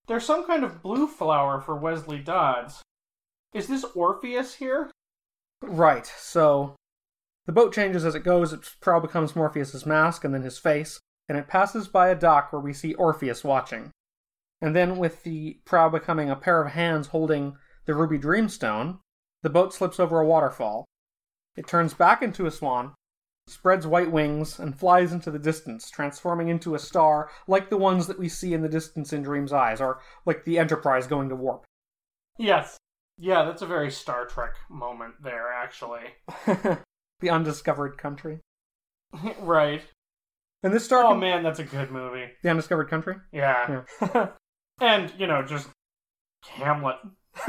There's 0.06 0.24
some 0.24 0.44
kind 0.44 0.64
of 0.64 0.82
blue 0.82 1.06
flower 1.06 1.60
for 1.60 1.76
Wesley 1.76 2.18
Dodds. 2.18 2.82
Is 3.54 3.68
this 3.68 3.84
Orpheus 3.94 4.54
here? 4.54 4.90
Right, 5.62 6.06
so 6.06 6.76
the 7.46 7.52
boat 7.52 7.74
changes 7.74 8.04
as 8.04 8.14
it 8.14 8.24
goes. 8.24 8.52
Its 8.52 8.74
prow 8.80 9.00
becomes 9.00 9.36
Morpheus's 9.36 9.86
mask 9.86 10.24
and 10.24 10.34
then 10.34 10.42
his 10.42 10.58
face, 10.58 11.00
and 11.28 11.36
it 11.36 11.48
passes 11.48 11.88
by 11.88 12.08
a 12.08 12.14
dock 12.14 12.52
where 12.52 12.60
we 12.60 12.72
see 12.72 12.94
Orpheus 12.94 13.44
watching. 13.44 13.90
And 14.60 14.76
then, 14.76 14.98
with 14.98 15.22
the 15.22 15.60
prow 15.64 15.88
becoming 15.88 16.30
a 16.30 16.36
pair 16.36 16.62
of 16.62 16.72
hands 16.72 17.08
holding 17.08 17.56
the 17.86 17.94
ruby 17.94 18.18
dreamstone, 18.18 18.98
the 19.42 19.50
boat 19.50 19.72
slips 19.72 19.98
over 19.98 20.20
a 20.20 20.26
waterfall. 20.26 20.84
It 21.56 21.66
turns 21.66 21.94
back 21.94 22.22
into 22.22 22.46
a 22.46 22.50
swan, 22.50 22.94
spreads 23.46 23.86
white 23.86 24.12
wings, 24.12 24.58
and 24.58 24.78
flies 24.78 25.12
into 25.12 25.30
the 25.30 25.38
distance, 25.38 25.90
transforming 25.90 26.48
into 26.48 26.74
a 26.74 26.78
star 26.78 27.30
like 27.48 27.70
the 27.70 27.76
ones 27.76 28.06
that 28.06 28.18
we 28.18 28.28
see 28.28 28.54
in 28.54 28.62
the 28.62 28.68
distance 28.68 29.12
in 29.12 29.22
Dream's 29.22 29.52
eyes, 29.52 29.80
or 29.80 30.00
like 30.26 30.44
the 30.44 30.58
Enterprise 30.58 31.06
going 31.06 31.28
to 31.30 31.36
warp. 31.36 31.64
Yes. 32.38 32.76
Yeah, 33.20 33.44
that's 33.44 33.60
a 33.60 33.66
very 33.66 33.90
Star 33.90 34.24
Trek 34.24 34.54
moment 34.70 35.14
there, 35.22 35.52
actually. 35.52 36.04
the 36.46 37.30
undiscovered 37.30 37.98
country. 37.98 38.40
right. 39.40 39.82
And 40.62 40.72
this 40.72 40.84
star. 40.84 41.04
Oh 41.04 41.10
can- 41.10 41.20
man, 41.20 41.42
that's 41.42 41.58
a 41.58 41.64
good 41.64 41.90
movie. 41.90 42.26
The 42.42 42.50
undiscovered 42.50 42.88
country. 42.88 43.16
Yeah. 43.32 43.82
and, 44.80 45.12
you 45.18 45.26
know, 45.26 45.42
just 45.42 45.68
Hamlet. 46.44 46.96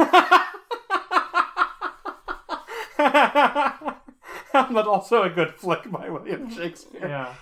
but 4.54 4.88
also 4.88 5.24
a 5.24 5.30
good 5.30 5.54
flick 5.56 5.90
by 5.90 6.10
William 6.10 6.50
Shakespeare. 6.50 7.08
Yeah. 7.08 7.34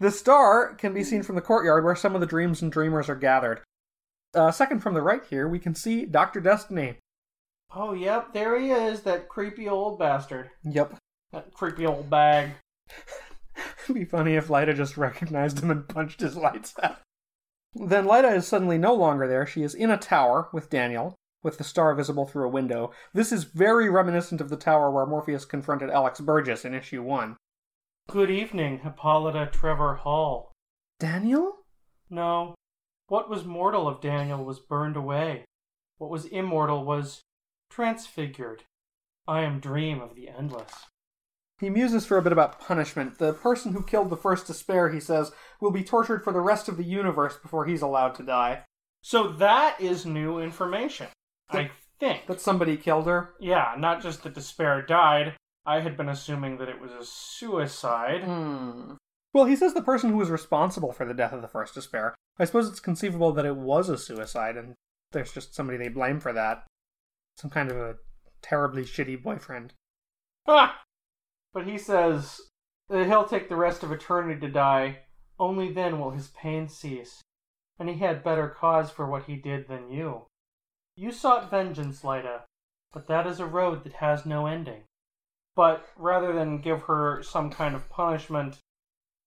The 0.00 0.10
star 0.10 0.74
can 0.74 0.92
be 0.92 1.04
seen 1.04 1.22
from 1.22 1.36
the 1.36 1.40
courtyard 1.40 1.84
where 1.84 1.94
some 1.94 2.14
of 2.14 2.20
the 2.20 2.26
dreams 2.26 2.62
and 2.62 2.70
dreamers 2.70 3.08
are 3.08 3.14
gathered. 3.14 3.60
Uh, 4.34 4.50
second 4.50 4.80
from 4.80 4.94
the 4.94 5.02
right 5.02 5.22
here, 5.30 5.48
we 5.48 5.60
can 5.60 5.74
see 5.74 6.04
Dr. 6.04 6.40
Destiny. 6.40 6.96
Oh, 7.76 7.92
yep, 7.92 8.32
there 8.32 8.58
he 8.58 8.70
is, 8.70 9.02
that 9.02 9.28
creepy 9.28 9.68
old 9.68 9.98
bastard. 9.98 10.50
Yep. 10.62 10.96
That 11.32 11.52
creepy 11.52 11.86
old 11.86 12.08
bag. 12.08 12.50
It'd 13.84 13.94
be 13.94 14.04
funny 14.04 14.34
if 14.34 14.48
Lyda 14.48 14.74
just 14.74 14.96
recognized 14.96 15.60
him 15.60 15.70
and 15.70 15.88
punched 15.88 16.20
his 16.20 16.36
lights 16.36 16.74
out. 16.82 17.00
Then 17.74 18.06
Lyda 18.06 18.28
is 18.28 18.46
suddenly 18.46 18.78
no 18.78 18.94
longer 18.94 19.26
there. 19.26 19.46
She 19.46 19.62
is 19.62 19.74
in 19.74 19.90
a 19.90 19.96
tower 19.96 20.48
with 20.52 20.70
Daniel, 20.70 21.16
with 21.42 21.58
the 21.58 21.64
star 21.64 21.94
visible 21.94 22.26
through 22.26 22.46
a 22.46 22.50
window. 22.50 22.92
This 23.12 23.32
is 23.32 23.44
very 23.44 23.90
reminiscent 23.90 24.40
of 24.40 24.48
the 24.48 24.56
tower 24.56 24.90
where 24.90 25.06
Morpheus 25.06 25.44
confronted 25.44 25.90
Alex 25.90 26.20
Burgess 26.20 26.64
in 26.64 26.74
issue 26.74 27.02
one. 27.02 27.36
Good 28.08 28.30
evening, 28.30 28.80
Hippolyta 28.80 29.50
Trevor 29.50 29.96
Hall. 29.96 30.52
Daniel? 31.00 31.64
No, 32.08 32.54
what 33.08 33.28
was 33.28 33.44
mortal 33.44 33.88
of 33.88 34.00
Daniel 34.00 34.44
was 34.44 34.60
burned 34.60 34.96
away. 34.96 35.44
What 35.98 36.10
was 36.10 36.24
immortal 36.26 36.84
was 36.84 37.20
transfigured. 37.70 38.64
I 39.26 39.42
am 39.42 39.60
dream 39.60 40.00
of 40.00 40.14
the 40.14 40.28
endless. 40.28 40.72
He 41.60 41.70
muses 41.70 42.04
for 42.04 42.18
a 42.18 42.22
bit 42.22 42.32
about 42.32 42.60
punishment. 42.60 43.18
The 43.18 43.32
person 43.32 43.72
who 43.72 43.82
killed 43.82 44.10
the 44.10 44.16
first 44.16 44.46
despair, 44.46 44.90
he 44.90 45.00
says, 45.00 45.32
will 45.60 45.70
be 45.70 45.84
tortured 45.84 46.24
for 46.24 46.32
the 46.32 46.40
rest 46.40 46.68
of 46.68 46.76
the 46.76 46.84
universe 46.84 47.36
before 47.36 47.64
he's 47.66 47.82
allowed 47.82 48.14
to 48.16 48.22
die. 48.22 48.64
So 49.02 49.28
that 49.28 49.80
is 49.80 50.04
new 50.04 50.40
information. 50.40 51.08
I 51.50 51.70
think. 52.00 52.26
That 52.26 52.40
somebody 52.40 52.76
killed 52.76 53.06
her. 53.06 53.34
Yeah, 53.40 53.74
not 53.78 54.02
just 54.02 54.24
that 54.24 54.34
despair 54.34 54.82
died. 54.82 55.34
I 55.64 55.80
had 55.80 55.96
been 55.96 56.08
assuming 56.08 56.58
that 56.58 56.68
it 56.68 56.80
was 56.80 56.92
a 56.92 57.04
suicide. 57.04 58.24
Hmm. 58.24 58.94
Well, 59.32 59.46
he 59.46 59.56
says 59.56 59.74
the 59.74 59.82
person 59.82 60.10
who 60.10 60.16
was 60.16 60.30
responsible 60.30 60.92
for 60.92 61.04
the 61.06 61.14
death 61.14 61.32
of 61.32 61.42
the 61.42 61.48
first 61.48 61.74
despair. 61.74 62.14
I 62.38 62.44
suppose 62.44 62.68
it's 62.68 62.80
conceivable 62.80 63.32
that 63.32 63.46
it 63.46 63.56
was 63.56 63.88
a 63.88 63.96
suicide, 63.96 64.56
and 64.56 64.74
there's 65.12 65.32
just 65.32 65.54
somebody 65.54 65.78
they 65.78 65.88
blame 65.88 66.20
for 66.20 66.32
that. 66.32 66.64
Some 67.36 67.50
kind 67.50 67.70
of 67.70 67.76
a 67.76 67.96
terribly 68.42 68.82
shitty 68.82 69.22
boyfriend. 69.22 69.72
Ah! 70.46 70.82
But 71.52 71.66
he 71.66 71.78
says 71.78 72.40
that 72.88 73.06
he'll 73.06 73.26
take 73.26 73.48
the 73.48 73.56
rest 73.56 73.82
of 73.82 73.92
eternity 73.92 74.40
to 74.40 74.48
die. 74.48 74.98
Only 75.38 75.72
then 75.72 75.98
will 75.98 76.10
his 76.10 76.28
pain 76.28 76.68
cease. 76.68 77.22
And 77.78 77.88
he 77.88 77.98
had 77.98 78.22
better 78.22 78.48
cause 78.48 78.90
for 78.90 79.06
what 79.06 79.24
he 79.24 79.36
did 79.36 79.66
than 79.68 79.90
you. 79.90 80.26
You 80.96 81.10
sought 81.10 81.50
vengeance, 81.50 82.04
Lyda, 82.04 82.44
but 82.92 83.08
that 83.08 83.26
is 83.26 83.40
a 83.40 83.46
road 83.46 83.82
that 83.84 83.94
has 83.94 84.24
no 84.24 84.46
ending. 84.46 84.84
But 85.56 85.84
rather 85.96 86.32
than 86.32 86.60
give 86.60 86.82
her 86.82 87.22
some 87.22 87.50
kind 87.50 87.74
of 87.74 87.88
punishment, 87.88 88.60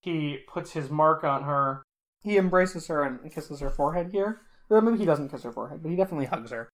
he 0.02 0.40
puts 0.48 0.72
his 0.72 0.90
mark 0.90 1.24
on 1.24 1.44
her. 1.44 1.84
He 2.22 2.38
embraces 2.38 2.88
her 2.88 3.04
and 3.04 3.32
kisses 3.32 3.60
her 3.60 3.70
forehead 3.70 4.12
here. 4.12 4.42
Well, 4.70 4.82
maybe 4.82 4.98
he 4.98 5.06
doesn't 5.06 5.30
kiss 5.30 5.44
her 5.44 5.52
forehead, 5.52 5.82
but 5.82 5.90
he 5.90 5.98
definitely 5.98 6.26
hugs 6.26 6.52
her. 6.52 6.70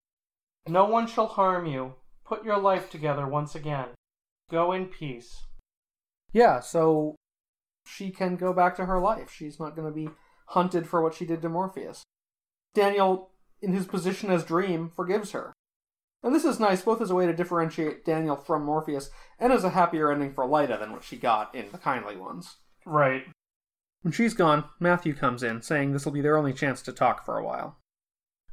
No 0.68 0.85
one 0.85 1.07
shall 1.07 1.27
harm 1.27 1.65
you. 1.65 1.95
Put 2.26 2.45
your 2.45 2.57
life 2.57 2.90
together 2.90 3.27
once 3.27 3.53
again. 3.53 3.88
Go 4.49 4.72
in 4.72 4.85
peace. 4.85 5.44
Yeah, 6.31 6.61
so 6.61 7.15
she 7.85 8.11
can 8.11 8.38
go 8.38 8.53
back 8.53 8.76
to 8.77 8.85
her 8.85 8.99
life. 8.99 9.31
She's 9.31 9.60
not 9.60 9.76
going 9.76 9.88
to 9.88 9.94
be 9.94 10.10
hunted 10.48 10.88
for 10.88 11.02
what 11.02 11.14
she 11.14 11.26
did 11.26 11.41
to 11.41 11.49
Morpheus. 11.49 12.03
Daniel, 12.73 13.31
in 13.61 13.73
his 13.73 13.85
position 13.85 14.31
as 14.31 14.44
Dream, 14.44 14.90
forgives 14.90 15.31
her. 15.31 15.53
And 16.23 16.34
this 16.34 16.45
is 16.45 16.60
nice 16.60 16.81
both 16.81 17.02
as 17.02 17.11
a 17.11 17.15
way 17.15 17.26
to 17.26 17.34
differentiate 17.35 18.06
Daniel 18.06 18.38
from 18.38 18.64
Morpheus 18.64 19.10
and 19.40 19.52
as 19.52 19.65
a 19.65 19.72
happier 19.72 20.11
ending 20.11 20.34
for 20.34 20.48
Lyda 20.48 20.77
than 20.77 20.94
what 20.94 21.03
she 21.03 21.18
got 21.18 21.53
in 21.53 21.72
the 21.72 21.77
Kindly 21.77 22.15
Ones. 22.15 22.57
Right. 22.85 23.26
When 24.02 24.14
she's 24.14 24.34
gone, 24.34 24.65
Matthew 24.80 25.14
comes 25.14 25.44
in, 25.44 25.61
saying 25.61 25.91
this 25.91 26.06
will 26.06 26.14
be 26.14 26.22
their 26.22 26.38
only 26.38 26.53
chance 26.53 26.81
to 26.84 26.94
talk 26.94 27.26
for 27.26 27.38
a 27.38 27.44
while. 27.44 27.77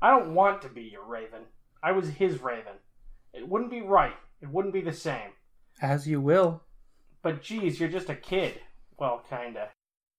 I 0.02 0.10
don't 0.10 0.34
want 0.34 0.62
to 0.62 0.68
be 0.68 0.82
your 0.82 1.04
raven. 1.04 1.42
I 1.82 1.92
was 1.92 2.08
his 2.10 2.40
raven. 2.42 2.74
It 3.32 3.48
wouldn't 3.48 3.70
be 3.70 3.80
right. 3.80 4.16
It 4.40 4.48
wouldn't 4.48 4.74
be 4.74 4.80
the 4.80 4.92
same. 4.92 5.30
As 5.80 6.06
you 6.06 6.20
will. 6.20 6.62
But 7.22 7.42
geez, 7.42 7.80
you're 7.80 7.88
just 7.88 8.10
a 8.10 8.14
kid. 8.14 8.60
Well, 8.98 9.24
kinda. 9.28 9.70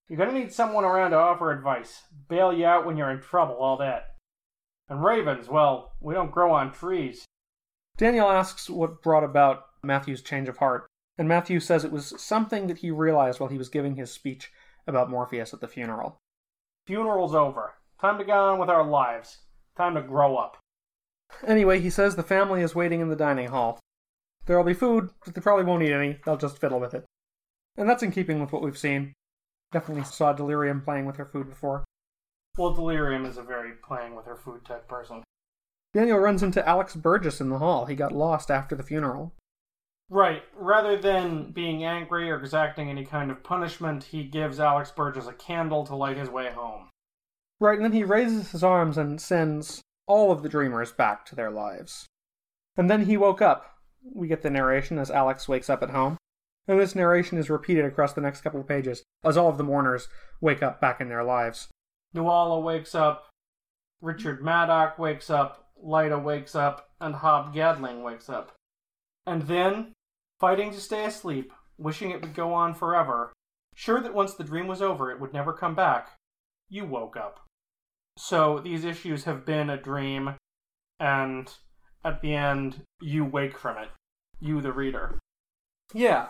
You're 0.07 0.17
gonna 0.17 0.37
need 0.37 0.51
someone 0.51 0.83
around 0.83 1.11
to 1.11 1.17
offer 1.17 1.51
advice, 1.51 2.03
bail 2.27 2.51
you 2.51 2.65
out 2.65 2.85
when 2.85 2.97
you're 2.97 3.11
in 3.11 3.21
trouble, 3.21 3.55
all 3.55 3.77
that. 3.77 4.15
And 4.89 5.03
ravens, 5.03 5.47
well, 5.47 5.93
we 6.01 6.13
don't 6.13 6.31
grow 6.31 6.51
on 6.51 6.73
trees. 6.73 7.25
Daniel 7.97 8.29
asks 8.29 8.69
what 8.69 9.01
brought 9.01 9.23
about 9.23 9.65
Matthew's 9.83 10.21
change 10.21 10.49
of 10.49 10.57
heart, 10.57 10.87
and 11.17 11.27
Matthew 11.27 11.59
says 11.59 11.85
it 11.85 11.91
was 11.91 12.19
something 12.21 12.67
that 12.67 12.79
he 12.79 12.91
realized 12.91 13.39
while 13.39 13.49
he 13.49 13.57
was 13.57 13.69
giving 13.69 13.95
his 13.95 14.11
speech 14.11 14.51
about 14.87 15.09
Morpheus 15.09 15.53
at 15.53 15.61
the 15.61 15.67
funeral. 15.67 16.17
Funeral's 16.87 17.35
over. 17.35 17.75
Time 17.99 18.17
to 18.17 18.23
go 18.23 18.33
on 18.33 18.59
with 18.59 18.69
our 18.69 18.83
lives. 18.83 19.39
Time 19.77 19.95
to 19.95 20.01
grow 20.01 20.35
up. 20.35 20.57
Anyway, 21.45 21.79
he 21.79 21.89
says 21.89 22.15
the 22.15 22.23
family 22.23 22.61
is 22.61 22.75
waiting 22.75 23.01
in 23.01 23.09
the 23.09 23.15
dining 23.15 23.47
hall. 23.47 23.79
There'll 24.45 24.63
be 24.63 24.73
food, 24.73 25.09
but 25.25 25.35
they 25.35 25.41
probably 25.41 25.65
won't 25.65 25.83
eat 25.83 25.91
any. 25.91 26.19
They'll 26.25 26.37
just 26.37 26.59
fiddle 26.59 26.79
with 26.79 26.93
it. 26.93 27.05
And 27.77 27.89
that's 27.89 28.03
in 28.03 28.11
keeping 28.11 28.39
with 28.41 28.51
what 28.51 28.61
we've 28.61 28.77
seen. 28.77 29.13
Definitely 29.71 30.03
saw 30.03 30.33
Delirium 30.33 30.81
playing 30.81 31.05
with 31.05 31.15
her 31.17 31.25
food 31.25 31.49
before. 31.49 31.83
Well, 32.57 32.73
Delirium 32.73 33.25
is 33.25 33.37
a 33.37 33.43
very 33.43 33.71
playing 33.71 34.15
with 34.15 34.25
her 34.25 34.35
food 34.35 34.65
type 34.65 34.87
person. 34.87 35.23
Daniel 35.93 36.19
runs 36.19 36.43
into 36.43 36.67
Alex 36.67 36.95
Burgess 36.95 37.41
in 37.41 37.49
the 37.49 37.59
hall. 37.59 37.85
He 37.85 37.95
got 37.95 38.11
lost 38.11 38.51
after 38.51 38.75
the 38.75 38.83
funeral. 38.83 39.33
Right. 40.09 40.43
Rather 40.55 40.97
than 40.97 41.51
being 41.51 41.85
angry 41.85 42.29
or 42.29 42.37
exacting 42.37 42.89
any 42.89 43.05
kind 43.05 43.31
of 43.31 43.43
punishment, 43.43 44.03
he 44.03 44.23
gives 44.23 44.59
Alex 44.59 44.91
Burgess 44.91 45.27
a 45.27 45.33
candle 45.33 45.85
to 45.85 45.95
light 45.95 46.17
his 46.17 46.29
way 46.29 46.51
home. 46.51 46.89
Right, 47.59 47.77
and 47.77 47.85
then 47.85 47.93
he 47.93 48.03
raises 48.03 48.51
his 48.51 48.63
arms 48.63 48.97
and 48.97 49.21
sends 49.21 49.81
all 50.07 50.31
of 50.31 50.43
the 50.43 50.49
dreamers 50.49 50.91
back 50.91 51.25
to 51.25 51.35
their 51.35 51.51
lives. 51.51 52.07
And 52.77 52.89
then 52.89 53.05
he 53.05 53.17
woke 53.17 53.41
up. 53.41 53.77
We 54.03 54.27
get 54.27 54.41
the 54.41 54.49
narration 54.49 54.97
as 54.97 55.11
Alex 55.11 55.47
wakes 55.47 55.69
up 55.69 55.83
at 55.83 55.91
home. 55.91 56.17
And 56.67 56.79
this 56.79 56.95
narration 56.95 57.37
is 57.37 57.49
repeated 57.49 57.85
across 57.85 58.13
the 58.13 58.21
next 58.21 58.41
couple 58.41 58.59
of 58.59 58.67
pages 58.67 59.03
as 59.23 59.37
all 59.37 59.49
of 59.49 59.57
the 59.57 59.63
mourners 59.63 60.07
wake 60.39 60.63
up 60.63 60.79
back 60.79 61.01
in 61.01 61.09
their 61.09 61.23
lives. 61.23 61.67
Nuala 62.13 62.59
wakes 62.59 62.93
up, 62.93 63.29
Richard 64.01 64.41
Madoc 64.41 64.97
wakes 64.97 65.29
up, 65.29 65.69
Lyda 65.81 66.19
wakes 66.19 66.55
up, 66.55 66.89
and 66.99 67.15
Hob 67.15 67.53
Gadling 67.53 68.03
wakes 68.03 68.29
up. 68.29 68.53
And 69.25 69.43
then, 69.43 69.93
fighting 70.39 70.71
to 70.71 70.79
stay 70.79 71.05
asleep, 71.05 71.53
wishing 71.77 72.11
it 72.11 72.21
would 72.21 72.33
go 72.33 72.53
on 72.53 72.73
forever, 72.73 73.31
sure 73.75 74.01
that 74.01 74.13
once 74.13 74.33
the 74.33 74.43
dream 74.43 74.67
was 74.67 74.81
over 74.81 75.11
it 75.11 75.19
would 75.19 75.33
never 75.33 75.53
come 75.53 75.75
back, 75.75 76.17
you 76.69 76.85
woke 76.85 77.15
up. 77.15 77.45
So 78.17 78.59
these 78.59 78.83
issues 78.83 79.23
have 79.23 79.45
been 79.45 79.69
a 79.69 79.77
dream, 79.81 80.35
and 80.99 81.51
at 82.03 82.21
the 82.21 82.33
end, 82.35 82.83
you 83.01 83.25
wake 83.25 83.57
from 83.57 83.77
it. 83.77 83.89
You, 84.39 84.61
the 84.61 84.73
reader. 84.73 85.19
Yeah. 85.93 86.29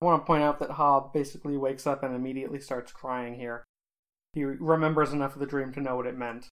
I 0.00 0.04
want 0.04 0.22
to 0.22 0.26
point 0.26 0.42
out 0.42 0.58
that 0.60 0.70
Hob 0.70 1.12
basically 1.12 1.56
wakes 1.56 1.86
up 1.86 2.02
and 2.02 2.14
immediately 2.14 2.60
starts 2.60 2.92
crying 2.92 3.34
here. 3.34 3.64
He 4.32 4.44
remembers 4.44 5.12
enough 5.12 5.34
of 5.34 5.40
the 5.40 5.46
dream 5.46 5.72
to 5.72 5.80
know 5.80 5.96
what 5.96 6.06
it 6.06 6.16
meant. 6.18 6.48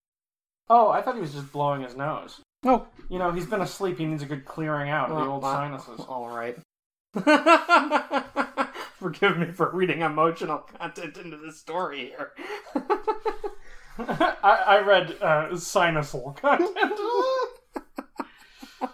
Oh, 0.71 0.89
I 0.89 1.03
thought 1.03 1.15
he 1.17 1.21
was 1.21 1.35
just 1.35 1.53
blowing 1.53 1.83
his 1.83 1.95
nose. 1.95 2.41
Oh, 2.65 2.87
You 3.11 3.19
know, 3.19 3.31
he's 3.33 3.45
been 3.47 3.61
asleep. 3.61 3.99
He 3.99 4.07
needs 4.07 4.23
a 4.23 4.27
good 4.27 4.47
clearing 4.47 4.89
out 4.89 5.11
of 5.11 5.19
the 5.19 5.25
old 5.25 5.43
sinuses. 5.43 6.01
All 6.09 6.29
right. 6.35 6.57
Forgive 8.99 9.37
me 9.37 9.53
for 9.53 9.71
reading 9.71 10.01
emotional 10.01 10.59
content 10.59 11.19
into 11.19 11.37
this 11.37 11.61
story 11.61 12.07
here. 12.07 12.33
I, 13.99 14.63
I 14.67 14.81
read 14.81 15.17
uh, 15.21 15.49
sinusal 15.51 16.37
content. 16.37 16.99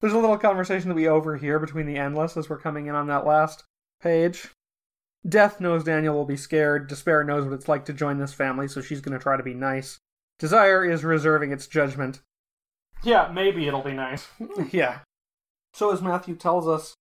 There's 0.00 0.14
a 0.14 0.18
little 0.18 0.38
conversation 0.38 0.88
that 0.88 0.94
we 0.96 1.06
overhear 1.06 1.58
between 1.58 1.86
the 1.86 1.96
Endless 1.96 2.36
as 2.36 2.48
we're 2.48 2.58
coming 2.58 2.86
in 2.86 2.94
on 2.94 3.06
that 3.08 3.26
last 3.26 3.64
page. 4.00 4.48
Death 5.28 5.60
knows 5.60 5.84
Daniel 5.84 6.14
will 6.14 6.24
be 6.24 6.36
scared. 6.36 6.88
Despair 6.88 7.22
knows 7.22 7.44
what 7.44 7.54
it's 7.54 7.68
like 7.68 7.84
to 7.84 7.92
join 7.92 8.18
this 8.18 8.34
family, 8.34 8.66
so 8.66 8.80
she's 8.80 9.00
going 9.00 9.16
to 9.16 9.22
try 9.22 9.36
to 9.36 9.42
be 9.42 9.54
nice. 9.54 9.98
Desire 10.38 10.84
is 10.84 11.04
reserving 11.04 11.52
its 11.52 11.68
judgment. 11.68 12.20
Yeah, 13.04 13.30
maybe 13.32 13.68
it'll 13.68 13.82
be 13.82 13.92
nice. 13.92 14.26
yeah. 14.72 15.00
So, 15.72 15.92
as 15.92 16.02
Matthew 16.02 16.34
tells 16.34 16.66
us, 16.66 16.94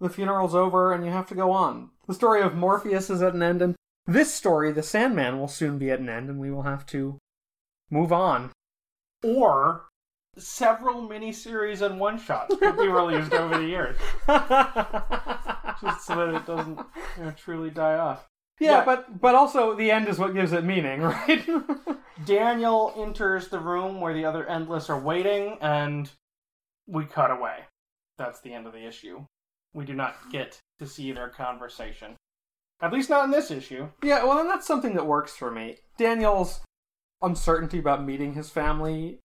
the 0.00 0.08
funeral's 0.08 0.54
over 0.54 0.92
and 0.92 1.04
you 1.04 1.10
have 1.10 1.26
to 1.28 1.34
go 1.34 1.50
on. 1.50 1.90
The 2.06 2.14
story 2.14 2.40
of 2.40 2.54
Morpheus 2.54 3.10
is 3.10 3.20
at 3.20 3.34
an 3.34 3.42
end, 3.42 3.62
and 3.62 3.74
this 4.08 4.32
story, 4.34 4.72
The 4.72 4.82
Sandman, 4.82 5.38
will 5.38 5.48
soon 5.48 5.78
be 5.78 5.90
at 5.90 6.00
an 6.00 6.08
end, 6.08 6.28
and 6.30 6.40
we 6.40 6.50
will 6.50 6.62
have 6.62 6.84
to 6.86 7.18
move 7.90 8.12
on. 8.12 8.50
Or 9.22 9.84
several 10.38 11.06
miniseries 11.08 11.82
and 11.82 12.00
one 12.00 12.18
shots 12.18 12.54
could 12.56 12.76
be 12.78 12.88
released 12.88 13.32
over 13.34 13.58
the 13.58 13.66
years, 13.66 13.96
just 15.82 16.06
so 16.06 16.16
that 16.16 16.34
it 16.34 16.46
doesn't 16.46 16.78
you 17.18 17.24
know, 17.24 17.32
truly 17.36 17.70
die 17.70 17.96
off. 17.98 18.26
Yeah, 18.60 18.78
Yeah. 18.78 18.84
but 18.84 19.20
but 19.20 19.34
also 19.34 19.74
the 19.74 19.90
end 19.90 20.08
is 20.08 20.18
what 20.18 20.34
gives 20.34 20.52
it 20.52 20.64
meaning, 20.64 21.02
right? 21.02 21.46
Daniel 22.24 22.92
enters 22.96 23.48
the 23.48 23.60
room 23.60 24.00
where 24.00 24.14
the 24.14 24.24
other 24.24 24.46
Endless 24.46 24.88
are 24.90 24.98
waiting, 25.00 25.58
and 25.60 26.10
we 26.86 27.04
cut 27.04 27.30
away. 27.30 27.58
That's 28.16 28.40
the 28.40 28.52
end 28.54 28.66
of 28.66 28.72
the 28.72 28.86
issue. 28.86 29.24
We 29.74 29.84
do 29.84 29.92
not 29.92 30.16
get 30.32 30.58
to 30.78 30.86
see 30.86 31.12
their 31.12 31.28
conversation. 31.28 32.16
At 32.80 32.92
least 32.92 33.10
not 33.10 33.24
in 33.24 33.30
this 33.30 33.50
issue. 33.50 33.88
yeah, 34.02 34.24
well, 34.24 34.38
and 34.38 34.48
that's 34.48 34.66
something 34.66 34.94
that 34.94 35.06
works 35.06 35.36
for 35.36 35.50
me. 35.50 35.78
Daniel's 35.96 36.60
uncertainty 37.20 37.78
about 37.78 38.04
meeting 38.04 38.34
his 38.34 38.50
family 38.50 39.18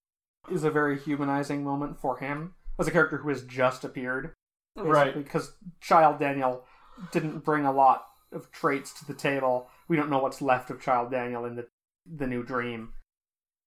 is 0.51 0.65
a 0.65 0.71
very 0.71 0.99
humanizing 0.99 1.63
moment 1.63 2.01
for 2.01 2.19
him 2.19 2.55
as 2.79 2.89
a 2.89 2.91
character 2.91 3.19
who 3.19 3.29
has 3.29 3.43
just 3.43 3.85
appeared. 3.85 4.33
Right. 4.77 5.15
Because 5.15 5.55
child 5.81 6.19
Daniel 6.19 6.65
didn't 7.11 7.45
bring 7.45 7.67
a 7.67 7.73
lot 7.73 8.07
of 8.33 8.51
traits 8.51 8.93
to 8.95 9.07
the 9.07 9.15
table. 9.15 9.69
We 9.89 9.97
don't 9.97 10.11
know 10.11 10.19
what's 10.19 10.41
left 10.41 10.71
of 10.71 10.81
child 10.81 11.11
Daniel 11.11 11.45
in 11.45 11.57
the 11.57 11.67
the 12.11 12.27
new 12.27 12.43
dream. 12.43 12.95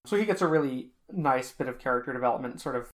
So 0.06 0.18
he 0.18 0.26
gets 0.26 0.42
a 0.42 0.48
really 0.48 0.92
nice 1.12 1.52
bit 1.52 1.68
of 1.68 1.80
character 1.80 2.12
development, 2.12 2.60
sort 2.60 2.76
of 2.76 2.90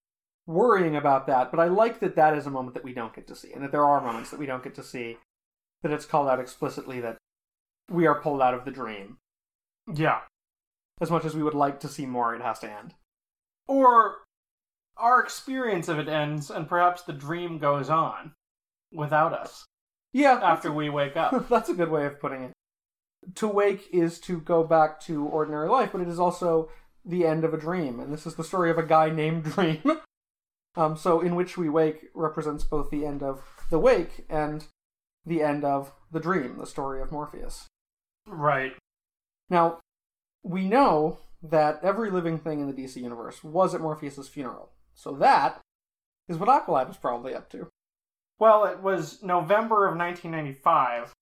worrying 0.45 0.95
about 0.95 1.27
that. 1.27 1.51
But 1.51 1.59
I 1.59 1.67
like 1.67 1.99
that 1.99 2.15
that 2.15 2.37
is 2.37 2.45
a 2.45 2.51
moment 2.51 2.73
that 2.75 2.83
we 2.83 2.93
don't 2.93 3.13
get 3.13 3.27
to 3.27 3.35
see, 3.35 3.51
and 3.53 3.63
that 3.63 3.71
there 3.71 3.85
are 3.85 4.01
moments 4.01 4.29
that 4.31 4.39
we 4.39 4.45
don't 4.45 4.63
get 4.63 4.75
to 4.75 4.83
see. 4.83 5.17
That 5.83 5.91
it's 5.91 6.05
called 6.05 6.27
out 6.27 6.39
explicitly 6.39 6.99
that 7.01 7.17
we 7.89 8.05
are 8.05 8.21
pulled 8.21 8.41
out 8.41 8.53
of 8.53 8.65
the 8.65 8.71
dream. 8.71 9.17
Yeah. 9.93 10.21
As 10.99 11.09
much 11.09 11.25
as 11.25 11.35
we 11.35 11.43
would 11.43 11.55
like 11.55 11.79
to 11.79 11.87
see 11.87 12.05
more, 12.05 12.35
it 12.35 12.41
has 12.41 12.59
to 12.59 12.71
end. 12.71 12.93
Or 13.67 14.17
our 14.97 15.21
experience 15.21 15.87
of 15.87 15.97
it 15.97 16.07
ends, 16.07 16.49
and 16.51 16.69
perhaps 16.69 17.01
the 17.01 17.13
dream 17.13 17.57
goes 17.57 17.89
on 17.89 18.33
without 18.93 19.33
us 19.33 19.65
Yeah, 20.13 20.39
after 20.43 20.71
we 20.71 20.89
wake 20.89 21.17
up. 21.17 21.47
That's 21.49 21.69
a 21.69 21.73
good 21.73 21.89
way 21.89 22.05
of 22.05 22.19
putting 22.19 22.43
it. 22.43 22.51
To 23.35 23.47
wake 23.47 23.87
is 23.91 24.19
to 24.21 24.39
go 24.41 24.63
back 24.63 24.99
to 25.01 25.25
ordinary 25.25 25.69
life, 25.69 25.91
but 25.91 26.01
it 26.01 26.07
is 26.07 26.19
also 26.19 26.69
the 27.05 27.25
end 27.25 27.43
of 27.43 27.53
a 27.53 27.57
dream, 27.57 27.99
and 27.99 28.13
this 28.13 28.27
is 28.27 28.35
the 28.35 28.43
story 28.43 28.69
of 28.69 28.77
a 28.77 28.83
guy 28.83 29.09
named 29.09 29.43
Dream. 29.43 29.81
um, 30.75 30.97
so, 30.97 31.19
in 31.19 31.35
which 31.35 31.57
we 31.57 31.69
wake 31.69 32.09
represents 32.13 32.63
both 32.63 32.89
the 32.89 33.05
end 33.05 33.23
of 33.23 33.41
the 33.69 33.79
wake 33.79 34.25
and 34.29 34.65
the 35.25 35.41
end 35.41 35.63
of 35.63 35.93
the 36.11 36.19
dream, 36.19 36.57
the 36.57 36.65
story 36.65 37.01
of 37.01 37.11
Morpheus. 37.11 37.67
Right. 38.27 38.73
Now, 39.49 39.79
we 40.43 40.67
know 40.67 41.19
that 41.43 41.79
every 41.83 42.09
living 42.09 42.37
thing 42.37 42.61
in 42.61 42.67
the 42.67 42.73
DC 42.73 42.97
universe 42.97 43.43
was 43.43 43.73
at 43.73 43.81
Morpheus's 43.81 44.29
funeral, 44.29 44.71
so 44.93 45.11
that 45.13 45.59
is 46.27 46.37
what 46.37 46.49
Aqualad 46.49 46.87
was 46.87 46.97
probably 46.97 47.33
up 47.33 47.49
to. 47.51 47.67
Well, 48.39 48.65
it 48.65 48.81
was 48.81 49.21
November 49.21 49.87
of 49.87 49.97
1995, 49.97 51.13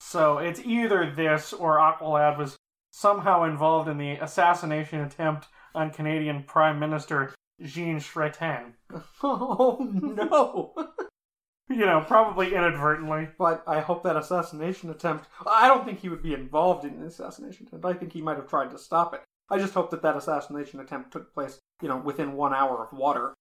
so 0.00 0.38
it's 0.38 0.60
either 0.60 1.10
this 1.10 1.52
or 1.52 1.78
Aqualad 1.78 2.38
was 2.38 2.56
somehow 2.92 3.44
involved 3.44 3.88
in 3.88 3.98
the 3.98 4.12
assassination 4.12 5.00
attempt 5.00 5.48
on 5.74 5.90
Canadian 5.90 6.42
Prime 6.44 6.78
Minister 6.78 7.34
Jean 7.62 7.98
Chrétien. 7.98 8.74
Oh 9.22 9.78
no! 9.80 10.74
You 11.70 11.86
know, 11.86 12.04
probably 12.06 12.54
inadvertently. 12.54 13.28
But 13.38 13.62
I 13.66 13.80
hope 13.80 14.02
that 14.02 14.16
assassination 14.16 14.90
attempt. 14.90 15.26
I 15.46 15.68
don't 15.68 15.84
think 15.84 16.00
he 16.00 16.08
would 16.08 16.22
be 16.22 16.34
involved 16.34 16.84
in 16.84 17.00
the 17.00 17.06
assassination 17.06 17.68
attempt. 17.68 17.86
I 17.86 17.92
think 17.92 18.12
he 18.12 18.20
might 18.20 18.36
have 18.36 18.48
tried 18.48 18.72
to 18.72 18.78
stop 18.78 19.14
it. 19.14 19.22
I 19.48 19.58
just 19.58 19.74
hope 19.74 19.90
that 19.90 20.02
that 20.02 20.16
assassination 20.16 20.80
attempt 20.80 21.12
took 21.12 21.32
place, 21.32 21.60
you 21.80 21.88
know, 21.88 21.96
within 21.96 22.32
one 22.32 22.52
hour 22.52 22.84
of 22.84 22.96
water. 22.96 23.34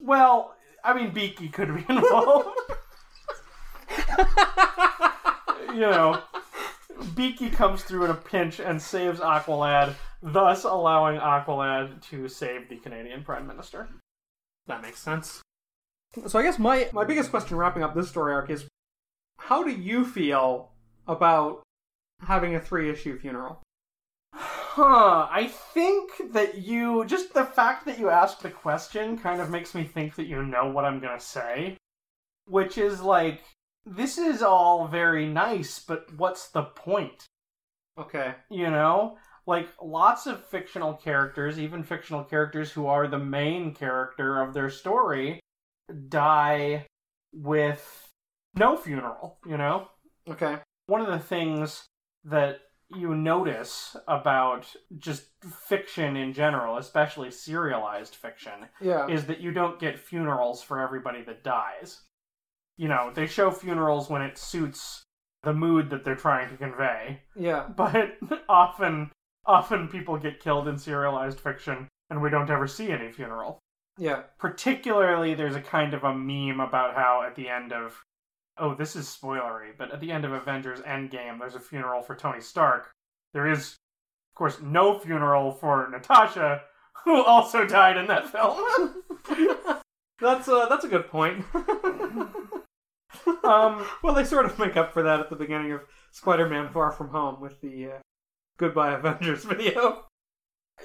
Well, 0.00 0.54
I 0.84 0.94
mean, 0.94 1.10
Beaky 1.10 1.48
could 1.48 1.74
be 1.74 1.84
involved. 1.92 2.48
you 5.74 5.80
know, 5.80 6.22
Beaky 7.14 7.50
comes 7.50 7.82
through 7.82 8.04
in 8.04 8.10
a 8.10 8.14
pinch 8.14 8.60
and 8.60 8.80
saves 8.80 9.20
Aqualad, 9.20 9.94
thus 10.22 10.64
allowing 10.64 11.18
Aqualad 11.18 12.00
to 12.10 12.28
save 12.28 12.68
the 12.68 12.76
Canadian 12.76 13.24
Prime 13.24 13.46
Minister. 13.46 13.88
That 14.66 14.82
makes 14.82 15.00
sense. 15.00 15.42
So 16.26 16.38
I 16.38 16.42
guess 16.42 16.58
my 16.58 16.88
my 16.92 17.04
biggest 17.04 17.30
question 17.30 17.56
wrapping 17.56 17.82
up 17.82 17.94
this 17.94 18.08
story 18.08 18.32
arc 18.32 18.50
is, 18.50 18.66
how 19.38 19.62
do 19.62 19.70
you 19.70 20.04
feel 20.04 20.72
about 21.06 21.62
having 22.26 22.54
a 22.54 22.60
three 22.60 22.90
issue 22.90 23.18
funeral? 23.18 23.62
Huh, 24.32 25.28
I 25.30 25.46
think 25.46 26.32
that 26.32 26.58
you, 26.58 27.06
just 27.06 27.32
the 27.32 27.44
fact 27.44 27.86
that 27.86 27.98
you 27.98 28.10
asked 28.10 28.42
the 28.42 28.50
question 28.50 29.16
kind 29.16 29.40
of 29.40 29.48
makes 29.48 29.74
me 29.74 29.84
think 29.84 30.16
that 30.16 30.26
you 30.26 30.42
know 30.42 30.68
what 30.68 30.84
I'm 30.84 31.00
gonna 31.00 31.20
say. 31.20 31.78
Which 32.46 32.76
is 32.76 33.00
like, 33.00 33.42
this 33.86 34.18
is 34.18 34.42
all 34.42 34.86
very 34.86 35.26
nice, 35.26 35.78
but 35.78 36.12
what's 36.16 36.48
the 36.48 36.62
point? 36.62 37.24
Okay. 37.98 38.34
You 38.50 38.70
know? 38.70 39.16
Like, 39.46 39.68
lots 39.80 40.26
of 40.26 40.44
fictional 40.44 40.92
characters, 40.94 41.58
even 41.58 41.82
fictional 41.82 42.24
characters 42.24 42.72
who 42.72 42.86
are 42.86 43.06
the 43.06 43.18
main 43.18 43.74
character 43.74 44.42
of 44.42 44.52
their 44.52 44.68
story, 44.68 45.40
die 46.08 46.86
with 47.32 48.08
no 48.54 48.76
funeral, 48.76 49.38
you 49.46 49.56
know? 49.56 49.88
Okay. 50.28 50.56
one 50.86 51.00
of 51.00 51.06
the 51.08 51.18
things 51.18 51.84
that 52.24 52.60
you 52.88 53.14
notice 53.14 53.96
about 54.08 54.66
just 54.98 55.24
fiction 55.68 56.16
in 56.16 56.32
general, 56.32 56.76
especially 56.78 57.30
serialized 57.30 58.14
fiction, 58.14 58.66
Yeah. 58.80 59.06
is 59.08 59.26
that 59.26 59.40
you 59.40 59.50
don't 59.52 59.78
get 59.80 59.98
funerals 59.98 60.62
for 60.62 60.80
everybody 60.80 61.22
that 61.22 61.42
dies. 61.44 62.02
You 62.76 62.88
know, 62.88 63.10
they 63.12 63.26
show 63.26 63.50
funerals 63.50 64.08
when 64.08 64.22
it 64.22 64.38
suits 64.38 65.02
the 65.42 65.52
mood 65.52 65.90
that 65.90 66.04
they're 66.04 66.14
trying 66.16 66.48
to 66.50 66.56
convey, 66.56 67.22
yeah. 67.34 67.66
but 67.76 68.16
often 68.48 69.10
often 69.44 69.86
people 69.88 70.16
get 70.18 70.40
killed 70.40 70.66
in 70.68 70.76
serialized 70.78 71.38
fiction 71.40 71.86
and 72.10 72.20
we 72.20 72.30
don't 72.30 72.50
ever 72.50 72.66
see 72.66 72.90
any 72.90 73.10
funeral. 73.12 73.58
Yeah. 73.98 74.22
Particularly 74.38 75.34
there's 75.34 75.56
a 75.56 75.60
kind 75.60 75.94
of 75.94 76.04
a 76.04 76.14
meme 76.14 76.60
about 76.60 76.94
how 76.94 77.22
at 77.26 77.34
the 77.34 77.48
end 77.48 77.72
of 77.72 78.02
oh, 78.58 78.74
this 78.74 78.96
is 78.96 79.06
spoilery, 79.06 79.70
but 79.76 79.92
at 79.92 80.00
the 80.00 80.10
end 80.10 80.24
of 80.24 80.32
Avengers 80.32 80.80
Endgame, 80.80 81.38
there's 81.38 81.54
a 81.54 81.60
funeral 81.60 82.02
for 82.02 82.16
Tony 82.16 82.40
Stark. 82.40 82.90
There 83.34 83.50
is, 83.50 83.72
of 84.32 84.34
course, 84.34 84.60
no 84.62 84.98
funeral 84.98 85.52
for 85.52 85.88
Natasha, 85.90 86.62
who 87.04 87.22
also 87.22 87.66
died 87.66 87.98
in 87.98 88.06
that 88.06 88.30
film. 88.30 89.02
That's 90.20 90.48
uh 90.48 90.66
that's 90.70 90.84
a 90.84 90.88
good 90.88 91.08
point. 91.08 91.44
um, 93.44 93.86
well, 94.02 94.14
they 94.14 94.24
sort 94.24 94.46
of 94.46 94.58
make 94.58 94.76
up 94.76 94.92
for 94.92 95.02
that 95.02 95.20
at 95.20 95.28
the 95.28 95.36
beginning 95.36 95.72
of 95.72 95.82
Spider-Man: 96.12 96.70
Far 96.72 96.90
From 96.92 97.10
Home 97.10 97.38
with 97.40 97.60
the 97.60 97.86
uh, 97.86 97.98
Goodbye 98.56 98.94
Avengers 98.94 99.44
video. 99.48 100.06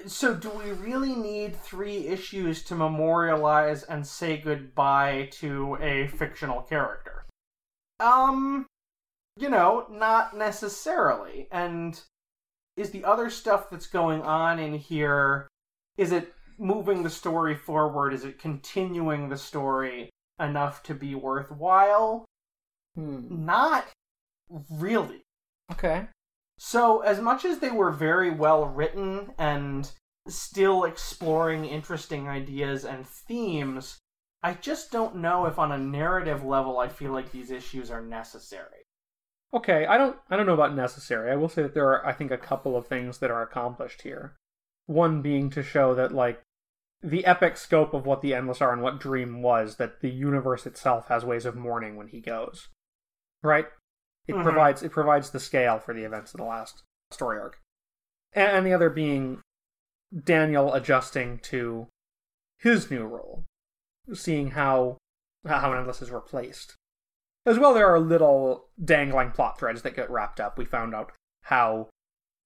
So, 0.06 0.34
do 0.34 0.50
we 0.50 0.70
really 0.72 1.14
need 1.14 1.56
three 1.56 2.08
issues 2.08 2.62
to 2.64 2.74
memorialize 2.74 3.82
and 3.84 4.06
say 4.06 4.38
goodbye 4.38 5.28
to 5.32 5.76
a 5.80 6.08
fictional 6.08 6.62
character? 6.62 7.26
Um, 8.00 8.66
you 9.36 9.48
know, 9.48 9.86
not 9.90 10.36
necessarily. 10.36 11.48
And 11.52 12.00
is 12.76 12.90
the 12.90 13.04
other 13.04 13.30
stuff 13.30 13.70
that's 13.70 13.86
going 13.86 14.22
on 14.22 14.58
in 14.58 14.74
here 14.74 15.48
is 15.98 16.12
it 16.12 16.32
moving 16.58 17.02
the 17.02 17.10
story 17.10 17.54
forward? 17.54 18.14
Is 18.14 18.24
it 18.24 18.38
continuing 18.38 19.28
the 19.28 19.36
story 19.36 20.10
enough 20.40 20.82
to 20.84 20.94
be 20.94 21.14
worthwhile? 21.14 22.24
Hmm. 22.94 23.44
Not 23.44 23.86
really. 24.70 25.22
Okay. 25.70 26.06
So, 26.64 27.00
as 27.00 27.20
much 27.20 27.44
as 27.44 27.58
they 27.58 27.72
were 27.72 27.90
very 27.90 28.30
well 28.30 28.66
written 28.66 29.34
and 29.36 29.90
still 30.28 30.84
exploring 30.84 31.64
interesting 31.64 32.28
ideas 32.28 32.84
and 32.84 33.04
themes, 33.04 33.98
I 34.44 34.54
just 34.54 34.92
don't 34.92 35.16
know 35.16 35.46
if 35.46 35.58
on 35.58 35.72
a 35.72 35.76
narrative 35.76 36.44
level 36.44 36.78
I 36.78 36.86
feel 36.86 37.10
like 37.10 37.32
these 37.32 37.50
issues 37.50 37.90
are 37.90 38.00
necessary. 38.00 38.86
Okay, 39.52 39.86
I 39.86 39.98
don't 39.98 40.16
I 40.30 40.36
don't 40.36 40.46
know 40.46 40.54
about 40.54 40.76
necessary. 40.76 41.32
I 41.32 41.34
will 41.34 41.48
say 41.48 41.62
that 41.62 41.74
there 41.74 41.88
are 41.88 42.06
I 42.06 42.12
think 42.12 42.30
a 42.30 42.38
couple 42.38 42.76
of 42.76 42.86
things 42.86 43.18
that 43.18 43.32
are 43.32 43.42
accomplished 43.42 44.02
here. 44.02 44.36
One 44.86 45.20
being 45.20 45.50
to 45.50 45.64
show 45.64 45.96
that 45.96 46.14
like 46.14 46.42
the 47.02 47.26
epic 47.26 47.56
scope 47.56 47.92
of 47.92 48.06
what 48.06 48.22
the 48.22 48.34
endless 48.34 48.60
are 48.60 48.72
and 48.72 48.82
what 48.82 49.00
dream 49.00 49.42
was 49.42 49.78
that 49.78 50.00
the 50.00 50.10
universe 50.10 50.64
itself 50.64 51.08
has 51.08 51.24
ways 51.24 51.44
of 51.44 51.56
mourning 51.56 51.96
when 51.96 52.06
he 52.06 52.20
goes 52.20 52.68
right 53.42 53.66
it 54.26 54.34
Mhm. 54.34 54.42
provides 54.42 54.82
it 54.82 54.92
provides 54.92 55.30
the 55.30 55.40
scale 55.40 55.78
for 55.78 55.92
the 55.94 56.04
events 56.04 56.32
of 56.34 56.38
the 56.38 56.44
last 56.44 56.82
story 57.10 57.38
arc 57.38 57.58
and, 58.32 58.50
and 58.56 58.66
the 58.66 58.72
other 58.72 58.90
being 58.90 59.40
daniel 60.24 60.72
adjusting 60.74 61.38
to 61.38 61.88
his 62.58 62.90
new 62.90 63.04
role 63.04 63.44
seeing 64.12 64.50
how 64.50 64.98
how 65.46 65.72
endless 65.72 66.02
is 66.02 66.10
replaced 66.10 66.76
as 67.46 67.58
well 67.58 67.74
there 67.74 67.88
are 67.88 67.98
little 68.00 68.68
dangling 68.82 69.30
plot 69.32 69.58
threads 69.58 69.82
that 69.82 69.96
get 69.96 70.10
wrapped 70.10 70.38
up 70.40 70.56
we 70.58 70.64
found 70.64 70.94
out 70.94 71.12
how 71.44 71.88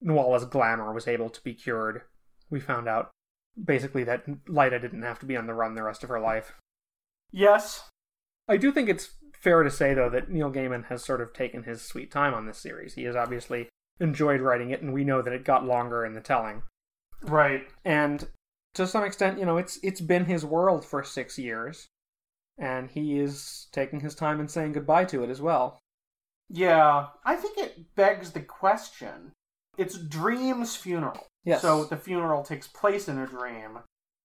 Nuala's 0.02 0.44
glamour 0.44 0.92
was 0.92 1.08
able 1.08 1.30
to 1.30 1.42
be 1.42 1.54
cured. 1.54 2.02
We 2.50 2.60
found 2.60 2.86
out 2.86 3.10
basically 3.62 4.04
that 4.04 4.24
Lyda 4.46 4.78
didn't 4.78 5.02
have 5.02 5.18
to 5.20 5.26
be 5.26 5.36
on 5.38 5.46
the 5.46 5.54
run 5.54 5.74
the 5.74 5.82
rest 5.82 6.02
of 6.04 6.10
her 6.10 6.20
life. 6.20 6.54
Yes. 7.30 7.88
I 8.46 8.58
do 8.58 8.72
think 8.72 8.90
it's 8.90 9.14
fair 9.46 9.62
to 9.62 9.70
say, 9.70 9.94
though, 9.94 10.10
that 10.10 10.28
Neil 10.28 10.50
Gaiman 10.50 10.86
has 10.86 11.04
sort 11.04 11.20
of 11.20 11.32
taken 11.32 11.62
his 11.62 11.80
sweet 11.80 12.10
time 12.10 12.34
on 12.34 12.46
this 12.46 12.58
series. 12.58 12.94
He 12.94 13.04
has 13.04 13.14
obviously 13.14 13.68
enjoyed 14.00 14.40
writing 14.40 14.70
it, 14.70 14.82
and 14.82 14.92
we 14.92 15.04
know 15.04 15.22
that 15.22 15.32
it 15.32 15.44
got 15.44 15.64
longer 15.64 16.04
in 16.04 16.14
the 16.14 16.20
telling. 16.20 16.64
Right. 17.22 17.62
And 17.84 18.26
to 18.74 18.88
some 18.88 19.04
extent, 19.04 19.38
you 19.38 19.46
know, 19.46 19.56
it's 19.56 19.78
it's 19.84 20.00
been 20.00 20.24
his 20.24 20.44
world 20.44 20.84
for 20.84 21.04
six 21.04 21.38
years, 21.38 21.86
and 22.58 22.90
he 22.90 23.20
is 23.20 23.68
taking 23.70 24.00
his 24.00 24.16
time 24.16 24.40
and 24.40 24.50
saying 24.50 24.72
goodbye 24.72 25.04
to 25.04 25.22
it 25.22 25.30
as 25.30 25.40
well. 25.40 25.78
Yeah. 26.50 27.06
I 27.24 27.36
think 27.36 27.56
it 27.56 27.94
begs 27.94 28.32
the 28.32 28.40
question. 28.40 29.30
It's 29.78 29.96
Dream's 29.96 30.74
funeral. 30.74 31.28
Yes. 31.44 31.62
So 31.62 31.84
the 31.84 31.96
funeral 31.96 32.42
takes 32.42 32.66
place 32.66 33.06
in 33.06 33.16
a 33.16 33.28
dream, 33.28 33.78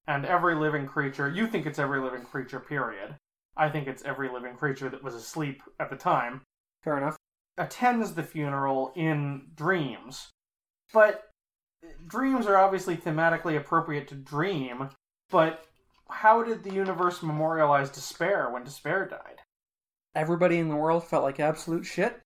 and 0.08 0.26
every 0.26 0.56
living 0.56 0.88
creature, 0.88 1.30
you 1.30 1.46
think 1.46 1.68
it's 1.68 1.78
every 1.78 2.00
living 2.00 2.24
creature, 2.24 2.60
period. 2.60 3.18
I 3.58 3.70
think 3.70 3.88
it's 3.88 4.04
every 4.04 4.30
living 4.30 4.56
creature 4.56 4.90
that 4.90 5.04
was 5.04 5.14
asleep 5.16 5.62
at 5.80 5.90
the 5.90 5.96
time, 5.96 6.42
Fair 6.84 6.98
enough. 6.98 7.18
attends 7.58 8.14
the 8.14 8.24
funeral 8.24 8.94
in 8.96 9.48
dreams. 9.56 10.30
But 10.94 11.24
dreams 12.08 12.48
are 12.48 12.58
obviously 12.58 12.96
thematically 12.98 13.58
appropriate 13.58 14.08
to 14.10 14.16
dream, 14.16 14.90
but 15.30 15.66
how 16.10 16.44
did 16.44 16.64
the 16.64 16.74
universe 16.74 17.22
memorialize 17.24 17.90
despair 17.90 18.50
when 18.50 18.64
despair 18.64 19.06
died? 19.08 19.40
Everybody 20.16 20.58
in 20.58 20.68
the 20.70 20.76
world 20.76 21.06
felt 21.06 21.24
like 21.24 21.40
absolute 21.40 21.86
shit. 21.86 22.20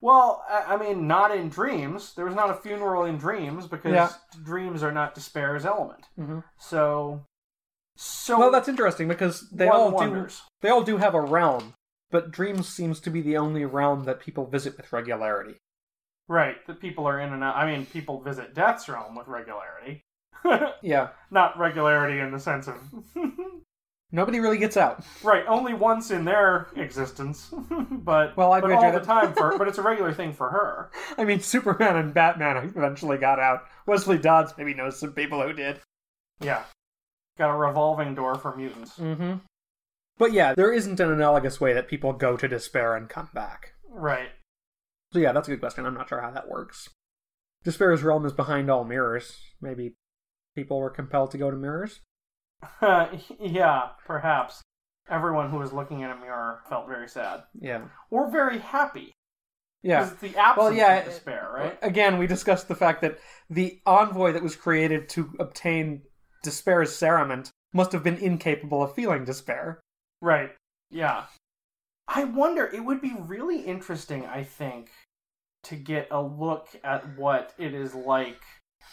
Well, 0.00 0.42
I 0.48 0.74
I 0.74 0.76
mean, 0.78 1.06
not 1.06 1.34
in 1.36 1.50
dreams. 1.50 2.14
There 2.14 2.24
was 2.24 2.34
not 2.34 2.48
a 2.48 2.54
funeral 2.54 3.04
in 3.04 3.18
dreams 3.18 3.66
because 3.66 3.92
Yeah. 3.92 4.10
dreams 4.42 4.82
are 4.82 4.92
not 4.92 5.14
despair's 5.14 5.66
element. 5.66 6.06
Mm-hmm. 6.18 6.38
So, 6.58 7.26
so 8.02 8.38
Well, 8.38 8.50
that's 8.50 8.68
interesting 8.68 9.08
because 9.08 9.48
they 9.50 9.68
all 9.68 9.90
do 9.90 10.26
they 10.62 10.70
all 10.70 10.82
do 10.82 10.96
have 10.96 11.14
a 11.14 11.20
realm, 11.20 11.74
but 12.10 12.30
Dreams 12.30 12.66
seems 12.68 12.98
to 13.00 13.10
be 13.10 13.20
the 13.20 13.36
only 13.36 13.64
realm 13.66 14.04
that 14.04 14.20
people 14.20 14.46
visit 14.46 14.76
with 14.76 14.90
regularity. 14.92 15.56
right 16.28 16.56
that 16.66 16.80
people 16.80 17.06
are 17.06 17.20
in 17.20 17.32
and 17.32 17.44
out. 17.44 17.56
I 17.56 17.70
mean, 17.70 17.84
people 17.86 18.20
visit 18.22 18.54
Death's 18.54 18.88
realm 18.88 19.14
with 19.14 19.26
regularity. 19.28 20.00
Yeah. 20.82 21.08
not 21.30 21.58
regularity 21.58 22.18
in 22.20 22.30
the 22.30 22.38
sense 22.40 22.66
of 22.68 22.76
Nobody 24.12 24.40
really 24.40 24.58
gets 24.58 24.76
out. 24.76 25.04
right 25.22 25.44
only 25.46 25.72
once 25.74 26.10
in 26.10 26.24
their 26.24 26.66
existence, 26.74 27.52
but 27.90 28.36
Well, 28.36 28.52
I'd 28.52 28.62
but 28.62 28.72
all 28.72 28.90
the 28.92 28.98
time 29.00 29.32
for. 29.34 29.56
But 29.56 29.68
it's 29.68 29.78
a 29.78 29.82
regular 29.82 30.12
thing 30.12 30.32
for 30.32 30.48
her. 30.50 30.90
I 31.16 31.24
mean, 31.24 31.38
Superman 31.40 31.96
and 31.96 32.12
Batman 32.12 32.56
eventually 32.56 33.18
got 33.18 33.38
out. 33.38 33.66
Wesley 33.86 34.18
Dodds 34.18 34.52
maybe 34.58 34.74
knows 34.74 34.98
some 34.98 35.12
people 35.12 35.40
who 35.42 35.52
did. 35.52 35.78
Yeah, 36.40 36.64
got 37.40 37.50
a 37.50 37.56
revolving 37.56 38.14
door 38.14 38.36
for 38.36 38.54
mutants. 38.54 38.98
Mm-hmm. 38.98 39.38
But 40.18 40.32
yeah, 40.34 40.54
there 40.54 40.72
isn't 40.72 41.00
an 41.00 41.10
analogous 41.10 41.58
way 41.58 41.72
that 41.72 41.88
people 41.88 42.12
go 42.12 42.36
to 42.36 42.46
despair 42.46 42.94
and 42.94 43.08
come 43.08 43.30
back. 43.32 43.72
Right. 43.88 44.28
So 45.12 45.18
yeah, 45.18 45.32
that's 45.32 45.48
a 45.48 45.50
good 45.50 45.60
question. 45.60 45.86
I'm 45.86 45.94
not 45.94 46.10
sure 46.10 46.20
how 46.20 46.30
that 46.30 46.50
works. 46.50 46.90
Despair's 47.64 48.02
realm 48.02 48.26
is 48.26 48.34
behind 48.34 48.70
all 48.70 48.84
mirrors. 48.84 49.40
Maybe 49.60 49.94
people 50.54 50.78
were 50.78 50.90
compelled 50.90 51.30
to 51.30 51.38
go 51.38 51.50
to 51.50 51.56
mirrors. 51.56 52.00
yeah, 53.40 53.88
perhaps. 54.06 54.60
Everyone 55.08 55.50
who 55.50 55.58
was 55.58 55.72
looking 55.72 56.00
in 56.00 56.10
a 56.10 56.16
mirror 56.16 56.60
felt 56.68 56.86
very 56.86 57.08
sad. 57.08 57.44
Yeah. 57.58 57.84
Or 58.10 58.30
very 58.30 58.58
happy. 58.58 59.14
Yeah. 59.82 60.04
Because 60.04 60.18
the 60.18 60.38
absence 60.38 60.56
Well, 60.58 60.72
yeah, 60.74 60.98
of 60.98 61.06
despair, 61.06 61.50
right? 61.54 61.78
Again, 61.80 62.18
we 62.18 62.26
discussed 62.26 62.68
the 62.68 62.74
fact 62.74 63.00
that 63.00 63.18
the 63.48 63.80
envoy 63.86 64.32
that 64.32 64.42
was 64.42 64.54
created 64.54 65.08
to 65.10 65.32
obtain 65.40 66.02
despair's 66.42 66.90
cerement 66.90 67.50
must 67.72 67.92
have 67.92 68.02
been 68.02 68.16
incapable 68.16 68.82
of 68.82 68.94
feeling 68.94 69.24
despair. 69.24 69.80
Right. 70.20 70.50
Yeah. 70.90 71.24
I 72.08 72.24
wonder, 72.24 72.66
it 72.66 72.84
would 72.84 73.00
be 73.00 73.14
really 73.18 73.60
interesting, 73.60 74.26
I 74.26 74.42
think, 74.42 74.90
to 75.64 75.76
get 75.76 76.08
a 76.10 76.20
look 76.20 76.68
at 76.82 77.16
what 77.16 77.54
it 77.58 77.74
is 77.74 77.94
like. 77.94 78.40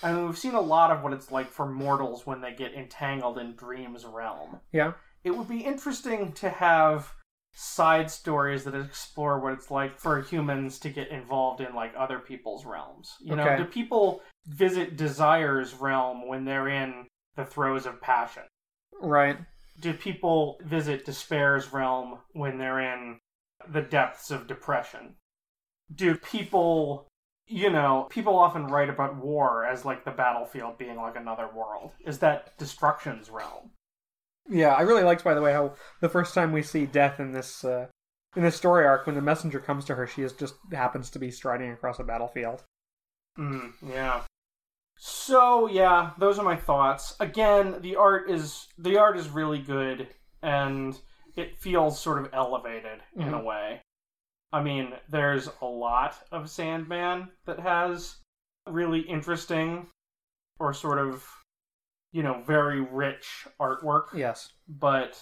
I 0.03 0.11
mean, 0.11 0.27
we've 0.27 0.37
seen 0.37 0.53
a 0.53 0.61
lot 0.61 0.91
of 0.91 1.01
what 1.01 1.13
it's 1.13 1.31
like 1.31 1.49
for 1.49 1.65
mortals 1.65 2.25
when 2.25 2.41
they 2.41 2.53
get 2.53 2.73
entangled 2.73 3.39
in 3.39 3.55
Dream's 3.55 4.05
realm. 4.05 4.59
Yeah. 4.71 4.93
It 5.23 5.31
would 5.31 5.47
be 5.47 5.61
interesting 5.61 6.33
to 6.33 6.49
have 6.49 7.11
side 7.55 8.11
stories 8.11 8.63
that 8.65 8.75
explore 8.75 9.39
what 9.39 9.53
it's 9.53 9.71
like 9.71 9.97
for 9.99 10.21
humans 10.21 10.77
to 10.77 10.89
get 10.89 11.09
involved 11.09 11.59
in 11.59 11.73
like 11.73 11.91
other 11.97 12.19
people's 12.19 12.65
realms. 12.65 13.15
You 13.19 13.35
know, 13.35 13.57
do 13.57 13.65
people 13.65 14.21
visit 14.45 14.95
Desire's 14.95 15.73
realm 15.73 16.27
when 16.27 16.45
they're 16.45 16.67
in 16.67 17.07
the 17.37 17.45
throes 17.45 17.85
of 17.85 18.01
passion? 18.01 18.43
Right. 19.01 19.37
do 19.79 19.93
people 19.93 20.59
visit 20.63 21.05
despair's 21.05 21.71
realm 21.71 22.17
when 22.33 22.57
they're 22.57 22.79
in 22.79 23.19
the 23.71 23.81
depths 23.81 24.31
of 24.31 24.47
depression? 24.47 25.15
Do 25.93 26.15
people, 26.15 27.07
you 27.47 27.69
know, 27.69 28.07
people 28.09 28.37
often 28.37 28.67
write 28.67 28.89
about 28.89 29.15
war 29.17 29.65
as 29.65 29.85
like 29.85 30.03
the 30.03 30.11
battlefield 30.11 30.77
being 30.77 30.97
like 30.97 31.15
another 31.15 31.47
world. 31.55 31.91
Is 32.05 32.19
that 32.19 32.57
destruction's 32.57 33.29
realm? 33.29 33.71
Yeah, 34.49 34.73
I 34.73 34.81
really 34.81 35.03
liked, 35.03 35.23
by 35.23 35.33
the 35.33 35.41
way, 35.41 35.53
how 35.53 35.75
the 36.01 36.09
first 36.09 36.33
time 36.33 36.51
we 36.51 36.63
see 36.63 36.85
Death 36.85 37.19
in 37.19 37.33
this 37.33 37.63
uh, 37.63 37.87
in 38.35 38.43
this 38.43 38.55
story 38.55 38.85
arc, 38.85 39.05
when 39.05 39.15
the 39.15 39.21
messenger 39.21 39.59
comes 39.59 39.85
to 39.85 39.95
her, 39.95 40.07
she 40.07 40.21
is 40.23 40.33
just 40.33 40.55
happens 40.71 41.09
to 41.11 41.19
be 41.19 41.31
striding 41.31 41.71
across 41.71 41.99
a 41.99 42.03
battlefield. 42.03 42.63
Mm, 43.37 43.73
yeah. 43.87 44.21
So 44.97 45.67
yeah, 45.67 46.11
those 46.17 46.39
are 46.39 46.45
my 46.45 46.55
thoughts. 46.55 47.15
Again, 47.19 47.81
the 47.81 47.95
art 47.95 48.29
is 48.29 48.67
the 48.77 48.97
art 48.97 49.17
is 49.17 49.29
really 49.29 49.59
good 49.59 50.07
and 50.41 50.99
it 51.35 51.57
feels 51.57 51.99
sort 51.99 52.19
of 52.23 52.33
elevated 52.33 52.99
in 53.15 53.23
mm-hmm. 53.23 53.33
a 53.35 53.43
way. 53.43 53.81
I 54.51 54.63
mean, 54.63 54.93
there's 55.09 55.49
a 55.61 55.65
lot 55.65 56.15
of 56.31 56.49
Sandman 56.49 57.29
that 57.45 57.59
has 57.59 58.17
really 58.67 59.01
interesting 59.01 59.87
or 60.59 60.73
sort 60.73 60.99
of 60.99 61.23
you 62.11 62.23
know, 62.23 62.41
very 62.45 62.81
rich 62.81 63.47
artwork 63.59 64.13
Yes. 64.13 64.53
but 64.67 65.21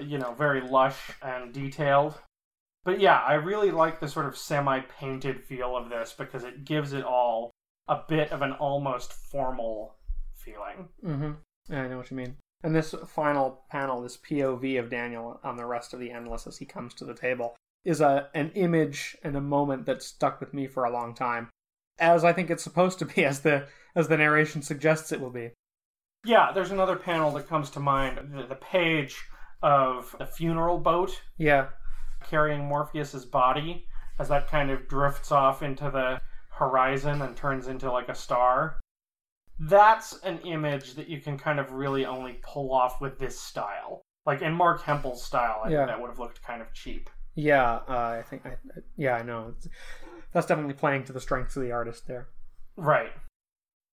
you 0.00 0.18
know, 0.18 0.32
very 0.32 0.62
lush 0.62 1.10
and 1.20 1.52
detailed. 1.52 2.14
But 2.84 3.00
yeah, 3.00 3.18
I 3.18 3.34
really 3.34 3.70
like 3.70 4.00
the 4.00 4.08
sort 4.08 4.24
of 4.24 4.38
semi-painted 4.38 5.44
feel 5.44 5.76
of 5.76 5.90
this 5.90 6.14
because 6.16 6.44
it 6.44 6.64
gives 6.64 6.94
it 6.94 7.04
all 7.04 7.50
a 7.90 8.00
bit 8.08 8.30
of 8.30 8.40
an 8.40 8.52
almost 8.52 9.12
formal 9.12 9.96
feeling. 10.32 10.88
Mm-hmm. 11.04 11.32
Yeah, 11.68 11.82
I 11.82 11.88
know 11.88 11.98
what 11.98 12.10
you 12.10 12.16
mean. 12.16 12.36
And 12.62 12.74
this 12.74 12.94
final 13.08 13.62
panel, 13.68 14.00
this 14.00 14.16
POV 14.16 14.78
of 14.78 14.90
Daniel 14.90 15.40
on 15.42 15.56
the 15.56 15.66
rest 15.66 15.92
of 15.92 15.98
the 15.98 16.12
Endless 16.12 16.46
as 16.46 16.58
he 16.58 16.64
comes 16.64 16.94
to 16.94 17.04
the 17.04 17.14
table, 17.14 17.56
is 17.84 18.00
a 18.00 18.28
an 18.32 18.52
image 18.54 19.16
and 19.24 19.34
a 19.36 19.40
moment 19.40 19.86
that 19.86 20.02
stuck 20.02 20.38
with 20.38 20.54
me 20.54 20.68
for 20.68 20.84
a 20.84 20.92
long 20.92 21.14
time, 21.14 21.48
as 21.98 22.22
I 22.22 22.32
think 22.32 22.48
it's 22.48 22.62
supposed 22.62 22.98
to 23.00 23.06
be, 23.06 23.24
as 23.32 23.40
the 23.40 23.66
as 23.96 24.06
the 24.06 24.16
narration 24.16 24.62
suggests 24.62 25.10
it 25.10 25.20
will 25.20 25.30
be. 25.30 25.50
Yeah, 26.24 26.52
there's 26.52 26.70
another 26.70 26.96
panel 26.96 27.32
that 27.32 27.48
comes 27.48 27.70
to 27.70 27.80
mind, 27.80 28.18
the, 28.32 28.46
the 28.46 28.54
page 28.54 29.16
of 29.62 30.14
the 30.18 30.26
funeral 30.26 30.78
boat 30.78 31.20
Yeah, 31.38 31.68
carrying 32.28 32.68
Morpheus's 32.68 33.24
body 33.24 33.86
as 34.18 34.28
that 34.28 34.48
kind 34.48 34.70
of 34.70 34.86
drifts 34.86 35.32
off 35.32 35.62
into 35.62 35.90
the 35.90 36.20
horizon 36.60 37.22
and 37.22 37.34
turns 37.36 37.66
into 37.66 37.90
like 37.90 38.08
a 38.08 38.14
star. 38.14 38.78
That's 39.58 40.18
an 40.22 40.38
image 40.40 40.94
that 40.94 41.08
you 41.08 41.20
can 41.20 41.36
kind 41.36 41.58
of 41.58 41.72
really 41.72 42.06
only 42.06 42.38
pull 42.42 42.72
off 42.72 43.00
with 43.00 43.18
this 43.18 43.38
style. 43.40 44.00
Like 44.26 44.42
in 44.42 44.52
Marc 44.54 44.82
Hempel's 44.82 45.24
style, 45.24 45.62
I 45.64 45.70
Yeah. 45.70 45.78
think 45.78 45.88
that 45.88 46.00
would 46.00 46.10
have 46.10 46.18
looked 46.18 46.42
kind 46.42 46.62
of 46.62 46.72
cheap. 46.72 47.10
yeah. 47.34 47.80
Uh, 47.88 48.18
I 48.20 48.22
think. 48.28 48.44
I, 48.46 48.56
yeah, 48.96 49.14
I 49.16 49.22
know. 49.22 49.54
It's, 49.56 49.66
that's 50.32 50.46
definitely 50.46 50.74
playing 50.74 51.04
to 51.04 51.12
the 51.12 51.20
strengths 51.20 51.56
of 51.56 51.62
the 51.62 51.72
artist 51.72 52.06
there. 52.06 52.28
Right. 52.76 53.12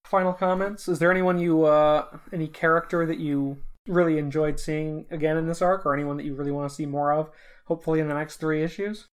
Final 0.06 0.34
comments. 0.34 0.88
Is 0.88 1.00
there 1.00 1.12
anyone 1.12 1.40
you, 1.40 1.64
uh, 1.66 2.06
any 2.32 2.48
character 2.48 3.06
that 3.06 3.18
you 3.20 3.58
really 3.88 4.18
enjoyed 4.18 4.60
seeing 4.60 5.06
again 5.12 5.38
in 5.38 5.48
this 5.48 5.62
arc, 5.62 5.86
or 5.86 5.94
anyone 5.94 6.18
that 6.18 6.26
you 6.26 6.34
really 6.36 6.52
want 6.52 6.70
to 6.70 6.76
see 6.76 6.86
more 6.86 7.12
of? 7.14 7.30
Hopefully, 7.66 8.00
in 8.00 8.08
the 8.08 8.14
next 8.14 8.38
three 8.38 8.64
issues. 8.64 9.06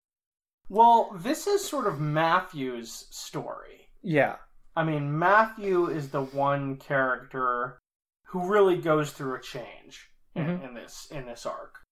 Well, 0.69 1.11
this 1.17 1.47
is 1.47 1.67
sort 1.67 1.87
of 1.87 2.01
Matthew's 2.01 3.07
story. 3.11 3.89
Yeah. 4.03 4.37
I 4.77 4.85
mean, 4.85 5.17
Matthew 5.19 5.87
is 5.87 6.11
the 6.11 6.23
one 6.23 6.77
character 6.77 7.79
who 8.27 8.49
really 8.51 8.77
goes 8.79 9.13
through 9.13 9.37
a 9.37 9.41
change 9.41 10.11
in, 10.35 10.47
Mhm. 10.47 10.65
in 10.69 10.75
this 10.75 11.07
in 11.11 11.27
this 11.27 11.47
arc. 11.47 11.83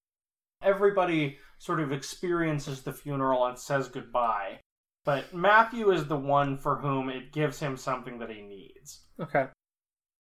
Everybody 0.63 1.39
sort 1.59 1.81
of 1.81 1.93
experiences 1.93 2.83
the 2.83 2.93
funeral 2.93 3.47
and 3.47 3.59
says 3.59 3.89
goodbye, 3.89 4.61
but 5.05 5.33
Matthew 5.33 5.91
is 5.91 6.07
the 6.09 6.17
one 6.17 6.57
for 6.57 6.77
whom 6.77 7.09
it 7.09 7.33
gives 7.33 7.61
him 7.61 7.77
something 7.77 8.19
that 8.19 8.31
he 8.31 8.43
needs. 8.43 9.05
Okay. 9.21 9.49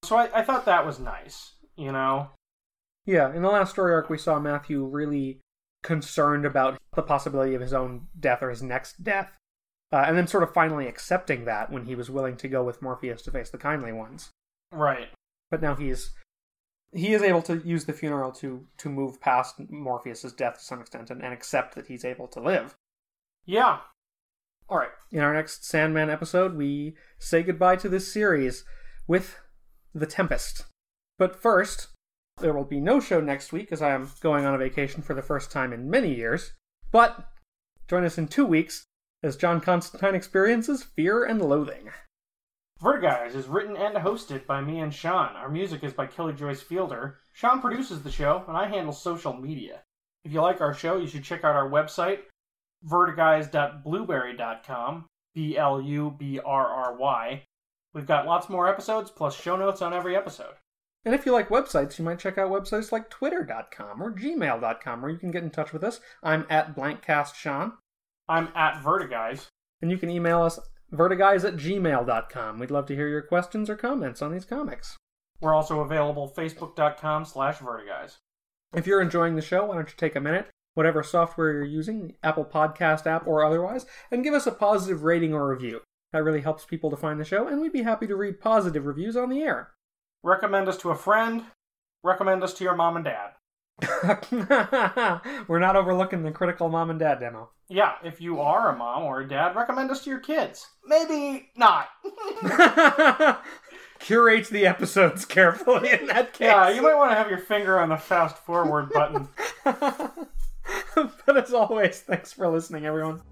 So 0.05 0.16
I, 0.16 0.41
I 0.41 0.43
thought 0.45 0.65
that 0.66 0.87
was 0.87 0.99
nice, 1.01 1.55
you 1.77 1.91
know? 1.93 2.31
Yeah, 3.05 3.33
in 3.35 3.43
the 3.43 3.49
last 3.49 3.70
story 3.73 3.93
arc, 3.93 4.09
we 4.11 4.19
saw 4.19 4.39
Matthew 4.39 4.85
really 4.85 5.41
concerned 5.83 6.45
about 6.45 6.79
the 6.95 7.03
possibility 7.03 7.55
of 7.55 7.61
his 7.61 7.73
own 7.73 8.07
death 8.19 8.43
or 8.43 8.51
his 8.51 8.63
next 8.63 9.03
death, 9.03 9.37
uh, 9.93 10.05
and 10.07 10.17
then 10.17 10.27
sort 10.27 10.43
of 10.43 10.55
finally 10.55 10.87
accepting 10.87 11.45
that 11.45 11.71
when 11.71 11.87
he 11.87 11.95
was 11.95 12.11
willing 12.11 12.37
to 12.37 12.49
go 12.49 12.65
with 12.65 12.83
Morpheus 12.83 13.23
to 13.23 13.31
face 13.31 13.51
the 13.51 13.59
kindly 13.59 13.93
ones. 13.93 14.31
Right. 14.71 15.09
But 15.51 15.61
now 15.61 15.75
he's 15.75 16.13
he 16.95 17.15
is 17.15 17.23
able 17.23 17.43
to 17.43 17.63
use 17.65 17.87
the 17.87 17.93
funeral 17.93 18.33
to 18.33 18.67
to 18.79 18.89
move 18.89 19.21
past 19.21 19.57
Morpheus's 19.71 20.33
death 20.33 20.55
to 20.59 20.65
some 20.65 20.81
extent 20.81 21.11
and, 21.11 21.23
and 21.23 21.33
accept 21.33 21.75
that 21.75 21.87
he's 21.87 22.05
able 22.05 22.29
to 22.29 22.41
live. 22.41 22.75
Yeah. 23.45 23.81
All 24.69 24.79
right. 24.79 24.91
In 25.11 25.21
our 25.21 25.35
next 25.35 25.65
Sandman 25.65 26.11
episode, 26.11 26.57
we 26.57 26.95
say 27.19 27.43
goodbye 27.43 27.77
to 27.77 27.89
this 27.89 28.13
series 28.13 28.65
with 29.07 29.39
The 29.95 30.07
Tempest. 30.07 30.65
But 31.19 31.37
first, 31.37 31.89
there 32.39 32.53
will 32.53 32.65
be 32.65 32.81
no 32.81 33.01
show 33.01 33.21
next 33.21 33.53
week 33.53 33.73
as 33.73 33.83
I 33.83 33.91
am 33.91 34.11
going 34.21 34.45
on 34.45 34.55
a 34.55 34.59
vacation 34.59 35.03
for 35.03 35.15
the 35.15 35.23
first 35.23 35.51
time 35.51 35.73
in 35.73 35.91
many 35.91 36.15
years. 36.15 36.53
But 36.91 37.29
join 37.89 38.05
us 38.05 38.19
in 38.19 38.29
two 38.29 38.47
weeks 38.47 38.85
as 39.23 39.37
John 39.37 39.61
Constantine 39.61 40.15
experiences 40.15 40.83
fear 40.83 41.25
and 41.25 41.41
loathing. 41.41 41.91
Vertiguys 42.83 43.37
is 43.37 43.47
written 43.47 43.77
and 43.77 43.95
hosted 43.97 44.47
by 44.47 44.61
me 44.61 44.81
and 44.81 44.93
Sean. 44.93 45.37
Our 45.37 45.49
music 45.49 45.85
is 45.85 45.93
by 45.93 46.07
Kelly 46.07 46.33
Joyce 46.33 46.61
Fielder. 46.61 47.21
Sean 47.33 47.61
produces 47.61 48.03
the 48.03 48.11
show, 48.11 48.43
and 48.49 48.57
I 48.57 48.67
handle 48.67 48.93
social 48.93 49.35
media. 49.35 49.83
If 50.25 50.33
you 50.33 50.41
like 50.41 50.61
our 50.61 50.75
show, 50.75 50.97
you 50.97 51.07
should 51.07 51.23
check 51.23 51.45
out 51.45 51.55
our 51.55 51.71
website, 51.71 52.23
vertiguys.blubrry.com. 52.85 55.05
B 55.35 55.57
L 55.57 55.81
U 55.81 56.15
B 56.19 56.41
R 56.45 56.67
R 56.67 56.97
Y. 56.97 57.43
We've 57.95 58.07
got 58.07 58.27
lots 58.27 58.49
more 58.49 58.69
episodes, 58.69 59.11
plus 59.11 59.35
show 59.35 59.57
notes 59.57 59.81
on 59.81 59.95
every 59.95 60.17
episode. 60.17 60.55
And 61.05 61.15
if 61.15 61.27
you 61.27 61.33
like 61.33 61.49
websites, 61.49 61.99
you 61.99 62.05
might 62.05 62.20
check 62.20 62.39
out 62.39 62.51
websites 62.51 62.93
like 62.93 63.11
twitter.com 63.11 64.01
or 64.01 64.12
gmail.com 64.12 65.03
where 65.03 65.11
you 65.11 65.19
can 65.19 65.31
get 65.31 65.43
in 65.43 65.51
touch 65.51 65.73
with 65.73 65.83
us. 65.83 66.01
I'm 66.23 66.47
at 66.49 66.77
blankcastsean. 66.77 67.73
I'm 68.29 68.49
at 68.55 68.83
Vertiguys. 68.83 69.49
And 69.81 69.91
you 69.91 69.99
can 69.99 70.11
email 70.11 70.43
us 70.43 70.61
vertiguys 70.93 71.45
at 71.45 71.57
gmail.com. 71.57 72.59
We'd 72.59 72.70
love 72.70 72.87
to 72.87 72.95
hear 72.95 73.09
your 73.09 73.23
questions 73.23 73.69
or 73.69 73.77
comments 73.77 74.23
on 74.23 74.33
these 74.33 74.45
comics. 74.45 74.97
We're 75.41 75.55
also 75.55 75.81
available 75.81 76.33
facebook.com 76.37 77.24
slash 77.24 77.59
Vertiguys. 77.59 78.19
If 78.74 78.87
you're 78.87 79.03
enjoying 79.03 79.35
the 79.35 79.43
show, 79.43 79.66
why 79.66 79.74
don't 79.74 79.89
you 79.89 79.97
take 79.97 80.15
a 80.15 80.20
minute, 80.20 80.49
whatever 80.74 81.03
software 81.03 81.53
you're 81.53 81.65
using, 81.65 82.07
the 82.07 82.15
Apple 82.23 82.45
Podcast 82.45 83.07
app 83.07 83.27
or 83.27 83.45
otherwise, 83.45 83.85
and 84.12 84.23
give 84.23 84.35
us 84.35 84.47
a 84.47 84.53
positive 84.53 85.03
rating 85.03 85.35
or 85.35 85.49
review. 85.49 85.81
That 86.12 86.23
really 86.23 86.43
helps 86.43 86.65
people 86.65 86.91
to 86.91 86.97
find 86.97 87.19
the 87.19 87.24
show, 87.24 87.49
and 87.49 87.61
we'd 87.61 87.73
be 87.73 87.83
happy 87.83 88.07
to 88.07 88.15
read 88.15 88.41
positive 88.41 88.87
reviews 88.87 89.16
on 89.16 89.31
the 89.31 89.43
air. 89.43 89.73
Recommend 90.23 90.69
us 90.69 90.77
to 90.78 90.90
a 90.90 90.97
friend. 90.97 91.44
Recommend 92.03 92.43
us 92.43 92.55
to 92.55 92.65
your 92.65 92.74
mom 92.77 92.97
and 92.97 93.05
dad. 93.05 93.32
We're 95.49 95.59
not 95.59 95.77
overlooking 95.77 96.23
the 96.23 96.31
critical 96.31 96.69
mom 96.69 96.90
and 96.90 96.99
dad 96.99 97.20
demo. 97.20 97.51
Yeah, 97.69 97.94
if 98.05 98.20
you 98.20 98.40
are 98.40 98.69
a 98.69 98.77
mom 98.77 99.05
or 99.05 99.20
a 99.20 99.28
dad, 99.28 99.57
recommend 99.57 99.90
us 99.90 100.05
to 100.05 100.11
your 100.11 100.19
kids. 100.20 100.66
Maybe 100.85 101.51
not. 101.57 101.89
Curate 103.99 104.49
the 104.49 104.66
episodes 104.66 105.24
carefully 105.24 105.90
in 105.90 106.07
that 106.09 106.32
case. 106.35 106.47
yeah, 106.47 106.69
you 106.69 106.82
might 106.82 106.97
want 106.97 107.12
to 107.12 107.16
have 107.16 107.31
your 107.31 107.39
finger 107.39 107.81
on 107.81 107.89
the 107.89 107.97
fast 107.97 108.36
forward 108.39 108.90
button. 108.93 109.28
but 109.65 111.36
as 111.36 111.55
always, 111.55 112.01
thanks 112.01 112.32
for 112.32 112.49
listening, 112.49 112.85
everyone. 112.85 113.23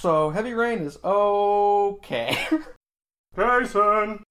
So, 0.00 0.30
heavy 0.30 0.54
rain 0.54 0.78
is 0.78 0.98
okay. 1.04 2.38
Jason! 3.36 4.22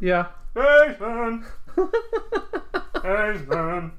yeah. 0.00 0.28
Jason! 0.56 1.44
Jason! 3.02 3.92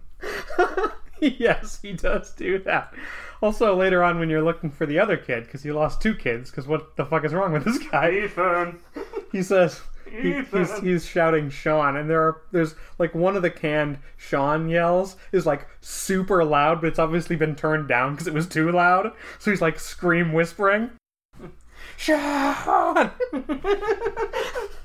yes, 1.21 1.77
he 1.83 1.93
does 1.93 2.33
do 2.33 2.57
that. 2.63 2.95
Also, 3.43 3.75
later 3.75 4.03
on, 4.03 4.17
when 4.17 4.31
you're 4.31 4.41
looking 4.41 4.71
for 4.71 4.87
the 4.87 4.97
other 4.97 5.17
kid, 5.17 5.43
because 5.43 5.63
you 5.63 5.73
lost 5.75 6.01
two 6.01 6.15
kids, 6.15 6.49
because 6.49 6.65
what 6.65 6.95
the 6.97 7.05
fuck 7.05 7.23
is 7.23 7.31
wrong 7.31 7.53
with 7.53 7.63
this 7.63 7.77
guy? 7.77 8.09
Ethan! 8.23 8.79
He 9.31 9.43
says 9.43 9.79
he, 10.09 10.33
he's 10.33 10.47
Ethan. 10.53 10.83
he's 10.83 11.05
shouting 11.05 11.51
Sean, 11.51 11.95
and 11.95 12.09
there 12.09 12.23
are 12.23 12.41
there's 12.51 12.73
like 12.97 13.13
one 13.13 13.35
of 13.35 13.43
the 13.43 13.51
canned 13.51 13.99
Sean 14.17 14.67
yells 14.67 15.15
is 15.31 15.45
like 15.45 15.67
super 15.81 16.43
loud, 16.43 16.81
but 16.81 16.87
it's 16.87 16.97
obviously 16.97 17.35
been 17.35 17.55
turned 17.55 17.87
down 17.87 18.13
because 18.15 18.25
it 18.25 18.33
was 18.33 18.47
too 18.47 18.71
loud. 18.71 19.11
So 19.37 19.51
he's 19.51 19.61
like 19.61 19.79
scream 19.79 20.33
whispering, 20.33 20.89
Sean. 21.99 23.11